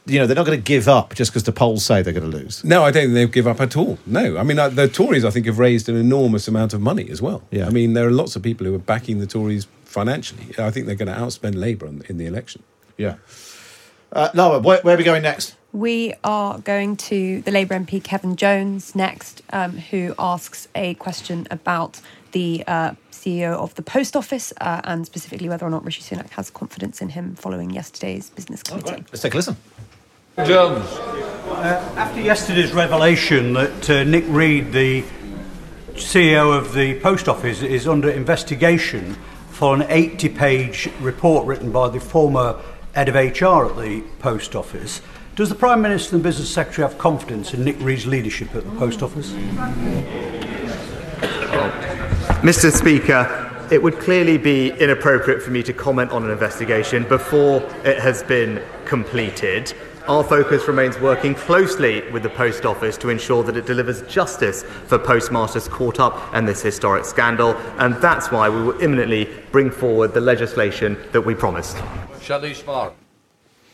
you 0.06 0.18
know, 0.18 0.26
they're 0.26 0.36
not 0.36 0.46
going 0.46 0.58
to 0.58 0.64
give 0.64 0.88
up 0.88 1.14
just 1.14 1.32
because 1.32 1.42
the 1.42 1.52
polls 1.52 1.84
say 1.84 2.00
they're 2.02 2.12
going 2.12 2.30
to 2.30 2.36
lose. 2.36 2.64
No, 2.64 2.84
I 2.84 2.90
don't 2.90 3.04
think 3.04 3.14
they'll 3.14 3.26
give 3.28 3.46
up 3.46 3.60
at 3.60 3.76
all. 3.76 3.98
No, 4.06 4.36
I 4.36 4.42
mean 4.42 4.58
uh, 4.58 4.68
the 4.68 4.88
Tories, 4.88 5.24
I 5.24 5.30
think, 5.30 5.46
have 5.46 5.58
raised 5.58 5.88
an 5.88 5.96
enormous 5.96 6.46
amount 6.48 6.72
of 6.72 6.80
money 6.80 7.10
as 7.10 7.20
well. 7.20 7.42
Yeah. 7.50 7.66
I 7.66 7.70
mean 7.70 7.94
there 7.94 8.06
are 8.06 8.12
lots 8.12 8.36
of 8.36 8.42
people 8.42 8.66
who 8.66 8.74
are 8.74 8.78
backing 8.78 9.18
the 9.18 9.26
Tories 9.26 9.66
financially. 9.84 10.54
I 10.58 10.70
think 10.70 10.86
they're 10.86 10.94
going 10.94 11.12
to 11.12 11.20
outspend 11.20 11.56
Labour 11.56 11.86
in 11.86 12.18
the 12.18 12.26
election. 12.26 12.62
Yeah. 12.96 13.16
Uh, 14.12 14.30
Lara, 14.34 14.60
where, 14.60 14.80
where 14.82 14.94
are 14.94 14.98
we 14.98 15.04
going 15.04 15.22
next? 15.22 15.56
We 15.72 16.14
are 16.24 16.58
going 16.58 16.96
to 16.96 17.42
the 17.42 17.50
Labour 17.50 17.78
MP 17.78 18.02
Kevin 18.02 18.36
Jones 18.36 18.94
next, 18.94 19.42
um, 19.50 19.72
who 19.72 20.14
asks 20.18 20.68
a 20.74 20.94
question 20.94 21.46
about 21.50 22.00
the 22.32 22.64
uh, 22.66 22.92
CEO 23.10 23.52
of 23.52 23.74
the 23.74 23.82
Post 23.82 24.16
Office 24.16 24.52
uh, 24.60 24.80
and 24.84 25.04
specifically 25.04 25.48
whether 25.48 25.66
or 25.66 25.70
not 25.70 25.84
Rishi 25.84 26.02
Sunak 26.02 26.30
has 26.30 26.48
confidence 26.50 27.02
in 27.02 27.10
him 27.10 27.34
following 27.34 27.70
yesterday's 27.70 28.30
business 28.30 28.62
committee. 28.62 29.04
Let's 29.10 29.22
take 29.22 29.34
a 29.34 29.36
listen. 29.36 29.56
Jones. 30.44 30.84
Uh, 30.84 31.94
after 31.96 32.20
yesterday's 32.20 32.74
revelation 32.74 33.54
that 33.54 33.88
uh, 33.88 34.04
Nick 34.04 34.24
Read, 34.28 34.70
the 34.70 35.02
CEO 35.94 36.54
of 36.54 36.74
the 36.74 37.00
Post 37.00 37.26
Office, 37.26 37.62
is 37.62 37.88
under 37.88 38.10
investigation 38.10 39.14
for 39.48 39.74
an 39.74 39.86
80 39.88 40.28
page 40.28 40.90
report 41.00 41.46
written 41.46 41.72
by 41.72 41.88
the 41.88 41.98
former 41.98 42.60
head 42.94 43.08
of 43.08 43.14
HR 43.14 43.64
at 43.64 43.76
the 43.78 44.02
Post 44.18 44.54
Office, 44.54 45.00
does 45.36 45.48
the 45.48 45.54
Prime 45.54 45.80
Minister 45.80 46.16
and 46.16 46.22
Business 46.22 46.52
Secretary 46.52 46.86
have 46.86 46.98
confidence 46.98 47.54
in 47.54 47.64
Nick 47.64 47.76
Read's 47.80 48.06
leadership 48.06 48.54
at 48.54 48.64
the 48.64 48.78
Post 48.78 49.02
Office? 49.02 49.32
Mr. 52.42 52.70
Speaker, 52.70 53.66
it 53.72 53.82
would 53.82 53.98
clearly 54.00 54.36
be 54.36 54.68
inappropriate 54.68 55.42
for 55.42 55.50
me 55.50 55.62
to 55.62 55.72
comment 55.72 56.10
on 56.10 56.24
an 56.24 56.30
investigation 56.30 57.04
before 57.08 57.62
it 57.84 57.98
has 57.98 58.22
been 58.22 58.62
completed. 58.84 59.72
Our 60.08 60.22
focus 60.22 60.68
remains 60.68 61.00
working 61.00 61.34
closely 61.34 62.08
with 62.12 62.22
the 62.22 62.30
Post 62.30 62.64
Office 62.64 62.96
to 62.98 63.08
ensure 63.08 63.42
that 63.42 63.56
it 63.56 63.66
delivers 63.66 64.02
justice 64.02 64.62
for 64.62 65.00
postmasters 65.00 65.66
caught 65.66 65.98
up 65.98 66.32
in 66.32 66.44
this 66.44 66.62
historic 66.62 67.04
scandal, 67.04 67.56
and 67.78 67.96
that's 67.96 68.30
why 68.30 68.48
we 68.48 68.62
will 68.62 68.80
imminently 68.80 69.28
bring 69.50 69.68
forward 69.68 70.14
the 70.14 70.20
legislation 70.20 70.96
that 71.10 71.22
we 71.22 71.34
promised. 71.34 71.76
Shelley 72.20 72.54
Smart. 72.54 72.94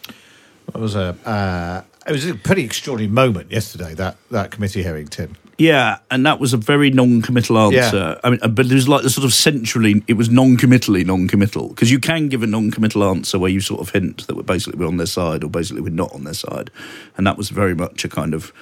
It 0.08 0.80
was 0.80 0.96
a 0.96 1.14
uh, 1.26 1.82
it 2.06 2.12
was 2.12 2.24
a 2.24 2.34
pretty 2.34 2.64
extraordinary 2.64 3.12
moment 3.12 3.50
yesterday 3.50 3.92
that 3.94 4.16
that 4.30 4.50
committee 4.52 4.82
hearing, 4.82 5.08
Tim. 5.08 5.36
Yeah, 5.62 5.98
and 6.10 6.26
that 6.26 6.40
was 6.40 6.52
a 6.52 6.56
very 6.56 6.90
non-committal 6.90 7.56
answer. 7.56 7.96
Yeah. 7.96 8.20
I 8.24 8.30
mean, 8.30 8.40
uh, 8.42 8.48
but 8.48 8.66
it 8.66 8.74
was 8.74 8.88
like 8.88 9.02
the 9.02 9.10
sort 9.10 9.24
of 9.24 9.32
centrally, 9.32 10.02
it 10.08 10.14
was 10.14 10.28
non-committally 10.28 11.04
non-committal 11.04 11.68
because 11.68 11.88
you 11.88 12.00
can 12.00 12.28
give 12.28 12.42
a 12.42 12.48
non-committal 12.48 13.04
answer 13.04 13.38
where 13.38 13.50
you 13.50 13.60
sort 13.60 13.80
of 13.80 13.90
hint 13.90 14.26
that 14.26 14.34
we're 14.34 14.42
basically 14.42 14.76
we're 14.76 14.88
on 14.88 14.96
their 14.96 15.06
side 15.06 15.44
or 15.44 15.48
basically 15.48 15.80
we're 15.80 15.90
not 15.90 16.12
on 16.12 16.24
their 16.24 16.34
side, 16.34 16.72
and 17.16 17.24
that 17.28 17.38
was 17.38 17.50
very 17.50 17.76
much 17.76 18.04
a 18.04 18.08
kind 18.08 18.34
of 18.34 18.52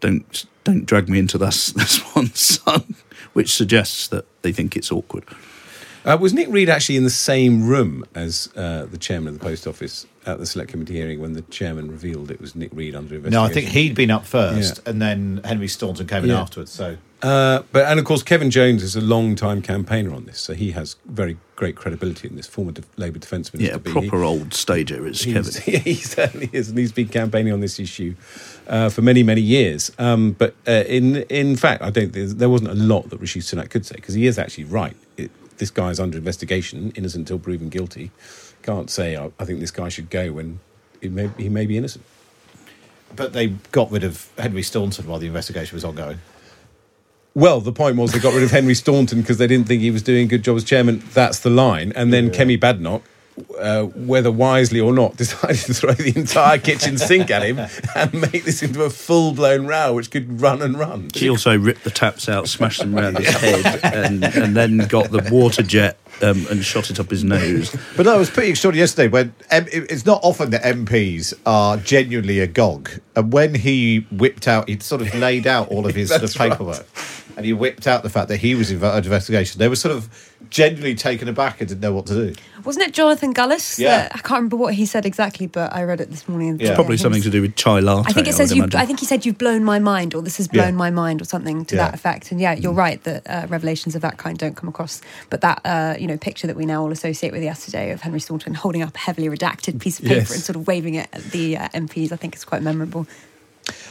don't 0.00 0.46
don't 0.64 0.84
drag 0.84 1.08
me 1.08 1.20
into 1.20 1.38
this 1.38 1.70
this 1.80 2.00
one, 2.16 2.34
son, 2.34 2.96
which 3.34 3.52
suggests 3.52 4.08
that 4.08 4.26
they 4.42 4.50
think 4.50 4.76
it's 4.76 4.90
awkward. 4.90 5.24
Uh, 6.04 6.16
was 6.20 6.32
Nick 6.34 6.48
Read 6.50 6.68
actually 6.68 6.96
in 6.96 7.04
the 7.04 7.10
same 7.10 7.66
room 7.66 8.04
as 8.14 8.48
uh, 8.56 8.86
the 8.90 8.98
chairman 8.98 9.28
of 9.34 9.38
the 9.38 9.44
post 9.44 9.66
office 9.68 10.04
at 10.26 10.38
the 10.38 10.46
select 10.46 10.70
committee 10.70 10.94
hearing 10.94 11.20
when 11.20 11.32
the 11.34 11.42
chairman 11.42 11.90
revealed 11.90 12.30
it 12.30 12.40
was 12.40 12.54
Nick 12.56 12.70
Read 12.72 12.94
under 12.96 13.14
investigation? 13.14 13.32
No, 13.42 13.44
I 13.48 13.52
think 13.52 13.68
he'd 13.68 13.94
been 13.94 14.10
up 14.10 14.24
first, 14.26 14.80
Yeah. 14.84 14.90
and 14.90 15.00
then 15.02 15.40
Henry 15.44 15.68
Staunton 15.68 16.06
came 16.06 16.24
in 16.24 16.30
Yeah. 16.30 16.40
afterwards. 16.40 16.72
So 16.72 16.96
Uh, 17.22 17.62
but 17.70 17.86
and 17.86 18.00
of 18.00 18.04
course, 18.04 18.20
Kevan 18.24 18.50
Jones 18.50 18.82
is 18.82 18.96
a 18.96 19.00
long-time 19.00 19.62
campaigner 19.62 20.12
on 20.12 20.24
this, 20.26 20.40
so 20.40 20.54
he 20.54 20.72
has 20.72 20.96
very 21.06 21.36
great 21.54 21.76
credibility 21.76 22.26
in 22.26 22.34
this. 22.34 22.48
Former 22.48 22.72
de- 22.72 22.82
Labour 22.96 23.20
Defence 23.20 23.54
Minister, 23.54 23.74
Yeah, 23.74 23.78
being 23.78 23.92
proper 24.08 24.18
he- 24.22 24.24
old 24.28 24.52
stager 24.54 25.06
is 25.06 25.22
He's- 25.22 25.58
Kevan. 25.60 25.80
he 25.84 25.94
certainly 25.94 26.50
is, 26.52 26.68
and 26.70 26.78
he's 26.78 26.90
been 26.90 27.06
campaigning 27.06 27.52
on 27.52 27.60
this 27.60 27.78
issue 27.78 28.14
uh, 28.66 28.88
for 28.88 29.02
many, 29.02 29.22
many 29.22 29.40
years. 29.40 29.92
Um, 30.00 30.32
but 30.36 30.56
uh, 30.66 30.82
in 30.88 31.18
in 31.28 31.54
fact, 31.54 31.80
I 31.84 31.90
don't. 31.90 32.12
There 32.12 32.48
wasn't 32.48 32.70
a 32.70 32.74
lot 32.74 33.08
that 33.10 33.20
Rishi 33.20 33.38
Sunak 33.38 33.70
could 33.70 33.86
say 33.86 33.94
because 33.94 34.14
he 34.14 34.26
is 34.26 34.36
actually 34.36 34.64
right. 34.64 34.96
It, 35.16 35.30
this 35.58 35.70
guy's 35.70 36.00
under 36.00 36.18
investigation, 36.18 36.92
innocent 36.94 37.22
until 37.22 37.38
proven 37.38 37.68
guilty. 37.68 38.10
Can't 38.62 38.90
say 38.90 39.16
I, 39.16 39.30
I 39.38 39.44
think 39.44 39.60
this 39.60 39.70
guy 39.70 39.88
should 39.88 40.10
go 40.10 40.32
when 40.32 40.60
he 41.00 41.08
may, 41.08 41.30
he 41.36 41.48
may 41.48 41.66
be 41.66 41.76
innocent. 41.76 42.04
but 43.14 43.32
they 43.32 43.48
got 43.72 43.90
rid 43.90 44.04
of 44.04 44.28
Henry 44.38 44.62
Staunton 44.62 45.06
while 45.06 45.18
the 45.18 45.26
investigation 45.26 45.74
was 45.76 45.84
ongoing. 45.84 46.18
Well, 47.34 47.60
the 47.60 47.72
point 47.72 47.96
was 47.96 48.12
they 48.12 48.18
got 48.18 48.34
rid 48.34 48.42
of 48.42 48.50
Henry 48.50 48.74
Staunton 48.74 49.20
because 49.20 49.38
they 49.38 49.46
didn't 49.46 49.66
think 49.66 49.80
he 49.80 49.90
was 49.90 50.02
doing 50.02 50.24
a 50.24 50.28
good 50.28 50.44
job 50.44 50.56
as 50.56 50.64
chairman. 50.64 51.02
That's 51.14 51.38
the 51.38 51.50
line. 51.50 51.92
And 51.96 52.12
then 52.12 52.30
Kemi 52.30 52.58
Badenoch, 52.60 53.02
uh, 53.58 53.84
whether 53.84 54.30
wisely 54.30 54.80
or 54.80 54.92
not, 54.92 55.16
decided 55.22 55.56
to 55.58 55.74
throw 55.74 55.92
the 55.92 56.12
entire 56.16 56.58
kitchen 56.58 56.98
sink 56.98 57.30
at 57.30 57.42
him 57.42 57.58
and 57.94 58.12
make 58.32 58.44
this 58.44 58.62
into 58.62 58.82
a 58.84 58.90
full 58.90 59.32
blown 59.32 59.66
row 59.66 59.94
which 59.94 60.10
could 60.10 60.40
run 60.40 60.62
and 60.62 60.78
run. 60.78 61.10
He 61.14 61.28
also 61.28 61.58
ripped 61.58 61.84
the 61.84 61.90
taps 61.90 62.28
out, 62.28 62.48
smashed 62.48 62.80
them 62.80 62.96
around 62.96 63.18
his 63.18 63.28
head, 63.36 63.80
and, 63.82 64.24
and 64.24 64.56
then 64.56 64.78
got 64.88 65.10
the 65.10 65.28
water 65.30 65.62
jet 65.62 65.98
um, 66.22 66.46
and 66.50 66.64
shot 66.64 66.90
it 66.90 67.00
up 67.00 67.10
his 67.10 67.24
nose. 67.24 67.74
But 67.96 68.06
no, 68.06 68.14
it 68.16 68.18
was 68.18 68.30
pretty 68.30 68.50
extraordinary 68.50 68.82
yesterday 68.82 69.08
when 69.08 69.34
M- 69.50 69.66
it's 69.70 70.06
not 70.06 70.20
often 70.22 70.50
that 70.50 70.62
MPs 70.62 71.34
are 71.46 71.76
genuinely 71.78 72.40
agog. 72.40 72.90
And 73.16 73.32
when 73.32 73.54
he 73.54 74.06
whipped 74.10 74.46
out, 74.46 74.68
he'd 74.68 74.82
sort 74.82 75.02
of 75.02 75.14
laid 75.14 75.46
out 75.46 75.68
all 75.68 75.86
of 75.86 75.94
his 75.94 76.10
sort 76.10 76.22
of 76.22 76.32
That's 76.32 76.38
right. 76.38 77.21
Paperwork. 77.32 77.38
And 77.38 77.46
he 77.46 77.52
whipped 77.52 77.86
out 77.86 78.02
the 78.02 78.10
fact 78.10 78.28
that 78.28 78.38
he 78.38 78.54
was 78.54 78.70
in 78.70 78.82
under 78.82 78.96
investigation. 79.08 79.58
They 79.58 79.68
were 79.68 79.76
sort 79.76 79.94
of 79.94 80.28
genuinely 80.50 80.94
taken 80.94 81.28
aback 81.28 81.60
and 81.60 81.68
didn't 81.68 81.80
know 81.80 81.92
what 81.92 82.06
to 82.06 82.14
do. 82.14 82.34
Wasn't 82.64 82.84
it 82.86 82.92
Jonathan 82.92 83.32
Gullis? 83.32 83.78
Yeah. 83.78 84.02
that- 84.02 84.12
I 84.14 84.18
can't 84.18 84.32
remember 84.38 84.56
what 84.56 84.74
he 84.74 84.86
said 84.86 85.06
exactly, 85.06 85.46
but 85.46 85.72
I 85.72 85.82
read 85.84 86.00
it 86.00 86.10
this 86.10 86.28
morning. 86.28 86.58
It's 86.60 86.74
probably 86.74 86.96
something 86.96 87.22
to 87.22 87.30
do 87.30 87.40
with 87.40 87.56
chai 87.56 87.80
latte. 87.80 88.08
I 88.08 88.12
think 88.12 88.28
it 88.28 88.34
says 88.34 88.54
you. 88.54 88.66
I 88.74 88.84
think 88.86 89.00
he 89.00 89.06
said 89.06 89.24
you've 89.24 89.38
blown 89.38 89.64
my 89.64 89.78
mind, 89.78 90.14
or 90.14 90.22
this 90.22 90.36
has 90.36 90.48
blown 90.48 90.66
Yeah. 90.74 90.78
my 90.84 90.90
mind, 90.90 91.20
or 91.22 91.24
something 91.24 91.64
to 91.66 91.76
Yeah. 91.76 91.84
that 91.86 91.94
effect. 91.94 92.30
And 92.30 92.40
yeah, 92.40 92.52
you're 92.54 92.72
right 92.72 93.02
that 93.04 93.26
uh, 93.28 93.46
revelations 93.48 93.94
of 93.94 94.02
that 94.02 94.18
kind 94.18 94.36
don't 94.38 94.56
come 94.56 94.68
across. 94.68 95.00
But 95.30 95.40
that 95.40 95.60
uh, 95.64 95.94
you 95.98 96.06
know 96.06 96.16
picture 96.18 96.46
that 96.46 96.56
we 96.56 96.66
now 96.66 96.82
all 96.82 96.92
associate 96.92 97.32
with 97.32 97.42
yesterday 97.42 97.90
of 97.92 98.00
Henry 98.02 98.20
Staunton 98.20 98.54
holding 98.54 98.82
up 98.82 98.94
a 98.94 98.98
heavily 98.98 99.28
redacted 99.28 99.80
piece 99.80 99.98
of 99.98 100.04
paper 100.08 100.20
Yes. 100.20 100.32
and 100.34 100.42
sort 100.42 100.56
of 100.56 100.66
waving 100.66 100.94
it 100.94 101.08
at 101.12 101.22
the 101.32 101.56
uh, 101.56 101.68
MPs, 101.74 102.12
I 102.12 102.16
think 102.16 102.34
is 102.36 102.44
quite 102.44 102.62
memorable. 102.62 103.06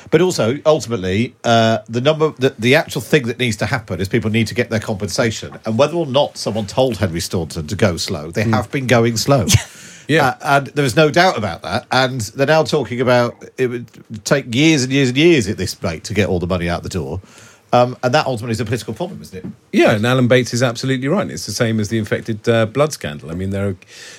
But 0.09 0.21
also, 0.21 0.59
ultimately, 0.65 1.35
uh, 1.43 1.79
the 1.87 2.01
number, 2.01 2.31
the, 2.31 2.55
the 2.59 2.75
actual 2.75 3.01
thing 3.01 3.27
that 3.27 3.39
needs 3.39 3.57
to 3.57 3.65
happen 3.65 4.01
is 4.01 4.09
people 4.09 4.29
need 4.29 4.47
to 4.47 4.53
get 4.53 4.69
their 4.69 4.79
compensation. 4.79 5.57
And 5.65 5.77
whether 5.77 5.95
or 5.95 6.05
not 6.05 6.37
someone 6.37 6.67
told 6.67 6.97
Henry 6.97 7.21
Staunton 7.21 7.67
to 7.67 7.75
go 7.75 7.97
slow, 7.97 8.31
they 8.31 8.43
have 8.43 8.71
been 8.71 8.87
going 8.87 9.17
slow. 9.17 9.47
Yeah, 10.07 10.35
and 10.41 10.67
there 10.67 10.83
is 10.83 10.95
no 10.95 11.09
doubt 11.09 11.37
about 11.37 11.61
that. 11.61 11.85
And 11.89 12.19
they're 12.19 12.47
now 12.47 12.63
talking 12.63 12.99
about 12.99 13.45
it 13.57 13.67
would 13.67 14.25
take 14.25 14.53
years 14.53 14.83
and 14.83 14.91
years 14.91 15.09
and 15.09 15.17
years 15.17 15.47
at 15.47 15.57
this 15.57 15.81
rate 15.81 16.03
to 16.05 16.13
get 16.13 16.27
all 16.27 16.39
the 16.39 16.47
money 16.47 16.67
out 16.67 16.83
the 16.83 16.89
door. 16.89 17.21
Um, 17.71 17.95
and 18.03 18.13
that 18.13 18.25
ultimately 18.25 18.51
is 18.51 18.59
a 18.59 18.65
political 18.65 18.93
problem, 18.93 19.21
isn't 19.21 19.45
it? 19.45 19.51
Yeah, 19.73 19.91
and 19.95 20.05
Alan 20.05 20.27
Bates 20.27 20.53
is 20.53 20.61
absolutely 20.61 21.07
right. 21.07 21.29
It's 21.29 21.45
the 21.45 21.53
same 21.53 21.79
as 21.79 21.87
the 21.87 21.97
infected 21.97 22.47
uh, 22.49 22.65
blood 22.65 22.91
scandal. 22.91 23.31
I 23.31 23.35
mean, 23.35 23.51
there 23.51 23.69
are, 23.69 23.75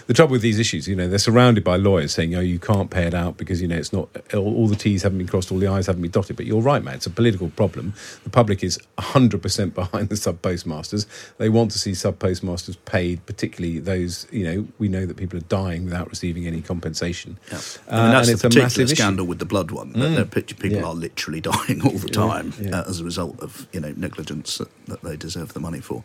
the 0.07 0.15
trouble 0.15 0.33
with 0.33 0.41
these 0.41 0.59
issues, 0.59 0.89
you 0.89 0.97
know, 0.97 1.09
they're 1.09 1.19
surrounded 1.19 1.63
by 1.63 1.77
lawyers 1.77 2.15
saying, 2.15 2.35
"Oh, 2.35 2.41
you 2.41 2.59
can't 2.59 2.91
pay 2.91 3.05
it 3.07 3.13
out 3.13 3.37
because 3.37 3.61
you 3.61 3.69
know 3.69 3.77
it's 3.77 3.93
not 3.93 4.09
all, 4.33 4.55
all 4.57 4.67
the 4.67 4.77
T's 4.77 5.03
haven't 5.03 5.19
been 5.19 5.27
crossed, 5.27 5.53
all 5.53 5.59
the 5.59 5.69
I's 5.69 5.87
haven't 5.89 6.01
been 6.01 6.11
dotted." 6.11 6.37
But 6.37 6.47
you're 6.47 6.63
right, 6.63 6.83
man. 6.83 6.95
It's 6.95 7.05
a 7.07 7.11
political 7.11 7.51
problem. 7.51 7.93
The 8.25 8.31
public 8.31 8.65
is 8.65 8.79
100 8.95 9.43
percent 9.43 9.75
behind 9.83 10.09
the 10.09 10.17
sub 10.17 10.41
postmasters. 10.41 11.07
They 11.37 11.51
want 11.51 11.71
to 11.73 11.79
see 11.79 11.93
sub 11.93 12.19
postmasters 12.19 12.77
paid, 12.77 13.25
particularly 13.27 13.79
those. 13.79 14.27
You 14.33 14.45
know, 14.45 14.69
we 14.79 14.89
know 14.89 15.05
that 15.05 15.19
people 15.19 15.37
are 15.39 15.43
dying 15.43 15.85
without 15.85 16.09
receiving 16.09 16.47
any 16.47 16.63
compensation. 16.63 17.39
I 17.51 17.55
Uh, 17.55 17.57
mean, 17.57 17.61
that's 17.61 17.89
and 17.91 18.27
the 18.29 18.33
it's 18.33 18.45
a 18.45 18.49
particular 18.49 18.65
massive 18.65 18.85
issue. 18.85 18.95
scandal 18.95 19.27
with 19.27 19.39
the 19.39 19.45
blood 19.45 19.71
one. 19.71 19.93
Mm. 19.93 20.31
People 20.31 20.79
Yeah. 20.79 20.85
are 20.85 20.95
literally 20.95 21.41
dying 21.53 21.83
all 21.83 21.91
the 21.99 22.09
Yeah, 22.09 22.27
time 22.27 22.53
yeah. 22.59 22.81
Uh, 22.81 22.89
as 22.89 23.01
a 23.01 23.05
result 23.05 23.39
of 23.41 23.67
you 23.73 23.81
know 23.81 23.93
negligence 23.99 24.57
that, 24.59 24.69
that 24.87 25.03
they 25.03 25.17
deserve 25.17 25.42
the 25.49 25.61
money 25.61 25.81
for. 25.81 26.05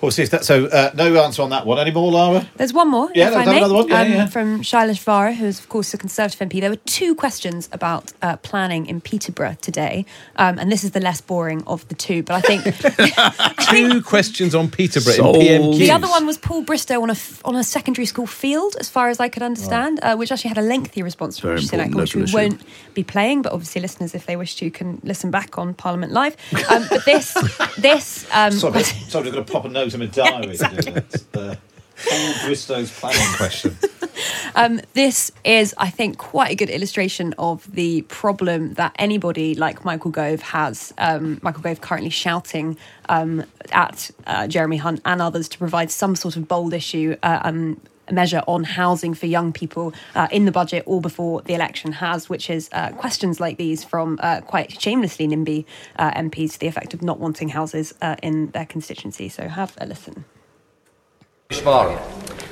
We'll 0.00 0.10
see 0.10 0.22
if 0.22 0.30
that. 0.30 0.44
So, 0.44 0.66
uh, 0.66 0.90
no 0.94 1.22
answer 1.22 1.40
on 1.42 1.50
that 1.50 1.64
one. 1.66 1.78
anymore, 1.78 2.12
Lara? 2.12 2.46
There's 2.56 2.72
one 2.74 2.90
more, 2.90 3.08
Yeah, 3.14 3.30
if 3.30 3.36
I 3.36 3.44
may, 3.46 3.56
another 3.58 3.74
one. 3.74 3.88
Yeah, 3.88 4.00
um, 4.02 4.12
yeah. 4.12 4.26
from 4.26 4.60
Shailesh 4.62 5.00
Vara, 5.00 5.32
who 5.32 5.46
is, 5.46 5.58
of 5.58 5.68
course, 5.70 5.94
a 5.94 5.98
Conservative 5.98 6.38
MP. 6.48 6.60
There 6.60 6.68
were 6.70 6.76
two 6.84 7.14
questions 7.14 7.68
about 7.72 8.12
uh, 8.20 8.36
planning 8.36 8.86
in 8.86 9.00
Peterborough 9.00 9.56
today, 9.62 10.04
um, 10.36 10.58
and 10.58 10.70
this 10.70 10.84
is 10.84 10.90
the 10.90 11.00
less 11.00 11.20
boring 11.22 11.62
of 11.66 11.88
the 11.88 11.94
two, 11.94 12.22
but 12.22 12.34
I 12.34 12.40
think 12.42 12.64
Two 13.70 14.02
questions 14.02 14.54
on 14.54 14.70
Peterborough 14.70 15.12
So- 15.14 15.34
in 15.40 15.62
PMQ. 15.62 15.78
the 15.78 15.90
other 15.90 16.08
one 16.08 16.26
was 16.26 16.38
Paul 16.38 16.62
Bristow 16.62 17.00
on 17.02 17.08
a, 17.10 17.12
f- 17.14 17.40
on 17.44 17.56
a 17.56 17.64
secondary 17.64 18.06
school 18.06 18.26
field, 18.26 18.76
as 18.78 18.88
far 18.88 19.08
as 19.08 19.18
I 19.18 19.28
could 19.28 19.42
understand, 19.42 20.00
uh, 20.02 20.14
which 20.16 20.30
actually 20.30 20.48
had 20.48 20.58
a 20.58 20.62
lengthy 20.62 21.02
response 21.02 21.38
from 21.38 21.48
Very 21.48 21.60
Rishi 21.60 21.68
Sunak, 21.76 21.94
which 21.94 22.14
we 22.14 22.22
issue. 22.22 22.36
won't 22.36 22.60
be 22.94 23.02
playing, 23.02 23.42
but 23.42 23.52
obviously 23.52 23.80
listeners, 23.80 24.14
if 24.14 24.26
they 24.26 24.36
wish 24.36 24.56
to, 24.56 24.70
can 24.70 25.00
listen 25.04 25.30
back 25.30 25.58
on 25.58 25.74
Parliament 25.74 26.12
Live. 26.12 26.36
Um, 26.70 26.86
but 26.90 27.04
this, 27.04 27.32
this 27.78 28.26
um, 28.34 28.52
Sorry, 28.52 28.82
sorry, 28.84 29.28
I've 29.28 29.34
got 29.34 29.46
to 29.46 29.52
pop 29.52 29.64
a 29.64 29.68
note 29.68 29.85
diary 29.90 30.56
to 30.56 30.68
do 30.68 30.90
that. 30.92 31.24
Uh, 31.34 31.54
Paul 32.08 32.34
Bristow's 32.44 32.90
planning 32.98 33.34
question. 33.36 33.76
Um, 34.54 34.80
this 34.94 35.30
is, 35.44 35.74
I 35.76 35.90
think, 35.90 36.16
quite 36.16 36.50
a 36.50 36.54
good 36.54 36.70
illustration 36.70 37.34
of 37.38 37.70
the 37.70 38.02
problem 38.02 38.72
that 38.74 38.96
anybody 38.98 39.54
like 39.54 39.84
Michael 39.84 40.10
Gove 40.10 40.40
has. 40.40 40.94
Um, 40.96 41.38
Michael 41.42 41.60
Gove 41.60 41.82
currently 41.82 42.08
shouting 42.08 42.78
um, 43.10 43.44
at 43.72 44.10
uh, 44.26 44.46
Jeremy 44.46 44.78
Hunt 44.78 45.02
and 45.04 45.20
others 45.20 45.48
to 45.50 45.58
provide 45.58 45.90
some 45.90 46.16
sort 46.16 46.36
of 46.36 46.48
bold 46.48 46.72
issue. 46.72 47.16
Uh, 47.22 47.40
um, 47.44 47.80
measure 48.10 48.42
on 48.46 48.64
housing 48.64 49.14
for 49.14 49.26
young 49.26 49.52
people 49.52 49.92
uh, 50.14 50.28
in 50.30 50.44
the 50.44 50.52
budget 50.52 50.82
or 50.86 51.00
before 51.00 51.42
the 51.42 51.54
election 51.54 51.92
has, 51.92 52.28
which 52.28 52.50
is 52.50 52.68
uh, 52.72 52.90
questions 52.92 53.40
like 53.40 53.56
these 53.56 53.84
from 53.84 54.18
uh, 54.22 54.40
quite 54.42 54.80
shamelessly 54.80 55.26
NIMBY 55.26 55.64
uh, 55.96 56.10
MPs 56.12 56.52
to 56.52 56.58
the 56.60 56.66
effect 56.66 56.94
of 56.94 57.02
not 57.02 57.18
wanting 57.18 57.48
houses 57.50 57.94
uh, 58.02 58.16
in 58.22 58.50
their 58.50 58.66
constituency. 58.66 59.28
So 59.28 59.48
have 59.48 59.76
a 59.80 59.86
listen. 59.86 60.24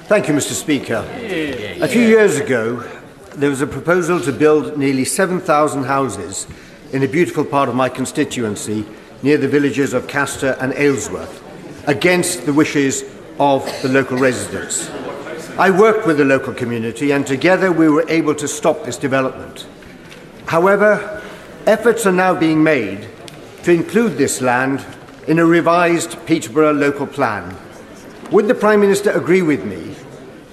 Thank 0.06 0.28
you, 0.28 0.34
Mr. 0.34 0.52
Speaker. 0.52 1.04
A 1.82 1.88
few 1.88 2.06
years 2.06 2.38
ago, 2.38 2.88
there 3.34 3.50
was 3.50 3.60
a 3.60 3.66
proposal 3.66 4.20
to 4.20 4.32
build 4.32 4.78
nearly 4.78 5.04
7,000 5.04 5.84
houses 5.84 6.46
in 6.92 7.02
a 7.02 7.08
beautiful 7.08 7.44
part 7.44 7.68
of 7.68 7.74
my 7.74 7.88
constituency 7.88 8.84
near 9.22 9.36
the 9.36 9.48
villages 9.48 9.94
of 9.94 10.06
Castor 10.06 10.56
and 10.60 10.72
Ailsworth, 10.74 11.42
against 11.88 12.46
the 12.46 12.52
wishes 12.52 13.02
of 13.40 13.64
the 13.82 13.88
local 13.88 14.18
residents. 14.18 14.88
I 15.56 15.70
worked 15.70 16.04
with 16.04 16.18
the 16.18 16.24
local 16.24 16.52
community, 16.52 17.12
and 17.12 17.24
together 17.24 17.70
we 17.70 17.88
were 17.88 18.04
able 18.08 18.34
to 18.34 18.48
stop 18.48 18.84
this 18.84 18.96
development. 18.96 19.68
However, 20.46 21.22
efforts 21.64 22.06
are 22.06 22.12
now 22.12 22.34
being 22.34 22.64
made 22.64 23.06
to 23.62 23.70
include 23.72 24.18
this 24.18 24.40
land 24.40 24.84
in 25.28 25.38
a 25.38 25.46
revised 25.46 26.18
Peterborough 26.26 26.72
local 26.72 27.06
plan. 27.06 27.56
Would 28.32 28.48
the 28.48 28.54
Prime 28.56 28.80
Minister 28.80 29.12
agree 29.12 29.42
with 29.42 29.64
me 29.64 29.94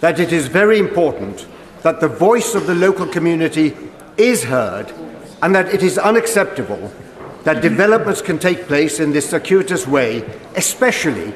that 0.01 0.19
it 0.19 0.31
is 0.31 0.45
very 0.45 0.77
important 0.77 1.47
that 1.81 1.99
the 1.99 2.07
voice 2.07 2.53
of 2.53 2.67
the 2.67 2.75
local 2.75 3.07
community 3.07 3.75
is 4.17 4.43
heard 4.43 4.93
and 5.41 5.55
that 5.55 5.73
it 5.73 5.81
is 5.81 5.97
unacceptable 5.97 6.93
that 7.43 7.63
developments 7.63 8.21
can 8.21 8.37
take 8.37 8.67
place 8.67 8.99
in 8.99 9.13
this 9.13 9.27
circuitous 9.27 9.87
way, 9.87 10.21
especially 10.55 11.33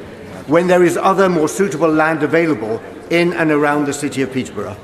when 0.48 0.68
there 0.68 0.84
is 0.84 0.98
other 0.98 1.30
more 1.30 1.48
suitable 1.48 1.89
land 1.89 2.24
available 2.24 2.82
in 3.10 3.34
and 3.34 3.52
around 3.52 3.86
the 3.86 3.93
city 3.93 4.22
of 4.22 4.32
Peterborough? 4.32 4.78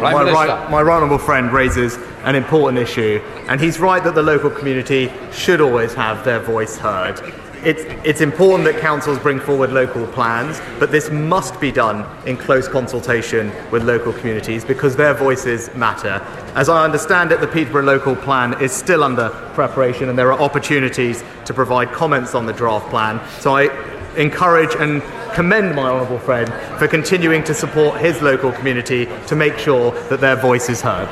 my, 0.00 0.12
right, 0.12 0.70
my 0.70 0.82
right 0.82 0.96
honourable 0.96 1.18
friend 1.18 1.52
raises 1.52 1.96
an 2.24 2.34
important 2.34 2.78
issue, 2.78 3.20
and 3.48 3.60
he's 3.60 3.78
right 3.78 4.02
that 4.02 4.14
the 4.14 4.22
local 4.22 4.50
community 4.50 5.10
should 5.32 5.60
always 5.60 5.94
have 5.94 6.24
their 6.24 6.40
voice 6.40 6.76
heard. 6.76 7.20
It's, 7.64 7.82
it's 8.06 8.20
important 8.20 8.64
that 8.66 8.78
councils 8.78 9.18
bring 9.18 9.40
forward 9.40 9.72
local 9.72 10.06
plans, 10.08 10.60
but 10.78 10.92
this 10.92 11.10
must 11.10 11.58
be 11.60 11.72
done 11.72 12.04
in 12.26 12.36
close 12.36 12.68
consultation 12.68 13.50
with 13.70 13.84
local 13.84 14.12
communities 14.12 14.66
because 14.66 14.94
their 14.96 15.14
voices 15.14 15.74
matter. 15.74 16.20
As 16.54 16.68
I 16.68 16.84
understand 16.84 17.32
it, 17.32 17.40
the 17.40 17.46
Peterborough 17.46 17.84
local 17.84 18.16
plan 18.16 18.60
is 18.60 18.70
still 18.70 19.02
under 19.02 19.30
preparation 19.54 20.10
and 20.10 20.18
there 20.18 20.30
are 20.30 20.38
opportunities 20.38 21.24
to 21.46 21.54
provide 21.54 21.90
comments 21.90 22.34
on 22.34 22.44
the 22.44 22.52
draft 22.52 22.90
plan. 22.90 23.18
So 23.40 23.56
I 23.56 23.68
encourage 24.16 24.74
and 24.76 25.02
commend 25.34 25.74
my 25.74 25.88
honourable 25.88 26.18
friend 26.18 26.52
for 26.78 26.88
continuing 26.88 27.42
to 27.44 27.54
support 27.54 28.00
his 28.00 28.20
local 28.22 28.52
community 28.52 29.06
to 29.26 29.36
make 29.36 29.58
sure 29.58 29.90
that 30.08 30.20
their 30.20 30.36
voice 30.36 30.68
is 30.68 30.80
heard. 30.80 31.08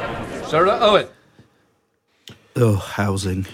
Sir 0.47 0.69
Owen. 0.69 1.07
Oh, 2.57 2.77
housing. 2.77 3.47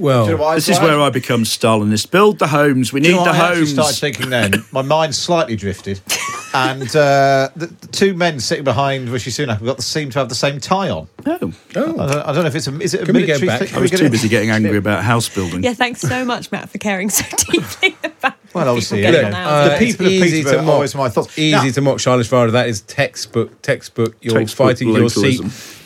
Well, 0.00 0.24
Do 0.24 0.30
you 0.32 0.36
know 0.36 0.42
what 0.42 0.48
I 0.50 0.54
this 0.56 0.68
is 0.68 0.80
where 0.80 1.00
I 1.00 1.10
become 1.10 1.44
Stalinist. 1.44 2.10
Build 2.10 2.38
the 2.38 2.46
homes. 2.48 2.92
We 2.92 3.00
Do 3.00 3.08
you 3.08 3.12
need 3.14 3.18
know 3.18 3.24
the 3.24 3.30
what 3.30 3.40
I 3.40 3.46
actually 3.48 3.58
homes. 3.66 3.72
started 3.74 3.96
thinking 4.00 4.30
then? 4.30 4.64
My 4.72 4.82
mind 4.82 5.14
slightly 5.14 5.56
drifted, 5.56 6.00
and 6.54 6.82
uh, 6.96 7.48
the, 7.56 7.66
the 7.80 7.86
two 7.88 8.14
men 8.14 8.40
sitting 8.40 8.64
behind 8.64 9.08
Rishi 9.08 9.30
Sunak 9.30 9.58
have 9.58 9.64
got 9.64 9.76
the, 9.78 9.82
seem 9.82 10.10
to 10.10 10.18
have 10.18 10.28
the 10.28 10.34
same 10.34 10.60
tie 10.60 10.90
on. 10.90 11.08
Oh, 11.26 11.34
I, 11.34 11.38
don't, 11.38 11.98
I 11.98 12.32
don't 12.32 12.42
know 12.42 12.46
if 12.46 12.54
it's 12.54 12.66
a 12.68 12.80
is 12.80 12.94
it 12.94 13.02
a 13.02 13.04
Can 13.06 13.14
we 13.14 13.22
military 13.22 13.46
go 13.46 13.58
back? 13.58 13.68
thing? 13.68 13.76
I 13.76 13.80
was 13.80 13.90
get 13.90 13.98
too 14.00 14.10
busy 14.10 14.28
getting 14.28 14.50
angry 14.50 14.76
about 14.76 15.04
house 15.04 15.28
building. 15.28 15.62
Yeah, 15.62 15.74
thanks 15.74 16.00
so 16.00 16.24
much, 16.24 16.50
Matt, 16.52 16.68
for 16.70 16.78
caring 16.78 17.10
so 17.10 17.24
deeply 17.50 17.96
about 18.02 18.34
Well, 18.54 18.68
obviously, 18.68 18.98
people 19.02 19.14
yeah. 19.14 19.20
getting 19.22 19.34
on 19.36 19.46
Uh, 19.46 19.64
The 19.68 19.72
it's 19.74 19.84
people 19.92 20.06
of 20.06 20.12
easy 20.12 20.30
Peterborough 20.42 20.52
to 20.52 20.58
are 20.58 20.62
mock. 20.62 20.74
always 20.74 20.94
my 20.94 21.08
thoughts. 21.08 21.38
Easy 21.38 21.52
Now- 21.52 21.70
to 21.72 21.80
mock 21.80 22.00
Charlotte 22.00 22.26
Farah. 22.26 22.52
That 22.52 22.68
is 22.68 22.80
textbook. 22.82 23.62
Textbook. 23.62 24.16
You're 24.20 24.38
Textbook 24.38 24.68
fighting 24.68 24.88
your 24.88 25.08
seat. 25.10 25.40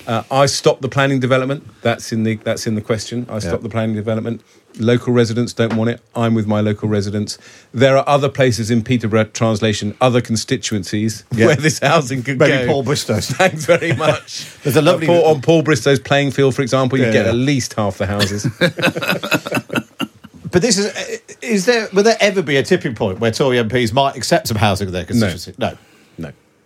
Uh, 0.07 0.23
I 0.31 0.47
stopped 0.47 0.83
the 0.83 0.89
planning 0.89 1.19
development. 1.21 1.65
That's 1.83 2.13
in 2.13 2.23
the 2.23 2.37
that's 2.37 2.67
in 2.67 2.75
the 2.77 2.81
question. 2.81 3.27
I 3.29 3.39
stopped 3.41 3.63
the 3.63 3.69
planning 3.69 3.97
development. 3.97 4.43
Local 4.79 5.13
residents 5.13 5.53
don't 5.55 5.75
want 5.75 5.89
it. 5.91 6.01
I'm 6.15 6.35
with 6.35 6.47
my 6.47 6.61
local 6.61 6.89
residents. 6.89 7.39
There 7.73 7.97
are 7.97 8.05
other 8.07 8.29
places 8.29 8.71
in 8.71 8.85
Peterborough 8.85 9.25
translation, 9.25 9.97
other 10.03 10.21
constituencies 10.21 11.25
Yeah. 11.33 11.47
where 11.47 11.57
this 11.57 11.79
housing 11.79 12.23
could 12.23 12.39
Maybe 12.39 12.67
go. 12.67 12.73
Paul 12.73 12.83
Bristow's. 12.83 13.29
Thanks 13.43 13.65
very 13.65 13.95
much. 13.95 14.45
There's 14.63 14.77
a 14.77 14.83
lovely- 14.83 15.09
Uh, 15.09 15.23
on 15.31 15.41
Paul 15.41 15.63
Bristow's 15.63 15.99
playing 15.99 16.31
field, 16.33 16.55
for 16.55 16.61
example. 16.63 16.99
You 16.99 17.07
Yeah, 17.07 17.13
get 17.13 17.25
yeah. 17.25 17.31
at 17.31 17.37
least 17.37 17.73
half 17.75 17.97
the 17.99 18.07
houses. 18.07 18.47
But 20.53 20.63
this 20.63 20.79
is 20.79 21.21
is 21.43 21.67
there 21.67 21.89
will 21.93 22.03
there 22.05 22.17
ever 22.19 22.41
be 22.41 22.57
a 22.57 22.63
tipping 22.63 22.95
point 22.95 23.19
where 23.19 23.31
Tory 23.31 23.59
MPs 23.59 23.93
might 23.93 24.17
accept 24.17 24.49
some 24.49 24.57
housing 24.57 24.87
in 24.87 24.93
their 24.95 25.05
constituency? 25.05 25.53
No. 25.59 25.71
No. 25.73 25.79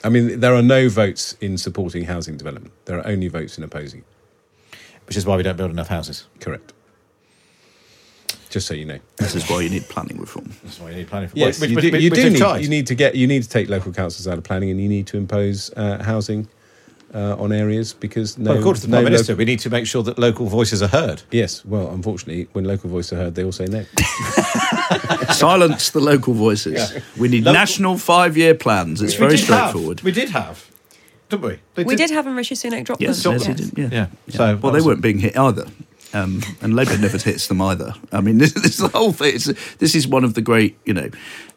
I 0.02 0.08
mean, 0.08 0.40
there 0.40 0.54
are 0.54 0.62
no 0.62 0.88
votes 0.88 1.36
in 1.40 1.58
supporting 1.58 2.04
housing 2.04 2.36
development. 2.36 2.72
There 2.86 2.98
are 2.98 3.06
only 3.06 3.28
votes 3.28 3.58
in 3.58 3.64
opposing. 3.64 4.04
Which 5.06 5.16
is 5.16 5.26
why 5.26 5.36
we 5.36 5.42
don't 5.42 5.56
build 5.56 5.70
enough 5.70 5.88
houses. 5.88 6.26
Correct. 6.40 6.72
Just 8.48 8.66
so 8.66 8.74
you 8.74 8.84
know. 8.84 8.98
This 9.16 9.34
is 9.34 9.48
why 9.48 9.60
you 9.60 9.68
need 9.70 9.84
planning 9.88 10.18
reform. 10.18 10.52
That's 10.62 10.80
why 10.80 10.90
you 10.90 10.96
need 10.96 11.08
planning. 11.08 11.28
For, 11.28 11.38
Yes, 11.38 11.60
which, 11.60 11.70
you 11.70 11.76
which- 11.76 11.84
do, 11.84 11.90
which- 11.92 12.02
you 12.02 12.10
which 12.10 12.20
do 12.20 12.30
need, 12.30 12.38
tried. 12.38 12.62
you 12.62 12.68
need 12.68 12.86
to 12.88 12.94
get 12.94 13.14
you 13.14 13.26
need 13.26 13.42
to 13.42 13.48
take 13.48 13.68
local 13.68 13.92
councils 13.92 14.26
out 14.26 14.38
of 14.38 14.44
planning, 14.44 14.70
and 14.70 14.80
you 14.80 14.88
need 14.88 15.06
to 15.08 15.16
impose 15.16 15.70
uh, 15.76 16.02
housing 16.02 16.48
uh, 17.14 17.36
on 17.42 17.52
areas 17.52 17.92
because 17.92 18.38
no. 18.38 18.50
Well, 18.50 18.58
according 18.60 18.80
to 18.82 18.86
the 18.86 18.90
no 18.92 18.96
Prime 18.98 19.04
Minister, 19.04 19.32
local- 19.32 19.38
we 19.38 19.44
need 19.46 19.58
to 19.60 19.70
make 19.70 19.86
sure 19.86 20.02
that 20.04 20.18
local 20.18 20.46
voices 20.46 20.82
are 20.82 20.88
heard. 20.88 21.22
yes, 21.30 21.64
well, 21.64 21.90
unfortunately, 21.90 22.48
when 22.52 22.64
local 22.64 22.88
voices 22.90 23.12
are 23.14 23.16
heard, 23.16 23.34
they 23.34 23.44
all 23.44 23.52
say 23.52 23.66
no. 23.66 23.84
Silence 25.32 25.90
the 25.90 26.00
local 26.00 26.34
voices. 26.34 26.92
Yeah. 26.92 27.00
We 27.18 27.28
need 27.28 27.44
Local- 27.44 27.60
national 27.60 27.98
five-year 27.98 28.54
plans. 28.54 29.00
It's 29.02 29.14
We 29.14 29.18
very 29.26 29.36
did 29.36 29.46
have- 29.46 29.70
straightforward. 29.70 30.02
we 30.02 30.12
did 30.12 30.30
have, 30.30 30.70
didn't 31.28 31.42
we? 31.44 31.58
They 31.74 31.84
We 31.84 31.96
did 31.96 32.10
have 32.10 32.26
a 32.26 32.32
Rishi 32.34 32.54
Sunak 32.54 32.84
drop 32.84 33.00
Yes, 33.00 33.22
them. 33.22 33.32
yes, 33.34 33.46
he 33.46 33.54
did. 33.54 33.78
Yeah. 33.78 33.88
Yeah. 33.90 34.06
Yeah. 34.26 34.34
So 34.34 34.38
well, 34.38 34.56
they 34.56 34.68
obviously- 34.68 34.86
weren't 34.88 35.02
being 35.02 35.18
hit 35.18 35.36
either. 35.38 35.66
Um, 36.12 36.42
and 36.60 36.74
Labour 36.74 36.98
never 36.98 37.18
hits 37.18 37.46
them 37.46 37.60
either. 37.62 37.94
I 38.10 38.20
mean, 38.20 38.38
this, 38.38 38.52
this 38.54 38.64
is 38.72 38.78
the 38.78 38.88
whole 38.88 39.12
thing. 39.12 39.36
It's, 39.36 39.44
this 39.76 39.94
is 39.94 40.08
one 40.08 40.24
of 40.24 40.34
the 40.34 40.42
great, 40.42 40.76
you 40.84 40.92
know. 40.92 41.08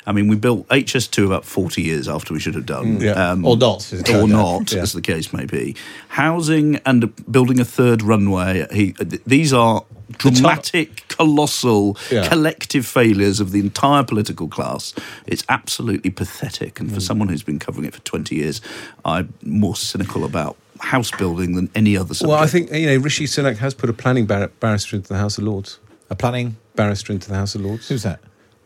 I 0.05 0.11
mean, 0.11 0.27
we 0.27 0.35
built 0.35 0.67
HS2 0.69 1.25
about 1.25 1.45
40 1.45 1.81
years 1.81 2.07
after 2.07 2.33
we 2.33 2.39
should 2.39 2.55
have 2.55 2.65
done. 2.65 2.99
Mm. 2.99 3.01
Yeah. 3.01 3.31
Or 3.43 3.55
not, 3.57 3.91
as 3.93 4.03
Or 4.09 4.27
not, 4.27 4.71
Yeah. 4.71 4.81
as 4.81 4.93
the 4.93 5.01
case 5.01 5.31
may 5.33 5.45
be. 5.45 5.75
Housing 6.09 6.77
and 6.85 7.13
building 7.31 7.59
a 7.59 7.65
third 7.65 8.01
runway, 8.01 8.67
he, 8.71 8.93
these 9.25 9.53
are 9.53 9.83
dramatic, 10.17 11.07
colossal, 11.07 11.97
Yeah. 12.11 12.27
collective 12.27 12.85
failures 12.85 13.39
of 13.39 13.51
the 13.51 13.59
entire 13.59 14.03
political 14.03 14.47
class. 14.47 14.93
It's 15.25 15.43
absolutely 15.49 16.09
pathetic. 16.11 16.79
And 16.79 16.91
for 16.91 16.99
Mm. 16.99 17.01
someone 17.07 17.27
who's 17.29 17.43
been 17.43 17.59
covering 17.59 17.85
it 17.87 17.93
for 17.95 18.01
20 18.01 18.35
years, 18.35 18.61
I'm 19.05 19.33
more 19.43 19.75
cynical 19.75 20.23
about 20.25 20.57
house 20.79 21.11
building 21.11 21.55
than 21.55 21.69
any 21.75 21.95
other 21.95 22.13
subject. 22.13 22.29
well, 22.29 22.39
I 22.43 22.47
think 22.47 22.71
you 22.73 22.87
know 22.87 22.97
Rishi 22.97 23.25
Sunak 23.25 23.57
has 23.59 23.73
put 23.73 23.89
a 23.89 23.93
planning 23.93 24.25
bar- 24.25 24.51
barrister 24.59 24.95
into 24.97 25.07
the 25.07 25.17
House 25.17 25.37
of 25.37 25.45
Lords. 25.45 25.79
A 26.09 26.15
planning 26.15 26.57
barrister 26.75 27.13
into 27.13 27.29
the 27.29 27.35
House 27.35 27.55
of 27.55 27.61
Lords. 27.61 27.87
Who's 27.87 28.03
that? 28.03 28.19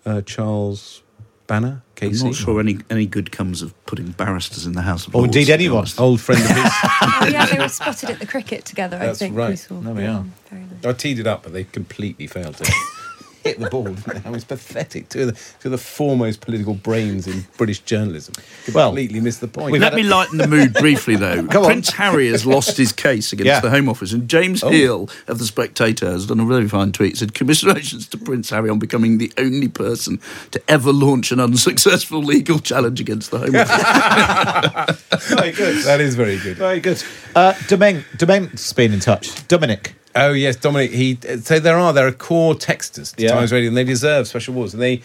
Uh, 0.06 0.22
Charles 0.22 1.02
Banner, 1.48 1.82
I'm 2.02 2.12
not 2.12 2.36
sure 2.36 2.60
any, 2.60 2.80
any 2.90 3.06
good 3.06 3.32
comes 3.32 3.62
of 3.62 3.74
putting 3.86 4.12
barristers 4.12 4.66
in 4.66 4.74
the 4.74 4.82
House 4.82 5.08
of 5.08 5.16
Or 5.16 5.20
Lords. 5.20 5.36
indeed 5.36 5.46
to 5.46 5.58
be 5.58 5.66
anyone. 5.66 5.88
Old 5.98 6.20
friend 6.20 6.42
of 6.42 6.48
his. 6.50 6.58
Oh, 7.20 7.26
yeah, 7.32 7.46
they 7.46 7.58
were 7.58 7.70
spotted 7.70 8.10
at 8.12 8.20
the 8.20 8.26
cricket 8.28 8.66
together, 8.66 8.98
That's 9.00 9.22
I 9.22 9.26
think. 9.26 9.36
right. 9.38 9.50
we 9.52 9.56
saw. 9.56 9.80
There 9.80 9.94
we 9.94 10.06
are. 10.06 10.24
Very 10.52 10.64
nice. 10.64 10.86
I 10.86 10.94
teed 10.94 11.20
it 11.20 11.26
up, 11.28 11.44
but 11.44 11.54
they 11.54 11.64
completely 11.64 12.28
failed 12.28 12.58
to 12.58 12.64
hit 13.44 13.60
the 13.60 13.70
ball. 13.70 13.88
It 14.08 14.26
was 14.32 14.44
pathetic. 14.44 15.10
Two 15.10 15.22
of 15.22 15.28
the, 15.28 15.32
two 15.62 15.68
of 15.68 15.72
the 15.72 15.78
foremost 15.78 16.42
political 16.42 16.74
brains 16.74 17.28
in 17.28 17.46
British 17.58 17.80
journalism 17.80 18.34
Well, 18.74 18.90
completely 18.90 19.20
missed 19.22 19.42
the 19.42 19.48
point. 19.48 19.72
we've 19.72 19.82
Let 19.82 19.94
me 19.94 20.04
lighten 20.04 20.38
the 20.38 20.48
mood 20.48 20.74
briefly, 20.74 21.16
though. 21.16 21.46
Come 21.48 21.64
on. 21.64 21.70
Prince 21.72 21.90
Harry 21.92 22.30
has 22.30 22.46
lost 22.46 22.76
his 22.78 22.92
case 22.92 23.32
against 23.34 23.48
Yeah. 23.48 23.60
the 23.62 23.70
Home 23.70 23.88
Office, 23.90 24.12
and 24.14 24.28
James 24.28 24.64
Oh. 24.64 24.70
Heale 24.70 25.10
of 25.28 25.40
The 25.40 25.46
Spectator 25.46 26.08
has 26.12 26.26
done 26.26 26.40
a 26.40 26.46
really 26.46 26.68
fine 26.68 26.92
tweet. 26.92 27.18
Said, 27.18 27.34
Commiserations 27.34 28.08
to 28.10 28.18
Prince 28.18 28.50
Harry 28.50 28.70
on 28.70 28.80
becoming 28.80 29.18
the 29.18 29.32
only 29.38 29.68
person 29.70 30.20
to 30.52 30.62
ever 30.70 30.92
launch 30.92 31.32
an 31.32 31.40
unsuccessful 31.40 32.20
legal 32.22 32.60
challenge 32.60 33.00
against 33.00 33.32
the 33.32 33.40
Home 33.40 33.56
Office. 33.56 35.28
Very 35.30 35.52
good. 35.52 35.84
that 35.86 36.02
is 36.02 36.16
very 36.16 36.38
good. 36.40 36.58
Very 36.58 36.80
good. 36.80 37.02
Uh, 37.36 37.54
Domen, 37.68 38.04
Domen's 38.18 38.74
been 38.74 38.94
in 38.94 39.00
touch. 39.00 39.48
Dominic. 39.48 39.94
Oh 40.24 40.34
yes, 40.34 40.56
Dominic. 40.56 40.92
He 40.92 41.18
so 41.42 41.60
there 41.60 41.78
are 41.78 41.94
there 41.94 42.08
are 42.08 42.12
core 42.12 42.56
texters 42.56 43.16
to 43.16 43.24
Yeah. 43.24 43.32
Times 43.32 43.52
Radio, 43.52 43.68
and 43.70 43.78
they 43.78 43.84
deserve 43.84 44.28
special 44.28 44.54
awards. 44.54 44.74
And 44.74 44.82
they 44.82 45.02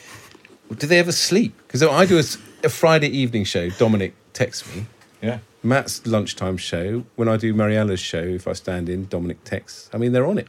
do 0.77 0.87
they 0.87 0.99
ever 0.99 1.13
sleep? 1.13 1.55
Because 1.67 1.83
I 1.83 2.07
do 2.07 2.19
a 2.65 2.69
Friday 2.69 3.09
evening 3.09 3.45
show. 3.45 3.69
Dominic 3.71 4.15
texts 4.33 4.75
me. 4.75 4.87
Yeah. 5.21 5.39
Matt's 5.63 6.07
lunchtime 6.07 6.57
show. 6.57 7.05
When 7.17 7.29
I 7.29 7.37
do 7.37 7.55
Mariella's 7.55 8.01
show, 8.01 8.23
if 8.23 8.49
I 8.49 8.53
stand 8.53 8.89
in, 8.89 9.07
Dominic 9.07 9.45
texts. 9.45 9.89
I 9.93 9.99
mean, 9.99 10.13
they're 10.13 10.27
on 10.27 10.39
it. 10.39 10.49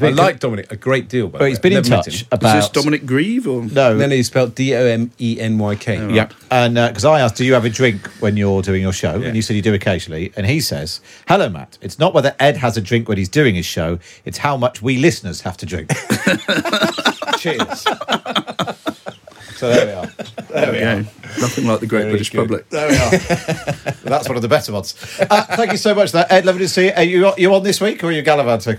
I 0.00 0.08
like 0.10 0.40
Dominic 0.40 0.70
a 0.70 0.76
great 0.76 1.08
deal. 1.08 1.28
By 1.28 1.38
the 1.38 1.44
way. 1.44 1.48
he's 1.50 1.58
been 1.58 1.72
in 1.72 1.76
Never 1.78 1.90
met 1.90 2.04
touch 2.04 2.26
about- 2.30 2.56
Is 2.58 2.64
this 2.64 2.70
Dominic 2.70 3.06
Grieve 3.06 3.46
or 3.48 3.62
No. 3.64 3.96
No, 3.96 4.06
no, 4.06 4.14
he 4.14 4.22
spelled 4.22 4.54
D 4.54 4.74
O 4.74 4.84
M 4.86 5.10
E 5.18 5.38
N 5.40 5.58
Y 5.58 5.74
K. 5.74 6.14
Yeah, 6.14 6.28
and 6.50 6.74
because 6.74 7.04
I 7.04 7.20
asked, 7.20 7.36
"Do 7.36 7.44
you 7.44 7.54
have 7.54 7.64
a 7.64 7.70
drink 7.70 8.06
when 8.20 8.36
you're 8.36 8.62
doing 8.62 8.82
your 8.82 8.92
show?" 8.92 9.20
And 9.20 9.34
you 9.34 9.42
said 9.42 9.56
you 9.56 9.62
do 9.62 9.74
occasionally, 9.74 10.32
and 10.36 10.46
he 10.46 10.60
says, 10.60 11.00
"Hello, 11.28 11.48
Matt. 11.48 11.78
It's 11.80 11.98
not 11.98 12.14
whether 12.14 12.34
Ed 12.38 12.56
has 12.58 12.76
a 12.76 12.80
drink 12.80 13.08
when 13.08 13.18
he's 13.18 13.28
doing 13.28 13.54
his 13.54 13.66
show; 13.66 13.98
it's 14.24 14.38
how 14.38 14.56
much 14.56 14.80
we 14.82 14.98
listeners 14.98 15.40
have 15.42 15.56
to 15.58 15.66
drink." 15.66 15.90
Cheers. 17.38 17.80
so 19.56 19.68
there 19.72 19.86
we 19.86 19.92
are. 19.92 20.06
There 20.50 20.72
we 20.72 20.78
go. 20.80 20.86
are. 20.90 20.96
Nothing 21.40 21.66
like 21.66 21.80
the 21.80 21.86
Great 21.86 22.00
Very 22.02 22.12
British 22.12 22.30
good. 22.30 22.38
Public. 22.48 22.68
There 22.70 22.88
we 22.88 22.96
are. 22.96 23.10
That's 24.04 24.28
one 24.28 24.36
of 24.36 24.42
the 24.42 24.48
better 24.48 24.72
ones. 24.72 24.94
Uh, 25.18 25.42
thank 25.56 25.72
you 25.72 25.78
so 25.78 25.94
much 25.94 26.10
for 26.10 26.18
that, 26.18 26.30
Ed. 26.32 26.44
Lovely 26.44 26.62
to 26.62 26.68
see 26.68 26.86
you. 26.86 26.92
Are 26.96 27.02
you, 27.02 27.32
you 27.38 27.54
on 27.54 27.62
this 27.62 27.80
week 27.80 28.02
or 28.04 28.08
are 28.08 28.12
you 28.12 28.22
gallivanting? 28.22 28.76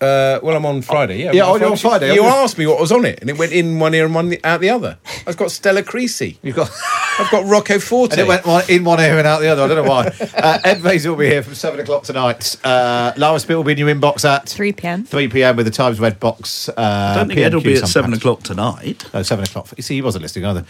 Uh, 0.00 0.40
well, 0.42 0.56
I'm 0.56 0.64
on 0.64 0.80
Friday. 0.82 1.18
Yeah, 1.22 1.32
Yeah, 1.32 1.46
I'm 1.50 1.60
you're 1.60 1.70
on 1.70 1.76
Friday. 1.76 2.14
You 2.14 2.24
I'm- 2.24 2.32
asked 2.44 2.56
me 2.56 2.66
what 2.66 2.80
was 2.80 2.90
on 2.90 3.04
it, 3.04 3.18
and 3.20 3.28
it 3.28 3.36
went 3.38 3.52
in 3.52 3.78
one 3.78 3.94
ear 3.94 4.06
and 4.06 4.14
one 4.14 4.34
out 4.44 4.60
the 4.60 4.70
other. 4.70 4.98
I've 5.26 5.36
got 5.36 5.50
Stella 5.50 5.82
Creasy. 5.82 6.38
You've 6.42 6.56
got. 6.56 6.70
I've 7.18 7.30
got 7.30 7.44
Rocco 7.44 7.78
Forte. 7.78 8.12
And 8.12 8.20
it 8.22 8.26
went 8.28 8.46
one, 8.46 8.64
in 8.70 8.82
one 8.82 8.98
ear 8.98 9.18
and 9.18 9.26
out 9.26 9.40
the 9.42 9.48
other. 9.48 9.62
I 9.62 9.68
don't 9.68 9.84
know 9.84 9.90
why. 9.90 10.10
Uh, 10.40 10.58
Ed 10.64 10.78
Vaizey 10.78 11.06
will 11.06 11.16
be 11.16 11.26
here 11.26 11.42
from 11.42 11.54
7 11.54 11.78
o'clock 11.80 12.02
tonight. 12.04 12.56
Uh, 12.64 13.12
Lara 13.18 13.38
Spirit 13.38 13.58
will 13.58 13.64
be 13.64 13.72
in 13.72 13.78
your 13.78 13.88
inbox 13.94 14.24
at 14.24 14.48
3 14.48 14.72
pm. 14.72 15.04
3 15.04 15.28
pm 15.28 15.56
with 15.56 15.66
the 15.66 15.72
Times 15.72 16.00
Red 16.00 16.18
Box. 16.18 16.70
Uh, 16.70 16.72
I 16.78 17.14
don't 17.16 17.28
think 17.28 17.40
Ed 17.40 17.52
will 17.52 17.60
be 17.60 17.74
at 17.76 17.86
seven 17.88 18.14
o'clock 18.14 18.42
tonight. 18.42 19.04
No, 19.12 19.22
7 19.22 19.44
o'clock. 19.44 19.68
You 19.76 19.82
see, 19.82 19.96
he 19.96 20.02
wasn't 20.02 20.22
listening 20.22 20.46
either. 20.46 20.64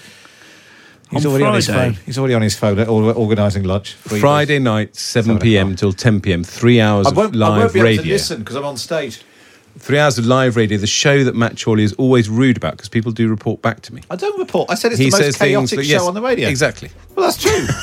He's 1.11 1.27
On 1.27 1.31
already 1.33 1.45
on 1.45 1.55
his 1.55 1.67
Friday. 1.67 1.95
phone. 1.95 2.03
He's 2.07 2.19
already 2.19 2.35
on 2.35 2.43
his 2.43 2.57
phone 2.57 2.79
or- 2.79 3.13
organising 3.15 3.65
lunch. 3.65 3.95
Friday 3.95 4.59
night, 4.61 4.95
7 4.95 5.39
p.m. 5.41 5.75
till 5.75 5.93
10 5.93 6.21
p.m. 6.21 6.45
Three 6.45 6.81
hours 6.81 7.07
I 7.07 7.11
of 7.11 7.17
won't, 7.17 7.35
I 7.35 7.39
live 7.39 7.59
won't 7.59 7.73
be 7.73 7.81
able 7.81 7.89
to 7.89 7.97
radio. 7.99 8.13
listen 8.13 8.39
because 8.39 8.55
I'm 8.57 8.65
on 8.65 8.77
stage. 8.77 9.23
Three 9.79 9.99
hours 9.99 10.19
of 10.19 10.27
live 10.27 10.57
radio. 10.57 10.79
The 10.79 10.87
show 10.87 11.25
that 11.25 11.35
Matt 11.35 11.61
Chorley 11.61 11.83
is 11.85 11.93
always 11.95 12.29
rude 12.29 12.57
about 12.57 12.73
because 12.77 12.89
people 12.89 13.11
do 13.13 13.29
report 13.29 13.61
back 13.63 13.81
to 13.83 13.95
me. 13.95 14.03
I 14.11 14.17
don't 14.17 14.39
report. 14.39 14.71
I 14.71 14.75
said 14.75 14.93
it's 14.93 14.99
He 15.01 15.11
the 15.11 15.19
most 15.19 15.39
chaotic 15.39 15.79
that- 15.79 15.87
show 15.87 16.07
on 16.07 16.15
the 16.15 16.23
radio. 16.23 16.49
Exactly. 16.49 16.91
Well, 17.17 17.27
that's 17.27 17.41
true. 17.43 17.67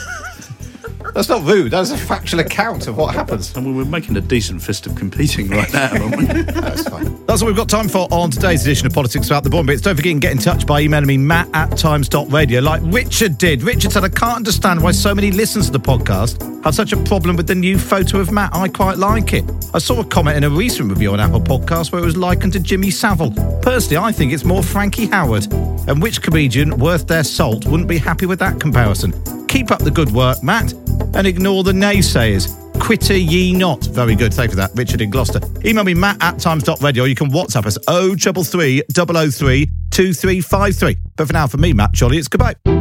that's 1.14 1.30
not 1.30 1.44
rude. 1.44 1.72
That's 1.72 1.92
a 1.92 1.98
factual 1.98 2.40
account 2.40 2.88
of 2.88 2.98
what 2.98 3.14
happens. 3.14 3.56
And 3.56 3.76
we're 3.76 3.86
making 3.86 4.18
a 4.18 4.22
decent 4.22 4.62
fist 4.62 4.86
of 4.86 4.96
competing 4.96 5.50
right 5.50 5.72
now, 5.74 5.92
aren't 5.92 6.18
we? 6.18 6.26
That's 6.58 6.88
fine. 6.88 7.26
That's 7.26 7.42
what 7.42 7.48
we've 7.48 7.56
got 7.56 7.70
time 7.70 7.88
for 7.88 8.08
on 8.12 8.32
today's 8.32 8.64
edition 8.64 8.88
of 8.88 8.94
Politics 8.94 9.28
About 9.28 9.44
the 9.44 9.50
Boring 9.50 9.66
Bits. 9.66 9.82
Don't 9.82 9.96
forget 9.96 10.12
and 10.12 10.22
get 10.22 10.32
in 10.32 10.38
touch 10.38 10.66
by 10.66 10.82
emailing 10.82 11.08
me, 11.08 11.18
matt 11.18 11.50
at 11.54 11.78
times.radio, 11.78 12.62
like 12.62 12.82
Richard 12.86 13.38
did. 13.38 13.64
Richard 13.64 13.92
said, 13.92 14.04
I 14.04 14.10
can't 14.10 14.38
understand 14.38 14.82
why 14.82 14.92
so 14.92 15.14
many 15.14 15.32
listeners 15.32 15.68
to 15.68 15.72
the 15.72 15.80
podcast 15.80 16.64
have 16.64 16.76
such 16.76 16.94
a 16.94 16.98
problem 17.04 17.36
with 17.36 17.48
the 17.48 17.56
new 17.56 17.78
photo 17.78 18.20
of 18.20 18.32
Matt. 18.32 18.54
I 18.54 18.68
quite 18.68 18.98
like 18.98 19.34
it. 19.34 19.44
I 19.74 19.80
saw 19.80 20.00
a 20.00 20.06
comment 20.06 20.38
in 20.38 20.44
a 20.44 20.50
recent 20.50 20.90
review 20.90 21.12
on 21.14 21.20
Apple 21.20 21.42
Podcast 21.42 21.92
where 21.92 22.02
it 22.02 22.06
was 22.06 22.18
likened 22.18 22.54
to 22.54 22.60
Jimmy 22.60 22.92
Savile. 22.92 23.32
Personally, 23.62 23.98
I 23.98 24.12
think 24.12 24.34
it's 24.34 24.46
more 24.46 24.64
Frankie 24.64 25.08
Howerd. 25.08 25.52
And 25.88 26.02
which 26.02 26.22
comedian 26.22 26.78
worth 26.78 27.08
their 27.08 27.24
salt 27.24 27.66
wouldn't 27.66 27.88
be 27.88 27.98
happy 27.98 28.26
with 28.26 28.40
that 28.40 28.60
comparison? 28.60 29.14
Keep 29.48 29.72
up 29.72 29.80
the 29.80 29.92
good 29.92 30.12
work, 30.12 30.44
Matt, 30.44 30.74
and 31.16 31.26
ignore 31.26 31.64
the 31.64 31.72
naysayers. 31.72 32.54
Quitter 32.80 33.18
ye 33.18 33.54
not. 33.54 33.84
Very 33.88 34.16
good. 34.16 34.34
Thank 34.34 34.52
you 34.52 34.58
for 34.58 34.62
that, 34.62 34.72
Richard 34.76 35.02
in 35.02 35.10
Gloucester. 35.10 35.40
Email 35.66 35.84
me, 35.84 35.94
matt 35.94 36.18
at 36.22 36.40
times.radio, 36.40 37.04
or 37.04 37.08
you 37.08 37.16
can 37.16 37.32
WhatsApp 37.32 37.66
us 37.66 37.78
0333 37.88 38.84
003 38.94 39.66
2353. 39.92 40.98
But 41.16 41.28
for 41.28 41.34
now, 41.34 41.48
for 41.48 41.58
me, 41.58 41.74
Matt 41.74 41.92
Chorley, 41.98 42.18
it's 42.18 42.28
goodbye. 42.28 42.77